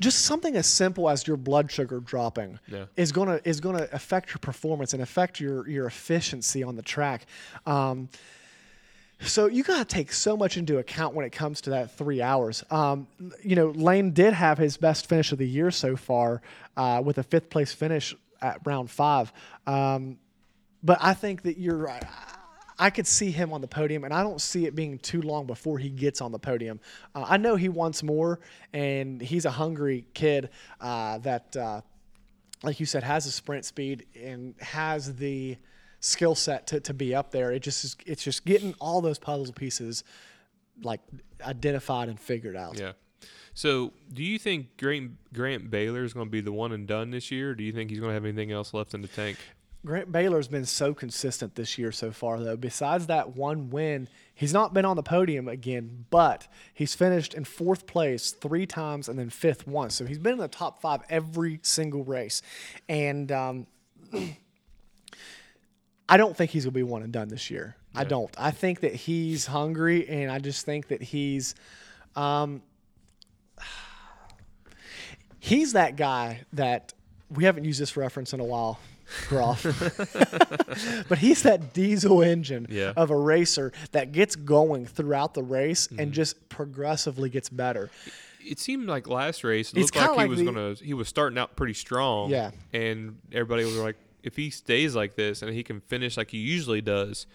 just 0.00 0.22
something 0.26 0.56
as 0.56 0.66
simple 0.66 1.08
as 1.08 1.26
your 1.26 1.36
blood 1.36 1.70
sugar 1.70 2.00
dropping 2.00 2.58
Yeah. 2.68 2.84
is 2.96 3.12
gonna 3.12 3.40
is 3.44 3.60
gonna 3.60 3.88
affect 3.92 4.30
your 4.30 4.38
performance 4.38 4.92
and 4.92 5.02
affect 5.02 5.40
your 5.40 5.68
your 5.68 5.86
efficiency 5.86 6.62
on 6.62 6.76
the 6.76 6.82
track. 6.82 7.26
Um, 7.66 8.08
so 9.22 9.46
you 9.46 9.62
got 9.62 9.78
to 9.78 9.84
take 9.86 10.12
so 10.12 10.36
much 10.36 10.58
into 10.58 10.76
account 10.76 11.14
when 11.14 11.24
it 11.24 11.30
comes 11.32 11.62
to 11.62 11.70
that 11.70 11.96
three 11.96 12.20
hours. 12.20 12.62
Um, 12.70 13.06
you 13.42 13.56
know, 13.56 13.68
Layne 13.68 14.10
did 14.10 14.34
have 14.34 14.58
his 14.58 14.76
best 14.76 15.08
finish 15.08 15.32
of 15.32 15.38
the 15.38 15.48
year 15.48 15.70
so 15.70 15.96
far 15.96 16.42
uh, 16.76 17.00
with 17.02 17.16
a 17.16 17.22
fifth 17.22 17.48
place 17.48 17.72
finish 17.72 18.14
at 18.42 18.60
round 18.66 18.90
five. 18.90 19.32
Um, 19.66 20.18
but 20.82 20.98
I 21.00 21.14
think 21.14 21.42
that 21.42 21.56
you're 21.56 21.78
right. 21.78 22.04
I 22.78 22.90
could 22.90 23.06
see 23.06 23.30
him 23.30 23.52
on 23.52 23.60
the 23.60 23.68
podium, 23.68 24.04
and 24.04 24.12
I 24.12 24.22
don't 24.22 24.40
see 24.40 24.66
it 24.66 24.74
being 24.74 24.98
too 24.98 25.22
long 25.22 25.46
before 25.46 25.78
he 25.78 25.88
gets 25.88 26.20
on 26.20 26.32
the 26.32 26.38
podium. 26.38 26.80
Uh, 27.14 27.24
I 27.26 27.36
know 27.36 27.56
he 27.56 27.68
wants 27.68 28.02
more, 28.02 28.40
and 28.72 29.20
he's 29.20 29.44
a 29.44 29.50
hungry 29.50 30.06
kid 30.14 30.50
uh, 30.80 31.18
that, 31.18 31.56
uh, 31.56 31.80
like 32.62 32.78
you 32.78 32.86
said, 32.86 33.02
has 33.02 33.26
a 33.26 33.32
sprint 33.32 33.64
speed 33.64 34.06
and 34.20 34.54
has 34.60 35.16
the 35.16 35.56
skill 36.00 36.34
set 36.34 36.66
to, 36.68 36.80
to 36.80 36.92
be 36.92 37.14
up 37.14 37.30
there. 37.30 37.50
It 37.52 37.60
just 37.60 37.84
is, 37.84 37.96
it's 38.04 38.22
just 38.22 38.44
getting 38.44 38.74
all 38.80 39.00
those 39.00 39.18
puzzle 39.18 39.54
pieces 39.54 40.04
like 40.82 41.00
identified 41.42 42.08
and 42.08 42.20
figured 42.20 42.56
out. 42.56 42.78
yeah. 42.78 42.92
So, 43.54 43.94
do 44.12 44.22
you 44.22 44.38
think 44.38 44.76
Grant 44.76 45.12
Grant 45.32 45.70
Baylor 45.70 46.04
is 46.04 46.12
going 46.12 46.26
to 46.26 46.30
be 46.30 46.42
the 46.42 46.52
one 46.52 46.72
and 46.72 46.86
done 46.86 47.10
this 47.10 47.30
year? 47.30 47.54
Do 47.54 47.64
you 47.64 47.72
think 47.72 47.88
he's 47.88 48.00
going 48.00 48.10
to 48.10 48.14
have 48.14 48.26
anything 48.26 48.52
else 48.52 48.74
left 48.74 48.92
in 48.92 49.00
the 49.00 49.08
tank? 49.08 49.38
Grant 49.86 50.10
Baylor's 50.10 50.48
been 50.48 50.66
so 50.66 50.92
consistent 50.92 51.54
this 51.54 51.78
year 51.78 51.92
so 51.92 52.10
far, 52.10 52.40
though. 52.40 52.56
Besides 52.56 53.06
that 53.06 53.36
one 53.36 53.70
win, 53.70 54.08
he's 54.34 54.52
not 54.52 54.74
been 54.74 54.84
on 54.84 54.96
the 54.96 55.02
podium 55.02 55.46
again, 55.46 56.06
but 56.10 56.48
he's 56.74 56.94
finished 56.94 57.34
in 57.34 57.44
fourth 57.44 57.86
place 57.86 58.32
three 58.32 58.66
times 58.66 59.08
and 59.08 59.16
then 59.16 59.30
fifth 59.30 59.66
once. 59.66 59.94
So 59.94 60.04
he's 60.04 60.18
been 60.18 60.32
in 60.32 60.38
the 60.38 60.48
top 60.48 60.82
five 60.82 61.02
every 61.08 61.60
single 61.62 62.02
race. 62.02 62.42
And 62.88 63.30
um, 63.30 63.66
I 66.08 66.16
don't 66.16 66.36
think 66.36 66.50
he's 66.50 66.64
going 66.64 66.74
to 66.74 66.78
be 66.78 66.82
one 66.82 67.02
and 67.02 67.12
done 67.12 67.28
this 67.28 67.48
year. 67.48 67.76
I 67.94 68.02
don't. 68.04 68.34
I 68.36 68.50
think 68.50 68.80
that 68.80 68.94
he's 68.94 69.46
hungry, 69.46 70.08
and 70.08 70.30
I 70.30 70.38
just 70.40 70.66
think 70.66 70.88
that 70.88 71.00
he's. 71.00 71.54
Um, 72.16 72.60
he's 75.38 75.74
that 75.74 75.96
guy 75.96 76.42
that 76.52 76.92
we 77.30 77.44
haven't 77.44 77.64
used 77.64 77.80
this 77.80 77.96
reference 77.96 78.32
in 78.32 78.40
a 78.40 78.44
while, 78.44 78.78
Groff. 79.28 79.62
but 81.08 81.18
he's 81.18 81.42
that 81.42 81.72
diesel 81.72 82.22
engine 82.22 82.66
Yeah. 82.68 82.92
of 82.96 83.10
a 83.10 83.16
racer 83.16 83.72
that 83.92 84.12
gets 84.12 84.36
going 84.36 84.86
throughout 84.86 85.34
the 85.34 85.42
race 85.42 85.86
and 85.88 85.98
mm-hmm. 85.98 86.10
just 86.12 86.48
progressively 86.48 87.30
gets 87.30 87.48
better. 87.48 87.90
It 88.40 88.58
seemed 88.60 88.86
like 88.88 89.08
last 89.08 89.42
race 89.42 89.72
it 89.72 89.78
It's 89.78 89.94
looked 89.94 89.96
like 89.96 90.10
he 90.10 90.16
like 90.16 90.30
was 90.30 90.38
the- 90.38 90.74
to 90.76 90.84
he 90.84 90.94
was 90.94 91.08
starting 91.08 91.38
out 91.38 91.56
pretty 91.56 91.74
strong. 91.74 92.30
Yeah. 92.30 92.50
And 92.72 93.18
everybody 93.32 93.64
was 93.64 93.76
like, 93.76 93.96
if 94.22 94.36
he 94.36 94.50
stays 94.50 94.94
like 94.94 95.14
this 95.14 95.42
and 95.42 95.52
he 95.52 95.62
can 95.62 95.80
finish 95.80 96.16
like 96.16 96.30
he 96.30 96.38
usually 96.38 96.80
does, 96.80 97.26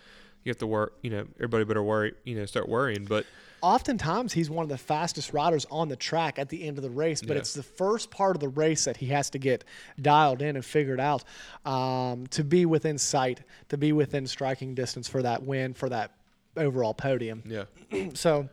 you 0.44 0.50
have 0.50 0.58
to 0.58 0.68
work. 0.68 0.94
You 1.02 1.10
know, 1.12 1.28
everybody 1.38 1.64
better 1.64 1.84
worry. 1.84 2.14
You 2.24 2.36
know, 2.36 2.46
start 2.46 2.68
worrying. 2.68 3.06
But 3.06 3.26
Oftentimes, 3.62 4.34
he's 4.34 4.50
one 4.50 4.64
of 4.64 4.70
the 4.70 4.78
fastest 4.78 5.34
riders 5.34 5.66
on 5.70 5.88
the 5.88 5.96
track 5.96 6.40
at 6.40 6.50
the 6.50 6.64
end 6.64 6.78
of 6.78 6.84
the 6.84 6.90
race, 6.90 7.22
but 7.22 7.32
Yeah. 7.36 7.40
it's 7.40 7.54
the 7.54 7.62
first 7.64 8.10
part 8.10 8.36
of 8.36 8.40
the 8.40 8.50
race 8.50 8.86
that 8.86 8.98
he 8.98 9.08
has 9.08 9.30
to 9.32 9.40
get 9.40 9.64
dialed 10.02 10.42
in 10.42 10.56
and 10.56 10.66
figured 10.66 11.00
out 11.00 11.24
um, 11.66 12.26
to 12.28 12.44
be 12.44 12.66
within 12.66 12.98
sight, 12.98 13.42
to 13.70 13.78
be 13.78 13.92
within 13.94 14.26
striking 14.26 14.74
distance 14.74 15.08
for 15.08 15.22
that 15.22 15.44
win, 15.44 15.74
for 15.76 15.90
that 15.90 16.12
overall 16.58 16.94
podium. 16.94 17.44
yeah, 17.46 17.66
So 18.16 18.50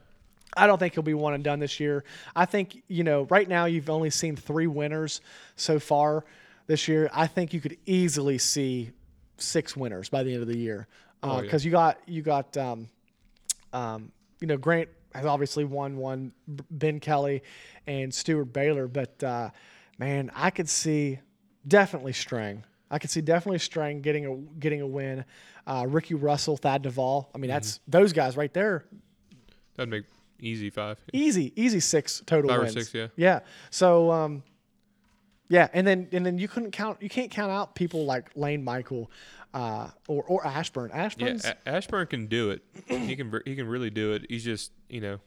I 0.57 0.67
don't 0.67 0.79
think 0.79 0.95
he'll 0.95 1.03
be 1.03 1.15
one 1.15 1.35
and 1.35 1.43
done 1.43 1.59
this 1.59 1.81
year. 1.81 2.05
I 2.37 2.45
think, 2.45 2.83
you 2.89 3.03
know, 3.05 3.23
right 3.31 3.49
now 3.49 3.65
you've 3.65 3.91
only 3.91 4.11
seen 4.11 4.37
three 4.37 4.67
winners 4.67 5.21
so 5.57 5.79
far 5.79 6.25
this 6.67 6.87
year. 6.87 7.09
I 7.15 7.27
think 7.27 7.55
you 7.55 7.61
could 7.61 7.79
easily 7.87 8.37
see 8.39 8.91
six 9.39 9.75
winners 9.77 10.09
by 10.11 10.23
the 10.23 10.33
end 10.35 10.43
of 10.43 10.49
the 10.49 10.59
year. 10.59 10.87
Oh, 11.23 11.41
Because 11.41 11.65
yeah. 11.65 11.69
you 11.69 11.73
got, 11.73 11.99
you 12.07 12.23
got, 12.23 12.57
um, 12.57 12.89
um, 13.73 14.13
you 14.41 14.47
know, 14.47 14.57
Grant 14.57 14.89
has 15.15 15.27
obviously 15.27 15.65
won 15.65 15.97
one, 15.97 16.33
Ben 16.71 17.01
Kelly 17.01 17.43
and 17.87 18.13
Steward 18.13 18.53
Baylor, 18.53 18.87
but 18.89 19.23
uh, 19.25 19.51
man, 19.99 20.31
I 20.35 20.51
could 20.51 20.69
see 20.69 21.19
definitely 21.67 22.13
Strang. 22.13 22.65
I 22.91 22.99
could 22.99 23.11
see 23.11 23.21
definitely 23.21 23.59
Strang 23.59 24.01
getting 24.03 24.27
a 24.27 24.37
getting 24.59 24.81
a 24.81 24.87
win. 24.87 25.25
Uh, 25.67 25.87
Ricky 25.89 26.15
Russell, 26.15 26.57
Thad 26.57 26.83
Duvall. 26.83 27.31
I 27.35 27.39
mean, 27.39 27.51
that's 27.51 27.75
Mm-hmm. 27.79 27.91
those 27.91 28.13
guys 28.13 28.37
right 28.37 28.53
there 28.55 28.85
that'd 29.77 29.91
make 29.91 30.05
easy 30.41 30.71
five. 30.71 30.99
easy, 31.13 31.53
easy 31.57 31.81
six 31.81 32.23
total 32.27 32.49
Five 32.49 32.59
or 32.59 32.63
wins. 32.63 32.75
six, 32.75 32.95
yeah. 32.95 33.09
Yeah. 33.17 33.41
So, 33.71 34.11
um, 34.11 34.43
yeah, 35.51 35.69
and 35.73 35.87
then 35.87 36.09
and 36.13 36.25
then 36.27 36.39
you 36.39 36.49
couldn't 36.49 36.71
count. 36.73 37.03
You 37.03 37.09
can't 37.09 37.31
count 37.31 37.51
out 37.51 37.75
people 37.75 38.05
like 38.05 38.31
Layne 38.35 38.63
Michael, 38.65 39.11
uh, 39.55 39.89
or 40.07 40.23
or 40.25 40.47
Ashburn. 40.47 40.91
Ashburn. 40.93 41.41
Yeah, 41.43 41.55
A- 41.67 41.69
Ashburn 41.69 42.07
can 42.07 42.27
do 42.27 42.51
it. 42.51 42.63
he 42.87 43.17
can 43.17 43.33
he 43.45 43.57
can 43.57 43.67
really 43.67 43.91
do 43.91 44.13
it. 44.13 44.27
He's 44.29 44.45
just 44.45 44.73
you 44.89 45.01
know 45.01 45.19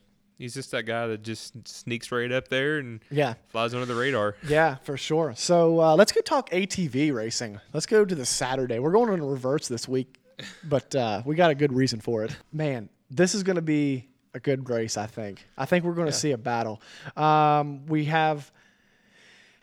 he's 0.42 0.56
just 0.56 0.72
that 0.72 0.84
guy 0.84 1.08
that 1.08 1.22
just 1.22 1.68
sneaks 1.68 2.12
right 2.12 2.32
up 2.32 2.48
there 2.48 2.80
and 2.80 3.00
yeah, 3.12 3.36
flies 3.50 3.74
under 3.74 3.86
the 3.86 3.96
radar. 3.96 4.36
yeah, 4.48 4.76
for 4.84 4.98
sure. 4.98 5.34
So 5.38 5.80
uh, 5.80 5.96
let's 5.96 6.12
go 6.12 6.22
talk 6.22 6.50
ATV 6.50 7.14
racing. 7.14 7.60
Let's 7.74 7.86
go 7.86 8.04
to 8.04 8.16
the 8.16 8.26
Saturday. 8.26 8.80
We're 8.80 8.92
going 8.92 9.14
in 9.14 9.24
reverse 9.24 9.68
this 9.68 9.88
week, 9.88 10.20
but 10.64 10.94
uh, 10.96 11.22
we 11.26 11.36
got 11.36 11.52
a 11.52 11.56
good 11.56 11.72
reason 11.74 12.00
for 12.02 12.24
it. 12.24 12.36
Man, 12.52 12.90
this 13.10 13.36
is 13.36 13.44
going 13.44 13.58
to 13.58 13.62
be 13.62 14.08
a 14.34 14.40
good 14.40 14.70
race. 14.70 14.98
I 14.98 15.06
think. 15.06 15.46
I 15.58 15.66
think 15.66 15.86
we're 15.86 15.94
going 15.94 16.08
to 16.08 16.14
see 16.14 16.32
a 16.32 16.38
battle. 16.38 16.82
Um, 17.16 17.86
we 17.86 18.06
have. 18.06 18.52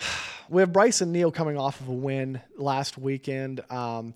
We 0.50 0.62
have 0.62 0.70
Brycen 0.72 1.08
Neal 1.08 1.30
coming 1.30 1.58
off 1.58 1.78
of 1.78 1.88
a 1.88 1.92
win 1.92 2.40
last 2.56 2.96
weekend. 2.96 3.60
Um, 3.70 4.14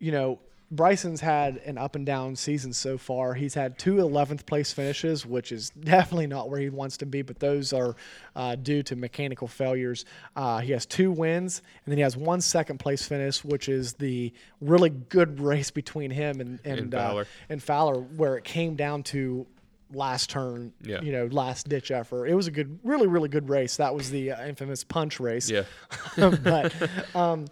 you 0.00 0.10
know, 0.10 0.40
Brycen's 0.72 1.20
had 1.20 1.56
an 1.66 1.76
up 1.78 1.96
and 1.96 2.06
down 2.06 2.36
season 2.36 2.72
so 2.72 2.96
far. 2.96 3.34
He's 3.34 3.54
had 3.54 3.76
two 3.76 3.94
11th 3.96 4.46
place 4.46 4.72
finishes, 4.72 5.26
which 5.26 5.50
is 5.50 5.70
definitely 5.80 6.28
not 6.28 6.48
where 6.48 6.60
he 6.60 6.68
wants 6.70 6.96
to 6.98 7.06
be, 7.06 7.22
but 7.22 7.40
those 7.40 7.72
are 7.72 7.96
uh, 8.36 8.54
due 8.54 8.84
to 8.84 8.94
mechanical 8.94 9.48
failures. 9.48 10.04
Uh, 10.36 10.58
he 10.60 10.70
has 10.70 10.86
two 10.86 11.10
wins, 11.10 11.60
and 11.84 11.90
then 11.92 11.98
he 11.98 12.02
has 12.02 12.16
one 12.16 12.40
second 12.40 12.78
place 12.78 13.04
finish, 13.04 13.44
which 13.44 13.68
is 13.68 13.94
the 13.94 14.32
really 14.60 14.90
good 14.90 15.40
race 15.40 15.72
between 15.72 16.10
him 16.12 16.40
and, 16.40 16.60
and, 16.64 16.78
And 16.78 16.94
uh, 16.94 16.98
Fowler. 17.08 17.26
and 17.48 17.60
Fowler, 17.62 18.00
where 18.00 18.36
it 18.36 18.44
came 18.44 18.76
down 18.76 19.02
to 19.04 19.46
last 19.92 20.30
turn, 20.30 20.72
Yeah. 20.84 21.00
you 21.02 21.10
know, 21.10 21.26
last 21.32 21.68
ditch 21.68 21.90
effort. 21.90 22.26
It 22.26 22.34
was 22.36 22.46
a 22.46 22.52
good, 22.52 22.78
really, 22.84 23.08
really 23.08 23.28
good 23.28 23.48
race. 23.48 23.76
That 23.78 23.92
was 23.92 24.08
the 24.08 24.30
uh, 24.30 24.46
infamous 24.46 24.84
punch 24.84 25.18
race 25.18 25.50
Yeah, 25.50 25.64
but 26.16 26.72
um, 27.16 27.46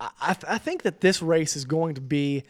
I, 0.00 0.10
I 0.20 0.34
th- 0.34 0.44
I 0.48 0.58
think 0.58 0.82
that 0.82 1.00
this 1.00 1.22
race 1.22 1.56
is 1.56 1.64
going 1.64 1.94
to 1.94 2.00
be 2.00 2.44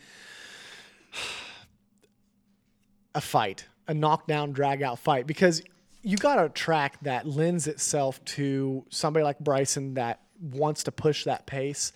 a 3.15 3.21
fight, 3.21 3.67
a 3.87 3.95
knockdown, 3.95 4.53
drag 4.53 4.83
out 4.83 4.99
fight, 4.99 5.27
because 5.27 5.63
you 6.03 6.17
got 6.17 6.43
a 6.43 6.49
track 6.49 6.99
that 7.03 7.27
lends 7.27 7.67
itself 7.67 8.25
to 8.25 8.85
somebody 8.91 9.25
like 9.25 9.39
Brycen 9.41 9.95
that 9.95 10.21
wants 10.41 10.85
to 10.85 10.93
push 10.93 11.25
that 11.25 11.47
pace, 11.47 11.93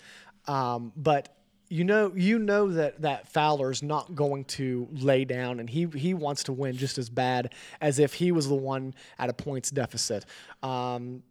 um, 0.47 0.91
but 0.97 1.35
you 1.69 1.83
know 1.83 2.11
you 2.15 2.37
know 2.37 2.71
that 2.71 3.01
that 3.01 3.27
Fowler's 3.29 3.81
not 3.81 4.13
going 4.15 4.45
to 4.45 4.87
lay 4.91 5.25
down, 5.25 5.59
and 5.59 5.69
he 5.69 5.87
he 5.95 6.13
wants 6.13 6.43
to 6.43 6.53
win 6.53 6.75
just 6.75 6.97
as 6.97 7.09
bad 7.09 7.53
as 7.79 7.99
if 7.99 8.13
he 8.13 8.31
was 8.31 8.47
the 8.47 8.55
one 8.55 8.93
at 9.17 9.29
a 9.29 9.33
points 9.33 9.71
deficit. 9.71 10.25
Um, 10.61 11.23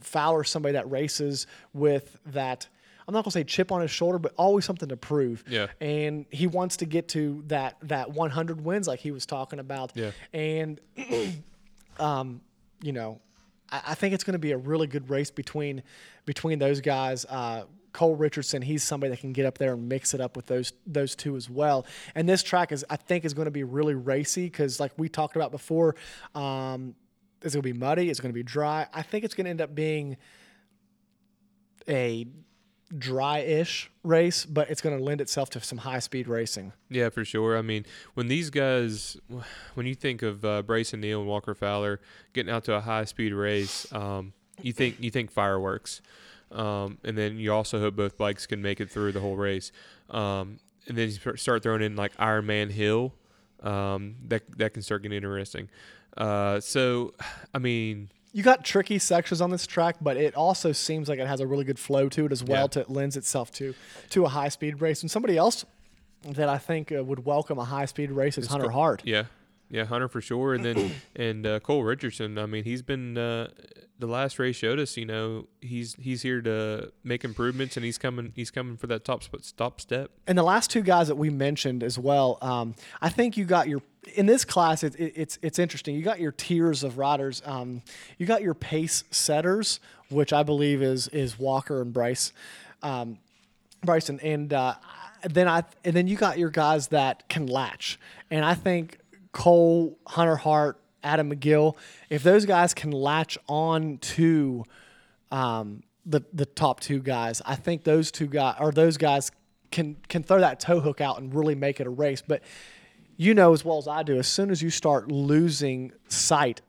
Fowler's 0.00 0.50
somebody 0.50 0.74
that 0.74 0.90
races 0.90 1.46
with 1.72 2.18
that. 2.26 2.68
I'm 3.12 3.18
not 3.18 3.24
gonna 3.24 3.32
say 3.32 3.44
chip 3.44 3.70
on 3.70 3.82
his 3.82 3.90
shoulder, 3.90 4.18
but 4.18 4.32
always 4.38 4.64
something 4.64 4.88
to 4.88 4.96
prove. 4.96 5.44
Yeah. 5.46 5.66
And 5.82 6.24
he 6.30 6.46
wants 6.46 6.78
to 6.78 6.86
get 6.86 7.08
to 7.08 7.44
that 7.48 7.76
that 7.82 8.10
100 8.10 8.64
wins, 8.64 8.88
like 8.88 9.00
he 9.00 9.10
was 9.10 9.26
talking 9.26 9.58
about. 9.58 9.92
Yeah. 9.94 10.12
And 10.32 10.80
um, 12.00 12.40
you 12.82 12.92
know, 12.92 13.20
I, 13.70 13.82
I 13.88 13.94
think 13.94 14.14
it's 14.14 14.24
going 14.24 14.32
to 14.32 14.38
be 14.38 14.52
a 14.52 14.56
really 14.56 14.86
good 14.86 15.10
race 15.10 15.30
between 15.30 15.82
between 16.24 16.58
those 16.58 16.80
guys. 16.80 17.26
Uh, 17.28 17.64
Cole 17.92 18.16
Richardson, 18.16 18.62
he's 18.62 18.82
somebody 18.82 19.10
that 19.10 19.20
can 19.20 19.34
get 19.34 19.44
up 19.44 19.58
there 19.58 19.74
and 19.74 19.90
mix 19.90 20.14
it 20.14 20.20
up 20.22 20.34
with 20.34 20.46
those 20.46 20.72
those 20.86 21.14
two 21.14 21.36
as 21.36 21.50
well. 21.50 21.84
And 22.14 22.26
this 22.26 22.42
track 22.42 22.72
is, 22.72 22.84
I 22.88 22.96
think, 22.96 23.26
is 23.26 23.34
going 23.34 23.44
to 23.44 23.50
be 23.50 23.64
really 23.64 23.94
racy 23.94 24.44
because, 24.44 24.80
like 24.80 24.92
we 24.96 25.10
talked 25.10 25.36
about 25.36 25.50
before, 25.50 25.96
um, 26.34 26.94
it's 27.42 27.54
going 27.54 27.62
to 27.62 27.72
be 27.72 27.78
muddy. 27.78 28.08
It's 28.08 28.20
going 28.20 28.30
to 28.30 28.34
be 28.34 28.42
dry. 28.42 28.86
I 28.94 29.02
think 29.02 29.24
it's 29.24 29.34
going 29.34 29.44
to 29.44 29.50
end 29.50 29.60
up 29.60 29.74
being 29.74 30.16
a 31.88 32.26
dry-ish 32.98 33.90
race, 34.02 34.44
but 34.44 34.70
it's 34.70 34.80
going 34.80 34.96
to 34.96 35.02
lend 35.02 35.20
itself 35.20 35.50
to 35.50 35.60
some 35.60 35.78
high-speed 35.78 36.28
racing. 36.28 36.72
Yeah, 36.90 37.08
for 37.08 37.24
sure. 37.24 37.56
I 37.56 37.62
mean, 37.62 37.86
when 38.14 38.28
these 38.28 38.50
guys, 38.50 39.16
when 39.74 39.86
you 39.86 39.94
think 39.94 40.22
of 40.22 40.44
uh, 40.44 40.62
Brycen 40.62 41.00
Neal 41.00 41.20
and 41.20 41.28
Walker 41.28 41.54
Fowler 41.54 42.00
getting 42.32 42.52
out 42.52 42.64
to 42.64 42.74
a 42.74 42.80
high 42.80 43.04
speed 43.04 43.32
race, 43.32 43.90
um, 43.92 44.32
you 44.60 44.72
think 44.72 44.96
you 45.00 45.10
think 45.10 45.30
fireworks, 45.30 46.02
um, 46.50 46.98
and 47.04 47.16
then 47.16 47.38
you 47.38 47.52
also 47.52 47.80
hope 47.80 47.96
both 47.96 48.16
bikes 48.16 48.46
can 48.46 48.60
make 48.60 48.80
it 48.80 48.90
through 48.90 49.12
the 49.12 49.20
whole 49.20 49.36
race. 49.36 49.72
Um, 50.10 50.58
and 50.86 50.98
then 50.98 51.08
you 51.08 51.36
start 51.36 51.62
throwing 51.62 51.82
in 51.82 51.96
like 51.96 52.12
Iron 52.18 52.46
Man 52.46 52.70
Hill, 52.70 53.14
um, 53.62 54.16
that 54.28 54.42
that 54.58 54.74
can 54.74 54.82
start 54.82 55.02
getting 55.02 55.16
interesting. 55.16 55.68
Uh, 56.16 56.60
so, 56.60 57.14
I 57.54 57.58
mean, 57.58 58.10
You 58.32 58.42
got 58.42 58.64
tricky 58.64 58.98
sections 58.98 59.40
on 59.40 59.50
this 59.50 59.66
track, 59.66 59.96
but 60.00 60.16
it 60.16 60.34
also 60.34 60.72
seems 60.72 61.08
like 61.08 61.18
it 61.18 61.26
has 61.26 61.40
a 61.40 61.46
really 61.46 61.64
good 61.64 61.78
flow 61.78 62.08
to 62.10 62.26
it 62.26 62.32
as 62.32 62.42
well. 62.42 62.62
Yeah. 62.62 62.68
To 62.68 62.80
it 62.80 62.90
lends 62.90 63.16
itself 63.16 63.50
to 63.52 63.74
to 64.10 64.24
a 64.24 64.28
high 64.28 64.48
speed 64.48 64.80
race. 64.80 65.02
And 65.02 65.10
somebody 65.10 65.36
else 65.36 65.64
that 66.24 66.48
I 66.48 66.58
think 66.58 66.92
uh, 66.92 67.04
would 67.04 67.24
welcome 67.24 67.58
a 67.58 67.64
high 67.64 67.84
speed 67.84 68.10
race 68.10 68.38
is 68.38 68.46
Hunter 68.46 68.70
Hart. 68.70 69.02
Yeah, 69.04 69.24
yeah, 69.70 69.84
Hunter 69.84 70.08
for 70.08 70.20
sure, 70.20 70.54
and 70.54 70.64
then 70.64 70.92
and 71.16 71.46
uh, 71.46 71.60
Cole 71.60 71.82
Richardson. 71.82 72.38
I 72.38 72.46
mean, 72.46 72.64
he's 72.64 72.82
been 72.82 73.18
uh, 73.18 73.48
the 73.98 74.06
last 74.06 74.38
race 74.38 74.56
showed 74.56 74.78
us. 74.78 74.96
You 74.96 75.06
know, 75.06 75.46
he's 75.60 75.94
he's 75.94 76.22
here 76.22 76.42
to 76.42 76.92
make 77.04 77.24
improvements, 77.24 77.76
and 77.76 77.84
he's 77.84 77.98
coming. 77.98 78.32
He's 78.34 78.50
coming 78.50 78.76
for 78.76 78.86
that 78.88 79.04
top 79.04 79.22
sp- 79.24 79.44
top 79.56 79.80
step. 79.80 80.10
And 80.26 80.36
the 80.36 80.42
last 80.42 80.70
two 80.70 80.82
guys 80.82 81.08
that 81.08 81.16
we 81.16 81.30
mentioned 81.30 81.82
as 81.82 81.98
well, 81.98 82.38
um, 82.42 82.74
I 83.00 83.08
think 83.08 83.36
you 83.36 83.44
got 83.44 83.68
your 83.68 83.82
in 84.14 84.26
this 84.26 84.44
class. 84.44 84.82
It, 84.82 84.94
it, 84.96 85.12
it's 85.16 85.38
it's 85.42 85.58
interesting. 85.58 85.94
You 85.94 86.02
got 86.02 86.20
your 86.20 86.32
tiers 86.32 86.82
of 86.82 86.98
riders. 86.98 87.42
Um, 87.44 87.82
you 88.18 88.26
got 88.26 88.42
your 88.42 88.54
pace 88.54 89.04
setters, 89.10 89.80
which 90.10 90.32
I 90.32 90.42
believe 90.42 90.82
is 90.82 91.08
is 91.08 91.38
Walker 91.38 91.80
and 91.82 91.92
Bryce, 91.92 92.32
um, 92.82 93.18
Brycen, 93.84 94.22
and 94.22 94.52
uh, 94.52 94.74
then 95.24 95.48
I 95.48 95.64
and 95.84 95.94
then 95.94 96.06
you 96.06 96.16
got 96.16 96.38
your 96.38 96.50
guys 96.50 96.88
that 96.88 97.28
can 97.28 97.46
latch. 97.46 97.98
And 98.30 98.44
I 98.44 98.54
think 98.54 98.98
Cole, 99.32 99.98
Hunter 100.06 100.36
Hart, 100.36 100.78
Adam 101.02 101.30
McGill, 101.30 101.76
if 102.10 102.22
those 102.22 102.44
guys 102.46 102.74
can 102.74 102.90
latch 102.90 103.38
on 103.48 103.98
to 103.98 104.64
um, 105.30 105.82
the 106.04 106.22
the 106.32 106.46
top 106.46 106.80
two 106.80 107.00
guys. 107.00 107.40
I 107.44 107.54
think 107.54 107.84
those 107.84 108.10
two 108.10 108.26
guys 108.26 108.56
or 108.60 108.72
those 108.72 108.96
guys 108.96 109.30
can 109.70 109.96
can 110.08 110.22
throw 110.22 110.40
that 110.40 110.60
toe 110.60 110.80
hook 110.80 111.00
out 111.00 111.20
and 111.20 111.34
really 111.34 111.54
make 111.54 111.80
it 111.80 111.86
a 111.86 111.90
race. 111.90 112.22
But 112.26 112.42
you 113.22 113.34
know 113.34 113.52
as 113.52 113.64
well 113.64 113.78
as 113.78 113.88
I 113.88 114.02
do, 114.02 114.18
as 114.18 114.26
soon 114.26 114.50
as 114.50 114.62
you 114.62 114.70
start 114.70 115.10
losing 115.10 115.92
sight 116.08 116.60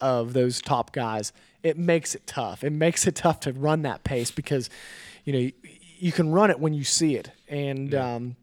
of 0.00 0.32
those 0.32 0.60
top 0.60 0.92
guys, 0.92 1.32
it 1.62 1.76
makes 1.76 2.14
it 2.14 2.26
tough. 2.26 2.62
It 2.62 2.70
makes 2.70 3.06
it 3.06 3.16
tough 3.16 3.40
to 3.40 3.52
run 3.52 3.82
that 3.82 4.04
pace 4.04 4.30
because 4.30 4.70
you 5.24 5.32
know 5.32 5.38
you, 5.38 5.52
you 5.98 6.12
can 6.12 6.30
run 6.30 6.50
it 6.50 6.60
when 6.60 6.74
you 6.74 6.84
see 6.84 7.16
it, 7.16 7.30
and 7.48 7.94
um, 7.94 8.36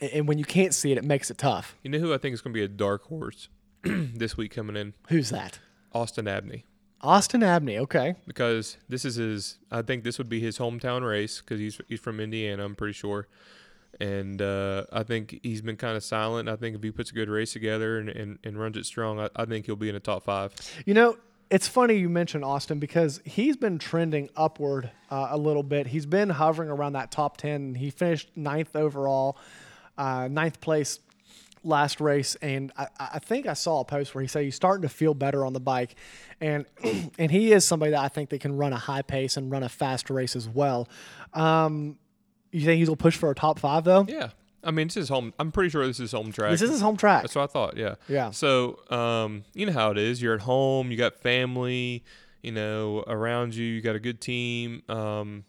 and 0.00 0.28
when 0.28 0.38
you 0.38 0.44
can't 0.44 0.74
see 0.74 0.92
it, 0.92 0.98
it 0.98 1.04
makes 1.04 1.30
it 1.30 1.38
tough. 1.38 1.76
You 1.82 1.90
know 1.90 1.98
who 1.98 2.12
I 2.12 2.18
think 2.18 2.34
is 2.34 2.40
going 2.40 2.52
to 2.52 2.58
be 2.58 2.64
a 2.64 2.68
dark 2.68 3.04
horse 3.04 3.48
this 3.82 4.36
week 4.36 4.52
coming 4.54 4.76
in? 4.76 4.94
Who's 5.08 5.30
that? 5.30 5.58
Austin 5.92 6.28
Abney. 6.28 6.64
Austin 7.00 7.42
Abney. 7.42 7.78
Okay. 7.78 8.16
because 8.26 8.76
this 8.88 9.04
is 9.04 9.14
his. 9.16 9.58
I 9.70 9.82
think 9.82 10.04
this 10.04 10.18
would 10.18 10.28
be 10.28 10.40
his 10.40 10.58
hometown 10.58 11.08
race 11.08 11.40
because 11.40 11.60
he's 11.60 11.80
he's 11.88 12.00
from 12.00 12.20
Indiana. 12.20 12.64
I'm 12.64 12.74
pretty 12.74 12.92
sure, 12.92 13.28
and 14.00 14.40
uh, 14.40 14.84
I 14.92 15.02
think 15.02 15.40
he's 15.42 15.62
been 15.62 15.76
kind 15.76 15.96
of 15.96 16.04
silent. 16.04 16.48
I 16.48 16.56
think 16.56 16.76
if 16.76 16.82
he 16.82 16.90
puts 16.90 17.10
a 17.10 17.14
good 17.14 17.28
race 17.28 17.52
together 17.52 17.98
and, 17.98 18.08
and, 18.08 18.38
and 18.44 18.58
runs 18.58 18.76
it 18.76 18.86
strong, 18.86 19.18
I, 19.18 19.28
I 19.34 19.44
think 19.44 19.66
he'll 19.66 19.76
be 19.76 19.88
in 19.88 19.94
the 19.94 20.00
top 20.00 20.24
five. 20.24 20.52
You 20.86 20.94
know, 20.94 21.16
it's 21.50 21.66
funny 21.66 21.94
you 21.94 22.08
mentioned 22.08 22.44
Austin 22.44 22.78
because 22.78 23.20
he's 23.24 23.56
been 23.56 23.78
trending 23.78 24.28
upward 24.36 24.90
uh, 25.10 25.28
a 25.30 25.38
little 25.38 25.62
bit. 25.62 25.88
He's 25.88 26.06
been 26.06 26.30
hovering 26.30 26.68
around 26.68 26.92
that 26.92 27.10
top 27.10 27.38
10. 27.38 27.74
He 27.74 27.90
finished 27.90 28.30
ninth 28.36 28.76
overall, 28.76 29.38
uh, 29.96 30.28
ninth 30.30 30.60
place 30.60 31.00
last 31.64 32.00
race. 32.00 32.36
And 32.36 32.70
I, 32.76 32.86
I 32.98 33.18
think 33.18 33.46
I 33.46 33.54
saw 33.54 33.80
a 33.80 33.84
post 33.84 34.14
where 34.14 34.22
he 34.22 34.28
said 34.28 34.44
he's 34.44 34.54
starting 34.54 34.82
to 34.82 34.88
feel 34.88 35.14
better 35.14 35.44
on 35.44 35.52
the 35.52 35.60
bike. 35.60 35.96
And, 36.40 36.66
and 37.18 37.30
he 37.30 37.52
is 37.52 37.64
somebody 37.64 37.92
that 37.92 38.00
I 38.00 38.08
think 38.08 38.30
that 38.30 38.40
can 38.40 38.56
run 38.56 38.72
a 38.72 38.78
high 38.78 39.02
pace 39.02 39.36
and 39.36 39.50
run 39.50 39.62
a 39.62 39.68
fast 39.68 40.10
race 40.10 40.36
as 40.36 40.48
well. 40.48 40.88
Um, 41.34 41.96
you 42.50 42.64
think 42.64 42.82
he'll 42.84 42.96
push 42.96 43.16
for 43.16 43.30
a 43.30 43.34
top 43.34 43.58
five, 43.58 43.84
though? 43.84 44.06
Yeah, 44.08 44.30
I 44.62 44.70
mean, 44.70 44.88
this 44.88 44.96
is 44.96 45.08
home. 45.08 45.32
I'm 45.38 45.52
pretty 45.52 45.70
sure 45.70 45.86
this 45.86 46.00
is 46.00 46.12
home 46.12 46.32
track. 46.32 46.50
This 46.50 46.62
is 46.62 46.70
his 46.70 46.80
home 46.80 46.96
track. 46.96 47.22
That's 47.22 47.34
what 47.34 47.44
I 47.44 47.46
thought. 47.46 47.76
Yeah. 47.76 47.94
Yeah. 48.08 48.30
So, 48.30 48.78
um, 48.90 49.44
you 49.54 49.66
know 49.66 49.72
how 49.72 49.90
it 49.90 49.98
is. 49.98 50.20
You're 50.20 50.34
at 50.34 50.40
home. 50.40 50.90
You 50.90 50.96
got 50.96 51.16
family. 51.16 52.04
You 52.42 52.52
know, 52.52 53.04
around 53.06 53.54
you. 53.54 53.64
You 53.64 53.80
got 53.80 53.96
a 53.96 54.00
good 54.00 54.20
team. 54.20 54.82
Um, 54.88 55.44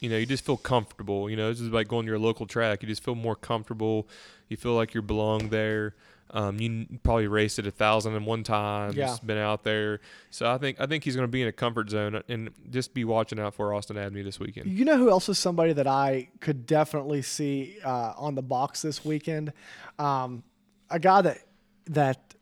you 0.00 0.08
know, 0.08 0.16
you 0.16 0.26
just 0.26 0.44
feel 0.44 0.56
comfortable. 0.56 1.30
You 1.30 1.36
know, 1.36 1.50
this 1.50 1.60
is 1.60 1.70
like 1.70 1.88
going 1.88 2.06
to 2.06 2.10
your 2.10 2.18
local 2.18 2.46
track. 2.46 2.82
You 2.82 2.88
just 2.88 3.02
feel 3.02 3.14
more 3.14 3.36
comfortable. 3.36 4.08
You 4.48 4.56
feel 4.56 4.74
like 4.74 4.94
you 4.94 5.02
belong 5.02 5.48
there. 5.48 5.94
Um, 6.30 6.58
you 6.58 6.86
probably 7.02 7.28
raced 7.28 7.58
it 7.58 7.66
a 7.66 7.70
thousand 7.70 8.14
and 8.14 8.26
one 8.26 8.42
times. 8.42 8.96
Yeah. 8.96 9.16
Been 9.24 9.38
out 9.38 9.62
there. 9.62 10.00
So 10.30 10.50
I 10.50 10.58
think 10.58 10.80
I 10.80 10.86
think 10.86 11.04
he's 11.04 11.14
going 11.14 11.26
to 11.26 11.30
be 11.30 11.40
in 11.40 11.48
a 11.48 11.52
comfort 11.52 11.88
zone 11.88 12.20
and 12.28 12.50
just 12.70 12.94
be 12.94 13.04
watching 13.04 13.38
out 13.38 13.54
for 13.54 13.72
Austin 13.72 13.96
Abney 13.96 14.22
this 14.22 14.40
weekend. 14.40 14.66
You 14.66 14.84
know 14.84 14.98
who 14.98 15.08
else 15.08 15.28
is 15.28 15.38
somebody 15.38 15.72
that 15.74 15.86
I 15.86 16.28
could 16.40 16.66
definitely 16.66 17.22
see 17.22 17.78
uh, 17.84 18.14
on 18.16 18.34
the 18.34 18.42
box 18.42 18.82
this 18.82 19.04
weekend? 19.04 19.52
Um, 19.98 20.42
a 20.90 20.98
guy 20.98 21.22
that 21.22 21.38
that 21.86 22.34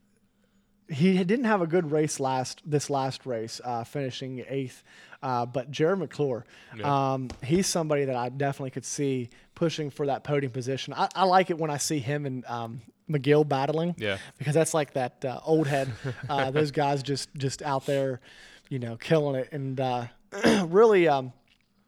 he 0.89 1.23
didn't 1.25 1.45
have 1.45 1.61
a 1.61 1.67
good 1.67 1.91
race 1.91 2.19
last 2.21 2.63
this 2.65 2.89
last 2.89 3.27
race, 3.27 3.61
uh, 3.65 3.85
finishing 3.85 4.45
eighth. 4.49 4.83
Uh, 5.25 5.47
but 5.47 5.71
Jarrod 5.71 5.99
McClure, 6.01 6.45
Yeah. 6.77 7.13
um, 7.15 7.31
he's 7.43 7.67
somebody 7.67 8.05
that 8.05 8.15
I 8.15 8.29
definitely 8.29 8.71
could 8.73 8.85
see 8.85 9.31
pushing 9.55 9.89
for 9.91 10.05
that 10.07 10.23
podium 10.23 10.53
position. 10.53 10.93
I, 10.93 11.09
I 11.15 11.25
like 11.25 11.49
it 11.49 11.57
when 11.59 11.71
I 11.71 11.79
see 11.79 11.99
him 11.99 12.27
and 12.27 12.45
um, 12.45 12.83
McGill 13.11 13.49
battling 13.49 13.95
Yeah. 13.97 14.19
because 14.37 14.53
that's 14.53 14.75
like 14.75 14.93
that 14.93 15.25
uh, 15.25 15.41
old 15.47 15.67
head. 15.67 15.91
Uh, 16.29 16.51
those 16.59 16.71
guys 16.73 17.03
just 17.03 17.35
just 17.37 17.63
out 17.63 17.87
there, 17.87 18.21
you 18.69 18.79
know, 18.79 18.97
killing 18.97 19.37
it, 19.37 19.49
and 19.53 19.81
uh, 19.81 20.05
really, 20.67 21.09
um, 21.09 21.33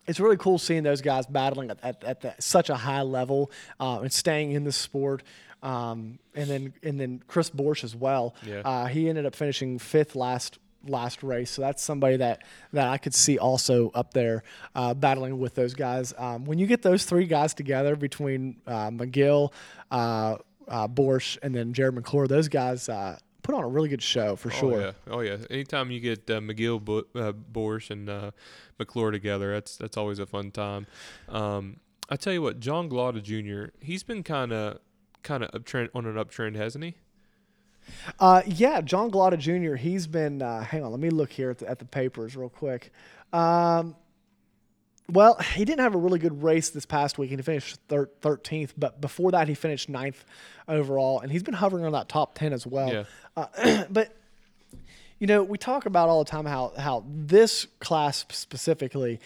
it's 0.07 0.19
really 0.21 0.37
cool 0.39 0.57
seeing 0.59 0.83
those 0.85 1.03
guys 1.03 1.27
battling 1.27 1.71
at, 1.71 1.79
at, 1.83 2.05
at 2.05 2.21
the, 2.23 2.35
such 2.39 2.71
a 2.71 2.77
high 2.77 3.03
level 3.03 3.51
uh, 3.81 4.01
and 4.01 4.13
staying 4.13 4.53
in 4.53 4.65
the 4.65 4.73
sport. 4.73 5.23
Um, 5.63 6.19
and 6.35 6.49
then 6.49 6.73
and 6.83 6.99
then 7.01 7.23
Chris 7.29 7.51
Borsch 7.51 7.83
as 7.85 7.95
well. 7.97 8.35
Yeah. 8.47 8.61
Uh, 8.65 8.87
he 8.87 9.09
ended 9.11 9.27
up 9.27 9.35
finishing 9.35 9.79
fifth 9.79 10.15
last 10.15 10.59
last 10.89 11.23
race, 11.23 11.51
so 11.51 11.63
that's 11.63 11.83
somebody 11.83 12.17
that 12.17 12.43
that 12.73 12.89
I 12.89 12.99
could 12.99 13.15
see 13.15 13.39
also 13.39 13.91
up 13.95 14.15
there 14.15 14.43
uh, 14.75 14.95
battling 14.95 15.39
with 15.39 15.55
those 15.55 15.75
guys. 15.75 16.13
Um, 16.19 16.45
when 16.45 16.59
you 16.59 16.67
get 16.67 16.83
those 16.83 17.05
three 17.05 17.27
guys 17.27 17.55
together 17.55 17.97
between 17.97 18.57
uh, 18.67 18.91
McGill, 18.91 19.53
uh, 19.91 20.37
uh, 20.69 20.89
Borsch, 20.89 21.39
and 21.43 21.55
then 21.55 21.73
Jarrod 21.73 21.95
McClure, 21.95 22.27
those 22.27 22.49
guys 22.49 22.89
uh, 22.89 23.19
put 23.43 23.55
on 23.55 23.63
a 23.63 23.69
really 23.69 23.89
good 23.89 24.03
show 24.03 24.37
for 24.37 24.51
sure. 24.51 24.75
Oh 24.75 24.81
yeah, 24.81 24.93
oh 25.09 25.21
yeah. 25.21 25.37
Anytime 25.51 25.91
you 25.91 26.01
get 26.01 26.29
uh, 26.31 26.41
McGill, 26.41 26.85
Bo- 26.85 27.07
uh, 27.15 27.33
Borsch, 27.33 27.91
and 27.91 28.09
uh, 28.09 28.31
McClure 28.79 29.11
together, 29.11 29.53
that's 29.53 29.77
that's 29.77 29.97
always 29.97 30.19
a 30.19 30.27
fun 30.27 30.51
time. 30.51 30.87
Um, 31.29 31.81
I 32.09 32.17
tell 32.17 32.33
you 32.33 32.43
what, 32.43 32.61
John 32.61 32.89
Glada 32.89 33.23
Jr. 33.23 33.73
He's 33.81 34.03
been 34.03 34.23
kind 34.23 34.53
of 34.53 34.79
kind 35.23 35.43
of 35.43 35.51
uptrend 35.51 35.89
on 35.95 36.07
an 36.07 36.15
uptrend, 36.15 36.57
hasn't 36.57 36.85
he? 36.85 36.95
Uh, 38.19 38.43
yeah, 38.47 38.81
John 38.81 39.11
Glotta 39.11 39.39
Jr. 39.39 39.77
He's 39.77 40.07
been. 40.07 40.43
Uh, 40.43 40.63
hang 40.63 40.85
on, 40.85 40.91
let 40.91 41.01
me 41.01 41.11
look 41.11 41.33
here 41.33 41.51
at 41.51 41.59
the, 41.59 41.69
at 41.69 41.79
the 41.79 41.85
papers 41.85 42.37
real 42.37 42.49
quick. 42.49 42.93
Um, 43.33 43.97
well, 45.09 45.37
he 45.37 45.65
didn't 45.65 45.81
have 45.81 45.95
a 45.95 45.99
really 45.99 46.19
good 46.19 46.43
race 46.43 46.71
this 46.71 46.85
past 46.85 47.17
week. 47.17 47.31
He 47.31 47.37
finished 47.37 47.79
thir- 47.89 48.11
13th, 48.23 48.73
but 48.77 49.01
before 49.01 49.31
that, 49.31 49.47
he 49.49 49.55
finished 49.55 49.89
ninth 49.89 50.25
overall, 50.67 51.21
and 51.21 51.31
he's 51.31 51.45
been 51.45 51.55
hovering 51.55 51.85
on 51.85 51.93
that 51.93 52.09
top 52.09 52.37
10 52.37 52.53
as 52.53 52.67
well. 52.67 52.93
Yeah. 52.93 53.05
Uh, 53.37 53.85
but 53.91 54.17
you 55.19 55.27
know, 55.27 55.43
we 55.43 55.59
talk 55.59 55.87
about 55.87 56.09
all 56.09 56.23
the 56.23 56.31
time 56.31 56.45
how 56.45 56.73
how 56.77 57.05
this 57.09 57.67
class 57.81 58.27
specifically, 58.31 59.21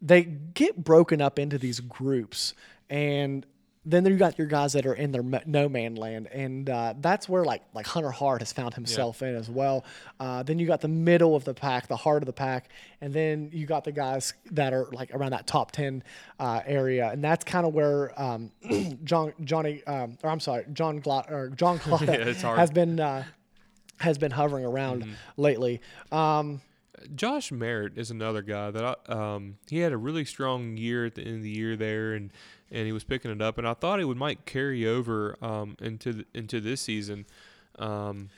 they 0.00 0.22
get 0.22 0.84
broken 0.84 1.20
up 1.20 1.38
into 1.38 1.58
these 1.58 1.80
groups, 1.80 2.54
and 2.88 3.46
then 3.84 4.06
you 4.06 4.16
got 4.16 4.38
your 4.38 4.46
guys 4.46 4.74
that 4.74 4.86
are 4.86 4.94
in 4.94 5.10
their 5.10 5.24
no 5.44 5.68
man 5.68 5.96
land, 5.96 6.28
and 6.28 6.70
uh, 6.70 6.94
that's 7.00 7.28
where 7.28 7.44
like 7.44 7.62
like 7.74 7.86
Hunter 7.86 8.12
Hart 8.12 8.40
has 8.40 8.52
found 8.52 8.74
himself 8.74 9.22
in 9.22 9.34
as 9.34 9.50
well. 9.50 9.84
Uh, 10.20 10.42
then 10.44 10.58
you 10.60 10.66
got 10.66 10.80
the 10.80 10.88
middle 10.88 11.34
of 11.34 11.44
the 11.44 11.52
pack, 11.54 11.88
the 11.88 11.96
heart 11.96 12.22
of 12.22 12.26
the 12.26 12.32
pack, 12.32 12.68
and 13.00 13.12
then 13.12 13.50
you 13.52 13.66
got 13.66 13.82
the 13.82 13.90
guys 13.90 14.34
that 14.52 14.72
are 14.72 14.86
like 14.92 15.12
around 15.12 15.32
that 15.32 15.48
top 15.48 15.72
ten 15.72 16.04
uh, 16.38 16.60
area, 16.64 17.10
and 17.10 17.24
that's 17.24 17.44
kind 17.44 17.66
of 17.66 17.74
where 17.74 18.20
um, 18.20 18.52
John 19.04 19.32
Johnny 19.42 19.82
um, 19.84 20.16
or 20.22 20.30
I'm 20.30 20.40
sorry 20.40 20.64
John 20.72 21.00
Gla- 21.00 21.26
or 21.28 21.48
John 21.48 21.80
Claude 21.80 22.02
Yeah, 22.08 22.32
has 22.54 22.70
been 22.70 23.00
uh, 23.00 23.24
has 23.98 24.16
been 24.16 24.30
hovering 24.30 24.64
around 24.64 25.06
lately. 25.36 25.80
Um, 26.12 26.60
Josh 27.16 27.50
Merritt 27.50 27.98
is 27.98 28.12
another 28.12 28.42
guy 28.42 28.70
that 28.70 28.84
I, 29.08 29.12
um, 29.12 29.56
he 29.68 29.78
had 29.78 29.92
a 29.92 29.96
really 29.96 30.24
strong 30.24 30.76
year 30.76 31.04
at 31.06 31.16
the 31.16 31.22
end 31.22 31.36
of 31.38 31.42
the 31.42 31.50
year 31.50 31.74
there, 31.76 32.12
and, 32.12 32.30
and 32.72 32.86
he 32.86 32.92
was 32.92 33.04
picking 33.04 33.30
it 33.30 33.40
up, 33.42 33.58
and 33.58 33.68
I 33.68 33.74
thought 33.74 34.00
it 34.00 34.04
would 34.06 34.16
might 34.16 34.46
carry 34.46 34.86
over 34.86 35.36
um, 35.42 35.76
into 35.80 36.12
the, 36.12 36.24
into 36.34 36.60
this 36.60 36.80
season. 36.80 37.26
Um, 37.78 38.30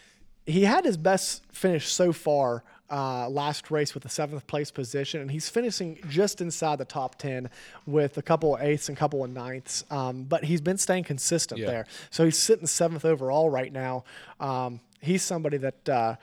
he 0.47 0.65
had 0.65 0.85
his 0.85 0.97
best 0.99 1.43
finish 1.53 1.91
so 1.91 2.13
far 2.13 2.63
uh, 2.91 3.29
last 3.31 3.71
race 3.71 3.95
with 3.95 4.03
the 4.03 4.09
seventh 4.11 4.47
place 4.47 4.71
position, 4.71 5.21
and 5.23 5.31
he's 5.31 5.49
finishing 5.49 5.99
just 6.11 6.41
inside 6.43 6.77
the 6.79 6.85
top 6.85 7.17
10 7.17 7.49
with 7.87 8.19
a 8.19 8.23
couple 8.23 8.55
of 8.55 8.61
eighths 8.61 8.89
and 8.91 8.99
a 8.99 9.01
couple 9.01 9.25
of 9.25 9.31
ninths. 9.31 9.85
Um, 9.91 10.25
but 10.25 10.45
he's 10.45 10.61
been 10.61 10.77
staying 10.77 11.05
consistent 11.05 11.61
Yeah. 11.61 11.67
there. 11.67 11.87
So 12.11 12.25
he's 12.27 12.39
sitting 12.39 12.67
seventh 12.67 13.07
overall 13.07 13.49
right 13.49 13.73
now. 13.73 14.05
Um, 14.39 14.81
he's 15.01 15.23
somebody 15.23 15.57
that, 15.57 15.89
uh, 15.89 16.17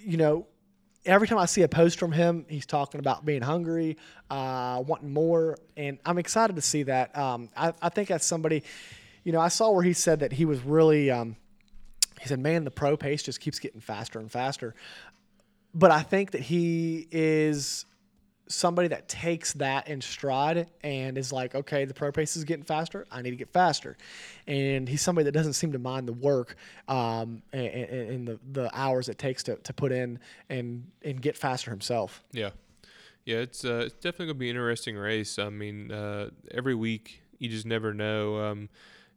you 0.00 0.16
know, 0.16 0.46
every 1.06 1.28
time 1.28 1.38
I 1.38 1.46
see 1.46 1.62
a 1.62 1.68
post 1.68 1.98
from 1.98 2.12
him, 2.12 2.44
he's 2.48 2.66
talking 2.66 2.98
about 2.98 3.24
being 3.24 3.42
hungry, 3.42 3.96
uh, 4.30 4.82
wanting 4.86 5.12
more, 5.12 5.56
and 5.76 5.98
I'm 6.04 6.18
excited 6.18 6.56
to 6.56 6.62
see 6.62 6.82
that. 6.84 7.16
Um, 7.16 7.48
I, 7.56 7.72
I 7.80 7.88
think 7.88 8.08
that's 8.08 8.26
somebody, 8.26 8.62
you 9.24 9.32
know, 9.32 9.40
I 9.40 9.48
saw 9.48 9.70
where 9.70 9.82
he 9.82 9.92
said 9.92 10.20
that 10.20 10.32
he 10.32 10.44
was 10.44 10.60
really. 10.62 11.10
Um, 11.10 11.36
he 12.20 12.28
said, 12.28 12.40
"Man, 12.40 12.64
the 12.64 12.70
pro 12.70 12.96
pace 12.96 13.22
just 13.22 13.40
keeps 13.40 13.58
getting 13.58 13.80
faster 13.80 14.18
and 14.18 14.30
faster." 14.30 14.74
But 15.74 15.90
I 15.90 16.02
think 16.02 16.30
that 16.30 16.40
he 16.40 17.06
is 17.10 17.84
somebody 18.48 18.88
that 18.88 19.08
takes 19.08 19.52
that 19.54 19.88
in 19.88 20.00
stride 20.00 20.68
and 20.82 21.18
is 21.18 21.32
like, 21.32 21.54
"Okay, 21.54 21.84
the 21.84 21.94
pro 21.94 22.12
pace 22.12 22.36
is 22.36 22.44
getting 22.44 22.64
faster. 22.64 23.06
I 23.10 23.22
need 23.22 23.30
to 23.30 23.36
get 23.36 23.52
faster." 23.52 23.96
And 24.46 24.88
he's 24.88 25.02
somebody 25.02 25.24
that 25.24 25.32
doesn't 25.32 25.54
seem 25.54 25.72
to 25.72 25.78
mind 25.78 26.08
the 26.08 26.12
work 26.12 26.56
um, 26.88 27.42
and, 27.52 27.66
and 27.66 28.28
the 28.28 28.38
the 28.52 28.78
hours 28.78 29.08
it 29.08 29.18
takes 29.18 29.42
to, 29.44 29.56
to 29.56 29.72
put 29.72 29.92
in 29.92 30.18
and 30.48 30.90
and 31.04 31.20
get 31.20 31.36
faster 31.36 31.70
himself. 31.70 32.22
Yeah, 32.32 32.50
yeah, 33.24 33.38
it's 33.38 33.64
uh, 33.64 33.84
it's 33.86 33.94
definitely 33.94 34.26
gonna 34.26 34.38
be 34.38 34.50
an 34.50 34.56
interesting 34.56 34.96
race. 34.96 35.38
I 35.38 35.50
mean, 35.50 35.90
uh, 35.90 36.30
every 36.52 36.74
week 36.74 37.20
you 37.38 37.48
just 37.48 37.66
never 37.66 37.92
know. 37.92 38.38
Um, 38.38 38.68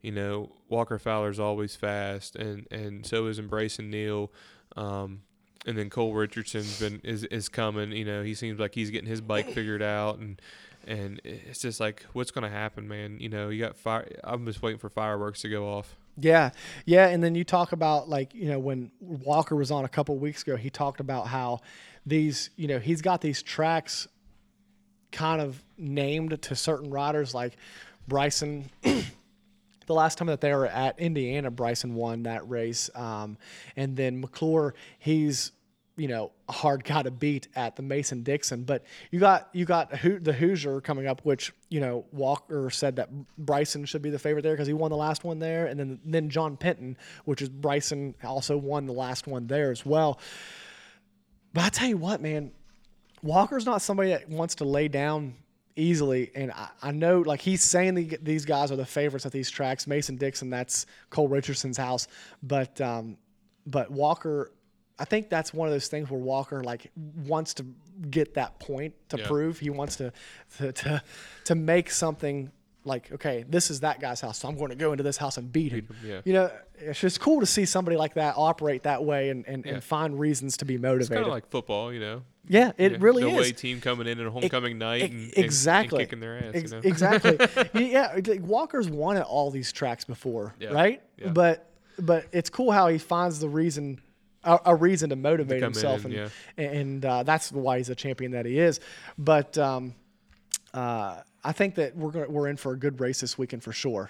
you 0.01 0.11
know, 0.11 0.51
Walker 0.69 0.97
Fowler's 0.97 1.39
always 1.39 1.75
fast, 1.75 2.35
and 2.35 2.67
and 2.71 3.05
so 3.05 3.27
is 3.27 3.39
Brycen 3.39 3.89
Neal. 3.89 4.31
Um, 4.75 5.21
and 5.65 5.77
then 5.77 5.89
Cole 5.89 6.13
Richardson's 6.13 6.79
been 6.79 7.01
is 7.03 7.23
is 7.25 7.49
coming. 7.49 7.91
You 7.91 8.05
know, 8.05 8.23
he 8.23 8.33
seems 8.33 8.59
like 8.59 8.75
he's 8.75 8.89
getting 8.89 9.09
his 9.09 9.21
bike 9.21 9.49
figured 9.51 9.81
out, 9.81 10.19
and 10.19 10.41
and 10.87 11.21
it's 11.23 11.59
just 11.59 11.79
like 11.79 12.05
what's 12.13 12.31
gonna 12.31 12.49
happen, 12.49 12.87
man. 12.87 13.19
You 13.19 13.29
know, 13.29 13.49
you 13.49 13.59
got 13.59 13.77
fire. 13.77 14.07
I'm 14.23 14.45
just 14.45 14.61
waiting 14.61 14.79
for 14.79 14.89
fireworks 14.89 15.41
to 15.41 15.49
go 15.49 15.67
off. 15.67 15.95
Yeah, 16.17 16.51
yeah, 16.85 17.07
and 17.07 17.23
then 17.23 17.35
you 17.35 17.43
talk 17.43 17.71
about 17.71 18.09
like 18.09 18.33
you 18.33 18.49
know 18.49 18.59
when 18.59 18.91
Walker 18.99 19.55
was 19.55 19.71
on 19.71 19.85
a 19.85 19.89
couple 19.89 20.17
weeks 20.17 20.43
ago, 20.43 20.55
he 20.55 20.69
talked 20.69 20.99
about 20.99 21.27
how 21.27 21.61
these 22.05 22.49
you 22.55 22.67
know 22.67 22.79
he's 22.79 23.01
got 23.01 23.21
these 23.21 23.41
tracks 23.41 24.07
kind 25.11 25.41
of 25.41 25.63
named 25.77 26.41
to 26.41 26.55
certain 26.55 26.89
riders 26.89 27.33
like 27.33 27.57
Brycen. 28.09 28.65
The 29.89 29.95
last 29.95 30.19
time 30.19 30.27
that 30.27 30.39
they 30.39 30.53
were 30.53 30.67
at 30.67 30.99
Indiana, 30.99 31.49
Brycen 31.49 31.93
won 31.93 32.21
that 32.23 32.47
race, 32.47 32.91
um, 32.93 33.39
and 33.75 33.97
then 33.97 34.21
McClure, 34.21 34.75
he's 34.99 35.51
you 35.97 36.07
know 36.07 36.31
hard 36.47 36.83
guy 36.83 37.01
to 37.01 37.09
beat 37.09 37.47
at 37.55 37.75
the 37.75 37.81
Mason 37.81 38.21
Dixon. 38.21 38.65
But 38.65 38.85
you 39.09 39.19
got 39.19 39.49
you 39.51 39.65
got 39.65 39.89
the 39.89 40.31
Hoosier 40.31 40.79
coming 40.81 41.07
up, 41.07 41.25
which 41.25 41.51
you 41.69 41.79
know 41.79 42.05
Walker 42.11 42.69
said 42.69 42.97
that 42.97 43.09
Brycen 43.43 43.87
should 43.87 44.03
be 44.03 44.11
the 44.11 44.19
favorite 44.19 44.43
there 44.43 44.53
because 44.53 44.67
he 44.67 44.73
won 44.73 44.91
the 44.91 44.97
last 44.97 45.23
one 45.23 45.39
there, 45.39 45.65
and 45.65 45.79
then 45.79 45.99
then 46.05 46.29
John 46.29 46.55
Penton, 46.55 46.95
which 47.25 47.41
is 47.41 47.49
Brycen, 47.49 48.13
also 48.23 48.57
won 48.57 48.85
the 48.85 48.93
last 48.93 49.25
one 49.25 49.47
there 49.47 49.71
as 49.71 49.83
well. 49.83 50.19
But 51.51 51.63
I 51.63 51.69
tell 51.69 51.87
you 51.87 51.97
what, 51.97 52.21
man, 52.21 52.51
Walker's 53.23 53.65
not 53.65 53.81
somebody 53.81 54.09
that 54.09 54.29
wants 54.29 54.53
to 54.55 54.65
lay 54.65 54.87
down 54.87 55.33
easily. 55.79 56.31
And 56.35 56.51
I, 56.51 56.69
I 56.81 56.91
know, 56.91 57.21
like, 57.21 57.41
he's 57.41 57.63
saying 57.63 57.95
the, 57.95 58.17
these 58.21 58.45
guys 58.45 58.71
are 58.71 58.75
the 58.75 58.85
favorites 58.85 59.25
at 59.25 59.31
these 59.31 59.49
tracks. 59.49 59.87
Mason 59.87 60.15
Dixon, 60.17 60.49
that's 60.49 60.85
Cole 61.09 61.27
Richardson's 61.27 61.77
house. 61.77 62.07
But, 62.43 62.79
um, 62.81 63.17
but 63.65 63.89
Walker, 63.91 64.51
I 64.99 65.05
think 65.05 65.29
that's 65.29 65.53
one 65.53 65.67
of 65.67 65.73
those 65.73 65.87
things 65.87 66.09
where 66.09 66.19
Walker, 66.19 66.63
like, 66.63 66.91
wants 67.25 67.53
to 67.55 67.65
get 68.09 68.33
that 68.35 68.59
point 68.59 68.93
to 69.09 69.17
Yeah. 69.17 69.27
prove. 69.27 69.59
He 69.59 69.69
wants 69.69 69.95
to, 69.97 70.11
to, 70.57 70.71
to, 70.73 71.03
to 71.45 71.55
make 71.55 71.89
something 71.89 72.51
like, 72.85 73.11
okay, 73.11 73.43
this 73.47 73.69
is 73.69 73.81
that 73.81 73.99
guy's 73.99 74.21
house, 74.21 74.39
so 74.39 74.47
I'm 74.47 74.57
going 74.57 74.69
to 74.69 74.75
go 74.75 74.91
into 74.93 75.03
this 75.03 75.17
house 75.17 75.37
and 75.37 75.51
beat 75.51 75.73
him. 75.73 75.87
yeah. 76.03 76.21
You 76.23 76.33
know, 76.33 76.51
it's 76.79 76.99
just 76.99 77.19
cool 77.19 77.41
to 77.41 77.45
see 77.45 77.65
somebody 77.65 77.97
like 77.97 78.13
that 78.15 78.35
operate 78.37 78.83
that 78.83 79.03
way 79.03 79.29
and, 79.29 79.45
and, 79.47 79.65
Yeah. 79.65 79.73
and 79.75 79.83
find 79.83 80.17
reasons 80.19 80.57
to 80.57 80.65
be 80.65 80.75
It's 80.75 80.81
motivated. 80.81 81.09
kind 81.15 81.25
of 81.25 81.31
like 81.31 81.49
football, 81.49 81.93
you 81.93 81.99
know. 81.99 82.23
Yeah, 82.49 82.71
it 82.77 82.91
Yeah, 82.93 82.97
really 82.99 83.23
the 83.23 83.29
is. 83.29 83.35
away 83.37 83.51
team 83.53 83.79
coming 83.79 84.07
in 84.07 84.19
on 84.19 84.27
homecoming 84.31 84.77
night 84.77 85.03
Ex- 85.03 85.13
and, 85.13 85.21
and- 85.35 85.45
exactly 85.45 85.99
and 86.01 86.09
kicking 86.09 86.19
their 86.19 86.37
ass. 86.37 86.51
Ex- 86.55 86.71
you 86.71 86.77
know? 86.77 86.81
exactly. 86.83 87.37
yeah, 87.91 88.17
like 88.27 88.41
Walker's 88.41 88.89
won 88.89 89.15
at 89.15 89.23
all 89.23 89.51
these 89.51 89.71
tracks 89.71 90.03
before, 90.03 90.53
Yeah, 90.59 90.69
right? 90.71 91.01
yeah. 91.17 91.29
But 91.29 91.65
but 91.97 92.25
it's 92.33 92.49
cool 92.49 92.71
how 92.71 92.87
he 92.89 92.97
finds 92.97 93.39
the 93.39 93.47
reason. 93.49 94.01
A, 94.45 94.57
a 94.67 94.75
reason 94.75 95.09
to 95.09 95.17
motivate 95.17 95.57
in 95.57 95.63
himself, 95.63 96.05
and- 96.05 96.13
and 96.13 96.31
yeah. 96.57 96.63
and 96.63 97.05
uh, 97.05 97.23
that's 97.23 97.51
why 97.51 97.77
he's 97.77 97.89
a 97.89 97.95
champion 97.95 98.31
that 98.31 98.45
he 98.45 98.57
is. 98.57 98.79
But 99.17 99.57
um, 99.57 99.93
uh, 100.73 101.17
I 101.43 101.51
think 101.51 101.75
that 101.75 101.95
we're 101.95 102.11
gonna, 102.11 102.29
we're 102.29 102.47
in 102.47 102.55
for 102.57 102.71
a 102.71 102.77
good 102.77 102.99
race 103.01 103.19
this 103.19 103.37
weekend 103.37 103.63
for 103.63 103.73
sure. 103.73 104.09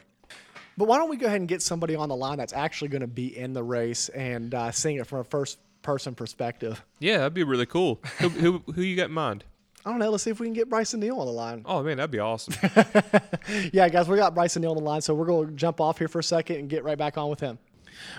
But 0.77 0.87
why 0.87 0.97
don't 0.97 1.09
we 1.09 1.17
go 1.17 1.25
ahead 1.25 1.39
and 1.39 1.47
get 1.49 1.61
somebody 1.61 1.95
on 1.95 2.09
the 2.09 2.15
line 2.15 2.37
that's 2.37 2.53
actually 2.53 2.89
going 2.89 3.01
to 3.01 3.07
be 3.07 3.35
in 3.37 3.53
the 3.53 3.63
race 3.63 4.09
and 4.09 4.53
uh, 4.53 4.71
seeing 4.71 4.97
it 4.97 5.07
from 5.07 5.19
a 5.19 5.23
first 5.23 5.57
person 5.81 6.15
perspective? 6.15 6.83
Yeah, 6.99 7.17
that'd 7.19 7.33
be 7.33 7.43
really 7.43 7.65
cool. 7.65 7.99
who, 8.19 8.29
who 8.29 8.63
who 8.73 8.81
you 8.81 8.95
got 8.95 9.09
in 9.09 9.13
mind? 9.13 9.43
I 9.85 9.91
don't 9.91 9.99
know. 9.99 10.09
Let's 10.09 10.23
see 10.23 10.29
if 10.29 10.39
we 10.39 10.47
can 10.47 10.53
get 10.53 10.69
Brycen 10.69 10.99
Neal 10.99 11.19
on 11.19 11.25
the 11.25 11.31
line. 11.31 11.63
Oh 11.65 11.81
man, 11.81 11.97
that'd 11.97 12.11
be 12.11 12.19
awesome. 12.19 12.53
yeah, 13.71 13.87
guys, 13.87 14.09
we 14.09 14.17
got 14.17 14.35
Brycen 14.35 14.61
Neal 14.61 14.71
on 14.71 14.77
the 14.77 14.83
line, 14.83 15.01
so 15.01 15.13
we're 15.13 15.25
going 15.25 15.47
to 15.47 15.53
jump 15.53 15.79
off 15.79 15.97
here 15.97 16.09
for 16.09 16.19
a 16.19 16.23
second 16.23 16.57
and 16.57 16.69
get 16.69 16.83
right 16.83 16.97
back 16.97 17.17
on 17.17 17.29
with 17.29 17.39
him. 17.39 17.57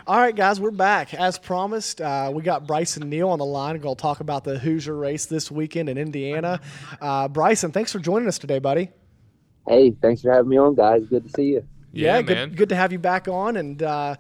All 0.07 0.19
right, 0.19 0.35
guys, 0.35 0.61
we're 0.61 0.71
back. 0.71 1.15
As 1.15 1.39
promised, 1.39 2.01
uh, 2.01 2.31
we 2.35 2.43
got 2.43 2.67
Brycen 2.67 3.05
Neal 3.05 3.29
on 3.29 3.39
the 3.39 3.45
line. 3.45 3.75
We're 3.77 3.83
going 3.83 3.97
to 3.97 4.03
talk 4.03 4.21
about 4.21 4.45
the 4.45 4.59
Hoosier 4.59 4.95
race 4.95 5.27
this 5.27 5.51
weekend 5.51 5.89
in 5.89 5.99
Indiana. 5.99 6.61
Uh, 7.01 7.29
Brycen, 7.29 7.73
thanks 7.73 7.93
for 7.93 7.99
joining 7.99 8.29
us 8.29 8.39
today, 8.39 8.59
buddy. 8.59 8.91
Hey, 9.69 9.93
thanks 10.03 10.23
for 10.23 10.33
having 10.33 10.49
me 10.49 10.59
on, 10.59 10.75
guys. 10.75 11.05
Good 11.09 11.25
to 11.25 11.31
see 11.31 11.45
you. 11.45 11.67
Yeah, 11.93 12.23
good, 12.23 12.37
man. 12.37 12.53
good 12.53 12.69
to 12.71 12.77
have 12.77 12.93
you 12.93 12.99
back 12.99 13.29
on. 13.29 13.57
And 13.57 13.83
uh, 13.83 14.17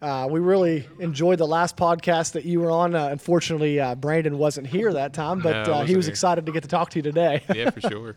uh, 0.00 0.28
we 0.30 0.40
really 0.40 0.86
enjoyed 1.00 1.38
the 1.38 1.46
last 1.46 1.76
podcast 1.76 2.32
that 2.32 2.44
you 2.44 2.60
were 2.60 2.70
on. 2.70 2.94
Uh, 2.94 3.08
unfortunately, 3.08 3.80
uh, 3.80 3.94
Brandon 3.94 4.38
wasn't 4.38 4.66
here 4.66 4.92
that 4.92 5.12
time, 5.12 5.40
but 5.40 5.66
No, 5.66 5.74
uh, 5.74 5.84
he 5.84 5.96
wasn't 5.96 6.04
here. 6.04 6.10
excited 6.10 6.46
to 6.46 6.52
get 6.52 6.62
to 6.62 6.68
talk 6.68 6.90
to 6.90 6.98
you 6.98 7.02
today. 7.02 7.42
Yeah, 7.54 7.70
for 7.70 7.80
sure. 7.80 8.14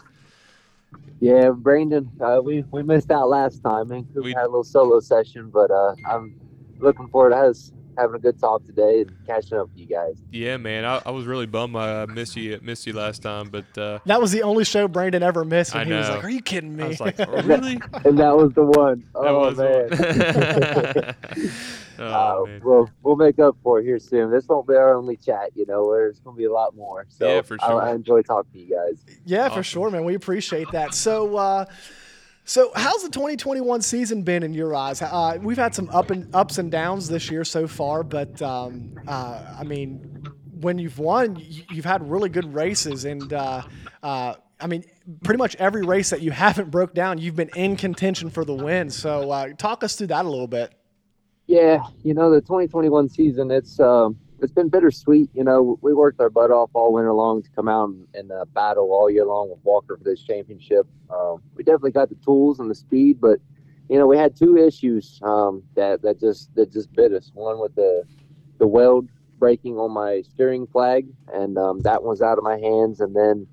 Yeah, 1.20 1.52
Brandon, 1.52 2.10
uh, 2.20 2.42
we 2.44 2.64
we 2.72 2.84
missed 2.84 3.12
out 3.12 3.30
last 3.30 3.64
time, 3.64 3.92
and 3.92 4.06
we 4.14 4.22
We- 4.22 4.34
had 4.34 4.44
a 4.44 4.48
little 4.48 4.64
solo 4.64 5.00
session, 5.00 5.50
but 5.50 5.72
uh, 5.72 5.96
I'm 6.10 6.36
looking 6.80 7.08
forward 7.08 7.30
to 7.32 7.38
us 7.38 7.72
having 7.98 8.16
a 8.16 8.20
good 8.20 8.40
talk 8.40 8.66
today 8.66 9.02
and 9.02 9.12
catching 9.26 9.58
up 9.58 9.70
with 9.70 9.78
you 9.78 9.86
guys. 9.88 10.16
Yeah, 10.32 10.58
man. 10.58 10.86
I, 10.86 11.02
I 11.06 11.12
was 11.12 11.26
really 11.26 11.46
bummed 11.46 11.76
I 11.76 12.06
missed 12.06 12.36
you 12.36 12.60
missed 12.62 12.86
you 12.88 12.94
last 12.94 13.22
time, 13.22 13.50
but 13.50 13.78
uh, 13.78 14.00
that 14.06 14.20
was 14.22 14.32
the 14.32 14.44
only 14.44 14.64
show 14.66 14.88
Brandon 14.88 15.24
ever 15.24 15.44
missed, 15.46 15.74
and 15.76 15.82
I 15.82 15.86
he 15.86 15.94
was 15.94 16.10
like, 16.10 16.24
"Are 16.24 16.30
you 16.30 16.42
kidding 16.42 16.76
me?" 16.76 16.84
I 16.84 16.88
was 16.88 17.00
like, 17.00 17.20
oh, 17.20 17.42
really? 17.44 17.80
And 18.06 18.18
that 18.20 18.36
was 18.36 18.52
the 18.54 18.64
one. 18.64 19.04
That 19.14 19.28
Oh 19.28 19.40
was 19.40 19.58
man. 19.58 19.90
one. 19.90 21.16
oh 22.00 22.42
Uh, 22.44 22.46
man. 22.46 22.62
we'll 22.64 22.90
we'll 23.04 23.16
make 23.16 23.38
up 23.40 23.56
for 23.64 23.80
it 23.80 23.84
here 23.84 24.00
soon. 24.00 24.32
This 24.32 24.48
won't 24.48 24.68
be 24.68 24.74
our 24.76 24.94
only 24.96 25.18
chat, 25.18 25.52
you 25.56 25.66
know. 25.68 25.92
There's 25.92 26.20
gonna 26.20 26.36
be 26.38 26.46
a 26.46 26.52
lot 26.52 26.76
more. 26.76 27.06
So 27.10 27.28
Yeah, 27.28 27.42
for 27.42 27.58
sure. 27.60 27.82
I 27.82 27.92
enjoy 27.94 28.22
talking 28.24 28.52
to 28.54 28.60
you 28.60 28.76
guys. 28.76 29.04
Yeah, 29.26 29.50
for 29.50 29.64
sure, 29.64 29.90
man. 29.92 30.04
We 30.04 30.16
appreciate 30.16 30.72
that. 30.72 30.94
So, 30.94 31.36
uh, 31.38 31.66
so 32.52 32.70
how's 32.76 33.02
the 33.02 33.10
2021 33.10 33.82
season 33.82 34.24
been 34.24 34.44
in 34.44 34.54
your 34.54 34.76
eyes? 34.76 35.02
Uh, 35.02 35.38
we've 35.42 35.56
had 35.58 35.74
some 35.74 35.90
up 35.92 36.10
and 36.12 36.36
ups 36.36 36.58
and 36.58 36.70
downs 36.70 37.08
this 37.08 37.32
year 37.32 37.46
so 37.46 37.66
far, 37.66 38.04
but 38.04 38.42
um, 38.42 38.94
uh, 39.08 39.56
I 39.58 39.64
mean, 39.64 40.28
when 40.60 40.78
you've 40.78 41.00
won, 41.00 41.38
you- 41.40 41.64
you've 41.72 41.86
had 41.86 42.12
really 42.12 42.28
good 42.28 42.54
races, 42.54 43.06
and 43.06 43.32
uh, 43.32 43.62
uh, 44.04 44.34
I 44.60 44.68
mean, 44.68 44.84
pretty 45.24 45.38
much 45.38 45.56
every 45.60 45.84
race 45.84 46.10
that 46.10 46.22
you 46.22 46.32
haven't 46.46 46.72
broke 46.72 46.94
down, 46.94 47.20
you've 47.20 47.38
been 47.38 47.52
in 47.56 47.78
contention 47.78 48.30
for 48.30 48.44
the 48.44 48.54
win. 48.54 48.90
So, 48.90 49.32
uh, 49.32 49.54
talk 49.58 49.82
us 49.86 49.96
through 49.96 50.08
that 50.08 50.26
a 50.26 50.30
little 50.30 50.46
bit. 50.48 50.74
Yeah, 51.48 51.86
you 52.04 52.14
know 52.14 52.32
the 52.32 52.42
2021 52.42 53.08
season. 53.08 53.50
It's 53.50 53.80
um, 53.80 54.18
it's 54.42 54.52
been 54.52 54.70
bittersweet. 54.70 55.30
You 55.34 55.44
know, 55.44 55.78
we 55.82 55.94
worked 55.94 56.20
our 56.20 56.30
butt 56.30 56.52
off 56.52 56.72
all 56.74 56.94
winter 56.94 57.14
long 57.14 57.44
to 57.44 57.50
come 57.52 57.68
out 57.68 57.90
and, 57.90 58.08
and 58.14 58.32
uh, 58.32 58.46
battle 58.46 58.92
all 58.92 59.10
year 59.10 59.26
long 59.26 59.50
with 59.50 59.60
Walker 59.64 59.98
for 59.98 60.04
this 60.04 60.22
championship. 60.24 60.88
Um, 61.10 61.42
we 61.56 61.64
definitely 61.64 61.92
got 61.92 62.10
the 62.10 62.16
tools 62.16 62.60
and 62.60 62.70
the 62.70 62.76
speed, 62.76 63.22
but 63.22 63.40
you 63.90 63.98
know, 63.98 64.08
we 64.08 64.18
had 64.18 64.36
two 64.36 64.58
issues 64.58 65.20
um, 65.24 65.64
that 65.76 66.02
that 66.02 66.20
just 66.20 66.54
that 66.56 66.72
just 66.72 66.94
bit 66.94 67.14
us. 67.14 67.32
One 67.34 67.60
with 67.60 67.76
the 67.76 68.04
the 68.58 68.68
weld 68.68 69.10
breaking 69.38 69.78
on 69.78 69.92
my 69.92 70.22
steering 70.22 70.68
flag, 70.68 71.08
and 71.34 71.58
um, 71.58 71.80
that 71.82 72.04
one's 72.04 72.22
out 72.22 72.38
of 72.38 72.44
my 72.44 72.58
hands, 72.58 73.02
and 73.02 73.16
then 73.16 73.48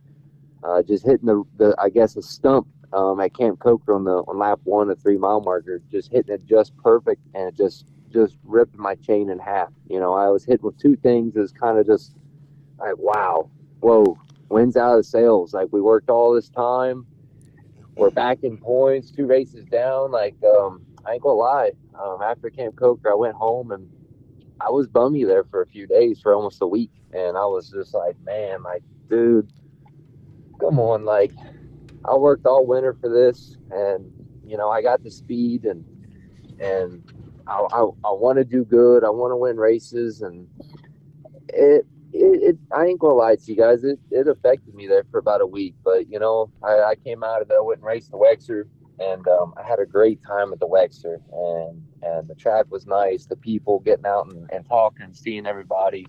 uh, 0.63 0.83
just 0.83 1.05
hitting 1.05 1.27
the, 1.27 1.43
the 1.57 1.75
I 1.79 1.89
guess 1.89 2.17
a 2.17 2.23
stump 2.23 2.69
um, 2.93 3.21
at 3.21 3.37
Camp 3.37 3.59
Coker 3.59 3.95
on 3.95 4.05
the 4.05 4.19
on 4.29 4.39
lap 4.39 4.61
one, 4.65 4.89
the 4.89 4.95
three 4.95 5.17
mile 5.19 5.41
marker, 5.41 5.83
just 5.91 6.13
hitting 6.13 6.35
it 6.35 6.47
just 6.47 6.77
perfect, 6.77 7.21
and 7.35 7.49
it 7.49 7.57
just 7.57 7.87
just 8.13 8.37
ripped 8.45 8.77
my 8.77 8.95
chain 8.97 9.31
in 9.31 9.39
half. 9.39 9.71
You 9.89 10.01
know, 10.01 10.15
I 10.15 10.29
was 10.29 10.45
hit 10.45 10.63
with 10.63 10.79
two 10.79 10.97
things. 10.97 11.37
It 11.37 11.41
was 11.41 11.53
kind 11.53 11.79
of 11.79 11.87
just 11.87 12.17
like, 12.79 12.97
wow, 12.99 13.51
whoa, 13.81 14.19
wins 14.49 14.77
out 14.77 14.99
of 14.99 15.07
sails. 15.07 15.55
Like 15.55 15.69
we 15.71 15.81
worked 15.81 16.11
all 16.11 16.35
this 16.35 16.49
time. 16.49 17.07
We're 17.97 18.11
back 18.11 18.45
in 18.45 18.59
points, 18.59 19.11
two 19.11 19.27
races 19.27 19.65
down. 19.67 20.13
Like, 20.13 20.37
um, 20.45 20.83
I 21.05 21.15
ain't 21.15 21.23
gonna 21.23 21.35
lie. 21.35 21.73
Um, 22.01 22.23
after 22.23 22.49
Camp 22.49 22.77
Coker, 22.77 23.11
I 23.11 23.15
went 23.15 23.35
home 23.35 23.73
and 23.73 23.89
I 24.61 24.71
was 24.71 24.87
bummy 24.87 25.25
there 25.25 25.45
for 25.45 25.63
a 25.63 25.67
few 25.67 25.87
days, 25.87 26.21
for 26.21 26.35
almost 26.35 26.63
a 26.63 26.67
week, 26.67 26.91
and 27.13 27.37
I 27.37 27.45
was 27.45 27.71
just 27.71 27.95
like, 27.95 28.17
man, 28.25 28.63
like, 28.63 28.83
dude, 29.09 29.53
come 30.61 30.79
on, 30.79 31.05
like, 31.05 31.33
I 32.05 32.15
worked 32.15 32.47
all 32.47 32.67
winter 32.67 32.97
for 33.01 33.09
this, 33.09 33.57
and 33.71 34.13
you 34.45 34.57
know, 34.57 34.71
I 34.71 34.83
got 34.83 35.03
the 35.03 35.11
speed 35.11 35.65
and 35.65 35.85
and 36.61 37.03
I, 37.49 37.67
I, 37.73 37.81
I 37.81 38.13
want 38.13 38.39
to 38.39 38.45
do 38.45 38.65
good. 38.65 39.05
I 39.05 39.11
want 39.11 39.33
to 39.33 39.37
win 39.37 39.57
races, 39.57 40.23
and 40.23 40.47
it, 41.49 41.87
it, 42.13 42.43
it, 42.43 42.59
I 42.73 42.85
ain't 42.85 43.01
gonna 43.01 43.15
lie 43.15 43.37
to 43.37 43.43
you 43.47 43.57
guys. 43.57 43.85
It, 43.85 43.99
it 44.11 44.29
affected 44.29 44.75
me 44.75 44.87
there 44.87 45.05
for 45.11 45.19
about 45.19 45.41
a 45.41 45.47
week, 45.47 45.75
but 45.83 46.09
you 46.11 46.19
know, 46.19 46.51
I, 46.63 46.81
I 46.81 46.95
came 46.95 47.25
out 47.25 47.43
of 47.43 47.49
there, 47.49 47.63
went 47.63 47.79
and 47.79 47.87
raced 47.87 48.11
the 48.11 48.19
Wexer, 48.19 48.65
and 48.99 49.27
um, 49.29 49.55
I 49.57 49.67
had 49.67 49.79
a 49.79 49.87
great 49.87 50.21
time 50.27 50.53
at 50.53 50.61
the 50.61 50.69
Wexer, 50.69 51.21
and 51.33 51.83
and 52.03 52.29
the 52.29 52.35
track 52.35 52.67
was 52.71 52.87
nice. 52.87 53.27
The 53.27 53.37
people 53.37 53.81
getting 53.81 54.07
out 54.07 54.27
and, 54.29 54.49
and 54.53 54.67
talking 54.69 55.13
seeing 55.13 55.47
everybody. 55.47 56.07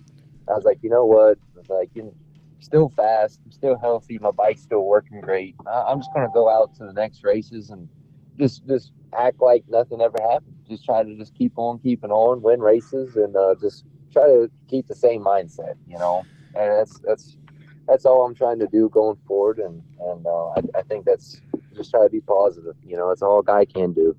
I 0.48 0.54
was 0.54 0.64
like, 0.64 0.78
you 0.82 0.90
know 0.90 1.04
what? 1.04 1.38
Like, 1.68 1.90
you 1.94 2.02
know, 2.02 2.14
still 2.58 2.88
fast, 2.90 3.40
I'm 3.44 3.52
still 3.52 3.78
healthy, 3.78 4.18
my 4.18 4.30
bike's 4.30 4.62
still 4.62 4.84
working 4.84 5.20
great. 5.20 5.54
I, 5.66 5.82
I'm 5.88 6.00
just 6.00 6.12
gonna 6.12 6.30
go 6.34 6.50
out 6.50 6.74
to 6.76 6.84
the 6.84 6.92
next 6.92 7.24
races 7.24 7.70
and 7.70 7.88
just 8.38 8.66
just 8.66 8.92
act 9.16 9.40
like 9.40 9.64
nothing 9.68 10.00
ever 10.00 10.18
happened. 10.20 10.54
Just 10.68 10.84
try 10.84 11.02
to 11.02 11.16
just 11.16 11.34
keep 11.34 11.52
on 11.56 11.78
keeping 11.80 12.10
on, 12.10 12.42
win 12.42 12.60
races, 12.60 13.16
and 13.16 13.36
uh, 13.36 13.54
just 13.60 13.84
try 14.12 14.26
to 14.26 14.50
keep 14.68 14.86
the 14.88 14.94
same 14.94 15.22
mindset, 15.22 15.74
you 15.88 15.98
know. 15.98 16.22
And 16.54 16.70
that's 16.72 16.98
that's 17.00 17.36
that's 17.88 18.04
all 18.06 18.24
I'm 18.24 18.34
trying 18.34 18.58
to 18.60 18.66
do 18.68 18.88
going 18.88 19.16
forward, 19.26 19.58
and 19.58 19.82
and 20.00 20.26
uh, 20.26 20.46
I, 20.50 20.60
I 20.76 20.82
think 20.82 21.04
that's 21.04 21.40
just 21.74 21.90
try 21.90 22.02
to 22.04 22.10
be 22.10 22.20
positive. 22.20 22.74
You 22.84 22.96
know, 22.96 23.08
that's 23.08 23.22
all 23.22 23.40
a 23.40 23.44
guy 23.44 23.64
can 23.64 23.92
do. 23.92 24.16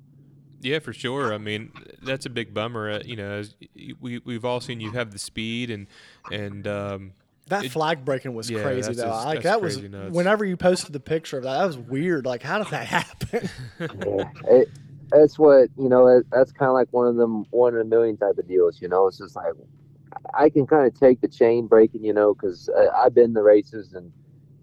Yeah, 0.60 0.78
for 0.78 0.92
sure. 0.92 1.34
I 1.34 1.38
mean, 1.38 1.72
that's 2.02 2.24
a 2.24 2.30
big 2.30 2.54
bummer. 2.54 2.90
Uh, 2.90 3.00
you 3.04 3.16
know, 3.16 3.30
as 3.32 3.54
we 4.00 4.20
we've 4.24 4.44
all 4.44 4.60
seen 4.60 4.80
you 4.80 4.92
have 4.92 5.10
the 5.10 5.18
speed 5.18 5.70
and 5.70 5.86
and 6.30 6.66
um, 6.68 7.12
that 7.48 7.64
It- 7.64 7.72
flag 7.72 8.04
breaking 8.04 8.34
was 8.34 8.48
Yeah, 8.48 8.62
crazy 8.62 8.92
though. 8.94 9.02
just- 9.04 9.24
like 9.26 9.42
that 9.42 9.60
was 9.60 9.82
nuts. 9.82 10.14
whenever 10.14 10.44
you 10.44 10.56
posted 10.56 10.92
the 10.92 11.00
picture 11.00 11.36
of 11.38 11.42
that, 11.44 11.58
that 11.58 11.66
was 11.66 11.76
weird. 11.78 12.24
Like 12.26 12.42
how 12.44 12.58
did 12.58 12.68
that 12.68 12.86
happen? 12.86 13.48
yeah, 13.80 14.30
it, 14.46 14.70
that's 15.12 15.38
what 15.38 15.68
you 15.76 15.88
know. 15.88 16.22
That's 16.30 16.52
kind 16.52 16.68
of 16.68 16.74
like 16.74 16.88
one 16.90 17.06
of 17.06 17.16
them 17.16 17.44
one 17.50 17.74
in 17.74 17.80
a 17.80 17.84
million 17.84 18.16
type 18.16 18.38
of 18.38 18.48
deals. 18.48 18.80
You 18.80 18.88
know, 18.88 19.06
it's 19.06 19.18
just 19.18 19.36
like 19.36 19.52
I 20.34 20.48
can 20.48 20.66
kind 20.66 20.86
of 20.86 20.98
take 20.98 21.20
the 21.20 21.28
chain 21.28 21.66
breaking. 21.66 22.04
You 22.04 22.12
know, 22.12 22.34
because 22.34 22.70
I've 22.96 23.14
been 23.14 23.32
the 23.32 23.42
races 23.42 23.92
and 23.92 24.12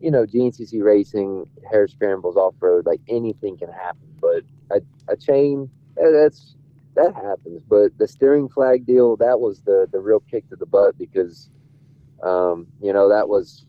you 0.01 0.11
know 0.11 0.25
GNCC 0.25 0.83
racing, 0.83 1.49
hare 1.69 1.87
scrambles 1.87 2.35
off 2.35 2.55
road, 2.59 2.85
like 2.85 3.01
anything 3.07 3.57
can 3.57 3.71
happen. 3.71 4.07
But 4.19 4.43
a, 4.71 4.81
a 5.11 5.15
chain, 5.15 5.69
eh, 5.97 6.09
that's 6.11 6.55
that 6.95 7.13
happens. 7.15 7.61
But 7.67 7.97
the 7.97 8.07
steering 8.07 8.49
flag 8.49 8.85
deal, 8.85 9.15
that 9.17 9.39
was 9.39 9.61
the 9.61 9.87
the 9.91 9.99
real 9.99 10.19
kick 10.19 10.49
to 10.49 10.55
the 10.55 10.65
butt 10.65 10.97
because 10.97 11.49
um, 12.23 12.67
you 12.81 12.93
know 12.93 13.09
that 13.09 13.29
was 13.29 13.65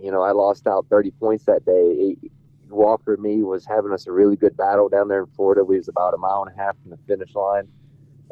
you 0.00 0.10
know 0.10 0.22
I 0.22 0.32
lost 0.32 0.66
out 0.66 0.86
30 0.88 1.10
points 1.12 1.44
that 1.44 1.64
day. 1.64 2.16
It, 2.22 2.32
Walker 2.72 3.14
and 3.14 3.22
me 3.22 3.42
was 3.42 3.66
having 3.66 3.92
us 3.92 4.06
a 4.06 4.12
really 4.12 4.36
good 4.36 4.56
battle 4.56 4.88
down 4.88 5.08
there 5.08 5.20
in 5.20 5.26
Florida. 5.26 5.64
We 5.64 5.76
was 5.76 5.88
about 5.88 6.14
a 6.14 6.18
mile 6.18 6.44
and 6.46 6.58
a 6.58 6.62
half 6.62 6.76
from 6.82 6.90
the 6.90 6.98
finish 7.06 7.34
line, 7.34 7.68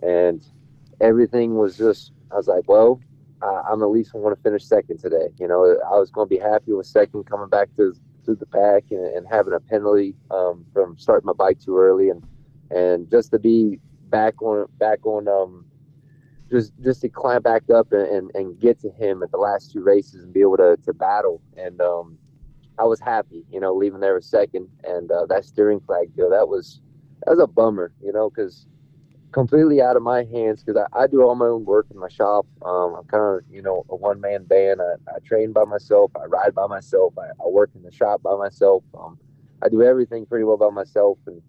and 0.02 0.42
everything 1.00 1.56
was 1.56 1.76
just. 1.76 2.12
I 2.32 2.36
was 2.36 2.46
like, 2.46 2.68
well, 2.68 3.00
uh, 3.42 3.62
I'm 3.68 3.82
at 3.82 3.86
least 3.86 4.12
going 4.12 4.34
to 4.34 4.40
finish 4.42 4.64
second 4.64 4.98
today. 4.98 5.28
You 5.38 5.48
know, 5.48 5.76
I 5.90 5.98
was 5.98 6.10
going 6.10 6.28
to 6.28 6.34
be 6.34 6.40
happy 6.40 6.72
with 6.72 6.86
second 6.86 7.24
coming 7.24 7.48
back 7.48 7.68
to 7.76 7.94
to 8.26 8.34
the 8.34 8.46
pack 8.46 8.84
and, 8.90 9.04
and 9.16 9.26
having 9.28 9.54
a 9.54 9.60
penalty 9.60 10.14
um, 10.30 10.64
from 10.72 10.96
starting 10.98 11.26
my 11.26 11.32
bike 11.32 11.58
too 11.60 11.76
early, 11.78 12.10
and 12.10 12.22
and 12.70 13.10
just 13.10 13.30
to 13.32 13.38
be 13.38 13.80
back 14.10 14.42
on 14.42 14.66
back 14.78 15.06
on 15.06 15.28
um 15.28 15.64
just 16.50 16.72
just 16.82 17.00
to 17.00 17.08
climb 17.08 17.42
back 17.42 17.62
up 17.70 17.92
and, 17.92 18.06
and, 18.08 18.30
and 18.34 18.58
get 18.60 18.78
to 18.80 18.90
him 18.90 19.22
at 19.22 19.30
the 19.30 19.36
last 19.38 19.72
two 19.72 19.80
races 19.80 20.24
and 20.24 20.32
be 20.32 20.40
able 20.40 20.56
to, 20.56 20.76
to 20.84 20.92
battle 20.92 21.40
and 21.56 21.80
um 21.80 22.18
I 22.80 22.84
was 22.84 22.98
happy, 23.00 23.44
you 23.52 23.60
know, 23.60 23.74
leaving 23.74 24.00
there 24.00 24.16
a 24.16 24.22
second, 24.22 24.68
and 24.84 25.10
uh, 25.10 25.26
that 25.26 25.44
steering 25.44 25.80
flag 25.80 26.14
deal 26.16 26.30
that 26.30 26.48
was 26.48 26.80
that 27.24 27.32
was 27.32 27.40
a 27.40 27.46
bummer, 27.46 27.92
you 28.02 28.12
know, 28.12 28.30
because 28.30 28.66
completely 29.32 29.80
out 29.80 29.96
of 29.96 30.02
my 30.02 30.24
hands 30.24 30.62
because 30.64 30.82
I, 30.92 31.02
I 31.02 31.06
do 31.06 31.22
all 31.22 31.34
my 31.34 31.46
own 31.46 31.64
work 31.64 31.86
in 31.90 31.98
my 31.98 32.08
shop. 32.08 32.46
Um, 32.64 32.94
I'm 32.98 33.04
kind 33.04 33.22
of 33.22 33.40
you 33.50 33.62
know 33.62 33.84
a 33.90 33.96
one 33.96 34.20
man 34.20 34.44
band. 34.44 34.80
I, 34.80 35.14
I 35.14 35.18
train 35.20 35.52
by 35.52 35.64
myself. 35.64 36.10
I 36.16 36.24
ride 36.24 36.54
by 36.54 36.66
myself. 36.66 37.14
I, 37.18 37.28
I 37.44 37.48
work 37.48 37.70
in 37.74 37.82
the 37.82 37.92
shop 37.92 38.22
by 38.22 38.36
myself. 38.36 38.82
Um, 38.98 39.18
I 39.62 39.68
do 39.68 39.82
everything 39.82 40.24
pretty 40.24 40.44
well 40.44 40.56
by 40.56 40.70
myself, 40.70 41.18
and 41.26 41.42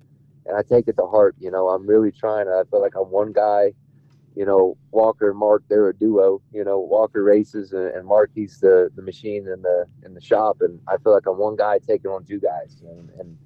and 0.46 0.58
I 0.58 0.64
take 0.64 0.88
it 0.88 0.98
to 0.98 1.08
heart. 1.08 1.36
You 1.40 1.52
know, 1.52 1.70
I'm 1.70 1.88
really 1.88 2.12
trying. 2.12 2.48
I 2.48 2.64
feel 2.70 2.82
like 2.82 2.96
I'm 2.96 3.10
one 3.10 3.32
guy. 3.32 3.74
You 4.36 4.46
know, 4.46 4.78
Walker 4.92 5.30
and 5.30 5.38
Mark, 5.38 5.64
they're 5.70 5.90
a 5.90 5.96
duo. 5.96 6.42
You 6.54 6.64
know, 6.64 6.80
Walker 6.80 7.24
races 7.24 7.74
and, 7.74 7.88
and 7.88 8.08
Mark, 8.08 8.32
he's 8.34 8.60
the, 8.60 8.90
the 8.96 9.02
machine 9.02 9.48
in 9.48 9.62
the 9.62 9.86
in 10.06 10.14
the 10.14 10.22
shop, 10.22 10.58
and 10.62 10.80
I 10.88 10.98
feel 10.98 11.14
like 11.14 11.28
I'm 11.28 11.38
one 11.38 11.56
guy 11.56 11.80
taking 11.80 12.10
on 12.12 12.24
two 12.24 12.40
guys, 12.40 12.82
and 12.82 13.10
and, 13.20 13.38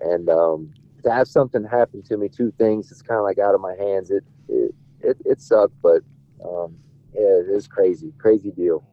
and 0.00 0.28
um, 0.30 0.72
to 1.04 1.10
have 1.10 1.28
something 1.28 1.64
happen 1.64 2.02
to 2.04 2.16
me, 2.16 2.28
two 2.28 2.52
things, 2.58 2.90
it's 2.90 3.02
kind 3.02 3.18
of 3.18 3.24
like 3.24 3.38
out 3.38 3.54
of 3.54 3.60
my 3.60 3.74
hands. 3.74 4.10
It 4.10 4.24
it 4.48 4.74
it, 5.00 5.16
it 5.24 5.40
sucked, 5.40 5.74
but 5.82 6.02
um, 6.44 6.76
yeah, 7.14 7.20
it 7.20 7.50
is 7.50 7.68
crazy, 7.68 8.12
crazy 8.18 8.50
deal. 8.50 8.84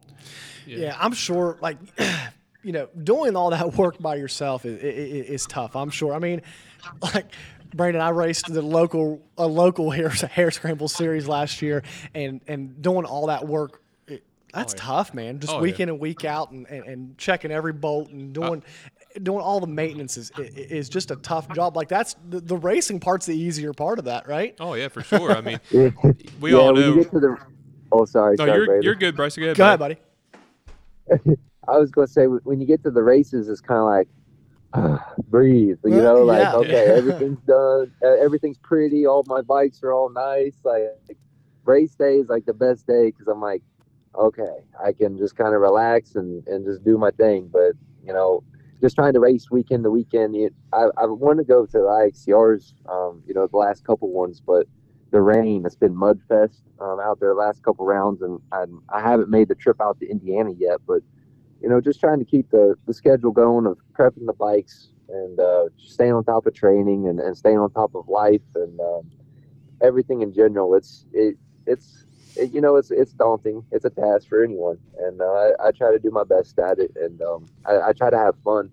yeah. 0.65 0.97
I'm 0.99 1.13
sure. 1.13 1.57
Like 1.61 1.77
you 2.63 2.73
know, 2.73 2.89
doing 3.01 3.35
all 3.35 3.51
that 3.51 3.75
work 3.75 3.97
by 3.99 4.15
yourself 4.15 4.65
is, 4.65 4.77
is, 4.81 5.29
is 5.29 5.45
tough. 5.45 5.75
I'm 5.75 5.89
sure. 5.89 6.13
I 6.13 6.19
mean, 6.19 6.41
like. 7.13 7.33
Brandon, 7.73 8.01
I 8.01 8.09
raced 8.09 8.51
the 8.51 8.61
local 8.61 9.21
a 9.37 9.45
local 9.47 9.91
hare 9.91 10.09
hare 10.09 10.51
scramble 10.51 10.87
series 10.87 11.27
last 11.27 11.61
year, 11.61 11.83
and 12.15 12.41
and 12.47 12.81
doing 12.81 13.05
all 13.05 13.27
that 13.27 13.47
work, 13.47 13.81
it, 14.07 14.23
that's 14.53 14.73
Oh, 14.73 14.77
yeah. 14.77 14.83
tough, 14.83 15.13
man. 15.13 15.39
Just 15.39 15.53
Oh, 15.53 15.59
week 15.59 15.77
yeah. 15.79 15.83
in 15.83 15.89
and 15.89 15.99
week 15.99 16.25
out, 16.25 16.51
and, 16.51 16.65
and, 16.67 16.83
and 16.85 17.17
checking 17.17 17.51
every 17.51 17.73
bolt 17.73 18.09
and 18.09 18.33
doing 18.33 18.63
doing 19.23 19.41
all 19.41 19.59
the 19.59 19.67
maintenance 19.67 20.17
is 20.17 20.31
i- 20.37 20.41
i- 20.41 20.45
is 20.55 20.87
just 20.89 21.09
a 21.11 21.15
tough 21.17 21.51
job. 21.53 21.75
Like 21.75 21.89
that's 21.89 22.15
the, 22.29 22.39
the 22.39 22.57
racing 22.57 22.99
part's 22.99 23.25
the 23.25 23.35
easier 23.37 23.73
part 23.73 23.99
of 23.99 24.05
that, 24.05 24.27
right? 24.27 24.55
oh 24.59 24.73
yeah, 24.75 24.87
for 24.87 25.01
sure. 25.03 25.31
I 25.31 25.41
mean, 25.41 25.59
Yeah, 25.71 25.89
we 26.39 26.53
all 26.53 26.73
know. 26.73 26.95
get 26.95 27.11
to 27.11 27.19
the 27.19 27.35
oh, 27.91 28.05
sorry, 28.05 28.35
No, 28.37 28.45
sorry, 28.45 28.57
you're 28.57 28.65
Brandon. 28.65 28.83
you're 28.83 28.95
good, 28.95 29.15
Bryce. 29.15 29.35
Go 29.35 29.43
ahead. 29.43 29.57
Go 29.57 29.63
ahead, 29.65 29.79
bud. 29.79 29.97
buddy. 31.07 31.35
I 31.67 31.77
was 31.77 31.91
going 31.91 32.07
to 32.07 32.13
say 32.13 32.25
when 32.25 32.59
you 32.59 32.65
get 32.65 32.81
to 32.83 32.91
the 32.91 33.03
races, 33.03 33.47
it's 33.47 33.61
kind 33.61 33.79
of 33.79 33.85
like 33.85 34.07
breathe. 35.29 35.77
You 35.83 36.01
know, 36.01 36.23
like 36.23 36.41
yeah. 36.41 36.55
okay, 36.55 36.85
everything's 36.97 37.41
done, 37.41 37.91
everything's 38.03 38.57
pretty, 38.57 39.05
all 39.05 39.23
my 39.27 39.41
bikes 39.41 39.81
are 39.83 39.93
all 39.93 40.09
nice. 40.09 40.55
Like 40.63 41.17
race 41.65 41.95
day 41.95 42.17
is 42.17 42.29
like 42.29 42.45
the 42.45 42.53
best 42.53 42.87
day 42.87 43.07
because 43.07 43.27
I'm 43.27 43.41
like, 43.41 43.63
okay, 44.15 44.63
I 44.83 44.93
can 44.93 45.17
just 45.17 45.35
kind 45.35 45.53
of 45.53 45.61
relax 45.61 46.15
and 46.15 46.45
and 46.47 46.65
just 46.65 46.83
do 46.83 46.97
my 46.97 47.11
thing. 47.11 47.49
But 47.51 47.73
you 48.03 48.13
know, 48.13 48.43
just 48.81 48.95
trying 48.95 49.13
to 49.13 49.19
race 49.19 49.49
weekend 49.51 49.83
to 49.83 49.91
weekend. 49.91 50.35
It, 50.35 50.53
I 50.73 50.87
I 50.97 51.05
want 51.05 51.39
to 51.39 51.45
go 51.45 51.65
to 51.65 51.71
the 51.71 51.79
IXCRs, 51.79 52.73
um, 52.89 53.23
you 53.27 53.33
know, 53.33 53.47
the 53.47 53.57
last 53.57 53.83
couple 53.83 54.11
ones, 54.11 54.41
but 54.45 54.67
the 55.11 55.21
rain. 55.21 55.63
It's 55.65 55.75
been 55.75 55.95
mud 55.95 56.19
fest 56.27 56.61
um, 56.79 56.99
out 56.99 57.19
there 57.19 57.29
the 57.29 57.35
last 57.35 57.63
couple 57.63 57.85
rounds, 57.85 58.21
and 58.21 58.39
I, 58.51 58.65
I 58.93 59.01
haven't 59.01 59.29
made 59.29 59.47
the 59.47 59.55
trip 59.55 59.81
out 59.81 59.99
to 59.99 60.09
Indiana 60.09 60.51
yet, 60.57 60.79
but 60.87 61.01
you 61.61 61.69
know, 61.69 61.81
just 61.81 61.99
trying 61.99 62.19
to 62.19 62.25
keep 62.25 62.49
the, 62.51 62.75
the 62.87 62.93
schedule 62.93 63.31
going 63.31 63.65
of 63.65 63.77
prepping 63.93 64.25
the 64.25 64.33
bikes 64.33 64.89
and 65.09 65.39
uh, 65.39 65.65
staying 65.77 66.13
on 66.13 66.23
top 66.23 66.45
of 66.45 66.53
training 66.53 67.07
and, 67.07 67.19
and 67.19 67.37
staying 67.37 67.57
on 67.57 67.69
top 67.71 67.95
of 67.95 68.07
life 68.07 68.41
and 68.55 68.79
um, 68.79 69.09
everything 69.81 70.21
in 70.21 70.33
general. 70.33 70.75
It's 70.75 71.05
it 71.13 71.35
it's 71.65 72.05
it, 72.35 72.53
you 72.53 72.61
know 72.61 72.75
it's 72.75 72.91
it's 72.91 73.11
daunting. 73.11 73.63
It's 73.71 73.85
a 73.85 73.89
task 73.89 74.27
for 74.27 74.43
anyone, 74.43 74.77
and 74.99 75.21
uh, 75.21 75.25
I, 75.25 75.67
I 75.67 75.71
try 75.71 75.91
to 75.91 75.99
do 75.99 76.11
my 76.11 76.23
best 76.23 76.57
at 76.59 76.79
it, 76.79 76.91
and 76.95 77.21
um, 77.21 77.45
I, 77.65 77.89
I 77.89 77.93
try 77.93 78.09
to 78.09 78.17
have 78.17 78.35
fun. 78.43 78.69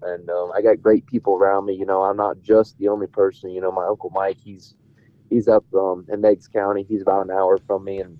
And 0.00 0.30
um, 0.30 0.52
I 0.54 0.62
got 0.62 0.80
great 0.80 1.06
people 1.06 1.34
around 1.34 1.66
me. 1.66 1.74
You 1.74 1.84
know, 1.84 2.02
I'm 2.02 2.16
not 2.16 2.40
just 2.40 2.78
the 2.78 2.86
only 2.86 3.08
person. 3.08 3.50
You 3.50 3.60
know, 3.60 3.72
my 3.72 3.84
uncle 3.84 4.10
Mike, 4.14 4.38
he's 4.42 4.74
he's 5.28 5.48
up 5.48 5.64
um, 5.74 6.06
in 6.08 6.20
Meigs 6.20 6.46
County. 6.46 6.86
He's 6.88 7.02
about 7.02 7.26
an 7.26 7.32
hour 7.32 7.58
from 7.66 7.84
me, 7.84 7.98
and 8.00 8.16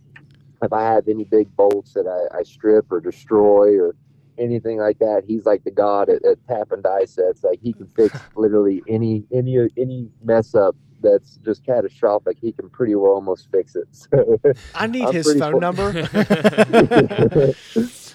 if 0.63 0.73
I 0.73 0.83
have 0.83 1.09
any 1.09 1.25
big 1.25 1.55
bolts 1.57 1.93
that 1.95 2.07
I, 2.07 2.39
I 2.39 2.43
strip 2.43 2.91
or 2.91 3.01
destroy 3.01 3.79
or 3.79 3.95
anything 4.39 4.79
like 4.79 4.99
that, 4.99 5.23
he's 5.27 5.47
like 5.47 5.65
the 5.65 5.71
god 5.71 6.09
at, 6.09 6.25
at 6.25 6.39
tapping 6.47 6.83
die 6.83 7.05
sets. 7.05 7.45
Like 7.45 7.61
he 7.63 7.73
can 7.73 7.89
fix 7.97 8.19
literally 8.37 8.83
any 8.89 9.25
any 9.33 9.59
any 9.77 10.09
mess 10.23 10.55
up 10.55 10.77
that's 11.01 11.39
just 11.45 11.65
catastrophic. 11.65 12.39
He 12.41 12.53
can 12.53 12.69
pretty 12.71 12.95
well 12.97 13.13
almost 13.13 13.49
fix 13.51 13.77
it. 13.77 13.87
So 13.93 14.39
I 14.75 14.87
need 14.87 15.07
I'm 15.07 15.15
his 15.15 15.33
phone 15.39 15.53
for- 15.53 15.61
number. 15.61 15.93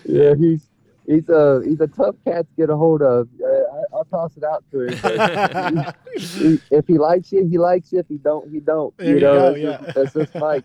yeah, 0.06 0.34
he's 0.38 0.68
he's 1.06 1.28
a 1.30 1.62
he's 1.66 1.80
a 1.82 1.88
tough 1.88 2.16
cat 2.26 2.46
to 2.48 2.56
get 2.58 2.70
a 2.70 2.76
hold 2.76 3.02
of. 3.02 3.28
Uh, 3.42 3.46
I, 3.48 3.82
I'll 3.94 4.06
toss 4.06 4.36
it 4.38 4.44
out 4.44 4.64
to 4.72 4.82
him. 4.88 5.00
but 5.02 5.96
he- 6.18 6.60
if 6.72 6.88
he 6.88 6.98
likes 6.98 7.32
you, 7.32 7.48
he 7.48 7.58
likes 7.58 7.92
you. 7.92 8.00
If 8.00 8.08
he 8.08 8.18
don't, 8.18 8.50
he 8.52 8.60
don't. 8.60 8.96
There 8.98 9.08
you 9.08 9.20
know, 9.20 9.34
go, 9.34 9.54
that's, 9.54 9.60
yeah. 9.60 9.78
just, 9.78 9.96
that's 9.96 10.14
just 10.14 10.36
Mike. 10.36 10.64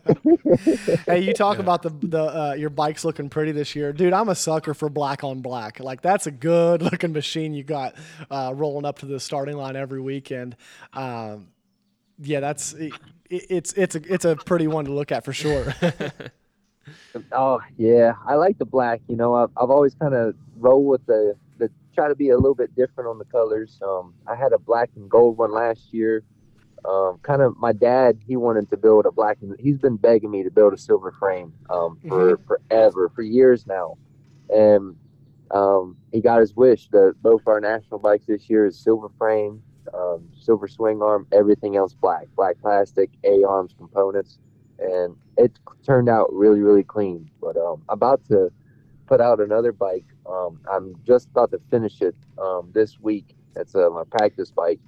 hey, 1.07 1.21
you 1.21 1.33
talk 1.33 1.59
about 1.59 1.83
the 1.83 1.91
the 1.91 2.23
uh, 2.23 2.55
your 2.55 2.71
bike's 2.71 3.05
looking 3.05 3.29
pretty 3.29 3.53
this 3.53 3.75
year, 3.75 3.93
dude. 3.93 4.13
I'm 4.13 4.29
a 4.29 4.35
sucker 4.35 4.75
for 4.75 4.89
black 4.89 5.25
on 5.25 5.41
black. 5.41 5.81
Like 5.81 6.01
that's 6.03 6.27
a 6.27 6.31
good 6.31 6.83
looking 6.91 7.13
machine 7.13 7.55
you 7.55 7.65
got 7.65 7.95
uh, 8.31 8.53
rolling 8.55 8.85
up 8.85 8.99
to 9.01 9.07
the 9.07 9.21
starting 9.21 9.57
line 9.57 9.77
every 9.77 10.01
weekend. 10.01 10.57
Um, 10.93 11.49
yeah, 12.19 12.41
that's 12.41 12.73
it, 12.75 12.93
it's 13.31 13.73
it's 13.75 13.95
a 13.95 14.13
it's 14.13 14.25
a 14.25 14.37
pretty 14.37 14.67
one 14.67 14.85
to 14.87 14.93
look 14.93 15.13
at 15.13 15.25
for 15.25 15.33
sure. 15.33 15.75
Oh 17.33 17.61
yeah, 17.77 18.15
I 18.27 18.35
like 18.35 18.59
the 18.59 18.65
black. 18.65 19.01
You 19.09 19.17
know, 19.17 19.35
I've, 19.35 19.51
I've 19.57 19.71
always 19.71 19.95
kind 19.95 20.15
of 20.15 20.35
roll 20.57 20.85
with 20.85 21.05
the 21.07 21.35
the 21.59 21.71
try 21.95 22.09
to 22.09 22.15
be 22.15 22.31
a 22.31 22.37
little 22.37 22.55
bit 22.55 22.75
different 22.77 23.09
on 23.09 23.19
the 23.19 23.25
colors. 23.25 23.79
Um, 23.83 24.15
I 24.27 24.35
had 24.35 24.53
a 24.53 24.59
black 24.59 24.91
and 24.97 25.11
gold 25.11 25.39
one 25.39 25.53
last 25.53 25.93
year. 25.93 26.23
Um, 26.89 27.19
kind 27.23 27.43
of 27.43 27.57
my 27.57 27.73
dad, 27.73 28.19
he 28.25 28.37
wanted 28.37 28.71
to 28.71 28.77
build 28.77 29.05
a 29.05 29.11
black 29.11 29.39
and 29.43 29.59
he's 29.59 29.79
been 29.79 29.97
begging 29.97 30.31
me 30.31 30.45
to 30.45 30.51
build 30.51 30.73
a 30.73 30.79
silver 30.79 31.11
frame 31.11 31.53
um, 31.71 31.99
for 32.09 32.39
forever, 32.47 33.11
for 33.15 33.23
years 33.23 33.67
now, 33.67 33.99
and 34.49 34.95
um, 35.51 35.97
he 36.13 36.21
got 36.21 36.41
his 36.41 36.55
wish. 36.55 36.89
The 36.89 37.15
both 37.21 37.43
our 37.47 37.61
national 37.61 37.99
bikes 37.99 38.27
this 38.27 38.49
year 38.49 38.67
is 38.67 38.79
silver 38.79 39.09
frame, 39.19 39.61
um, 39.93 40.29
silver 40.41 40.69
swing 40.69 41.03
arm, 41.03 41.27
everything 41.33 41.77
else 41.77 41.95
black, 41.95 42.29
black 42.37 42.61
plastic, 42.61 43.11
A 43.25 43.43
arms 43.45 43.75
components 43.77 44.39
and 44.79 45.17
it 45.37 45.53
turned 45.85 46.09
out 46.09 46.33
really 46.33 46.61
really 46.61 46.85
clean. 46.85 47.31
But 47.41 47.57
um 47.57 47.83
I'm 47.89 47.95
about 47.95 48.25
to 48.29 48.51
put 49.07 49.21
out 49.21 49.41
another 49.41 49.73
bike. 49.73 50.05
Um 50.29 50.61
i'm 50.71 50.95
just 51.07 51.29
about 51.29 51.51
to 51.53 51.61
finish 51.71 52.01
it 52.01 52.15
um 52.39 52.71
this 52.73 52.99
week. 53.01 53.35
It's 53.57 53.75
uh, 53.75 53.91
my 53.91 54.05
practice 54.05 54.51
bike 54.51 54.81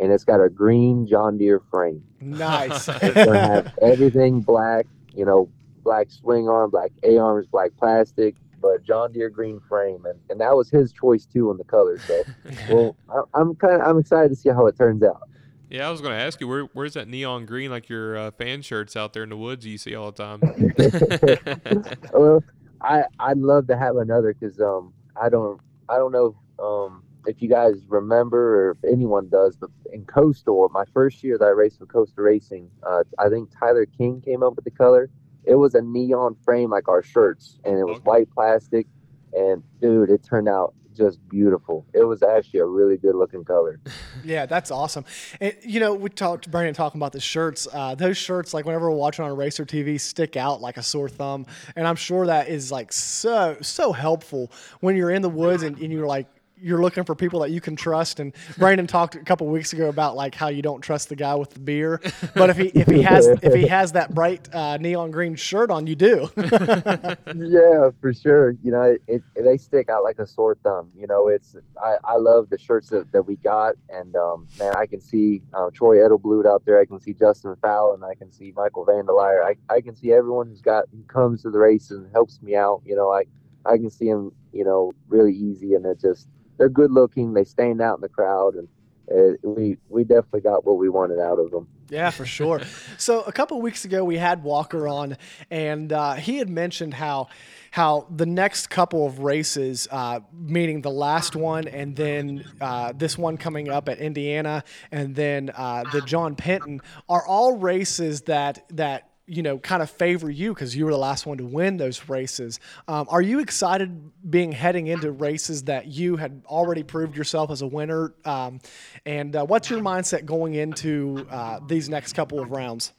and 0.00 0.12
it's 0.12 0.24
got 0.24 0.42
a 0.42 0.48
green 0.48 1.06
john 1.06 1.38
deere 1.38 1.60
frame. 1.70 2.02
Nice. 2.20 2.88
it's 3.02 3.14
gonna 3.14 3.38
have 3.38 3.78
everything 3.82 4.40
black 4.40 4.86
you 5.14 5.24
know 5.24 5.48
black 5.82 6.10
swing 6.10 6.48
arm 6.48 6.70
black 6.70 6.90
a 7.02 7.18
arms 7.18 7.46
black 7.46 7.70
plastic 7.78 8.34
but 8.60 8.82
john 8.82 9.12
deere 9.12 9.30
green 9.30 9.60
frame. 9.68 10.04
And, 10.04 10.18
and 10.30 10.40
that 10.40 10.56
was 10.56 10.68
his 10.70 10.92
choice 10.92 11.26
too 11.26 11.50
on 11.50 11.58
the 11.58 11.64
color. 11.64 11.98
So 11.98 12.24
well 12.70 12.96
I, 13.10 13.40
i'm 13.40 13.54
kind 13.56 13.80
of 13.80 13.86
i'm 13.86 13.98
excited 13.98 14.30
to 14.30 14.36
see 14.36 14.48
how 14.48 14.66
it 14.66 14.76
turns 14.76 15.02
out 15.02 15.28
yeah, 15.70 15.86
I 15.86 15.90
was 15.90 16.00
going 16.00 16.16
to 16.16 16.22
ask 16.22 16.40
you 16.40 16.48
where 16.48 16.64
where's 16.72 16.94
that 16.94 17.08
neon 17.08 17.46
green 17.46 17.70
like 17.70 17.88
your 17.88 18.16
uh, 18.16 18.30
fan 18.30 18.62
shirts 18.62 18.96
out 18.96 19.12
there 19.12 19.22
in 19.22 19.28
the 19.30 19.36
woods 19.36 19.66
you 19.66 19.78
see 19.78 19.94
all 19.94 20.10
the 20.10 20.22
time. 20.22 20.42
well, 22.12 22.44
I 22.82 23.04
I'd 23.18 23.38
love 23.38 23.66
to 23.68 23.76
have 23.76 23.96
another 23.96 24.34
because 24.38 24.60
um 24.60 24.94
I 25.20 25.28
don't 25.28 25.60
I 25.88 25.96
don't 25.96 26.12
know 26.12 26.36
um 26.62 27.02
if 27.26 27.42
you 27.42 27.48
guys 27.48 27.74
remember 27.88 28.68
or 28.68 28.70
if 28.72 28.90
anyone 28.90 29.28
does, 29.28 29.56
but 29.56 29.70
in 29.92 30.04
Coastal, 30.06 30.70
my 30.72 30.84
first 30.94 31.22
year 31.22 31.36
that 31.38 31.44
I 31.44 31.48
raced 31.48 31.80
with 31.80 31.92
Coastal 31.92 32.24
Racing, 32.24 32.70
uh, 32.86 33.02
I 33.18 33.28
think 33.28 33.50
Tyler 33.58 33.86
King 33.86 34.22
came 34.22 34.42
up 34.42 34.56
with 34.56 34.64
the 34.64 34.70
color. 34.70 35.10
It 35.44 35.56
was 35.56 35.74
a 35.74 35.82
neon 35.82 36.36
frame 36.44 36.70
like 36.70 36.88
our 36.88 37.02
shirts, 37.02 37.58
and 37.64 37.78
it 37.78 37.84
was 37.84 37.98
Okay. 37.98 38.04
white 38.04 38.30
plastic. 38.30 38.86
And 39.34 39.62
dude, 39.80 40.10
it 40.10 40.22
turned 40.22 40.48
out 40.48 40.74
just 40.98 41.26
beautiful. 41.28 41.86
It 41.94 42.04
was 42.04 42.22
actually 42.22 42.60
a 42.60 42.66
really 42.66 42.96
good 42.96 43.14
looking 43.14 43.44
color. 43.44 43.80
Yeah, 44.24 44.46
that's 44.46 44.70
awesome. 44.70 45.04
And 45.40 45.54
you 45.62 45.80
know, 45.80 45.94
we 45.94 46.10
talked 46.10 46.50
Brandon 46.50 46.74
talking 46.74 46.98
about 46.98 47.12
the 47.12 47.20
shirts. 47.20 47.66
Uh, 47.72 47.94
those 47.94 48.18
shirts, 48.18 48.52
like 48.52 48.66
whenever 48.66 48.90
we're 48.90 48.96
watching 48.96 49.24
on 49.24 49.34
Racer 49.36 49.64
TV, 49.64 49.98
stick 49.98 50.36
out 50.36 50.60
like 50.60 50.76
a 50.76 50.82
sore 50.82 51.08
thumb. 51.08 51.46
And 51.76 51.86
I'm 51.86 51.96
sure 51.96 52.26
that 52.26 52.48
is 52.48 52.70
like 52.72 52.92
so 52.92 53.56
so 53.62 53.92
helpful 53.92 54.50
when 54.80 54.96
you're 54.96 55.10
in 55.10 55.22
the 55.22 55.30
woods 55.30 55.62
and, 55.62 55.78
and 55.78 55.92
you're 55.92 56.06
like 56.06 56.26
you're 56.60 56.80
looking 56.80 57.04
for 57.04 57.14
people 57.14 57.40
that 57.40 57.50
you 57.50 57.60
can 57.60 57.76
trust. 57.76 58.20
And 58.20 58.34
Brandon 58.56 58.86
talked 58.86 59.14
a 59.14 59.20
couple 59.20 59.46
weeks 59.46 59.72
ago 59.72 59.88
about 59.88 60.16
like 60.16 60.34
how 60.34 60.48
you 60.48 60.62
don't 60.62 60.80
trust 60.80 61.08
the 61.08 61.16
guy 61.16 61.34
with 61.34 61.50
the 61.50 61.60
beer, 61.60 62.00
but 62.34 62.50
if 62.50 62.56
he 62.56 62.66
if 62.68 62.86
he 62.86 63.02
has 63.02 63.26
if 63.26 63.54
he 63.54 63.66
has 63.66 63.92
that 63.92 64.14
bright 64.14 64.52
uh, 64.54 64.76
neon 64.78 65.10
green 65.10 65.34
shirt 65.36 65.70
on, 65.70 65.86
you 65.86 65.94
do. 65.94 66.30
yeah, 66.36 67.90
for 68.00 68.12
sure. 68.12 68.56
You 68.62 68.72
know, 68.72 68.82
it, 68.82 69.22
it 69.34 69.42
they 69.42 69.56
stick 69.56 69.88
out 69.88 70.04
like 70.04 70.18
a 70.18 70.26
sore 70.26 70.56
thumb. 70.62 70.90
You 70.96 71.06
know, 71.06 71.28
it's 71.28 71.56
I, 71.82 71.96
I 72.04 72.16
love 72.16 72.50
the 72.50 72.58
shirts 72.58 72.88
that, 72.90 73.10
that 73.12 73.22
we 73.22 73.36
got, 73.36 73.74
and 73.88 74.14
um, 74.16 74.46
man, 74.58 74.74
I 74.76 74.86
can 74.86 75.00
see 75.00 75.42
uh, 75.54 75.70
Troy 75.72 75.96
Edelblut 75.96 76.46
out 76.46 76.64
there. 76.64 76.80
I 76.80 76.84
can 76.84 77.00
see 77.00 77.12
Justin 77.12 77.56
Fallon. 77.62 78.02
I 78.02 78.14
can 78.14 78.32
see 78.32 78.52
Michael 78.56 78.86
Vandelier. 78.86 79.44
I, 79.44 79.56
I 79.72 79.80
can 79.80 79.94
see 79.94 80.12
everyone 80.12 80.48
who's 80.48 80.60
got 80.60 80.84
who 80.92 81.02
comes 81.04 81.42
to 81.42 81.50
the 81.50 81.58
race 81.58 81.90
and 81.90 82.10
helps 82.12 82.40
me 82.42 82.54
out. 82.54 82.82
You 82.84 82.96
know, 82.96 83.12
I 83.12 83.24
I 83.64 83.76
can 83.76 83.90
see 83.90 84.08
them. 84.08 84.32
You 84.52 84.64
know, 84.64 84.92
really 85.08 85.34
easy, 85.34 85.74
and 85.74 85.84
it 85.84 86.00
just 86.00 86.26
they're 86.58 86.68
good 86.68 86.90
looking. 86.90 87.32
They 87.32 87.44
stand 87.44 87.80
out 87.80 87.96
in 87.96 88.00
the 88.02 88.08
crowd, 88.08 88.54
and 88.54 88.68
uh, 89.10 89.36
we 89.42 89.78
we 89.88 90.04
definitely 90.04 90.42
got 90.42 90.64
what 90.66 90.76
we 90.76 90.88
wanted 90.88 91.18
out 91.18 91.38
of 91.38 91.50
them. 91.50 91.68
Yeah, 91.88 92.10
for 92.10 92.26
sure. 92.26 92.60
so 92.98 93.22
a 93.22 93.32
couple 93.32 93.56
of 93.56 93.62
weeks 93.62 93.84
ago, 93.84 94.04
we 94.04 94.18
had 94.18 94.42
Walker 94.42 94.86
on, 94.86 95.16
and 95.50 95.92
uh, 95.92 96.14
he 96.14 96.36
had 96.36 96.50
mentioned 96.50 96.94
how 96.94 97.28
how 97.70 98.06
the 98.10 98.26
next 98.26 98.68
couple 98.68 99.06
of 99.06 99.20
races, 99.20 99.88
uh, 99.90 100.20
meaning 100.32 100.80
the 100.82 100.90
last 100.90 101.36
one, 101.36 101.68
and 101.68 101.94
then 101.94 102.44
uh, 102.60 102.92
this 102.96 103.16
one 103.16 103.36
coming 103.36 103.68
up 103.68 103.88
at 103.88 103.98
Indiana, 103.98 104.64
and 104.90 105.14
then 105.14 105.50
uh, 105.54 105.84
the 105.92 106.00
John 106.02 106.34
Penton, 106.34 106.80
are 107.08 107.26
all 107.26 107.56
races 107.56 108.22
that 108.22 108.64
that 108.70 109.07
you 109.28 109.42
know 109.42 109.58
kind 109.58 109.82
of 109.82 109.90
favor 109.90 110.30
you 110.30 110.54
because 110.54 110.74
you 110.74 110.84
were 110.84 110.90
the 110.90 110.98
last 110.98 111.26
one 111.26 111.38
to 111.38 111.44
win 111.44 111.76
those 111.76 112.08
races. 112.08 112.58
Um, 112.88 113.06
are 113.10 113.22
you 113.22 113.40
excited 113.40 114.10
being 114.28 114.52
heading 114.52 114.86
into 114.86 115.12
races 115.12 115.64
that 115.64 115.86
you 115.86 116.16
had 116.16 116.42
already 116.46 116.82
proved 116.82 117.16
yourself 117.16 117.50
as 117.50 117.62
a 117.62 117.66
winner? 117.66 118.14
Um, 118.24 118.60
and 119.06 119.36
uh, 119.36 119.44
what's 119.44 119.70
your 119.70 119.80
mindset 119.80 120.24
going 120.24 120.54
into 120.54 121.26
uh, 121.30 121.60
these 121.66 121.88
next 121.88 122.14
couple 122.14 122.40
of 122.40 122.50
rounds? 122.50 122.92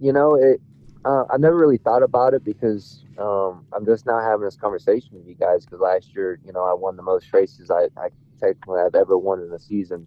you 0.00 0.12
know, 0.12 0.34
it. 0.34 0.60
Uh, 1.04 1.24
I 1.30 1.36
never 1.36 1.56
really 1.56 1.76
thought 1.76 2.02
about 2.02 2.32
it 2.32 2.44
because 2.44 3.04
um, 3.18 3.66
I'm 3.74 3.84
just 3.84 4.06
now 4.06 4.20
having 4.20 4.44
this 4.44 4.56
conversation 4.56 5.10
with 5.12 5.26
you 5.26 5.34
guys. 5.34 5.64
Because 5.64 5.80
last 5.80 6.14
year, 6.14 6.38
you 6.44 6.52
know, 6.52 6.64
I 6.64 6.72
won 6.72 6.96
the 6.96 7.02
most 7.02 7.30
races 7.32 7.70
I, 7.70 7.88
I 7.98 8.08
technically 8.40 8.80
have 8.80 8.94
ever 8.94 9.18
won 9.18 9.42
in 9.42 9.52
a 9.52 9.58
season. 9.58 10.06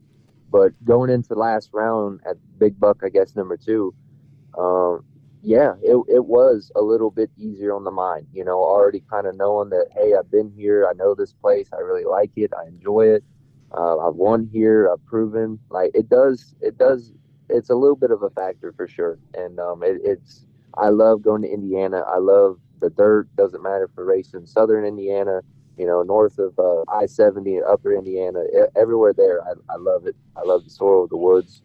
But 0.51 0.73
going 0.85 1.11
into 1.11 1.29
the 1.29 1.35
last 1.35 1.69
round 1.71 2.21
at 2.27 2.37
Big 2.57 2.79
Buck, 2.79 3.01
I 3.03 3.09
guess 3.09 3.35
number 3.35 3.57
two, 3.57 3.93
um, 4.57 5.03
yeah, 5.41 5.73
it, 5.81 5.97
it 6.09 6.25
was 6.25 6.71
a 6.75 6.81
little 6.81 7.11
bit 7.11 7.29
easier 7.37 7.73
on 7.73 7.83
the 7.83 7.91
mind. 7.91 8.27
You 8.33 8.43
know, 8.43 8.57
already 8.57 9.03
kind 9.09 9.27
of 9.27 9.37
knowing 9.37 9.69
that 9.69 9.87
hey, 9.93 10.13
I've 10.17 10.29
been 10.31 10.51
here, 10.55 10.87
I 10.89 10.93
know 10.93 11.15
this 11.15 11.33
place, 11.33 11.69
I 11.73 11.77
really 11.77 12.05
like 12.05 12.31
it, 12.35 12.51
I 12.57 12.67
enjoy 12.67 13.07
it. 13.07 13.23
Uh, 13.71 13.97
I've 13.97 14.15
won 14.15 14.49
here, 14.51 14.89
I've 14.91 15.05
proven 15.05 15.59
like 15.69 15.91
it 15.93 16.09
does. 16.09 16.55
It 16.61 16.77
does. 16.77 17.11
It's 17.49 17.69
a 17.69 17.75
little 17.75 17.95
bit 17.95 18.11
of 18.11 18.23
a 18.23 18.29
factor 18.31 18.73
for 18.73 18.87
sure, 18.87 19.19
and 19.33 19.59
um, 19.59 19.83
it, 19.83 20.01
it's. 20.03 20.45
I 20.77 20.89
love 20.89 21.21
going 21.21 21.41
to 21.41 21.51
Indiana. 21.51 22.03
I 22.07 22.17
love 22.17 22.59
the 22.81 22.89
dirt. 22.89 23.27
Doesn't 23.35 23.63
matter 23.63 23.89
for 23.95 24.05
racing 24.05 24.45
Southern 24.45 24.85
Indiana, 24.85 25.41
you 25.77 25.87
know, 25.87 26.03
north 26.03 26.37
of 26.39 26.57
uh, 26.59 26.83
I 26.87 27.05
seventy, 27.05 27.59
Upper 27.61 27.93
Indiana, 27.93 28.43
everywhere 28.75 29.13
there. 29.13 29.41
I, 29.43 29.53
I 29.69 29.77
love 29.77 30.07
it. 30.07 30.15
I 30.35 30.41
love 30.43 30.63
the 30.63 30.69
soil, 30.69 31.07
the 31.07 31.17
woods. 31.17 31.61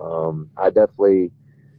Um, 0.00 0.50
I 0.56 0.70
definitely 0.70 1.32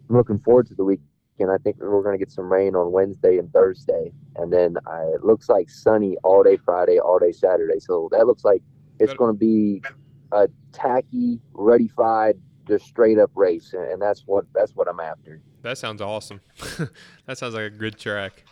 looking 0.09 0.39
forward 0.39 0.67
to 0.67 0.75
the 0.75 0.83
weekend. 0.83 1.07
I 1.39 1.57
think 1.57 1.77
we're 1.79 2.01
going 2.01 2.17
to 2.17 2.23
get 2.23 2.31
some 2.31 2.51
rain 2.51 2.75
on 2.75 2.91
Wednesday 2.91 3.37
and 3.37 3.51
Thursday, 3.53 4.11
and 4.37 4.51
then 4.51 4.75
I, 4.87 5.01
it 5.13 5.23
looks 5.23 5.49
like 5.49 5.69
sunny 5.69 6.17
all 6.23 6.41
day 6.43 6.57
Friday, 6.57 6.99
all 6.99 7.19
day 7.19 7.31
Saturday. 7.31 7.79
So 7.79 8.09
that 8.11 8.25
looks 8.25 8.43
like 8.43 8.63
it's 8.99 9.13
going 9.13 9.35
to 9.35 9.37
be 9.37 9.83
a 10.31 10.47
tacky, 10.71 11.39
ruddy-fied, 11.53 12.39
just 12.67 12.85
straight 12.85 13.19
up 13.19 13.31
race, 13.35 13.73
and 13.73 13.83
and 13.91 14.01
that's 14.01 14.23
what 14.25 14.45
that's 14.53 14.71
what 14.75 14.87
I'm 14.89 14.99
after. 14.99 15.41
that 15.61 15.77
sounds 15.77 16.01
awesome. 16.01 16.41
that 17.25 17.37
sounds 17.37 17.53
like 17.53 17.65
a 17.65 17.69
good 17.69 17.97
track. 17.97 18.43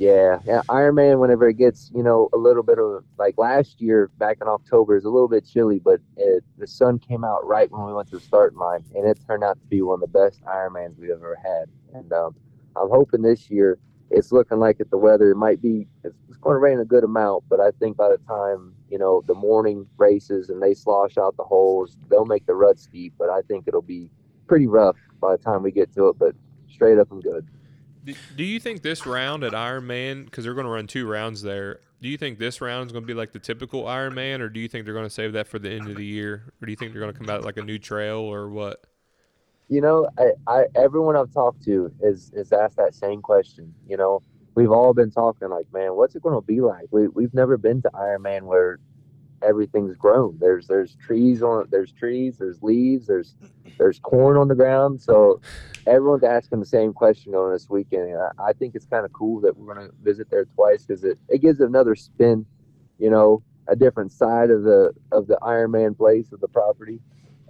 Yeah, 0.00 0.38
yeah. 0.46 0.62
Ironman, 0.70 1.20
whenever 1.20 1.46
it 1.46 1.58
gets, 1.58 1.92
you 1.94 2.02
know, 2.02 2.30
a 2.32 2.38
little 2.38 2.62
bit 2.62 2.78
of 2.78 3.04
like 3.18 3.36
last 3.36 3.82
year 3.82 4.10
back 4.16 4.38
in 4.40 4.48
October 4.48 4.96
is 4.96 5.04
a 5.04 5.10
little 5.10 5.28
bit 5.28 5.44
chilly, 5.46 5.78
but 5.78 6.00
it, 6.16 6.42
the 6.56 6.66
sun 6.66 6.98
came 6.98 7.22
out 7.22 7.46
right 7.46 7.70
when 7.70 7.84
we 7.84 7.92
went 7.92 8.08
to 8.08 8.16
the 8.16 8.22
starting 8.22 8.58
line, 8.58 8.82
and 8.94 9.06
it 9.06 9.20
turned 9.26 9.44
out 9.44 9.60
to 9.60 9.66
be 9.66 9.82
one 9.82 10.02
of 10.02 10.10
the 10.10 10.18
best 10.18 10.42
Ironmans 10.46 10.98
we've 10.98 11.10
ever 11.10 11.36
had. 11.44 11.68
And 11.92 12.10
um, 12.14 12.34
I'm 12.76 12.88
hoping 12.88 13.20
this 13.20 13.50
year 13.50 13.78
it's 14.08 14.32
looking 14.32 14.58
like 14.58 14.80
it, 14.80 14.90
the 14.90 14.96
weather 14.96 15.32
it 15.32 15.36
might 15.36 15.60
be 15.60 15.86
it's, 16.02 16.16
it's 16.30 16.38
going 16.38 16.54
to 16.54 16.60
rain 16.60 16.80
a 16.80 16.84
good 16.86 17.04
amount, 17.04 17.44
but 17.50 17.60
I 17.60 17.70
think 17.72 17.98
by 17.98 18.08
the 18.08 18.18
time 18.26 18.72
you 18.88 18.96
know 18.96 19.22
the 19.26 19.34
morning 19.34 19.86
races 19.98 20.48
and 20.48 20.62
they 20.62 20.72
slosh 20.72 21.18
out 21.18 21.36
the 21.36 21.44
holes, 21.44 21.98
they'll 22.08 22.24
make 22.24 22.46
the 22.46 22.54
rut 22.54 22.78
steep. 22.78 23.12
But 23.18 23.28
I 23.28 23.42
think 23.42 23.68
it'll 23.68 23.82
be 23.82 24.08
pretty 24.46 24.66
rough 24.66 24.96
by 25.20 25.36
the 25.36 25.42
time 25.42 25.62
we 25.62 25.72
get 25.72 25.92
to 25.96 26.08
it. 26.08 26.18
But 26.18 26.34
straight 26.70 26.98
up 26.98 27.12
and 27.12 27.22
good. 27.22 27.46
Do, 28.04 28.44
you 28.44 28.60
think 28.60 28.82
this 28.82 29.06
round 29.06 29.44
at 29.44 29.52
Ironman, 29.52 30.24
because 30.24 30.44
they're 30.44 30.54
going 30.54 30.66
to 30.66 30.72
run 30.72 30.86
two 30.86 31.06
rounds 31.06 31.42
there, 31.42 31.80
do 32.00 32.08
you 32.08 32.16
think 32.16 32.38
this 32.38 32.60
round 32.60 32.86
is 32.86 32.92
going 32.92 33.04
to 33.04 33.06
be 33.06 33.14
like 33.14 33.32
the 33.32 33.38
typical 33.38 33.84
Ironman, 33.84 34.40
or 34.40 34.48
do 34.48 34.58
you 34.58 34.68
think 34.68 34.84
they're 34.84 34.94
going 34.94 35.06
to 35.06 35.10
save 35.10 35.34
that 35.34 35.46
for 35.46 35.58
the 35.58 35.70
end 35.70 35.88
of 35.88 35.96
the 35.96 36.04
year, 36.04 36.52
or 36.60 36.66
do 36.66 36.72
you 36.72 36.76
think 36.76 36.92
they're 36.92 37.00
going 37.00 37.12
to 37.12 37.18
come 37.18 37.28
out 37.28 37.44
like 37.44 37.58
a 37.58 37.62
new 37.62 37.78
trail, 37.78 38.18
or 38.18 38.48
what? 38.48 38.84
You 39.68 39.80
know, 39.80 40.08
I, 40.18 40.30
I 40.46 40.64
everyone 40.74 41.16
I've 41.16 41.32
talked 41.32 41.62
to 41.64 41.92
is 42.02 42.32
is 42.34 42.52
asked 42.52 42.76
that 42.76 42.94
same 42.94 43.20
question. 43.20 43.74
You 43.86 43.98
know, 43.98 44.22
we've 44.54 44.72
all 44.72 44.94
been 44.94 45.10
talking 45.10 45.48
like, 45.48 45.66
man, 45.72 45.94
what's 45.94 46.14
it 46.14 46.22
going 46.22 46.34
to 46.34 46.46
be 46.46 46.60
like? 46.60 46.86
We 46.90 47.08
we've 47.08 47.34
never 47.34 47.56
been 47.56 47.82
to 47.82 47.90
Ironman 47.90 48.42
where 48.42 48.78
everything's 49.42 49.96
grown. 49.96 50.38
There's 50.40 50.66
there's 50.66 50.96
trees 50.96 51.42
on 51.42 51.66
there's 51.70 51.92
trees, 51.92 52.38
there's 52.38 52.62
leaves, 52.62 53.06
there's 53.06 53.34
there's 53.78 53.98
corn 53.98 54.36
on 54.36 54.48
the 54.48 54.54
ground. 54.54 55.00
So 55.00 55.40
everyone's 55.86 56.24
asking 56.24 56.60
the 56.60 56.66
same 56.66 56.92
question 56.92 57.34
on 57.34 57.52
this 57.52 57.68
weekend. 57.70 58.16
I, 58.16 58.50
I 58.50 58.52
think 58.52 58.74
it's 58.74 58.86
kind 58.86 59.04
of 59.04 59.12
cool 59.12 59.40
that 59.40 59.56
we're 59.56 59.74
to 59.74 59.90
visit 60.02 60.30
there 60.30 60.44
twice 60.44 60.84
because 60.84 61.04
it, 61.04 61.18
it 61.28 61.40
gives 61.40 61.60
another 61.60 61.94
spin, 61.94 62.46
you 62.98 63.10
know, 63.10 63.42
a 63.68 63.76
different 63.76 64.12
side 64.12 64.50
of 64.50 64.62
the 64.62 64.92
of 65.12 65.26
the 65.26 65.38
Ironman 65.42 65.96
place 65.96 66.32
of 66.32 66.40
the 66.40 66.48
property. 66.48 67.00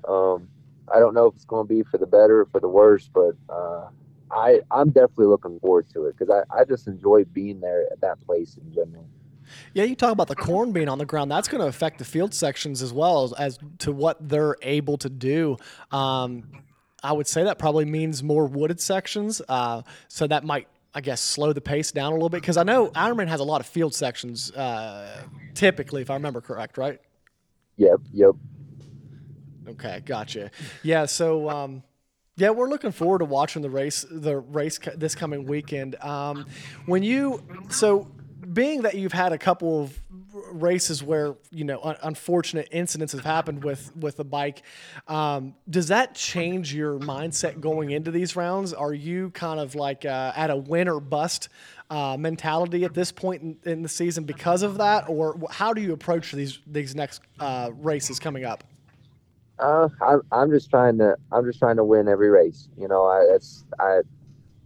Um, 0.07 0.49
I 0.93 0.99
don't 0.99 1.14
know 1.14 1.26
if 1.26 1.34
it's 1.34 1.45
going 1.45 1.66
to 1.66 1.74
be 1.74 1.82
for 1.82 1.99
the 1.99 2.07
better 2.07 2.41
or 2.41 2.47
for 2.47 2.61
the 2.61 2.68
worse, 2.68 3.09
but 3.12 3.32
uh, 3.49 3.88
I 4.30 4.61
I'm 4.70 4.91
definitely 4.91 5.26
looking 5.26 5.59
forward 5.61 5.88
to 5.95 6.07
it 6.07 6.16
because 6.18 6.30
I, 6.30 6.61
I 6.61 6.64
just 6.64 6.86
enjoy 6.86 7.24
being 7.24 7.61
there 7.61 7.86
at 7.91 8.01
that 8.01 8.20
place 8.24 8.57
in 8.57 8.72
general. 8.72 9.07
Yeah, 9.74 9.84
you 9.84 9.94
talk 9.94 10.12
about 10.12 10.28
the 10.28 10.36
corn 10.36 10.72
being 10.72 10.88
on 10.88 10.98
the 10.98 11.07
ground. 11.07 11.30
That's 11.30 11.48
going 11.48 11.61
to 11.61 11.66
affect 11.66 11.98
the 11.98 12.05
field 12.05 12.34
sections 12.34 12.82
as 12.82 12.92
well 12.92 13.24
as, 13.24 13.32
as 13.34 13.59
to 13.78 13.92
what 13.92 14.16
they're 14.28 14.57
able 14.62 14.98
to 14.98 15.09
do. 15.09 15.57
Um, 15.90 16.44
I 17.03 17.12
would 17.12 17.26
say 17.26 17.44
that 17.44 17.59
probably 17.59 17.84
means 17.84 18.22
more 18.22 18.46
wooded 18.46 18.80
sections. 18.80 19.40
Uh, 19.48 19.82
so 20.09 20.26
that 20.26 20.44
might, 20.44 20.68
I 20.94 21.01
guess, 21.01 21.20
slow 21.20 21.53
the 21.53 21.61
pace 21.61 21.92
down 21.92 22.12
a 22.12 22.14
little 22.14 22.28
bit 22.28 22.40
because 22.40 22.57
I 22.57 22.62
know 22.62 22.88
Ironman 22.88 23.28
has 23.28 23.40
a 23.40 23.44
lot 23.44 23.61
of 23.61 23.66
field 23.66 23.94
sections 23.94 24.51
uh, 24.53 25.22
typically, 25.55 26.03
if 26.03 26.11
I 26.11 26.14
remember 26.14 26.40
correct, 26.40 26.78
right? 26.78 27.01
Yep, 27.76 28.01
yep. 28.12 28.32
Okay, 29.68 30.03
gotcha. 30.05 30.51
Yeah, 30.82 31.07
so 31.07 31.48
um, 31.48 31.82
yeah, 32.36 32.51
we're 32.51 32.68
looking 32.68 32.92
forward 32.92 33.20
to 33.20 33.24
watching 33.24 33.62
the 33.62 33.70
race, 33.70 34.05
the 34.11 34.38
race 34.38 34.78
this 34.96 35.14
coming 35.14 35.46
weekend. 35.46 35.94
Um, 35.96 36.46
when 36.86 37.03
you 37.03 37.42
so 37.68 38.11
being 38.53 38.82
that 38.82 38.94
you've 38.94 39.12
had 39.12 39.32
a 39.32 39.38
couple 39.38 39.82
of 39.82 40.01
races 40.53 41.03
where 41.03 41.34
you 41.51 41.64
know 41.64 41.80
un- 41.82 41.96
unfortunate 42.03 42.68
incidents 42.70 43.12
have 43.12 43.24
happened 43.24 43.64
with 43.64 43.94
with 43.96 44.16
the 44.16 44.24
bike, 44.24 44.62
um, 45.09 45.55
does 45.68 45.88
that 45.88 46.14
change 46.14 46.74
your 46.74 46.98
mindset 46.98 47.61
going 47.61 47.90
into 47.90 48.11
these 48.11 48.36
rounds? 48.36 48.72
Are 48.72 48.92
you 48.92 49.30
kind 49.30 49.61
of 49.61 49.74
like 49.74 50.05
uh, 50.05 50.32
at 50.34 50.51
a 50.51 50.57
win 50.57 50.88
or 50.88 51.01
bust 51.01 51.48
uh, 51.90 52.16
mentality 52.18 52.84
at 52.84 52.94
this 52.94 53.11
point 53.11 53.42
in, 53.42 53.59
in, 53.64 53.82
the 53.82 53.88
season 53.88 54.24
because 54.24 54.62
of 54.62 54.78
that, 54.78 55.09
or 55.09 55.38
how 55.51 55.72
do 55.72 55.80
you 55.80 55.92
approach 55.92 56.32
these 56.32 56.59
these 56.66 56.94
next 56.94 57.20
uh, 57.38 57.70
races 57.74 58.18
coming 58.18 58.44
up? 58.44 58.64
Uh, 59.59 59.88
I'm 60.01 60.22
I'm 60.32 60.51
just 60.51 60.70
trying 60.70 60.98
to 60.98 61.16
I'm 61.30 61.44
just 61.44 61.59
trying 61.59 61.76
to 61.76 61.84
win 61.84 62.09
every 62.09 62.30
race. 62.30 62.68
You 62.78 62.88
know, 62.88 63.05
I 63.05 63.38
I 63.78 64.01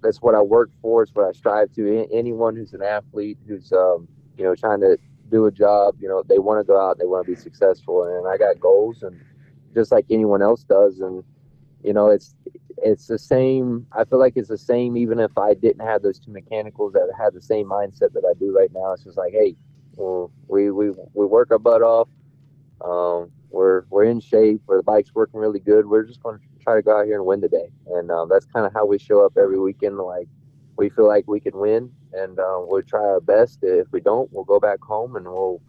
that's 0.04 0.22
what 0.22 0.36
I 0.36 0.42
work 0.42 0.70
for. 0.80 1.02
It's 1.02 1.12
what 1.14 1.26
I 1.26 1.32
strive 1.32 1.72
to. 1.72 2.06
Anyone 2.12 2.54
who's 2.54 2.74
an 2.74 2.82
athlete 2.82 3.38
who's 3.48 3.72
um, 3.72 4.06
you 4.38 4.44
know 4.44 4.54
trying 4.54 4.80
to 4.80 4.98
do 5.30 5.46
a 5.46 5.50
job, 5.50 5.96
you 6.00 6.08
know, 6.08 6.22
they 6.28 6.38
want 6.38 6.60
to 6.60 6.64
go 6.64 6.80
out, 6.80 6.98
they 6.98 7.06
want 7.06 7.26
to 7.26 7.32
be 7.32 7.36
successful, 7.36 8.04
and 8.04 8.28
I 8.28 8.36
got 8.36 8.60
goals, 8.60 9.02
and 9.02 9.20
just 9.74 9.90
like 9.90 10.06
anyone 10.10 10.42
else 10.42 10.62
does, 10.64 11.00
and 11.00 11.24
you 11.82 11.92
know, 11.92 12.10
it's 12.10 12.34
it's 12.78 13.06
the 13.06 13.18
same. 13.18 13.86
I 13.92 14.04
feel 14.04 14.18
like 14.18 14.34
it's 14.36 14.48
the 14.48 14.58
same, 14.58 14.96
even 14.96 15.18
if 15.18 15.36
I 15.36 15.54
didn't 15.54 15.84
have 15.84 16.02
those 16.02 16.18
two 16.18 16.30
mechanicals 16.30 16.92
that 16.92 17.10
had 17.18 17.34
the 17.34 17.42
same 17.42 17.66
mindset 17.66 18.12
that 18.12 18.24
I 18.28 18.38
do 18.38 18.56
right 18.56 18.70
now. 18.72 18.92
It's 18.92 19.04
just 19.04 19.18
like, 19.18 19.32
hey, 19.32 19.56
well, 19.96 20.30
we 20.48 20.70
we 20.70 20.90
we 21.14 21.26
work 21.26 21.50
our 21.50 21.58
butt 21.58 21.82
off. 21.82 22.08
Um, 22.80 23.30
we're 23.50 23.84
we're 23.90 24.04
in 24.04 24.20
shape. 24.20 24.62
Where 24.66 24.78
the 24.78 24.84
bike's 24.84 25.14
working 25.14 25.40
really 25.40 25.60
good. 25.60 25.86
We're 25.86 26.04
just 26.04 26.22
going 26.22 26.38
to 26.38 26.44
try 26.64 26.74
to 26.74 26.82
go 26.82 26.98
out 26.98 27.06
here 27.06 27.16
and 27.16 27.26
win 27.26 27.40
today. 27.40 27.68
And 27.86 28.10
uh, 28.10 28.26
that's 28.26 28.46
kind 28.46 28.66
of 28.66 28.72
how 28.72 28.86
we 28.86 28.98
show 28.98 29.24
up 29.24 29.36
every 29.36 29.58
weekend. 29.58 29.98
Like 29.98 30.28
we 30.76 30.90
feel 30.90 31.06
like 31.06 31.28
we 31.28 31.40
can 31.40 31.56
win, 31.56 31.92
and 32.12 32.38
uh, 32.38 32.58
we'll 32.60 32.82
try 32.82 33.00
our 33.00 33.20
best. 33.20 33.60
If 33.62 33.86
we 33.92 34.00
don't, 34.00 34.32
we'll 34.32 34.44
go 34.44 34.58
back 34.58 34.80
home 34.82 35.16
and 35.16 35.26
we'll 35.26 35.60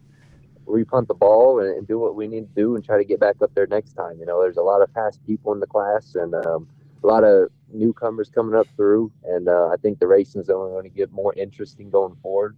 repunt 0.65 1.07
the 1.07 1.13
ball 1.13 1.59
and, 1.59 1.77
and, 1.77 1.87
do 1.87 1.99
what 1.99 2.15
we 2.15 2.27
need 2.27 2.47
to 2.47 2.55
do 2.55 2.75
and 2.75 2.83
try 2.83 2.97
to 2.97 3.05
get 3.05 3.19
back 3.19 3.35
up 3.43 3.53
there 3.53 3.67
next 3.67 3.93
time. 3.93 4.17
You 4.19 4.25
know, 4.25 4.41
there's 4.41 4.57
a 4.57 4.63
lot 4.63 4.81
of 4.81 4.89
fast 4.93 5.23
people 5.23 5.53
in 5.53 5.59
the 5.59 5.67
class 5.67 6.15
and 6.15 6.33
um, 6.33 6.67
a 7.03 7.07
lot 7.07 7.23
of 7.23 7.49
newcomers 7.71 8.31
coming 8.33 8.55
up 8.55 8.65
through, 8.75 9.11
and 9.25 9.47
uh, 9.47 9.67
I 9.67 9.75
think 9.77 9.99
the 9.99 10.07
racing 10.07 10.41
is 10.41 10.49
only 10.49 10.71
going 10.71 10.83
to 10.83 10.89
get 10.89 11.11
more 11.11 11.33
interesting 11.35 11.91
going 11.91 12.15
forward. 12.23 12.57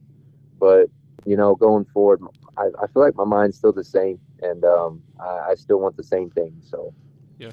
But 0.58 0.90
you 1.26 1.36
know, 1.36 1.56
going 1.56 1.84
forward, 1.86 2.22
I, 2.58 2.68
I 2.82 2.88
feel 2.88 3.04
like 3.04 3.16
my 3.16 3.26
mind's 3.26 3.58
still 3.58 3.74
the 3.74 3.84
same, 3.84 4.20
and 4.42 4.64
um, 4.64 5.02
I, 5.20 5.50
I 5.50 5.56
still 5.56 5.82
want 5.82 5.98
the 5.98 6.04
same 6.04 6.30
thing. 6.30 6.54
So, 6.62 6.94
yeah. 7.38 7.52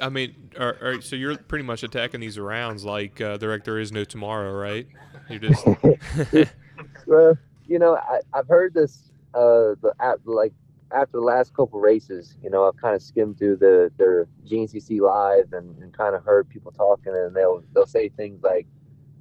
I 0.00 0.08
mean, 0.08 0.50
all 0.58 0.72
right, 0.80 1.02
so 1.02 1.16
you're 1.16 1.36
pretty 1.36 1.64
much 1.64 1.82
attacking 1.82 2.20
these 2.20 2.38
rounds 2.38 2.84
like 2.84 3.20
uh, 3.20 3.36
the 3.36 3.60
there 3.64 3.78
is 3.78 3.92
no 3.92 4.04
tomorrow, 4.04 4.52
right? 4.52 4.86
You 5.28 5.38
just 5.38 5.64
well, 7.06 7.38
you 7.66 7.78
know, 7.78 7.96
I, 7.96 8.20
have 8.34 8.48
heard 8.48 8.74
this 8.74 9.10
uh, 9.34 9.74
the 9.80 9.92
like 10.24 10.52
after 10.92 11.18
the 11.18 11.24
last 11.24 11.54
couple 11.54 11.80
races, 11.80 12.36
you 12.42 12.50
know, 12.50 12.66
I've 12.66 12.76
kind 12.76 12.94
of 12.94 13.02
skimmed 13.02 13.38
through 13.38 13.56
the 13.56 13.90
their 13.96 14.26
GNCC 14.46 15.00
live 15.00 15.52
and, 15.52 15.76
and 15.82 15.92
kind 15.96 16.14
of 16.14 16.24
heard 16.24 16.48
people 16.48 16.72
talking, 16.72 17.14
and 17.14 17.34
they'll 17.34 17.62
they'll 17.74 17.86
say 17.86 18.08
things 18.10 18.42
like 18.42 18.66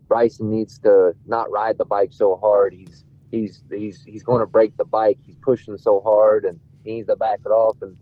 Brycen 0.07 0.41
needs 0.41 0.79
to 0.79 1.15
not 1.25 1.51
ride 1.51 1.77
the 1.77 1.85
bike 1.85 2.13
so 2.13 2.35
hard. 2.37 2.73
He's 2.73 3.05
he's 3.31 3.63
he's 3.71 4.03
he's 4.03 4.23
going 4.23 4.39
to 4.39 4.45
break 4.45 4.77
the 4.77 4.85
bike. 4.85 5.17
He's 5.25 5.37
pushing 5.37 5.77
so 5.77 6.01
hard, 6.01 6.45
and 6.45 6.59
he 6.83 6.95
needs 6.95 7.07
to 7.07 7.15
back 7.15 7.39
it 7.45 7.49
off. 7.49 7.77
And 7.81 7.97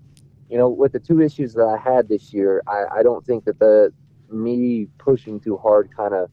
you 0.51 0.57
know, 0.57 0.67
with 0.67 0.91
the 0.91 0.99
two 0.99 1.21
issues 1.21 1.53
that 1.53 1.63
I 1.65 1.77
had 1.77 2.09
this 2.09 2.33
year, 2.33 2.61
I, 2.67 2.99
I 2.99 3.03
don't 3.03 3.25
think 3.25 3.45
that 3.45 3.57
the 3.57 3.93
me 4.29 4.87
pushing 4.97 5.39
too 5.39 5.55
hard 5.55 5.95
kind 5.95 6.13
of 6.13 6.29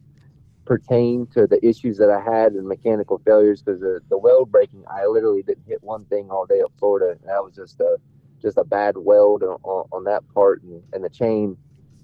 pertain 0.65 1.27
to 1.29 1.47
the 1.47 1.65
issues 1.65 1.97
that 1.99 2.11
I 2.11 2.21
had 2.21 2.53
and 2.53 2.67
mechanical 2.67 3.23
failures 3.25 3.63
because 3.63 3.81
the, 3.81 4.01
the 4.11 4.19
weld 4.19 4.51
breaking, 4.51 4.83
I 4.91 5.07
literally 5.07 5.45
didn't 5.45 5.65
hit 5.69 5.83
one 5.85 6.05
thing 6.07 6.31
all 6.31 6.47
day 6.47 6.59
at 6.59 6.67
Florida. 6.81 7.13
And 7.13 7.29
that 7.29 7.45
was 7.45 7.55
just 7.55 7.79
a 7.79 7.97
just 8.43 8.59
a 8.59 8.65
bad 8.65 8.97
weld 8.97 9.45
on, 9.45 9.59
on 9.65 10.05
that 10.05 10.23
part 10.35 10.63
and, 10.65 10.83
and 10.93 11.05
the 11.05 11.09
chain. 11.09 11.57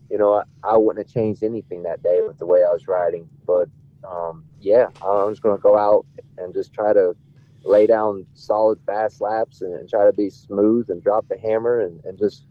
You 0.08 0.18
know, 0.18 0.34
I, 0.34 0.42
I 0.62 0.76
wouldn't 0.76 1.04
have 1.04 1.12
changed 1.12 1.42
anything 1.42 1.82
that 1.82 2.04
day 2.04 2.20
with 2.24 2.38
the 2.38 2.46
way 2.46 2.60
I 2.60 2.72
was 2.72 2.86
riding. 2.86 3.28
But 3.44 3.68
um, 4.08 4.44
yeah, 4.60 4.86
I'm 5.02 5.32
just 5.32 5.42
going 5.42 5.56
to 5.56 5.62
go 5.62 5.76
out 5.76 6.06
and 6.38 6.54
just 6.54 6.72
try 6.72 6.92
to 6.92 7.16
lay 7.64 7.86
down 7.86 8.26
solid 8.34 8.78
fast 8.86 9.20
laps 9.20 9.62
and, 9.62 9.74
and, 9.74 9.88
try 9.88 10.04
to 10.04 10.12
be 10.12 10.28
smooth 10.30 10.90
and 10.90 11.02
drop 11.02 11.26
the 11.28 11.38
hammer 11.38 11.80
and, 11.80 12.04
and 12.04 12.18
just 12.18 12.44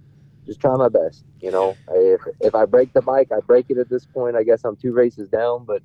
just 0.45 0.59
try 0.59 0.75
my 0.75 0.89
best. 0.89 1.23
You 1.39 1.51
know, 1.51 1.75
if 1.89 2.21
if 2.41 2.55
I 2.55 2.65
break 2.65 2.93
the 2.93 3.01
bike, 3.01 3.29
I 3.31 3.39
break 3.39 3.67
it 3.69 3.77
at 3.77 3.89
this 3.89 4.05
point. 4.05 4.35
I 4.35 4.43
guess 4.43 4.63
I'm 4.65 4.75
two 4.75 4.91
races 4.91 5.29
down, 5.29 5.65
but 5.65 5.81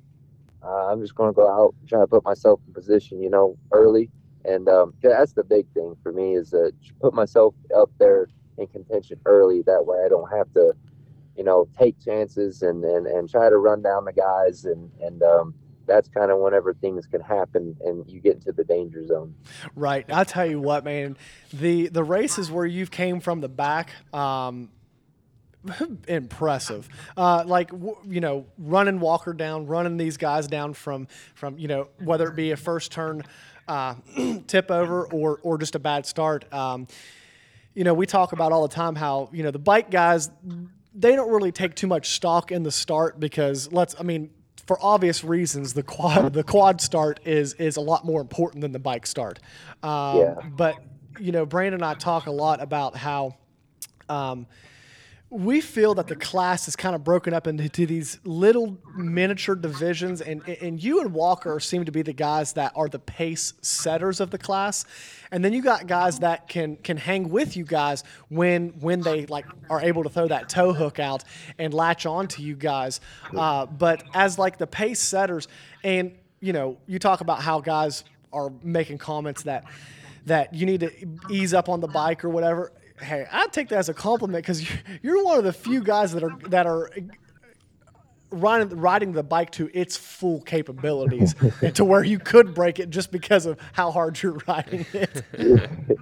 uh, 0.63 0.87
I'm 0.87 1.01
just 1.01 1.15
going 1.15 1.29
to 1.29 1.35
go 1.35 1.49
out 1.49 1.75
and 1.79 1.87
try 1.87 1.99
to 1.99 2.07
put 2.07 2.23
myself 2.23 2.59
in 2.67 2.73
position. 2.73 3.21
You 3.21 3.29
know, 3.29 3.57
early, 3.71 4.09
and 4.45 4.67
um, 4.67 4.93
that's 5.01 5.33
the 5.33 5.43
big 5.43 5.67
thing 5.73 5.95
for 6.03 6.11
me 6.11 6.35
is 6.35 6.49
to 6.51 6.73
put 7.01 7.13
myself 7.13 7.55
up 7.75 7.91
there 7.99 8.27
in 8.57 8.67
contention 8.67 9.19
early. 9.25 9.61
That 9.61 9.85
way, 9.85 9.99
I 10.05 10.09
don't 10.09 10.29
have 10.31 10.51
to, 10.53 10.73
you 11.37 11.43
know, 11.43 11.67
take 11.77 11.99
chances 12.03 12.61
and 12.61 12.83
and, 12.83 13.07
and 13.07 13.29
try 13.29 13.49
to 13.49 13.57
run 13.57 13.81
down 13.81 14.05
the 14.05 14.13
guys 14.13 14.65
and 14.65 14.91
and 15.01 15.23
um, 15.23 15.53
that's 15.89 16.07
kind 16.07 16.31
of 16.31 16.39
whenever 16.39 16.73
things 16.73 17.05
can 17.07 17.19
happen 17.19 17.75
and 17.81 18.07
you 18.09 18.21
get 18.21 18.35
into 18.35 18.53
the 18.53 18.63
danger 18.63 19.05
zone. 19.05 19.35
Right. 19.75 20.05
I'll 20.09 20.23
tell 20.23 20.45
you 20.45 20.59
what, 20.59 20.85
man. 20.85 21.17
The 21.51 21.89
the 21.89 22.03
races 22.03 22.51
where 22.51 22.65
you've 22.65 22.91
came 22.91 23.19
from 23.19 23.41
the 23.41 23.49
back, 23.49 23.91
um, 24.13 24.69
impressive. 26.07 26.87
Uh, 27.17 27.43
like 27.45 27.71
you 28.07 28.21
know, 28.21 28.45
running 28.57 28.99
Walker 28.99 29.33
down, 29.33 29.65
running 29.65 29.97
these 29.97 30.15
guys 30.15 30.47
down 30.47 30.73
from 30.73 31.07
from 31.33 31.57
you 31.57 31.67
know 31.67 31.89
whether 32.03 32.29
it 32.29 32.35
be 32.35 32.51
a 32.51 32.57
first 32.57 32.91
turn 32.91 33.23
uh, 33.67 33.95
tip 34.47 34.71
over 34.71 35.05
or 35.07 35.39
or 35.41 35.57
just 35.57 35.75
a 35.75 35.79
bad 35.79 36.05
start. 36.05 36.51
Um, 36.53 36.87
you 37.73 37.83
know, 37.83 37.93
we 37.93 38.05
talk 38.05 38.31
about 38.31 38.51
all 38.51 38.67
the 38.67 38.73
time 38.73 38.95
how 38.95 39.29
you 39.33 39.43
know 39.43 39.51
the 39.51 39.59
bike 39.59 39.89
guys 39.89 40.29
they 40.95 41.15
don't 41.15 41.31
really 41.31 41.51
take 41.51 41.75
too 41.75 41.87
much 41.87 42.09
stock 42.09 42.51
in 42.51 42.63
the 42.63 42.71
start 42.71 43.19
because 43.19 43.71
let's 43.71 43.95
I 43.99 44.03
mean 44.03 44.31
for 44.69 44.77
obvious 44.85 45.23
reasons, 45.23 45.73
the 45.73 45.81
quad 45.81 46.31
the 46.31 46.43
quad 46.43 46.79
start 46.79 47.19
is 47.25 47.55
is 47.55 47.77
a 47.77 47.81
lot 47.81 48.05
more 48.05 48.21
important 48.21 48.61
than 48.61 48.71
the 48.71 48.77
bike 48.77 49.07
start. 49.07 49.39
Um, 49.81 50.17
yeah. 50.19 50.35
But 50.47 50.75
you 51.19 51.31
know, 51.31 51.43
Brandon 51.43 51.81
and 51.81 51.83
I 51.83 51.95
talk 51.95 52.27
a 52.27 52.31
lot 52.31 52.61
about 52.61 52.95
how. 52.95 53.35
Um, 54.09 54.45
we 55.31 55.61
feel 55.61 55.93
that 55.93 56.07
the 56.07 56.15
class 56.15 56.67
is 56.67 56.75
kind 56.75 56.95
of 56.95 57.03
broken 57.03 57.35
up 57.35 57.45
into 57.45 57.85
these 57.85 58.19
little 58.23 58.79
miniature 58.95 59.53
divisions, 59.53 60.21
and 60.21 60.47
and 60.47 60.83
you 60.83 61.01
and 61.01 61.13
Walker 61.13 61.59
seem 61.59 61.85
to 61.85 61.91
be 61.91 62.01
the 62.01 62.13
guys 62.13 62.53
that 62.53 62.71
are 62.75 62.89
the 62.89 62.97
pace 62.97 63.53
setters 63.61 64.19
of 64.19 64.31
the 64.31 64.39
class, 64.39 64.85
and 65.31 65.45
then 65.45 65.53
you 65.53 65.61
got 65.61 65.85
guys 65.85 66.19
that 66.19 66.47
can 66.47 66.77
can 66.77 66.97
hang 66.97 67.29
with 67.29 67.55
you 67.55 67.63
guys 67.63 68.03
when 68.29 68.69
when 68.79 69.01
they 69.01 69.27
like 69.27 69.45
are 69.69 69.81
able 69.81 70.01
to 70.01 70.09
throw 70.09 70.27
that 70.27 70.49
toe 70.49 70.73
hook 70.73 70.97
out 70.97 71.23
and 71.59 71.75
latch 71.75 72.07
on 72.07 72.27
to 72.27 72.41
you 72.41 72.55
guys. 72.55 72.99
Uh, 73.37 73.67
but 73.67 74.03
as 74.15 74.39
like 74.39 74.57
the 74.57 74.67
pace 74.67 74.99
setters, 74.99 75.47
and 75.83 76.15
you 76.39 76.53
know, 76.53 76.77
you 76.87 76.97
talk 76.97 77.21
about 77.21 77.39
how 77.41 77.59
guys 77.59 78.03
are 78.33 78.51
making 78.63 78.97
comments 78.97 79.43
that 79.43 79.65
that 80.25 80.55
you 80.55 80.65
need 80.65 80.79
to 80.79 80.91
ease 81.29 81.53
up 81.53 81.69
on 81.69 81.81
the 81.81 81.87
bike 81.87 82.25
or 82.25 82.29
whatever 82.29 82.71
hey, 83.01 83.25
I 83.31 83.47
take 83.47 83.69
that 83.69 83.77
as 83.77 83.89
a 83.89 83.93
compliment 83.93 84.43
because 84.43 84.67
you're 85.01 85.23
one 85.23 85.37
of 85.37 85.43
the 85.43 85.53
few 85.53 85.81
guys 85.81 86.13
that 86.13 86.23
are 86.23 86.37
that 86.49 86.65
are 86.65 86.89
riding 88.31 88.69
riding 88.77 89.11
the 89.13 89.23
bike 89.23 89.51
to 89.51 89.69
its 89.73 89.97
full 89.97 90.41
capabilities 90.41 91.35
and 91.61 91.75
to 91.75 91.83
where 91.83 92.03
you 92.03 92.19
could 92.19 92.53
break 92.53 92.79
it 92.79 92.89
just 92.89 93.11
because 93.11 93.45
of 93.45 93.59
how 93.73 93.91
hard 93.91 94.21
you're 94.21 94.39
riding 94.47 94.85
it. 94.93 95.23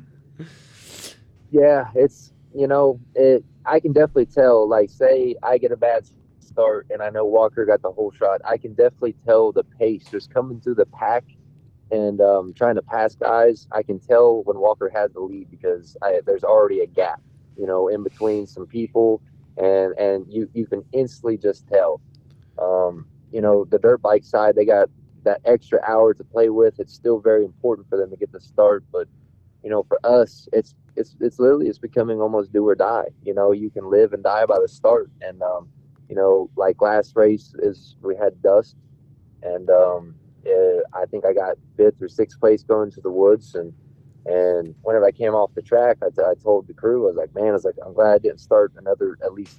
yeah, 1.51 1.85
it's 1.95 2.31
you 2.53 2.67
know 2.67 2.99
it. 3.15 3.43
I 3.65 3.79
can 3.79 3.93
definitely 3.93 4.27
tell. 4.27 4.67
Like, 4.67 4.89
say 4.89 5.35
I 5.43 5.57
get 5.57 5.71
a 5.71 5.77
bad 5.77 6.07
start 6.39 6.87
and 6.89 7.01
I 7.01 7.09
know 7.09 7.25
Walker 7.25 7.65
got 7.65 7.81
the 7.81 7.91
hole 7.91 8.11
shot. 8.11 8.41
I 8.43 8.57
can 8.57 8.73
definitely 8.73 9.15
tell 9.25 9.51
the 9.51 9.63
pace 9.63 10.05
just 10.09 10.33
coming 10.33 10.59
through 10.59 10.75
the 10.75 10.85
pack 10.87 11.23
and 11.91 12.19
um, 12.21 12.53
trying 12.53 12.75
to 12.75 12.81
pass 12.81 13.15
guys, 13.15 13.67
I 13.71 13.83
can 13.83 13.99
tell 13.99 14.43
when 14.43 14.57
Walker 14.57 14.89
has 14.93 15.11
the 15.13 15.21
lead 15.21 15.49
because 15.49 15.95
I, 16.01 16.21
there's 16.25 16.43
already 16.43 16.81
a 16.81 16.87
gap, 16.87 17.21
you 17.57 17.65
know, 17.65 17.87
in 17.87 18.03
between 18.03 18.45
some 18.45 18.65
people, 18.65 19.21
and 19.57 19.93
and 19.97 20.25
you 20.29 20.49
you 20.53 20.65
can 20.65 20.83
instantly 20.91 21.37
just 21.37 21.67
tell. 21.67 22.01
Um, 22.59 23.05
you 23.31 23.41
know, 23.41 23.65
the 23.65 23.79
dirt 23.79 24.01
bike 24.01 24.23
side, 24.23 24.55
they 24.55 24.65
got 24.65 24.89
that 25.23 25.41
extra 25.45 25.79
hour 25.87 26.13
to 26.13 26.23
play 26.23 26.49
with. 26.49 26.79
It's 26.79 26.93
still 26.93 27.19
very 27.19 27.45
important 27.45 27.87
for 27.89 27.97
them 27.97 28.09
to 28.09 28.15
get 28.15 28.31
the 28.31 28.39
start, 28.39 28.83
but 28.91 29.07
you 29.63 29.69
know, 29.69 29.83
for 29.83 29.99
us, 30.03 30.47
it's 30.53 30.75
it's 30.95 31.15
it's 31.19 31.39
literally 31.39 31.67
it's 31.67 31.79
becoming 31.79 32.21
almost 32.21 32.51
do 32.51 32.67
or 32.67 32.75
die. 32.75 33.07
You 33.23 33.33
know, 33.33 33.51
you 33.51 33.69
can 33.69 33.89
live 33.89 34.13
and 34.13 34.23
die 34.23 34.45
by 34.45 34.59
the 34.59 34.67
start, 34.67 35.09
and 35.21 35.41
um, 35.41 35.69
you 36.09 36.15
know, 36.15 36.49
like 36.55 36.81
last 36.81 37.15
race 37.15 37.53
is 37.59 37.95
we 38.01 38.15
had 38.15 38.41
dust, 38.41 38.75
and 39.43 39.69
um, 39.69 40.15
uh, 40.47 40.97
I 40.97 41.05
think 41.05 41.25
I 41.25 41.33
got 41.33 41.57
fifth 41.75 42.01
or 42.01 42.07
sixth 42.07 42.39
place 42.39 42.63
going 42.63 42.91
to 42.91 43.01
the 43.01 43.11
woods. 43.11 43.55
And 43.55 43.73
and 44.25 44.75
whenever 44.81 45.05
I 45.05 45.11
came 45.11 45.33
off 45.33 45.53
the 45.55 45.61
track, 45.61 45.97
I, 46.03 46.09
t- 46.09 46.21
I 46.21 46.33
told 46.41 46.67
the 46.67 46.73
crew, 46.73 47.05
I 47.05 47.07
was 47.07 47.15
like, 47.15 47.33
man, 47.33 47.47
I 47.47 47.51
was 47.51 47.63
like, 47.63 47.75
I'm 47.85 47.93
glad 47.93 48.15
I 48.15 48.17
didn't 48.17 48.41
start 48.41 48.73
another 48.77 49.17
at 49.23 49.33
least 49.33 49.57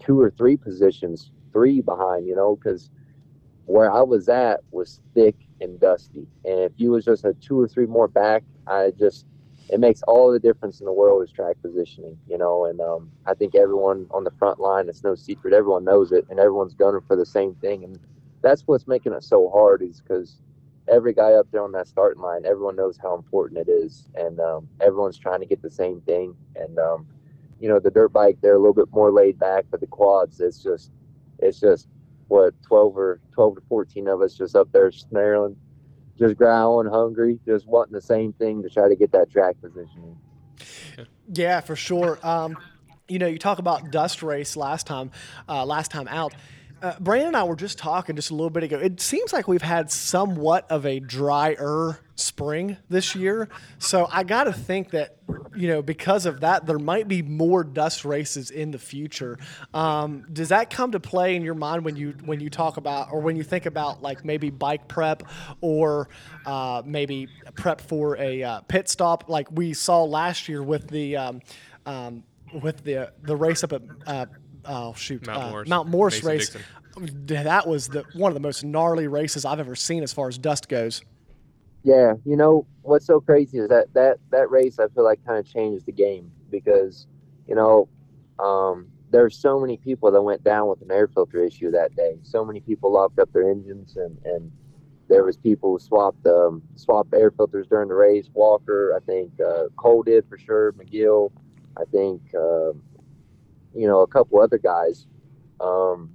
two 0.00 0.20
or 0.20 0.30
three 0.30 0.56
positions, 0.56 1.30
three 1.52 1.80
behind, 1.80 2.26
you 2.26 2.34
know, 2.34 2.56
because 2.56 2.90
where 3.64 3.90
I 3.90 4.02
was 4.02 4.28
at 4.28 4.60
was 4.70 5.00
thick 5.14 5.36
and 5.60 5.80
dusty. 5.80 6.26
And 6.44 6.60
if 6.60 6.72
you 6.76 6.90
was 6.90 7.04
just 7.06 7.24
a 7.24 7.32
two 7.34 7.58
or 7.58 7.68
three 7.68 7.86
more 7.86 8.08
back, 8.08 8.42
I 8.66 8.92
just 8.98 9.26
it 9.70 9.80
makes 9.80 10.02
all 10.02 10.30
the 10.30 10.38
difference 10.38 10.80
in 10.80 10.86
the 10.86 10.92
world 10.92 11.22
is 11.22 11.30
track 11.30 11.56
positioning, 11.62 12.18
you 12.28 12.36
know. 12.36 12.66
And 12.66 12.80
um, 12.80 13.10
I 13.26 13.34
think 13.34 13.54
everyone 13.54 14.06
on 14.10 14.24
the 14.24 14.30
front 14.32 14.60
line, 14.60 14.88
it's 14.88 15.02
no 15.02 15.14
secret, 15.14 15.54
everyone 15.54 15.84
knows 15.84 16.12
it, 16.12 16.26
and 16.28 16.38
everyone's 16.38 16.74
gunning 16.74 17.00
for 17.06 17.16
the 17.16 17.24
same 17.24 17.54
thing. 17.54 17.84
And 17.84 17.98
that's 18.42 18.62
what's 18.62 18.86
making 18.86 19.12
it 19.12 19.22
so 19.22 19.48
hard 19.50 19.82
is 19.82 20.00
because 20.00 20.36
every 20.88 21.14
guy 21.14 21.32
up 21.32 21.46
there 21.52 21.62
on 21.62 21.72
that 21.72 21.86
starting 21.86 22.20
line, 22.20 22.44
everyone 22.44 22.76
knows 22.76 22.98
how 23.00 23.14
important 23.14 23.66
it 23.66 23.70
is, 23.70 24.08
and 24.14 24.40
um, 24.40 24.68
everyone's 24.80 25.18
trying 25.18 25.40
to 25.40 25.46
get 25.46 25.62
the 25.62 25.70
same 25.70 26.00
thing. 26.02 26.34
And 26.56 26.78
um, 26.78 27.06
you 27.60 27.68
know, 27.68 27.78
the 27.78 27.90
dirt 27.90 28.12
bike 28.12 28.38
they're 28.42 28.54
a 28.54 28.58
little 28.58 28.74
bit 28.74 28.92
more 28.92 29.12
laid 29.12 29.38
back, 29.38 29.66
but 29.70 29.80
the 29.80 29.86
quads, 29.86 30.40
it's 30.40 30.62
just, 30.62 30.90
it's 31.38 31.60
just 31.60 31.88
what 32.28 32.54
twelve 32.62 32.96
or 32.96 33.20
twelve 33.32 33.54
to 33.54 33.62
fourteen 33.68 34.08
of 34.08 34.20
us 34.20 34.34
just 34.34 34.56
up 34.56 34.70
there 34.72 34.90
snarling, 34.90 35.56
just 36.18 36.36
growling, 36.36 36.88
hungry, 36.88 37.38
just 37.46 37.66
wanting 37.66 37.92
the 37.92 38.00
same 38.00 38.32
thing 38.32 38.62
to 38.62 38.68
try 38.68 38.88
to 38.88 38.96
get 38.96 39.12
that 39.12 39.30
track 39.30 39.60
position. 39.60 40.16
Yeah, 41.32 41.60
for 41.60 41.76
sure. 41.76 42.18
Um, 42.22 42.58
you 43.08 43.18
know, 43.18 43.26
you 43.26 43.38
talk 43.38 43.58
about 43.58 43.90
dust 43.90 44.22
race 44.22 44.56
last 44.56 44.86
time, 44.86 45.10
uh, 45.48 45.64
last 45.64 45.90
time 45.90 46.08
out 46.08 46.34
uh, 46.82 46.98
Brandon 46.98 47.28
and 47.28 47.36
I 47.36 47.44
were 47.44 47.54
just 47.54 47.78
talking 47.78 48.16
just 48.16 48.30
a 48.30 48.34
little 48.34 48.50
bit 48.50 48.64
ago. 48.64 48.76
It 48.76 49.00
seems 49.00 49.32
like 49.32 49.46
we've 49.46 49.62
had 49.62 49.88
somewhat 49.88 50.68
of 50.68 50.84
a 50.84 50.98
drier 50.98 52.00
spring 52.16 52.76
this 52.88 53.14
year. 53.14 53.48
So 53.78 54.08
I 54.10 54.24
got 54.24 54.44
to 54.44 54.52
think 54.52 54.90
that, 54.90 55.16
you 55.54 55.68
know, 55.68 55.80
because 55.80 56.26
of 56.26 56.40
that, 56.40 56.66
there 56.66 56.80
might 56.80 57.06
be 57.06 57.22
more 57.22 57.62
dust 57.62 58.04
races 58.04 58.50
in 58.50 58.72
the 58.72 58.80
future. 58.80 59.38
Um, 59.72 60.26
does 60.32 60.48
that 60.48 60.70
come 60.70 60.90
to 60.92 61.00
play 61.00 61.36
in 61.36 61.42
your 61.42 61.54
mind 61.54 61.84
when 61.84 61.94
you 61.94 62.14
when 62.24 62.40
you 62.40 62.50
talk 62.50 62.76
about 62.78 63.12
or 63.12 63.20
when 63.20 63.36
you 63.36 63.44
think 63.44 63.66
about 63.66 64.02
like 64.02 64.24
maybe 64.24 64.50
bike 64.50 64.88
prep 64.88 65.22
or 65.60 66.08
uh, 66.46 66.82
maybe 66.84 67.28
prep 67.54 67.80
for 67.80 68.16
a 68.16 68.42
uh, 68.42 68.60
pit 68.62 68.88
stop 68.88 69.24
like 69.28 69.46
we 69.52 69.72
saw 69.72 70.02
last 70.02 70.48
year 70.48 70.64
with 70.64 70.88
the 70.88 71.16
um, 71.16 71.40
um, 71.86 72.24
with 72.60 72.82
the 72.82 73.12
the 73.22 73.36
race 73.36 73.62
up 73.62 73.72
at 73.72 73.82
uh, 74.06 74.26
oh 74.64 74.94
shoot, 74.94 75.26
Mount 75.26 75.42
uh, 75.42 75.50
Morris, 75.50 75.68
Mount 75.68 75.88
Morris 75.88 76.22
race. 76.22 76.50
Dixon. 76.50 76.62
That 77.26 77.66
was 77.66 77.88
the 77.88 78.04
one 78.14 78.30
of 78.30 78.34
the 78.34 78.40
most 78.40 78.64
gnarly 78.64 79.06
races 79.06 79.44
I've 79.44 79.60
ever 79.60 79.74
seen 79.74 80.02
as 80.02 80.12
far 80.12 80.28
as 80.28 80.36
dust 80.36 80.68
goes. 80.68 81.02
Yeah, 81.84 82.14
you 82.24 82.36
know 82.36 82.66
what's 82.82 83.06
so 83.06 83.20
crazy 83.20 83.58
is 83.58 83.68
that 83.68 83.92
that 83.94 84.18
that 84.30 84.50
race 84.50 84.78
I 84.78 84.88
feel 84.88 85.04
like 85.04 85.24
kind 85.24 85.38
of 85.38 85.50
changed 85.50 85.86
the 85.86 85.92
game 85.92 86.30
because 86.50 87.06
you 87.48 87.54
know 87.54 87.88
um, 88.38 88.88
there's 89.10 89.36
so 89.36 89.58
many 89.58 89.76
people 89.76 90.10
that 90.10 90.22
went 90.22 90.44
down 90.44 90.68
with 90.68 90.82
an 90.82 90.90
air 90.90 91.08
filter 91.08 91.42
issue 91.44 91.70
that 91.70 91.94
day. 91.96 92.18
So 92.22 92.44
many 92.44 92.60
people 92.60 92.92
locked 92.92 93.18
up 93.18 93.32
their 93.32 93.50
engines 93.50 93.96
and 93.96 94.18
and 94.24 94.52
there 95.08 95.24
was 95.24 95.36
people 95.36 95.72
who 95.72 95.78
swapped 95.78 96.26
um, 96.26 96.62
swapped 96.76 97.12
air 97.14 97.30
filters 97.30 97.66
during 97.66 97.88
the 97.88 97.94
race. 97.94 98.30
Walker, 98.32 98.94
I 98.96 99.00
think 99.04 99.32
uh, 99.40 99.64
Cole 99.76 100.02
did 100.02 100.26
for 100.28 100.38
sure. 100.38 100.72
McGill, 100.72 101.30
I 101.76 101.84
think 101.84 102.22
uh, 102.34 102.72
you 103.74 103.86
know, 103.86 104.00
a 104.00 104.06
couple 104.06 104.40
other 104.40 104.58
guys. 104.58 105.06
Um, 105.60 106.10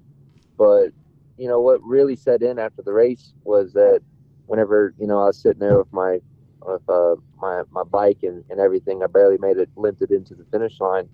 but 0.58 0.90
you 1.38 1.48
know 1.48 1.62
what 1.62 1.82
really 1.84 2.16
set 2.16 2.42
in 2.42 2.60
after 2.60 2.82
the 2.82 2.92
race 2.92 3.34
was 3.44 3.74
that 3.74 4.02
whenever 4.48 4.94
you 5.00 5.08
know 5.08 5.20
I 5.20 5.26
was 5.28 5.38
sitting 5.38 5.60
there 5.60 5.78
with 5.78 5.92
my 5.94 6.20
with 6.66 6.90
uh, 6.90 7.16
my 7.40 7.64
my 7.72 7.84
bike 7.84 8.20
and, 8.24 8.44
and 8.50 8.60
everything, 8.60 9.04
I 9.04 9.08
barely 9.08 9.38
made 9.38 9.58
it 9.58 9.70
limped 9.76 10.02
it 10.02 10.12
into 10.12 10.36
the 10.36 10.46
finish 10.52 10.80
line. 10.80 11.08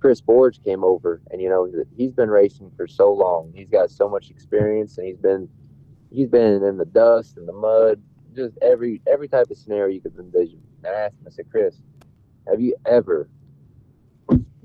Chris 0.00 0.20
Borich 0.20 0.62
came 0.64 0.84
over, 0.84 1.20
and 1.30 1.40
you 1.40 1.48
know 1.48 1.70
he's 1.96 2.12
been 2.12 2.30
racing 2.30 2.70
for 2.76 2.86
so 2.86 3.12
long. 3.12 3.52
He's 3.54 3.68
got 3.68 3.90
so 3.90 4.08
much 4.08 4.30
experience, 4.30 4.98
and 4.98 5.06
he's 5.06 5.18
been 5.18 5.48
he's 6.10 6.28
been 6.28 6.62
in 6.62 6.76
the 6.76 6.84
dust 6.84 7.36
and 7.36 7.48
the 7.48 7.52
mud, 7.52 8.00
just 8.34 8.56
every 8.62 9.00
every 9.06 9.28
type 9.28 9.50
of 9.50 9.56
scenario 9.56 9.94
you 9.94 10.00
could 10.00 10.16
envision. 10.18 10.60
And 10.84 10.94
I 10.94 11.00
asked 11.00 11.14
him, 11.14 11.26
I 11.26 11.30
said, 11.30 11.50
Chris, 11.50 11.80
have 12.48 12.60
you 12.60 12.74
ever 12.86 13.28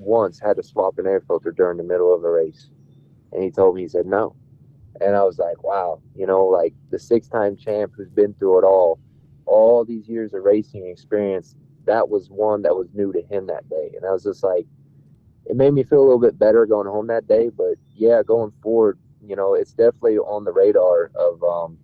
once 0.06 0.40
had 0.40 0.56
to 0.58 0.64
swap 0.64 0.98
an 0.98 1.08
air 1.08 1.22
filter 1.22 1.52
during 1.52 1.78
the 1.78 1.84
middle 1.84 2.14
of 2.14 2.24
a 2.24 2.30
race. 2.30 2.70
And 3.32 3.44
he 3.44 3.52
told 3.52 3.76
me, 3.76 3.82
he 3.82 3.88
said, 3.88 4.06
no. 4.06 4.36
And 5.02 5.16
I 5.16 5.24
was 5.24 5.40
like, 5.40 5.64
wow, 5.64 6.02
you 6.16 6.26
know, 6.26 6.46
like 6.46 6.74
the 6.90 7.00
six 7.00 7.28
time 7.28 7.58
champ 7.58 7.94
who's 7.96 8.10
been 8.10 8.34
through 8.36 8.60
it 8.60 8.64
all, 8.64 9.00
all 9.46 9.84
these 9.84 10.08
years 10.08 10.34
of 10.34 10.44
racing 10.44 10.88
experience, 10.88 11.56
that 11.86 12.10
was 12.10 12.30
one 12.30 12.62
that 12.62 12.76
was 12.76 12.88
new 12.94 13.12
to 13.12 13.22
him 13.22 13.48
that 13.48 13.68
day. 13.70 13.92
And 13.96 14.06
I 14.06 14.12
was 14.12 14.24
just 14.24 14.44
like, 14.44 14.66
it 15.46 15.56
made 15.56 15.74
me 15.74 15.84
feel 15.84 16.00
a 16.00 16.06
little 16.06 16.20
bit 16.20 16.40
better 16.40 16.66
going 16.66 16.88
home 16.88 17.08
that 17.08 17.28
day. 17.28 17.50
But 17.50 17.76
yeah, 17.94 18.24
going 18.24 18.54
forward, 18.62 18.98
you 19.22 19.36
know, 19.36 19.54
it's 19.54 19.74
definitely 19.74 20.18
on 20.18 20.44
the 20.46 20.54
radar 20.54 21.12
of 21.16 21.44
um, 21.44 21.78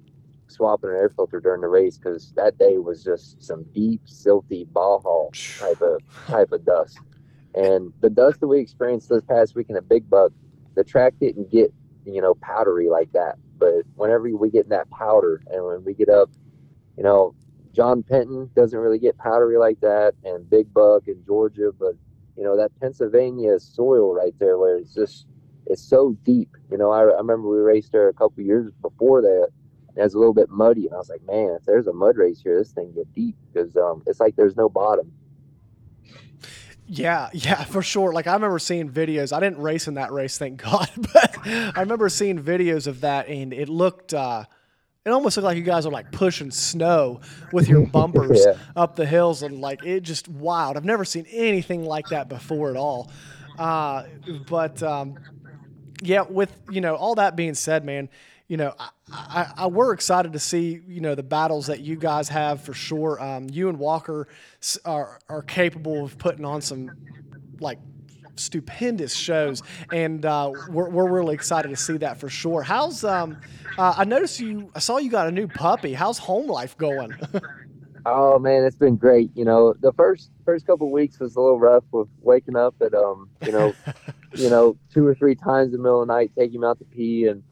swapping 0.47 0.89
an 0.89 0.95
air 0.95 1.09
filter 1.09 1.39
during 1.39 1.61
the 1.61 1.67
race 1.67 1.97
because 1.97 2.33
that 2.35 2.57
day 2.57 2.77
was 2.77 3.03
just 3.03 3.43
some 3.43 3.63
deep, 3.73 4.01
silty 4.05 4.71
Baja 4.71 5.29
type 5.59 5.81
of 5.81 6.01
type 6.27 6.51
of 6.51 6.65
dust. 6.65 6.99
And 7.55 7.93
the 8.01 8.09
dust 8.09 8.39
that 8.39 8.47
we 8.47 8.59
experienced 8.59 9.09
this 9.09 9.23
past 9.23 9.55
week 9.55 9.69
in 9.69 9.75
at 9.75 9.89
Big 9.89 10.09
Buck, 10.09 10.31
the 10.75 10.83
track 10.83 11.13
didn't 11.19 11.51
get, 11.51 11.73
you 12.05 12.21
know, 12.21 12.35
powdery 12.35 12.89
like 12.89 13.11
that. 13.13 13.35
But 13.57 13.83
whenever 13.95 14.29
we 14.35 14.49
get 14.49 14.63
in 14.63 14.69
that 14.69 14.89
powder 14.89 15.41
and 15.51 15.65
when 15.65 15.83
we 15.83 15.93
get 15.93 16.09
up, 16.09 16.29
you 16.97 17.03
know, 17.03 17.35
John 17.73 18.03
Penton 18.03 18.49
doesn't 18.55 18.77
really 18.77 18.99
get 18.99 19.17
powdery 19.17 19.57
like 19.57 19.79
that, 19.81 20.13
and 20.23 20.49
Big 20.49 20.73
Buck 20.73 21.07
in 21.07 21.23
Georgia, 21.25 21.71
but 21.77 21.95
you 22.35 22.43
know 22.43 22.57
that 22.57 22.77
Pennsylvania 22.79 23.59
soil 23.59 24.13
right 24.13 24.33
there, 24.39 24.57
where 24.57 24.77
it's 24.77 24.93
just 24.93 25.25
it's 25.67 25.81
so 25.81 26.17
deep. 26.25 26.49
You 26.69 26.77
know, 26.77 26.91
I, 26.91 27.01
I 27.01 27.17
remember 27.17 27.47
we 27.47 27.59
raced 27.59 27.91
there 27.91 28.09
a 28.09 28.13
couple 28.13 28.43
years 28.43 28.71
before 28.81 29.21
that. 29.21 29.47
And 29.89 29.97
it 29.97 30.03
was 30.03 30.13
a 30.13 30.19
little 30.19 30.33
bit 30.33 30.49
muddy, 30.49 30.85
and 30.85 30.93
I 30.93 30.97
was 30.97 31.09
like, 31.09 31.21
man, 31.27 31.57
if 31.59 31.65
there's 31.65 31.87
a 31.87 31.91
mud 31.93 32.15
race 32.15 32.39
here, 32.41 32.57
this 32.57 32.71
thing 32.71 32.93
get 32.93 33.13
deep 33.13 33.35
because 33.51 33.75
um, 33.75 34.01
it's 34.07 34.21
like 34.21 34.37
there's 34.37 34.55
no 34.55 34.69
bottom. 34.69 35.11
Yeah, 36.91 37.29
yeah, 37.33 37.63
for 37.63 37.81
sure. 37.81 38.11
Like 38.11 38.27
I 38.27 38.33
remember 38.33 38.59
seeing 38.59 38.89
videos. 38.89 39.35
I 39.35 39.39
didn't 39.39 39.59
race 39.59 39.87
in 39.87 39.95
that 39.95 40.11
race, 40.11 40.37
thank 40.37 40.61
God, 40.63 40.89
but 40.95 41.47
I 41.47 41.79
remember 41.79 42.09
seeing 42.09 42.41
videos 42.41 42.85
of 42.85 43.01
that, 43.01 43.27
and 43.27 43.53
it 43.53 43.69
looked. 43.69 44.13
Uh, 44.13 44.45
it 45.03 45.09
almost 45.09 45.35
looked 45.35 45.45
like 45.45 45.57
you 45.57 45.63
guys 45.63 45.87
are 45.87 45.91
like 45.91 46.11
pushing 46.11 46.51
snow 46.51 47.21
with 47.51 47.67
your 47.67 47.87
bumpers 47.91 48.43
yeah. 48.45 48.55
up 48.75 48.95
the 48.95 49.05
hills, 49.05 49.41
and 49.41 49.59
like 49.59 49.83
it 49.83 50.01
just 50.01 50.27
wild. 50.27 50.77
I've 50.77 50.85
never 50.85 51.05
seen 51.05 51.25
anything 51.31 51.85
like 51.85 52.09
that 52.09 52.29
before 52.29 52.69
at 52.69 52.75
all. 52.75 53.09
Uh, 53.57 54.03
but 54.47 54.83
um, 54.83 55.17
yeah, 56.03 56.21
with 56.21 56.55
you 56.69 56.81
know 56.81 56.95
all 56.95 57.15
that 57.15 57.35
being 57.35 57.55
said, 57.55 57.85
man, 57.85 58.09
you 58.51 58.57
know 58.57 58.73
I, 58.77 58.89
I, 59.09 59.53
I, 59.63 59.67
we're 59.67 59.93
excited 59.93 60.33
to 60.33 60.39
see 60.39 60.81
you 60.85 60.99
know 60.99 61.15
the 61.15 61.23
battles 61.23 61.67
that 61.67 61.79
you 61.79 61.95
guys 61.95 62.27
have 62.27 62.61
for 62.61 62.73
sure. 62.73 63.17
Um, 63.23 63.47
you 63.49 63.69
and 63.69 63.79
Walker 63.79 64.27
are 64.83 65.21
are 65.29 65.41
capable 65.43 66.03
of 66.03 66.17
putting 66.17 66.43
on 66.43 66.61
some 66.61 66.91
like 67.61 67.79
stupendous 68.35 69.15
shows, 69.15 69.63
and 69.93 70.25
uh, 70.25 70.51
we're, 70.67 70.89
we're 70.89 71.09
really 71.09 71.33
excited 71.33 71.69
to 71.69 71.77
see 71.77 71.95
that 71.99 72.19
for 72.19 72.27
sure. 72.27 72.61
How's 72.61 73.05
um, 73.05 73.37
uh, 73.77 73.95
I 73.97 74.03
noticed 74.03 74.41
you, 74.41 74.69
I 74.75 74.79
saw 74.79 74.97
you 74.97 75.09
got 75.09 75.29
a 75.29 75.31
new 75.31 75.47
puppy. 75.47 75.93
How's 75.93 76.17
home 76.17 76.47
life 76.47 76.77
going? 76.77 77.13
oh 78.05 78.37
man, 78.37 78.65
it's 78.65 78.75
been 78.75 78.97
great. 78.97 79.31
You 79.33 79.45
know, 79.45 79.73
the 79.79 79.93
first 79.93 80.29
first 80.43 80.67
couple 80.67 80.91
weeks 80.91 81.21
was 81.21 81.37
a 81.37 81.39
little 81.39 81.57
rough 81.57 81.85
with 81.93 82.09
waking 82.19 82.57
up 82.57 82.75
at 82.81 82.93
um, 82.93 83.29
you 83.45 83.53
know, 83.53 83.73
you 84.35 84.49
know, 84.49 84.75
two 84.93 85.07
or 85.07 85.15
three 85.15 85.35
times 85.35 85.67
in 85.67 85.71
the 85.71 85.77
middle 85.77 86.01
of 86.01 86.09
the 86.09 86.13
night, 86.13 86.33
taking 86.37 86.55
him 86.55 86.63
out 86.65 86.79
to 86.79 86.85
pee, 86.85 87.27
and 87.27 87.43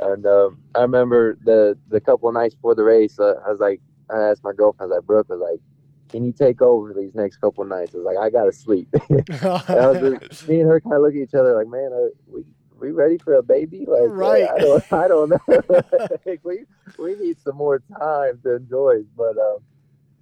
and 0.00 0.26
uh, 0.26 0.50
I 0.74 0.82
remember 0.82 1.38
the 1.44 1.76
the 1.88 2.00
couple 2.00 2.28
of 2.28 2.34
nights 2.34 2.54
before 2.54 2.74
the 2.74 2.84
race, 2.84 3.18
uh, 3.18 3.34
I 3.46 3.50
was 3.50 3.60
like, 3.60 3.80
I 4.10 4.18
asked 4.18 4.44
my 4.44 4.52
girlfriend, 4.52 4.92
I 4.92 4.96
was 4.96 4.98
like, 4.98 5.06
Brooke, 5.06 5.26
I 5.30 5.34
was 5.34 5.42
like, 5.52 5.60
can 6.08 6.24
you 6.24 6.32
take 6.32 6.62
over 6.62 6.92
these 6.94 7.14
next 7.14 7.38
couple 7.38 7.62
of 7.62 7.68
nights? 7.68 7.94
I 7.94 7.98
was 7.98 8.06
like, 8.06 8.18
I 8.18 8.30
gotta 8.30 8.52
sleep. 8.52 8.88
I 9.42 9.88
was 9.88 10.18
just, 10.28 10.48
me 10.48 10.60
and 10.60 10.70
her 10.70 10.80
kind 10.80 10.96
of 10.96 11.02
look 11.02 11.14
at 11.14 11.20
each 11.20 11.34
other 11.34 11.56
like, 11.56 11.68
man, 11.68 11.92
are 11.92 12.10
we 12.26 12.44
we 12.80 12.90
ready 12.90 13.18
for 13.18 13.34
a 13.34 13.42
baby? 13.42 13.86
Like, 13.86 14.02
right? 14.08 14.48
I 14.48 14.58
don't, 14.58 14.92
I 14.92 15.08
don't 15.08 15.30
know. 15.30 15.38
like, 16.26 16.40
we 16.44 16.64
we 16.98 17.14
need 17.16 17.40
some 17.40 17.56
more 17.56 17.82
time 17.98 18.38
to 18.42 18.56
enjoy. 18.56 19.02
But 19.16 19.38
um, 19.38 19.58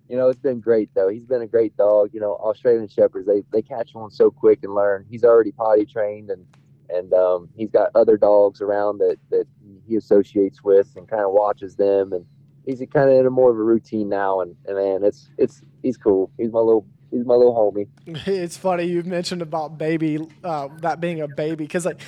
you 0.08 0.16
know, 0.16 0.28
it's 0.28 0.40
been 0.40 0.60
great 0.60 0.90
though. 0.94 1.08
He's 1.08 1.24
been 1.24 1.42
a 1.42 1.46
great 1.46 1.76
dog. 1.76 2.10
You 2.12 2.20
know, 2.20 2.34
Australian 2.34 2.88
shepherds 2.88 3.26
they 3.26 3.42
they 3.52 3.62
catch 3.62 3.94
on 3.94 4.10
so 4.10 4.30
quick 4.30 4.60
and 4.62 4.74
learn. 4.74 5.04
He's 5.10 5.24
already 5.24 5.52
potty 5.52 5.84
trained 5.84 6.30
and 6.30 6.46
and 6.90 7.12
um, 7.12 7.48
he's 7.56 7.70
got 7.70 7.90
other 7.94 8.16
dogs 8.16 8.60
around 8.60 8.98
that 8.98 9.16
that 9.30 9.46
he 9.86 9.96
associates 9.96 10.62
with 10.62 10.88
and 10.96 11.08
kind 11.08 11.22
of 11.22 11.32
watches 11.32 11.76
them 11.76 12.12
and 12.12 12.24
he's 12.66 12.82
kind 12.92 13.10
of 13.10 13.16
in 13.16 13.26
a 13.26 13.30
more 13.30 13.50
of 13.50 13.56
a 13.56 13.62
routine 13.62 14.08
now, 14.08 14.40
and, 14.40 14.56
and 14.66 14.76
man, 14.76 15.04
it's 15.04 15.28
it's 15.38 15.62
he's 15.82 15.96
cool. 15.96 16.30
He's 16.38 16.50
my 16.50 16.60
little 16.60 16.86
he's 17.10 17.24
my 17.24 17.34
little 17.34 17.54
homie. 17.54 17.88
It's 18.26 18.56
funny 18.56 18.84
you 18.84 19.02
mentioned 19.02 19.42
about 19.42 19.78
baby 19.78 20.18
uh, 20.42 20.68
that 20.80 21.00
being 21.00 21.20
a 21.20 21.28
baby 21.28 21.64
because 21.64 21.86
like 21.86 22.00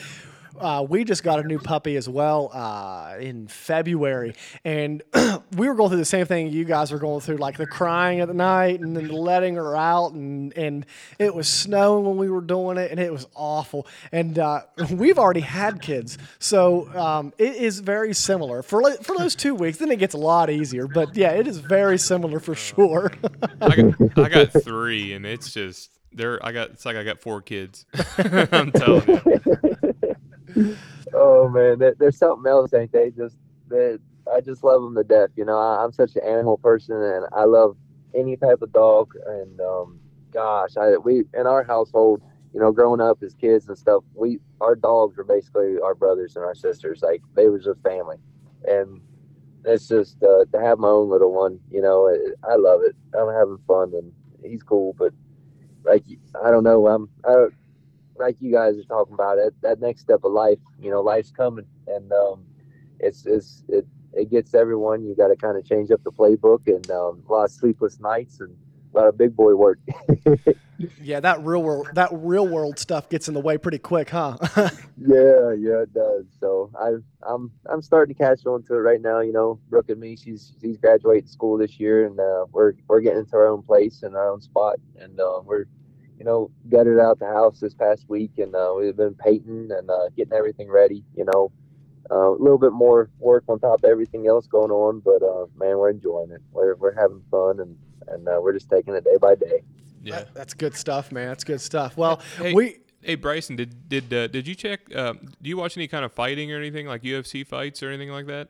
uh, 0.60 0.86
we 0.88 1.04
just 1.04 1.22
got 1.22 1.40
a 1.40 1.42
new 1.42 1.58
puppy 1.58 1.96
as 1.96 2.08
well 2.08 2.50
uh, 2.52 3.16
in 3.18 3.48
February, 3.48 4.34
and 4.64 5.02
we 5.56 5.68
were 5.68 5.74
going 5.74 5.90
through 5.90 5.98
the 5.98 6.04
same 6.04 6.26
thing 6.26 6.50
you 6.50 6.64
guys 6.64 6.92
were 6.92 6.98
going 6.98 7.20
through, 7.20 7.36
like 7.36 7.56
the 7.56 7.66
crying 7.66 8.20
at 8.20 8.28
the 8.28 8.34
night 8.34 8.80
and 8.80 8.96
then 8.96 9.08
letting 9.08 9.56
her 9.56 9.76
out, 9.76 10.12
and 10.12 10.56
and 10.56 10.86
it 11.18 11.34
was 11.34 11.48
snowing 11.48 12.04
when 12.04 12.16
we 12.16 12.30
were 12.30 12.40
doing 12.40 12.76
it, 12.78 12.90
and 12.90 13.00
it 13.00 13.12
was 13.12 13.26
awful. 13.34 13.86
And 14.12 14.38
uh, 14.38 14.62
we've 14.90 15.18
already 15.18 15.40
had 15.40 15.80
kids, 15.80 16.18
so 16.38 16.88
um, 16.96 17.32
it 17.38 17.56
is 17.56 17.80
very 17.80 18.14
similar 18.14 18.62
for 18.62 18.92
for 19.02 19.16
those 19.16 19.34
two 19.34 19.54
weeks. 19.54 19.78
Then 19.78 19.90
it 19.90 19.98
gets 19.98 20.14
a 20.14 20.18
lot 20.18 20.50
easier, 20.50 20.86
but 20.86 21.16
yeah, 21.16 21.30
it 21.32 21.46
is 21.46 21.58
very 21.58 21.98
similar 21.98 22.40
for 22.40 22.54
sure. 22.54 23.12
I, 23.60 23.76
got, 23.76 24.18
I 24.18 24.28
got 24.28 24.62
three, 24.62 25.12
and 25.12 25.26
it's 25.26 25.52
just 25.52 25.90
there. 26.12 26.44
I 26.44 26.52
got 26.52 26.70
it's 26.70 26.84
like 26.84 26.96
I 26.96 27.04
got 27.04 27.20
four 27.20 27.42
kids. 27.42 27.86
I'm 28.18 28.72
telling 28.72 29.08
you 29.08 29.65
oh 31.14 31.48
man, 31.48 31.94
there's 31.98 32.18
something 32.18 32.50
else, 32.50 32.72
ain't 32.74 32.92
they? 32.92 33.10
Just 33.10 33.36
that 33.68 34.00
I 34.32 34.40
just 34.40 34.64
love 34.64 34.82
them 34.82 34.94
to 34.94 35.04
death. 35.04 35.30
You 35.36 35.44
know, 35.44 35.58
I, 35.58 35.84
am 35.84 35.92
such 35.92 36.16
an 36.16 36.22
animal 36.24 36.58
person, 36.58 36.96
and 36.96 37.26
I 37.32 37.44
love 37.44 37.76
any 38.14 38.36
type 38.36 38.62
of 38.62 38.72
dog. 38.72 39.12
And 39.26 39.60
um, 39.60 40.00
gosh, 40.32 40.76
I 40.76 40.96
we 40.96 41.24
in 41.34 41.46
our 41.46 41.62
household, 41.62 42.22
you 42.52 42.60
know, 42.60 42.72
growing 42.72 43.00
up 43.00 43.22
as 43.22 43.34
kids 43.34 43.68
and 43.68 43.76
stuff, 43.76 44.02
we 44.14 44.38
our 44.60 44.74
dogs 44.74 45.16
were 45.16 45.24
basically 45.24 45.76
our 45.82 45.94
brothers 45.94 46.36
and 46.36 46.44
our 46.44 46.54
sisters. 46.54 47.02
Like 47.02 47.22
they 47.34 47.48
was 47.48 47.64
just 47.64 47.82
family, 47.82 48.16
and 48.64 49.00
it's 49.64 49.88
just 49.88 50.22
uh, 50.22 50.44
to 50.52 50.60
have 50.60 50.78
my 50.78 50.88
own 50.88 51.10
little 51.10 51.32
one. 51.32 51.60
You 51.70 51.82
know, 51.82 52.06
it, 52.06 52.34
I 52.48 52.56
love 52.56 52.80
it. 52.84 52.96
I'm 53.18 53.32
having 53.32 53.58
fun, 53.66 53.92
and 53.94 54.12
he's 54.42 54.62
cool. 54.62 54.94
But 54.98 55.12
like 55.84 56.04
I 56.44 56.50
don't 56.50 56.64
know, 56.64 56.86
I'm 56.86 57.08
I 57.24 57.46
like 58.18 58.36
you 58.40 58.52
guys 58.52 58.76
are 58.76 58.84
talking 58.84 59.14
about 59.14 59.38
it, 59.38 59.54
that 59.62 59.80
next 59.80 60.02
step 60.02 60.20
of 60.24 60.32
life, 60.32 60.58
you 60.80 60.90
know, 60.90 61.00
life's 61.00 61.30
coming 61.30 61.66
and 61.86 62.12
um, 62.12 62.44
it's, 62.98 63.26
it's, 63.26 63.64
it, 63.68 63.86
it 64.16 64.30
gets 64.30 64.54
everyone. 64.54 65.04
You 65.04 65.14
got 65.14 65.28
to 65.28 65.36
kind 65.36 65.56
of 65.56 65.64
change 65.64 65.90
up 65.90 66.02
the 66.02 66.12
playbook 66.12 66.66
and 66.66 66.90
um, 66.90 67.22
a 67.28 67.32
lot 67.32 67.44
of 67.44 67.50
sleepless 67.50 68.00
nights 68.00 68.40
and 68.40 68.56
a 68.94 68.98
lot 68.98 69.08
of 69.08 69.18
big 69.18 69.36
boy 69.36 69.54
work. 69.54 69.78
yeah, 71.02 71.20
that 71.20 71.42
real 71.42 71.62
world, 71.62 71.88
that 71.92 72.08
real 72.12 72.48
world 72.48 72.78
stuff 72.78 73.08
gets 73.08 73.28
in 73.28 73.34
the 73.34 73.40
way 73.40 73.58
pretty 73.58 73.78
quick, 73.78 74.10
huh? 74.10 74.38
yeah, 74.56 75.52
yeah, 75.58 75.82
it 75.82 75.92
does. 75.92 76.24
So 76.40 76.70
I, 76.78 76.92
I'm, 77.22 77.52
I'm 77.66 77.82
starting 77.82 78.14
to 78.14 78.18
catch 78.18 78.46
on 78.46 78.62
to 78.64 78.74
it 78.74 78.78
right 78.78 79.00
now. 79.00 79.20
You 79.20 79.32
know, 79.32 79.60
Brooke 79.68 79.90
and 79.90 80.00
me, 80.00 80.16
she's, 80.16 80.54
she's 80.60 80.78
graduating 80.78 81.28
school 81.28 81.58
this 81.58 81.78
year, 81.78 82.06
and 82.06 82.18
uh, 82.18 82.46
we're, 82.50 82.72
we're 82.88 83.00
getting 83.00 83.20
into 83.20 83.36
our 83.36 83.48
own 83.48 83.62
place 83.62 84.02
and 84.02 84.16
our 84.16 84.30
own 84.30 84.40
spot, 84.40 84.76
and 84.98 85.20
uh, 85.20 85.40
we're 85.44 85.66
you 86.18 86.24
know, 86.24 86.50
gutted 86.68 86.98
out 86.98 87.18
the 87.18 87.26
house 87.26 87.60
this 87.60 87.74
past 87.74 88.08
week, 88.08 88.32
and 88.38 88.54
uh, 88.54 88.72
we've 88.76 88.96
been 88.96 89.14
painting 89.14 89.68
and 89.70 89.90
uh, 89.90 90.08
getting 90.16 90.32
everything 90.32 90.68
ready. 90.70 91.04
You 91.14 91.26
know, 91.26 91.52
uh, 92.10 92.30
a 92.30 92.38
little 92.38 92.58
bit 92.58 92.72
more 92.72 93.10
work 93.18 93.44
on 93.48 93.58
top 93.58 93.80
of 93.80 93.90
everything 93.90 94.26
else 94.26 94.46
going 94.46 94.70
on, 94.70 95.00
but 95.00 95.22
uh, 95.22 95.46
man, 95.56 95.78
we're 95.78 95.90
enjoying 95.90 96.30
it. 96.30 96.40
We're 96.52 96.74
we're 96.76 96.94
having 96.94 97.22
fun, 97.30 97.60
and 97.60 97.76
and 98.08 98.28
uh, 98.28 98.38
we're 98.40 98.52
just 98.52 98.70
taking 98.70 98.94
it 98.94 99.04
day 99.04 99.16
by 99.20 99.34
day. 99.34 99.62
Yeah, 100.02 100.16
that, 100.16 100.34
that's 100.34 100.54
good 100.54 100.74
stuff, 100.74 101.12
man. 101.12 101.28
That's 101.28 101.44
good 101.44 101.60
stuff. 101.60 101.96
Well, 101.96 102.20
hey, 102.38 102.54
we. 102.54 102.78
Hey 103.02 103.16
Brycen, 103.16 103.56
did 103.56 103.88
did 103.88 104.12
uh, 104.12 104.26
did 104.26 104.48
you 104.48 104.56
check? 104.56 104.94
Um, 104.96 105.20
do 105.40 105.48
you 105.48 105.56
watch 105.56 105.76
any 105.76 105.86
kind 105.86 106.04
of 106.04 106.12
fighting 106.12 106.50
or 106.50 106.56
anything 106.56 106.86
like 106.86 107.02
UFC 107.02 107.46
fights 107.46 107.80
or 107.82 107.88
anything 107.88 108.10
like 108.10 108.26
that? 108.26 108.48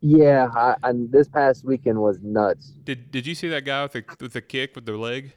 Yeah, 0.00 0.48
I, 0.54 0.74
and 0.82 1.12
this 1.12 1.28
past 1.28 1.64
weekend 1.64 2.00
was 2.00 2.18
nuts. 2.20 2.72
Did 2.84 3.12
Did 3.12 3.26
you 3.26 3.34
see 3.34 3.48
that 3.48 3.64
guy 3.64 3.82
with 3.84 3.92
the 3.92 4.04
with 4.20 4.32
the 4.32 4.40
kick 4.40 4.74
with 4.74 4.86
the 4.86 4.96
leg? 4.96 5.34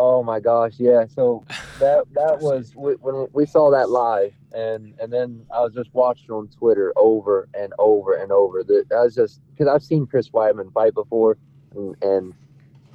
Oh 0.00 0.22
my 0.22 0.38
gosh, 0.38 0.74
yeah. 0.78 1.06
So 1.08 1.44
that 1.80 2.04
that 2.12 2.38
was 2.40 2.72
when 2.76 3.26
we 3.32 3.44
saw 3.46 3.72
that 3.72 3.90
live, 3.90 4.32
and 4.52 4.94
and 5.00 5.12
then 5.12 5.44
I 5.52 5.60
was 5.60 5.74
just 5.74 5.92
watching 5.92 6.30
on 6.30 6.46
Twitter 6.56 6.92
over 6.96 7.48
and 7.52 7.74
over 7.80 8.14
and 8.14 8.30
over. 8.30 8.62
That 8.62 8.84
I 8.96 9.02
was 9.02 9.16
just 9.16 9.40
because 9.50 9.66
I've 9.66 9.82
seen 9.82 10.06
Chris 10.06 10.28
Weidman 10.28 10.72
fight 10.72 10.94
before, 10.94 11.36
and, 11.74 11.96
and 12.00 12.34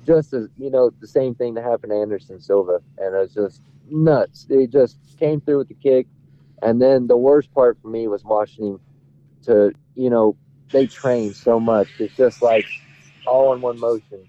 just 0.06 0.32
as 0.32 0.48
you 0.58 0.70
know, 0.70 0.92
the 1.02 1.08
same 1.08 1.36
thing 1.36 1.56
that 1.56 1.66
happened 1.66 1.92
to 1.92 1.98
Anderson 1.98 2.40
Silva, 2.40 2.80
and 2.98 3.14
it 3.14 3.20
was 3.20 3.34
just 3.34 3.62
nuts. 3.90 4.46
He 4.48 4.66
just 4.66 4.98
came 5.20 5.42
through 5.42 5.58
with 5.58 5.68
the 5.68 5.74
kick, 5.74 6.08
and 6.62 6.82
then 6.82 7.08
the 7.08 7.18
worst 7.18 7.54
part 7.54 7.78
for 7.82 7.90
me 7.90 8.08
was 8.08 8.24
watching 8.24 8.66
him 8.66 8.80
to 9.44 9.74
you 9.96 10.10
know 10.10 10.38
they 10.72 10.88
train 10.88 11.34
so 11.34 11.60
much. 11.60 11.90
It's 12.00 12.16
just 12.16 12.42
like 12.42 12.66
all 13.28 13.52
in 13.54 13.60
one 13.60 13.78
motion, 13.78 14.26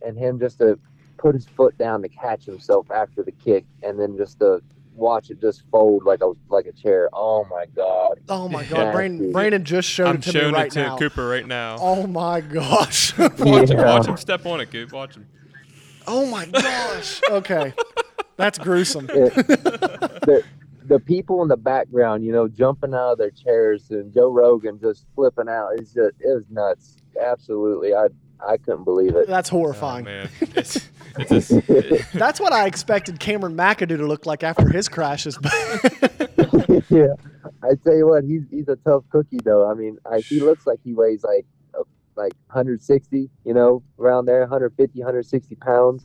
and 0.00 0.16
him 0.16 0.38
just 0.38 0.58
to 0.58 0.78
put 1.16 1.34
his 1.34 1.46
foot 1.46 1.76
down 1.78 2.02
to 2.02 2.08
catch 2.08 2.44
himself 2.44 2.90
after 2.90 3.22
the 3.22 3.32
kick, 3.32 3.64
and 3.82 3.98
then 3.98 4.16
just 4.16 4.38
to 4.40 4.62
watch 4.94 5.30
it 5.30 5.40
just 5.40 5.62
fold 5.70 6.04
like 6.04 6.20
a 6.22 6.32
like 6.48 6.66
a 6.66 6.72
chair. 6.72 7.08
Oh 7.12 7.44
my 7.50 7.66
god! 7.74 8.20
Oh 8.28 8.48
my 8.48 8.64
god! 8.70 8.92
Brandon, 8.92 9.32
Brandon 9.32 9.64
just 9.64 9.88
showed 9.88 10.08
I'm 10.08 10.16
it 10.16 10.22
to 10.22 10.32
showing 10.32 10.52
me 10.52 10.58
right 10.58 10.66
it 10.66 10.72
to 10.72 10.82
now. 10.82 10.98
Cooper 10.98 11.26
right 11.26 11.46
now. 11.46 11.76
Oh 11.80 12.06
my 12.06 12.40
gosh! 12.40 13.16
watch 13.38 13.70
him! 13.70 13.78
Watch 13.78 14.06
him 14.06 14.16
step 14.16 14.46
on 14.46 14.60
it, 14.60 14.70
Coop. 14.70 14.92
Watch 14.92 15.16
him. 15.16 15.26
Oh 16.06 16.26
my 16.26 16.46
gosh! 16.46 17.20
Okay, 17.30 17.72
that's 18.36 18.58
gruesome. 18.58 19.08
It, 19.10 19.34
the, 19.34 20.44
the 20.84 21.00
people 21.00 21.42
in 21.42 21.48
the 21.48 21.56
background, 21.56 22.24
you 22.24 22.32
know, 22.32 22.46
jumping 22.46 22.94
out 22.94 23.12
of 23.12 23.18
their 23.18 23.30
chairs 23.30 23.90
and 23.90 24.12
Joe 24.12 24.30
Rogan 24.30 24.78
just 24.78 25.06
flipping 25.14 25.48
out. 25.48 25.70
It's 25.74 25.94
just 25.94 26.14
it 26.20 26.34
was 26.34 26.44
nuts. 26.50 26.96
Absolutely, 27.20 27.94
I 27.94 28.08
I 28.46 28.56
couldn't 28.56 28.84
believe 28.84 29.14
it. 29.14 29.26
That's 29.26 29.48
horrifying. 29.48 30.06
Oh, 30.06 30.10
man. 30.10 30.28
It's, 30.40 30.88
it's 31.18 31.50
a, 31.68 32.18
That's 32.18 32.40
what 32.40 32.52
I 32.52 32.66
expected 32.66 33.20
Cameron 33.20 33.56
McAdoo 33.56 33.96
to 33.96 34.06
look 34.06 34.26
like 34.26 34.42
after 34.42 34.68
his 34.68 34.88
crashes. 34.88 35.38
yeah, 36.90 37.14
I 37.62 37.74
tell 37.84 37.96
you 37.96 38.06
what, 38.08 38.24
he's 38.24 38.42
he's 38.50 38.68
a 38.68 38.76
tough 38.76 39.04
cookie 39.10 39.40
though. 39.44 39.70
I 39.70 39.74
mean, 39.74 39.98
I, 40.10 40.20
he 40.20 40.40
looks 40.40 40.66
like 40.66 40.80
he 40.84 40.94
weighs 40.94 41.24
like 41.24 41.46
uh, 41.78 41.84
like 42.16 42.34
160, 42.46 43.30
you 43.44 43.54
know, 43.54 43.82
around 43.98 44.26
there, 44.26 44.40
150, 44.40 44.98
160 44.98 45.54
pounds, 45.56 46.04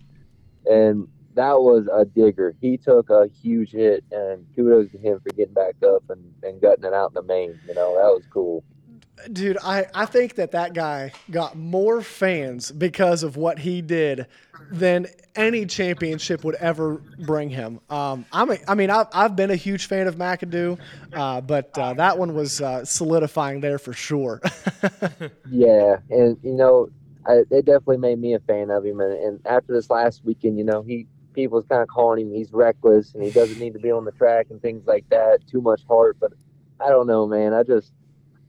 and 0.65 1.07
that 1.35 1.59
was 1.59 1.87
a 1.91 2.05
digger. 2.05 2.55
He 2.61 2.77
took 2.77 3.09
a 3.09 3.27
huge 3.41 3.71
hit, 3.71 4.03
and 4.11 4.45
kudos 4.55 4.91
to 4.91 4.97
him 4.97 5.19
for 5.19 5.33
getting 5.35 5.53
back 5.53 5.75
up 5.83 6.03
and, 6.09 6.33
and 6.43 6.61
gutting 6.61 6.83
it 6.83 6.93
out 6.93 7.11
in 7.11 7.13
the 7.15 7.23
main. 7.23 7.59
You 7.67 7.75
know, 7.75 7.95
that 7.95 8.09
was 8.09 8.23
cool 8.31 8.63
dude, 9.31 9.57
I, 9.63 9.85
I 9.93 10.05
think 10.05 10.35
that 10.35 10.51
that 10.51 10.73
guy 10.73 11.11
got 11.29 11.57
more 11.57 12.01
fans 12.01 12.71
because 12.71 13.23
of 13.23 13.37
what 13.37 13.59
he 13.59 13.81
did 13.81 14.27
than 14.71 15.07
any 15.35 15.65
championship 15.65 16.43
would 16.43 16.55
ever 16.55 17.01
bring 17.19 17.49
him. 17.49 17.79
Um, 17.89 18.25
I'm 18.31 18.51
a, 18.51 18.57
I 18.67 18.75
mean, 18.75 18.89
I've, 18.89 19.07
I've 19.13 19.35
been 19.35 19.51
a 19.51 19.55
huge 19.55 19.87
fan 19.87 20.07
of 20.07 20.15
McAdoo, 20.15 20.79
uh, 21.13 21.41
but 21.41 21.77
uh, 21.77 21.93
that 21.93 22.17
one 22.17 22.33
was 22.33 22.61
uh, 22.61 22.85
solidifying 22.85 23.61
there 23.61 23.79
for 23.79 23.93
sure. 23.93 24.41
yeah, 25.49 25.97
and 26.09 26.37
you 26.43 26.53
know, 26.53 26.89
I, 27.25 27.43
it 27.49 27.65
definitely 27.65 27.97
made 27.97 28.19
me 28.19 28.33
a 28.33 28.39
fan 28.39 28.69
of 28.69 28.85
him. 28.85 28.99
And, 28.99 29.13
and 29.13 29.39
after 29.45 29.73
this 29.73 29.89
last 29.89 30.23
weekend, 30.25 30.57
you 30.57 30.63
know, 30.63 30.81
he 30.81 31.07
people's 31.33 31.65
kind 31.69 31.81
of 31.81 31.87
calling 31.87 32.27
him 32.27 32.33
he's 32.33 32.51
reckless 32.51 33.13
and 33.13 33.23
he 33.23 33.29
doesn't 33.29 33.59
need 33.59 33.71
to 33.71 33.79
be 33.79 33.91
on 33.91 34.03
the 34.03 34.11
track 34.11 34.47
and 34.49 34.61
things 34.61 34.85
like 34.87 35.07
that. 35.09 35.39
Too 35.47 35.61
much 35.61 35.81
heart, 35.87 36.17
but 36.19 36.33
I 36.79 36.89
don't 36.89 37.07
know, 37.07 37.27
man. 37.27 37.53
I 37.53 37.63
just 37.63 37.93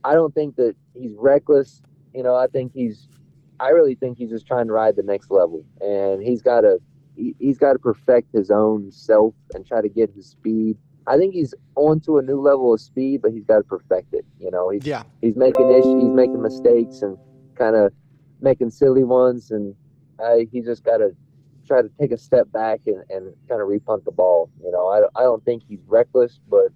I 0.04 0.14
don't 0.14 0.34
think 0.34 0.56
that 0.56 0.74
he's 0.94 1.12
reckless. 1.18 1.82
You 2.14 2.22
know, 2.22 2.34
I 2.34 2.46
think 2.46 2.72
he's 2.74 3.08
I 3.58 3.68
really 3.68 3.94
think 3.94 4.18
he's 4.18 4.30
just 4.30 4.46
trying 4.46 4.66
to 4.66 4.72
ride 4.72 4.96
the 4.96 5.02
next 5.02 5.30
level, 5.30 5.64
and 5.80 6.22
he's 6.22 6.42
got 6.42 6.62
to 6.62 6.78
he, 7.16 7.34
he's 7.38 7.58
got 7.58 7.74
to 7.74 7.78
perfect 7.78 8.28
his 8.32 8.50
own 8.50 8.90
self 8.90 9.34
and 9.54 9.66
try 9.66 9.82
to 9.82 9.88
get 9.88 10.10
his 10.14 10.26
speed. 10.28 10.78
I 11.06 11.16
think 11.18 11.34
he's 11.34 11.54
on 11.76 12.00
to 12.00 12.18
a 12.18 12.22
new 12.22 12.40
level 12.40 12.72
of 12.72 12.80
speed, 12.80 13.22
but 13.22 13.32
he's 13.32 13.44
got 13.44 13.58
to 13.58 13.64
perfect 13.64 14.14
it. 14.14 14.24
You 14.38 14.50
know, 14.50 14.70
he's 14.70 14.86
Yeah. 14.86 15.02
he's 15.20 15.36
making 15.36 15.70
issues, 15.70 15.84
he's 15.84 16.14
making 16.14 16.40
mistakes, 16.42 17.02
and 17.02 17.18
kind 17.56 17.76
of 17.76 17.92
making 18.40 18.70
silly 18.70 19.04
ones, 19.04 19.50
and 19.50 19.74
I, 20.18 20.46
he 20.50 20.60
just 20.62 20.82
got 20.84 20.98
to 20.98 21.14
try 21.66 21.82
to 21.82 21.90
take 22.00 22.10
a 22.12 22.16
step 22.18 22.50
back 22.52 22.80
and, 22.86 23.02
and 23.10 23.34
kind 23.48 23.60
of 23.60 23.68
repunt 23.68 24.04
the 24.04 24.10
ball. 24.10 24.50
You 24.64 24.70
know, 24.72 24.88
I, 24.88 25.20
I 25.20 25.22
don't 25.22 25.44
think 25.44 25.62
he's 25.68 25.80
reckless, 25.86 26.40
but 26.48 26.68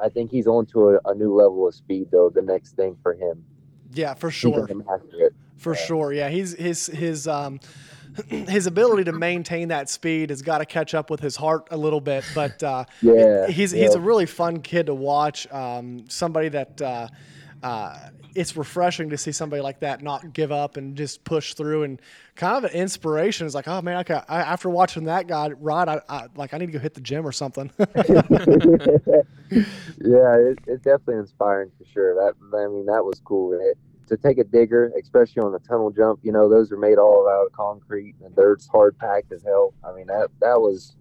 I 0.00 0.08
think 0.08 0.30
he's 0.30 0.46
on 0.46 0.66
to 0.66 0.90
a, 0.90 1.10
a 1.10 1.14
new 1.14 1.34
level 1.34 1.66
of 1.68 1.74
speed, 1.74 2.08
though. 2.10 2.30
The 2.30 2.42
next 2.42 2.76
thing 2.76 2.96
for 3.02 3.14
him, 3.14 3.44
Yeah, 3.92 4.14
for 4.14 4.30
sure. 4.30 4.66
For 5.56 5.74
sure, 5.74 6.12
yeah. 6.12 6.28
He's 6.28 6.54
his 6.54 6.86
his 6.86 7.28
um 7.28 7.60
his 8.28 8.66
ability 8.66 9.04
to 9.04 9.12
maintain 9.12 9.68
that 9.68 9.88
speed 9.88 10.30
has 10.30 10.42
got 10.42 10.58
to 10.58 10.66
catch 10.66 10.94
up 10.94 11.08
with 11.08 11.20
his 11.20 11.36
heart 11.36 11.68
a 11.70 11.76
little 11.76 12.00
bit, 12.00 12.24
but 12.34 12.62
uh, 12.62 12.84
Yeah, 13.00 13.46
he's 13.48 13.70
he's 13.70 13.94
a 13.94 14.00
really 14.00 14.26
fun 14.26 14.60
kid 14.60 14.86
to 14.86 14.94
watch. 14.94 15.50
Um, 15.52 16.04
somebody 16.08 16.48
that 16.50 16.82
uh, 16.82 17.08
uh, 17.62 17.98
it's 18.34 18.56
refreshing 18.56 19.10
to 19.10 19.18
see 19.18 19.32
somebody 19.32 19.62
like 19.62 19.80
that 19.80 20.02
not 20.02 20.32
give 20.32 20.52
up 20.52 20.76
and 20.76 20.96
just 20.96 21.24
push 21.24 21.54
through 21.54 21.82
and 21.82 22.00
kind 22.34 22.56
of 22.56 22.70
an 22.70 22.76
inspiration. 22.76 23.46
It's 23.46 23.54
like, 23.54 23.68
oh 23.68 23.82
man, 23.82 24.02
ca- 24.04 24.24
I 24.28 24.40
after 24.40 24.70
watching 24.70 25.04
that 25.04 25.26
guy 25.26 25.50
ride, 25.50 25.88
I, 25.88 26.00
I 26.08 26.26
like 26.36 26.54
I 26.54 26.58
need 26.58 26.66
to 26.66 26.72
go 26.72 26.78
hit 26.78 26.94
the 26.94 27.00
gym 27.00 27.26
or 27.26 27.32
something. 27.32 27.70
yeah, 27.78 27.84
it, 29.50 30.58
it's 30.66 30.82
definitely 30.82 31.16
inspiring 31.16 31.70
for 31.78 31.84
sure. 31.92 32.14
That 32.14 32.34
I 32.56 32.68
mean, 32.68 32.86
that 32.86 33.04
was 33.04 33.20
cool. 33.24 33.52
It, 33.52 33.78
to 34.08 34.16
take 34.16 34.38
a 34.38 34.44
digger, 34.44 34.92
especially 35.00 35.42
on 35.42 35.54
a 35.54 35.58
tunnel 35.60 35.90
jump, 35.90 36.20
you 36.22 36.32
know, 36.32 36.48
those 36.48 36.72
are 36.72 36.76
made 36.76 36.98
all 36.98 37.28
out 37.28 37.46
of 37.46 37.52
concrete 37.52 38.14
and 38.22 38.34
dirt's 38.34 38.66
hard 38.66 38.98
packed 38.98 39.32
as 39.32 39.42
hell. 39.42 39.74
I 39.84 39.92
mean, 39.94 40.06
that 40.08 40.28
that 40.40 40.60
was 40.60 40.96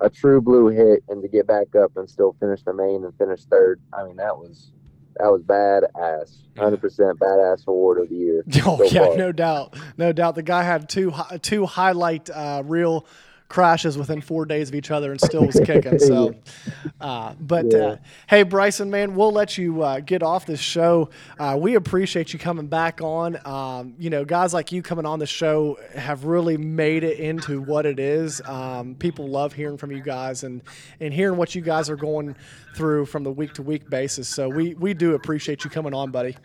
a 0.00 0.08
true 0.08 0.40
blue 0.40 0.68
hit, 0.68 1.04
and 1.08 1.22
to 1.22 1.28
get 1.28 1.46
back 1.46 1.74
up 1.76 1.96
and 1.96 2.08
still 2.08 2.34
finish 2.40 2.62
the 2.62 2.72
main 2.72 3.04
and 3.04 3.16
finish 3.16 3.44
third, 3.44 3.80
I 3.92 4.04
mean, 4.04 4.16
that 4.16 4.36
was 4.36 4.72
that 5.20 5.30
was 5.30 5.42
badass, 5.42 6.36
hundred 6.58 6.80
percent 6.80 7.18
badass 7.18 7.66
award 7.66 8.00
of 8.00 8.08
the 8.08 8.14
year. 8.16 8.44
Oh 8.64 8.76
so 8.78 8.84
yeah, 8.84 9.04
far. 9.06 9.16
no 9.16 9.32
doubt, 9.32 9.76
no 9.96 10.12
doubt. 10.12 10.34
The 10.34 10.42
guy 10.42 10.62
had 10.62 10.88
two 10.88 11.12
two 11.42 11.66
highlight 11.66 12.28
uh, 12.30 12.62
reel 12.64 13.06
crashes 13.50 13.98
within 13.98 14.20
four 14.20 14.46
days 14.46 14.68
of 14.68 14.76
each 14.76 14.90
other 14.90 15.10
and 15.10 15.20
still 15.20 15.44
was 15.44 15.60
kicking. 15.64 15.98
So, 15.98 16.34
uh, 17.00 17.34
but 17.40 17.74
uh, 17.74 17.96
hey, 18.28 18.44
Brycen, 18.44 18.88
man, 18.88 19.14
we'll 19.14 19.32
let 19.32 19.58
you 19.58 19.82
uh, 19.82 20.00
get 20.00 20.22
off 20.22 20.46
this 20.46 20.60
show. 20.60 21.10
Uh, 21.38 21.58
we 21.60 21.74
appreciate 21.74 22.32
you 22.32 22.38
coming 22.38 22.68
back 22.68 23.02
on. 23.02 23.38
Um, 23.44 23.94
you 23.98 24.08
know, 24.08 24.24
guys 24.24 24.54
like 24.54 24.72
you 24.72 24.82
coming 24.82 25.04
on 25.04 25.18
the 25.18 25.26
show 25.26 25.78
have 25.94 26.24
really 26.24 26.56
made 26.56 27.02
it 27.02 27.18
into 27.18 27.60
what 27.60 27.84
it 27.84 27.98
is. 27.98 28.40
Um, 28.46 28.94
people 28.94 29.26
love 29.26 29.52
hearing 29.52 29.76
from 29.76 29.90
you 29.90 30.00
guys 30.00 30.44
and 30.44 30.62
and 31.00 31.12
hearing 31.12 31.36
what 31.36 31.54
you 31.54 31.60
guys 31.60 31.90
are 31.90 31.96
going 31.96 32.36
through 32.76 33.06
from 33.06 33.24
the 33.24 33.32
week 33.32 33.52
to 33.54 33.62
week 33.62 33.90
basis. 33.90 34.28
So 34.28 34.48
we 34.48 34.74
we 34.74 34.94
do 34.94 35.16
appreciate 35.16 35.64
you 35.64 35.70
coming 35.70 35.92
on, 35.92 36.12
buddy. 36.12 36.36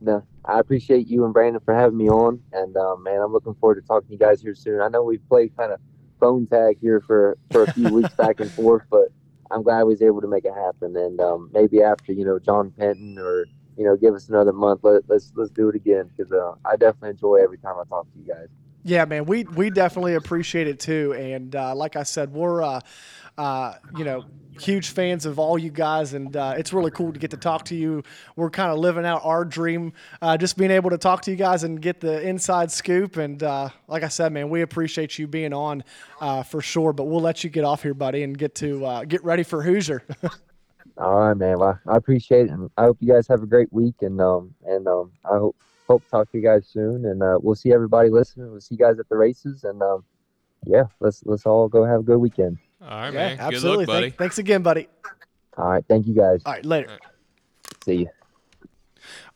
No, 0.00 0.22
I 0.44 0.60
appreciate 0.60 1.08
you 1.08 1.24
and 1.24 1.32
Brandon 1.32 1.60
for 1.64 1.74
having 1.74 1.96
me 1.96 2.10
on, 2.10 2.40
and 2.52 2.76
um, 2.76 3.02
man, 3.02 3.20
I'm 3.22 3.32
looking 3.32 3.54
forward 3.54 3.76
to 3.76 3.80
talking 3.80 4.08
to 4.08 4.12
you 4.12 4.18
guys 4.18 4.42
here 4.42 4.54
soon. 4.54 4.82
I 4.82 4.88
know 4.88 5.02
we've 5.02 5.26
played 5.28 5.56
kind 5.56 5.72
of 5.72 5.80
phone 6.18 6.46
tag 6.46 6.78
here 6.80 7.00
for 7.00 7.38
for 7.50 7.64
a 7.64 7.72
few 7.72 7.88
weeks 7.92 8.14
back 8.14 8.40
and 8.40 8.50
forth, 8.50 8.82
but 8.90 9.08
I'm 9.50 9.62
glad 9.62 9.78
I 9.78 9.84
was 9.84 10.02
able 10.02 10.20
to 10.20 10.28
make 10.28 10.44
it 10.44 10.54
happen. 10.54 10.96
And 10.96 11.20
um, 11.20 11.50
maybe 11.52 11.82
after 11.82 12.12
you 12.12 12.24
know 12.24 12.38
John 12.38 12.70
Penton 12.70 13.18
or 13.18 13.46
you 13.76 13.84
know 13.84 13.96
give 13.96 14.14
us 14.14 14.28
another 14.28 14.52
month, 14.52 14.80
let, 14.82 15.02
let's 15.08 15.32
let's 15.34 15.50
do 15.50 15.68
it 15.68 15.74
again 15.74 16.10
because 16.16 16.32
uh, 16.32 16.54
I 16.64 16.76
definitely 16.76 17.10
enjoy 17.10 17.36
every 17.36 17.58
time 17.58 17.76
I 17.80 17.84
talk 17.88 18.10
to 18.12 18.18
you 18.18 18.26
guys. 18.26 18.48
Yeah, 18.84 19.04
man, 19.04 19.24
we 19.26 19.44
we 19.44 19.70
definitely 19.70 20.14
appreciate 20.14 20.68
it 20.68 20.80
too. 20.80 21.14
And 21.14 21.54
uh, 21.54 21.74
like 21.74 21.96
I 21.96 22.04
said, 22.04 22.32
we're 22.32 22.62
uh, 22.62 22.80
uh, 23.38 23.74
you 23.96 24.04
know 24.04 24.24
huge 24.60 24.90
fans 24.90 25.26
of 25.26 25.38
all 25.38 25.58
you 25.58 25.70
guys, 25.70 26.14
and 26.14 26.36
uh, 26.36 26.54
it's 26.56 26.72
really 26.72 26.90
cool 26.90 27.12
to 27.12 27.18
get 27.18 27.30
to 27.30 27.36
talk 27.36 27.64
to 27.66 27.74
you. 27.74 28.02
We're 28.36 28.50
kind 28.50 28.70
of 28.70 28.78
living 28.78 29.06
out 29.06 29.22
our 29.24 29.44
dream, 29.44 29.92
uh, 30.20 30.36
just 30.36 30.56
being 30.56 30.70
able 30.70 30.90
to 30.90 30.98
talk 30.98 31.22
to 31.22 31.30
you 31.30 31.36
guys 31.36 31.64
and 31.64 31.80
get 31.80 32.00
the 32.00 32.20
inside 32.20 32.70
scoop. 32.70 33.16
And 33.16 33.42
uh, 33.42 33.70
like 33.86 34.02
I 34.02 34.08
said, 34.08 34.32
man, 34.32 34.50
we 34.50 34.62
appreciate 34.62 35.18
you 35.18 35.26
being 35.26 35.52
on 35.52 35.84
uh, 36.20 36.42
for 36.42 36.60
sure. 36.60 36.92
But 36.92 37.04
we'll 37.04 37.20
let 37.20 37.44
you 37.44 37.50
get 37.50 37.64
off 37.64 37.82
here, 37.82 37.94
buddy, 37.94 38.22
and 38.22 38.36
get 38.36 38.54
to 38.56 38.84
uh, 38.84 39.04
get 39.04 39.24
ready 39.24 39.42
for 39.42 39.62
Hoosier. 39.62 40.02
All 40.98 41.20
right, 41.20 41.34
man. 41.34 41.58
Well, 41.58 41.78
I 41.86 41.96
appreciate 41.96 42.46
it, 42.46 42.50
and 42.50 42.70
I 42.76 42.82
hope 42.84 42.98
you 43.00 43.12
guys 43.12 43.28
have 43.28 43.42
a 43.42 43.46
great 43.46 43.72
week. 43.72 43.96
And 44.02 44.20
um, 44.20 44.54
and 44.66 44.86
um, 44.88 45.12
I 45.24 45.38
hope 45.38 45.56
hope 45.86 46.02
talk 46.10 46.30
to 46.32 46.38
you 46.38 46.44
guys 46.44 46.66
soon. 46.66 47.06
And 47.06 47.22
uh, 47.22 47.38
we'll 47.40 47.54
see 47.54 47.72
everybody 47.72 48.10
listening. 48.10 48.50
We'll 48.50 48.60
see 48.60 48.74
you 48.74 48.84
guys 48.84 48.98
at 48.98 49.08
the 49.08 49.16
races. 49.16 49.64
And 49.64 49.82
um, 49.82 50.04
yeah, 50.66 50.84
let's 51.00 51.22
let's 51.24 51.46
all 51.46 51.68
go 51.68 51.84
have 51.84 52.00
a 52.00 52.02
good 52.02 52.18
weekend. 52.18 52.58
All 52.80 52.88
right, 52.88 53.12
yeah, 53.12 53.18
man. 53.18 53.36
Good 53.36 53.54
absolutely. 53.54 53.86
luck, 53.86 53.94
buddy. 53.94 54.06
Thank- 54.10 54.18
thanks 54.18 54.38
again, 54.38 54.62
buddy. 54.62 54.88
All 55.56 55.68
right, 55.68 55.84
thank 55.88 56.06
you 56.06 56.14
guys. 56.14 56.40
All 56.46 56.52
right, 56.52 56.64
later. 56.64 56.98
See 57.84 57.94
you. 57.94 58.08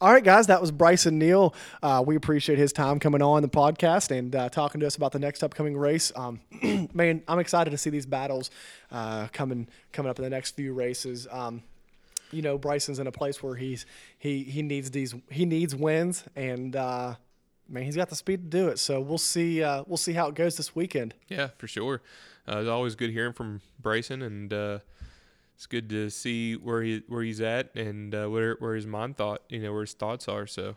All 0.00 0.12
right, 0.12 0.22
guys, 0.22 0.48
that 0.48 0.60
was 0.60 0.72
Brycen 0.72 1.12
Neal. 1.12 1.54
Uh, 1.82 2.02
we 2.04 2.16
appreciate 2.16 2.58
his 2.58 2.72
time 2.72 2.98
coming 2.98 3.22
on 3.22 3.42
the 3.42 3.48
podcast 3.48 4.16
and 4.16 4.34
uh, 4.34 4.48
talking 4.48 4.80
to 4.80 4.86
us 4.86 4.96
about 4.96 5.12
the 5.12 5.18
next 5.18 5.42
upcoming 5.42 5.76
race. 5.76 6.12
Um, 6.16 6.40
man, 6.92 7.22
I'm 7.28 7.38
excited 7.38 7.70
to 7.70 7.78
see 7.78 7.90
these 7.90 8.06
battles 8.06 8.50
uh, 8.90 9.28
coming 9.32 9.68
coming 9.92 10.10
up 10.10 10.18
in 10.18 10.24
the 10.24 10.30
next 10.30 10.56
few 10.56 10.74
races. 10.74 11.26
Um, 11.30 11.62
you 12.32 12.42
know, 12.42 12.58
Brycen's 12.58 12.98
in 12.98 13.06
a 13.06 13.12
place 13.12 13.42
where 13.42 13.54
he's 13.54 13.86
he 14.18 14.42
he 14.42 14.62
needs 14.62 14.90
these 14.90 15.14
he 15.30 15.44
needs 15.44 15.74
wins, 15.74 16.24
and 16.34 16.74
uh, 16.74 17.14
man, 17.68 17.84
he's 17.84 17.96
got 17.96 18.08
the 18.08 18.16
speed 18.16 18.50
to 18.50 18.58
do 18.58 18.68
it. 18.68 18.78
So 18.78 19.00
we'll 19.00 19.18
see 19.18 19.62
uh, 19.62 19.84
we'll 19.86 19.96
see 19.96 20.12
how 20.14 20.28
it 20.28 20.34
goes 20.34 20.56
this 20.56 20.74
weekend. 20.74 21.14
Yeah, 21.28 21.48
for 21.58 21.66
sure. 21.68 22.02
Uh, 22.48 22.58
it's 22.58 22.68
always 22.68 22.94
good 22.94 23.10
hearing 23.10 23.32
from 23.32 23.60
Brycen, 23.80 24.24
and 24.24 24.52
uh, 24.52 24.78
it's 25.54 25.66
good 25.66 25.88
to 25.90 26.10
see 26.10 26.54
where 26.54 26.82
he 26.82 27.02
where 27.06 27.22
he's 27.22 27.40
at 27.40 27.74
and 27.74 28.14
uh, 28.14 28.26
where 28.26 28.56
where 28.58 28.74
his 28.74 28.86
mind 28.86 29.16
thought, 29.16 29.42
you 29.48 29.60
know, 29.60 29.72
where 29.72 29.82
his 29.82 29.92
thoughts 29.94 30.26
are. 30.28 30.46
So 30.46 30.76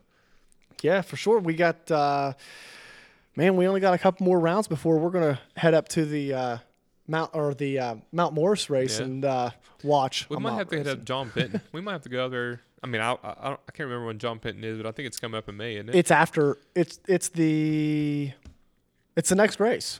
Yeah, 0.81 1.01
for 1.01 1.15
sure. 1.15 1.39
We 1.39 1.55
got 1.55 1.89
uh, 1.89 2.33
man, 3.35 3.55
we 3.57 3.67
only 3.67 3.79
got 3.79 3.93
a 3.93 3.97
couple 3.97 4.25
more 4.25 4.39
rounds 4.39 4.67
before 4.67 4.97
we're 4.99 5.09
gonna 5.09 5.39
head 5.57 5.73
up 5.73 5.87
to 5.89 6.05
the 6.05 6.33
uh, 6.33 6.57
Mount 7.07 7.31
or 7.33 7.53
the 7.55 7.79
uh, 7.79 7.95
Mount 8.11 8.33
Morris 8.35 8.69
race 8.69 8.99
Yeah. 8.99 9.05
and 9.05 9.25
uh, 9.25 9.49
watch. 9.83 10.29
we 10.29 10.37
might 10.37 10.49
Mount 10.49 10.57
have 10.59 10.69
to 10.69 10.77
hit 10.77 10.85
race. 10.85 10.93
up 10.93 11.03
John 11.03 11.31
Penton. 11.31 11.61
we 11.71 11.81
might 11.81 11.93
have 11.93 12.03
to 12.03 12.09
go 12.09 12.25
out 12.25 12.31
there. 12.31 12.61
I 12.83 12.87
mean, 12.87 13.01
I 13.01 13.13
I, 13.13 13.51
I, 13.53 13.57
can't 13.73 13.89
remember 13.89 14.05
when 14.05 14.19
John 14.19 14.37
Penton 14.37 14.63
is, 14.63 14.77
but 14.77 14.85
I 14.85 14.91
think 14.91 15.07
it's 15.07 15.19
coming 15.19 15.37
up 15.37 15.49
in 15.49 15.57
May, 15.57 15.75
isn't 15.77 15.89
it? 15.89 15.95
It's 15.95 16.11
after 16.11 16.57
it's 16.75 16.99
it's 17.07 17.29
the 17.29 18.31
it's 19.15 19.29
the 19.29 19.35
next 19.35 19.59
race. 19.59 19.99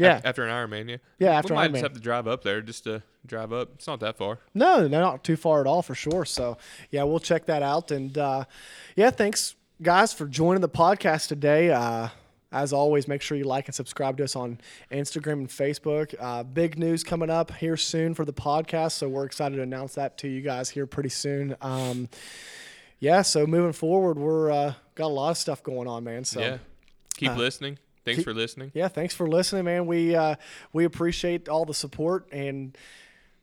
Yeah, 0.00 0.20
after 0.24 0.46
an 0.46 0.50
Ironman, 0.50 0.88
yeah. 0.88 0.96
Yeah, 1.18 1.38
after 1.38 1.54
we 1.54 1.56
might 1.56 1.70
Ironman. 1.70 1.74
just 1.74 1.82
have 1.82 1.92
to 1.94 2.00
drive 2.00 2.26
up 2.26 2.42
there 2.42 2.60
just 2.60 2.84
to 2.84 3.02
drive 3.26 3.52
up. 3.52 3.70
It's 3.74 3.86
not 3.86 4.00
that 4.00 4.16
far. 4.16 4.38
no, 4.54 4.86
no, 4.88 5.00
not 5.00 5.24
too 5.24 5.36
far 5.36 5.60
at 5.60 5.66
all 5.66 5.82
for 5.82 5.94
sure. 5.94 6.24
So 6.24 6.56
yeah, 6.90 7.02
we'll 7.02 7.20
check 7.20 7.46
that 7.46 7.62
out. 7.62 7.90
And 7.90 8.16
uh, 8.16 8.44
yeah, 8.96 9.10
thanks 9.10 9.54
guys 9.82 10.12
for 10.12 10.26
joining 10.26 10.60
the 10.60 10.68
podcast 10.68 11.28
today. 11.28 11.70
Uh, 11.70 12.08
as 12.52 12.72
always, 12.72 13.06
make 13.06 13.22
sure 13.22 13.36
you 13.36 13.44
like 13.44 13.66
and 13.68 13.74
subscribe 13.74 14.16
to 14.16 14.24
us 14.24 14.34
on 14.34 14.58
Instagram 14.90 15.34
and 15.34 15.48
Facebook. 15.48 16.14
Uh, 16.18 16.42
big 16.42 16.78
news 16.78 17.04
coming 17.04 17.30
up 17.30 17.52
here 17.54 17.76
soon 17.76 18.12
for 18.12 18.24
the 18.24 18.32
podcast, 18.32 18.92
so 18.92 19.08
we're 19.08 19.24
excited 19.24 19.54
to 19.56 19.62
announce 19.62 19.94
that 19.94 20.18
to 20.18 20.28
you 20.28 20.40
guys 20.40 20.68
here 20.70 20.84
pretty 20.86 21.10
soon. 21.10 21.54
Um, 21.60 22.08
yeah, 22.98 23.22
so 23.22 23.46
moving 23.46 23.72
forward, 23.72 24.18
we're 24.18 24.50
uh, 24.50 24.74
got 24.96 25.06
a 25.06 25.14
lot 25.14 25.30
of 25.30 25.38
stuff 25.38 25.62
going 25.62 25.86
on, 25.86 26.02
man. 26.02 26.24
So 26.24 26.40
yeah. 26.40 26.58
Keep 27.16 27.32
uh, 27.32 27.36
listening. 27.36 27.78
Thanks 28.10 28.18
keep- 28.18 28.24
for 28.24 28.34
listening. 28.34 28.70
yeah, 28.74 28.88
thanks 28.88 29.14
for 29.14 29.26
listening, 29.28 29.64
man. 29.64 29.86
We 29.86 30.14
uh, 30.14 30.36
we 30.72 30.84
appreciate 30.84 31.48
all 31.48 31.64
the 31.64 31.74
support, 31.74 32.28
and 32.32 32.76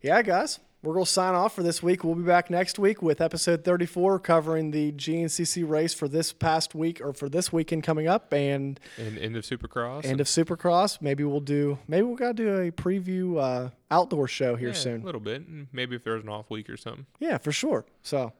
yeah, 0.02 0.22
guys, 0.22 0.60
we're 0.84 0.94
gonna 0.94 1.06
sign 1.08 1.34
off 1.34 1.56
for 1.56 1.64
this 1.64 1.82
week. 1.82 2.04
We'll 2.04 2.16
be 2.16 2.24
back 2.24 2.50
next 2.50 2.78
week 2.78 3.02
with 3.02 3.20
episode 3.20 3.64
34, 3.64 4.20
covering 4.20 4.72
the 4.72 4.92
GNCC 4.92 5.68
race 5.68 5.94
for 5.94 6.08
this 6.08 6.32
past 6.32 6.76
week 6.76 7.02
or 7.02 7.14
for 7.14 7.28
this 7.30 7.52
weekend 7.52 7.84
coming 7.84 8.08
up, 8.08 8.32
and 8.32 8.80
And 8.98 9.18
end 9.18 9.36
of 9.36 9.44
Supercross. 9.44 10.06
end 10.06 10.22
of 10.22 10.28
Supercross. 10.28 11.02
Maybe 11.02 11.24
we'll 11.24 11.40
do 11.40 11.80
maybe 11.88 12.04
we 12.06 12.16
gotta 12.16 12.34
do 12.36 12.56
a 12.62 12.72
preview 12.72 13.38
uh, 13.42 13.70
outdoor 13.90 14.28
show 14.28 14.56
here 14.56 14.70
yeah, 14.70 14.74
soon. 14.76 15.02
A 15.02 15.06
little 15.06 15.20
bit. 15.22 15.48
and 15.48 15.68
Maybe 15.72 15.96
if 15.96 16.04
there's 16.04 16.24
an 16.24 16.30
off 16.30 16.50
week 16.50 16.70
or 16.70 16.78
something. 16.78 17.06
Yeah, 17.20 17.38
for 17.40 17.52
sure. 17.52 17.86
So 18.04 18.34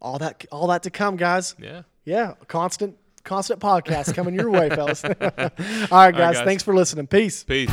all 0.00 0.18
that 0.18 0.44
all 0.50 0.66
that 0.68 0.82
to 0.84 0.90
come, 0.90 1.16
guys. 1.16 1.54
Yeah. 1.60 1.82
Yeah, 2.04 2.34
constant 2.48 2.96
constant 3.24 3.60
podcast 3.60 4.14
coming 4.14 4.34
your 4.34 4.50
way, 4.50 4.68
fellas. 4.70 5.04
all 5.04 5.10
right, 5.12 5.50
guys. 5.90 6.12
guys. 6.12 6.44
Thanks 6.44 6.62
for 6.62 6.74
listening. 6.74 7.06
Peace. 7.06 7.44
Peace. 7.44 7.70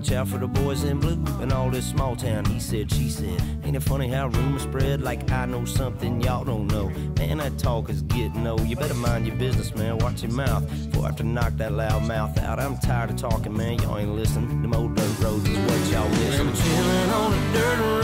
Watch 0.00 0.12
out 0.12 0.28
for 0.28 0.38
the 0.38 0.46
boys 0.46 0.84
in 0.84 0.98
blue 0.98 1.22
and 1.42 1.52
all 1.52 1.68
this 1.68 1.84
small 1.84 2.16
town. 2.16 2.42
He 2.46 2.58
said, 2.58 2.90
she 2.90 3.10
said. 3.10 3.38
Ain't 3.64 3.76
it 3.76 3.82
funny 3.82 4.08
how 4.08 4.28
rumors 4.28 4.62
spread 4.62 5.02
like 5.02 5.30
I 5.30 5.44
know 5.44 5.66
something 5.66 6.22
y'all 6.22 6.42
don't 6.42 6.68
know? 6.68 6.88
Man, 7.18 7.36
that 7.36 7.58
talk 7.58 7.90
is 7.90 8.00
getting 8.02 8.46
old. 8.46 8.66
You 8.66 8.76
better 8.76 8.94
mind 8.94 9.26
your 9.26 9.36
business, 9.36 9.74
man. 9.74 9.98
Watch 9.98 10.22
your 10.22 10.32
mouth 10.32 10.66
before 10.86 11.04
I 11.04 11.06
have 11.08 11.16
to 11.16 11.24
knock 11.24 11.52
that 11.58 11.72
loud 11.72 12.04
mouth 12.04 12.38
out. 12.38 12.58
I'm 12.58 12.78
tired 12.78 13.10
of 13.10 13.16
talking, 13.16 13.54
man. 13.54 13.78
Y'all 13.82 13.98
ain't 13.98 14.14
listening. 14.14 14.62
Them 14.62 14.72
old 14.72 14.94
dirt 14.94 15.18
roads 15.18 15.46
is 15.46 15.58
what 15.58 15.92
y'all 15.92 16.08
missing. 16.08 16.48
I'm 16.48 16.54
chilling 16.54 17.10
on 17.10 17.32
a 17.34 17.52
dirt 17.52 17.78
road, 17.80 17.99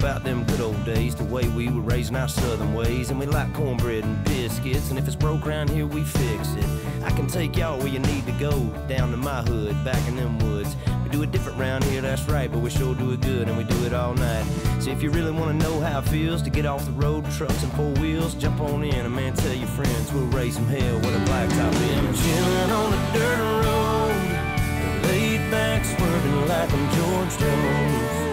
about 0.00 0.24
them 0.24 0.44
good 0.44 0.62
old 0.62 0.82
days, 0.86 1.14
the 1.14 1.24
way 1.24 1.46
we 1.48 1.68
were 1.68 1.82
raising 1.82 2.16
our 2.16 2.26
southern 2.26 2.72
ways, 2.72 3.10
and 3.10 3.20
we 3.20 3.26
like 3.26 3.52
cornbread 3.52 4.02
and 4.02 4.24
biscuits. 4.24 4.88
And 4.88 4.98
if 4.98 5.06
it's 5.06 5.14
broke 5.14 5.46
around 5.46 5.68
here, 5.68 5.86
we 5.86 6.02
fix 6.04 6.54
it. 6.54 6.64
I 7.04 7.10
can 7.10 7.26
take 7.26 7.54
y'all 7.54 7.78
where 7.78 7.88
you 7.88 7.98
need 7.98 8.24
to 8.24 8.32
go, 8.32 8.50
down 8.88 9.10
to 9.10 9.18
my 9.18 9.42
hood, 9.42 9.76
back 9.84 10.00
in 10.08 10.16
them 10.16 10.38
woods. 10.38 10.74
We 11.04 11.10
do 11.10 11.22
it 11.22 11.32
different 11.32 11.58
round 11.58 11.84
here, 11.84 12.00
that's 12.00 12.26
right, 12.28 12.50
but 12.50 12.60
we 12.60 12.70
sure 12.70 12.94
do 12.94 13.12
it 13.12 13.20
good, 13.20 13.48
and 13.48 13.58
we 13.58 13.64
do 13.64 13.84
it 13.84 13.92
all 13.92 14.14
night. 14.14 14.46
So 14.80 14.90
if 14.90 15.02
you 15.02 15.10
really 15.10 15.32
want 15.32 15.60
to 15.60 15.68
know 15.68 15.80
how 15.80 15.98
it 15.98 16.08
feels 16.08 16.40
to 16.42 16.50
get 16.50 16.64
off 16.64 16.82
the 16.86 16.92
road, 16.92 17.30
trucks 17.32 17.62
and 17.62 17.72
four 17.74 17.92
wheels, 18.02 18.34
jump 18.34 18.58
on 18.62 18.82
in, 18.82 19.04
and 19.04 19.14
man, 19.14 19.34
tell 19.34 19.54
your 19.54 19.68
friends 19.68 20.12
we'll 20.14 20.24
raise 20.28 20.54
some 20.54 20.66
hell 20.66 20.96
with 20.96 21.14
a 21.14 21.24
blacktop 21.30 21.74
in. 21.90 22.06
I'm 22.06 22.70
on 22.70 22.92
a 22.94 23.12
dirt 23.12 23.66
road, 23.66 25.02
laid 25.04 25.50
back, 25.50 25.84
swerving 25.84 26.48
like 26.48 26.72
I'm 26.72 26.96
George 26.96 27.38
Jones. 27.38 28.29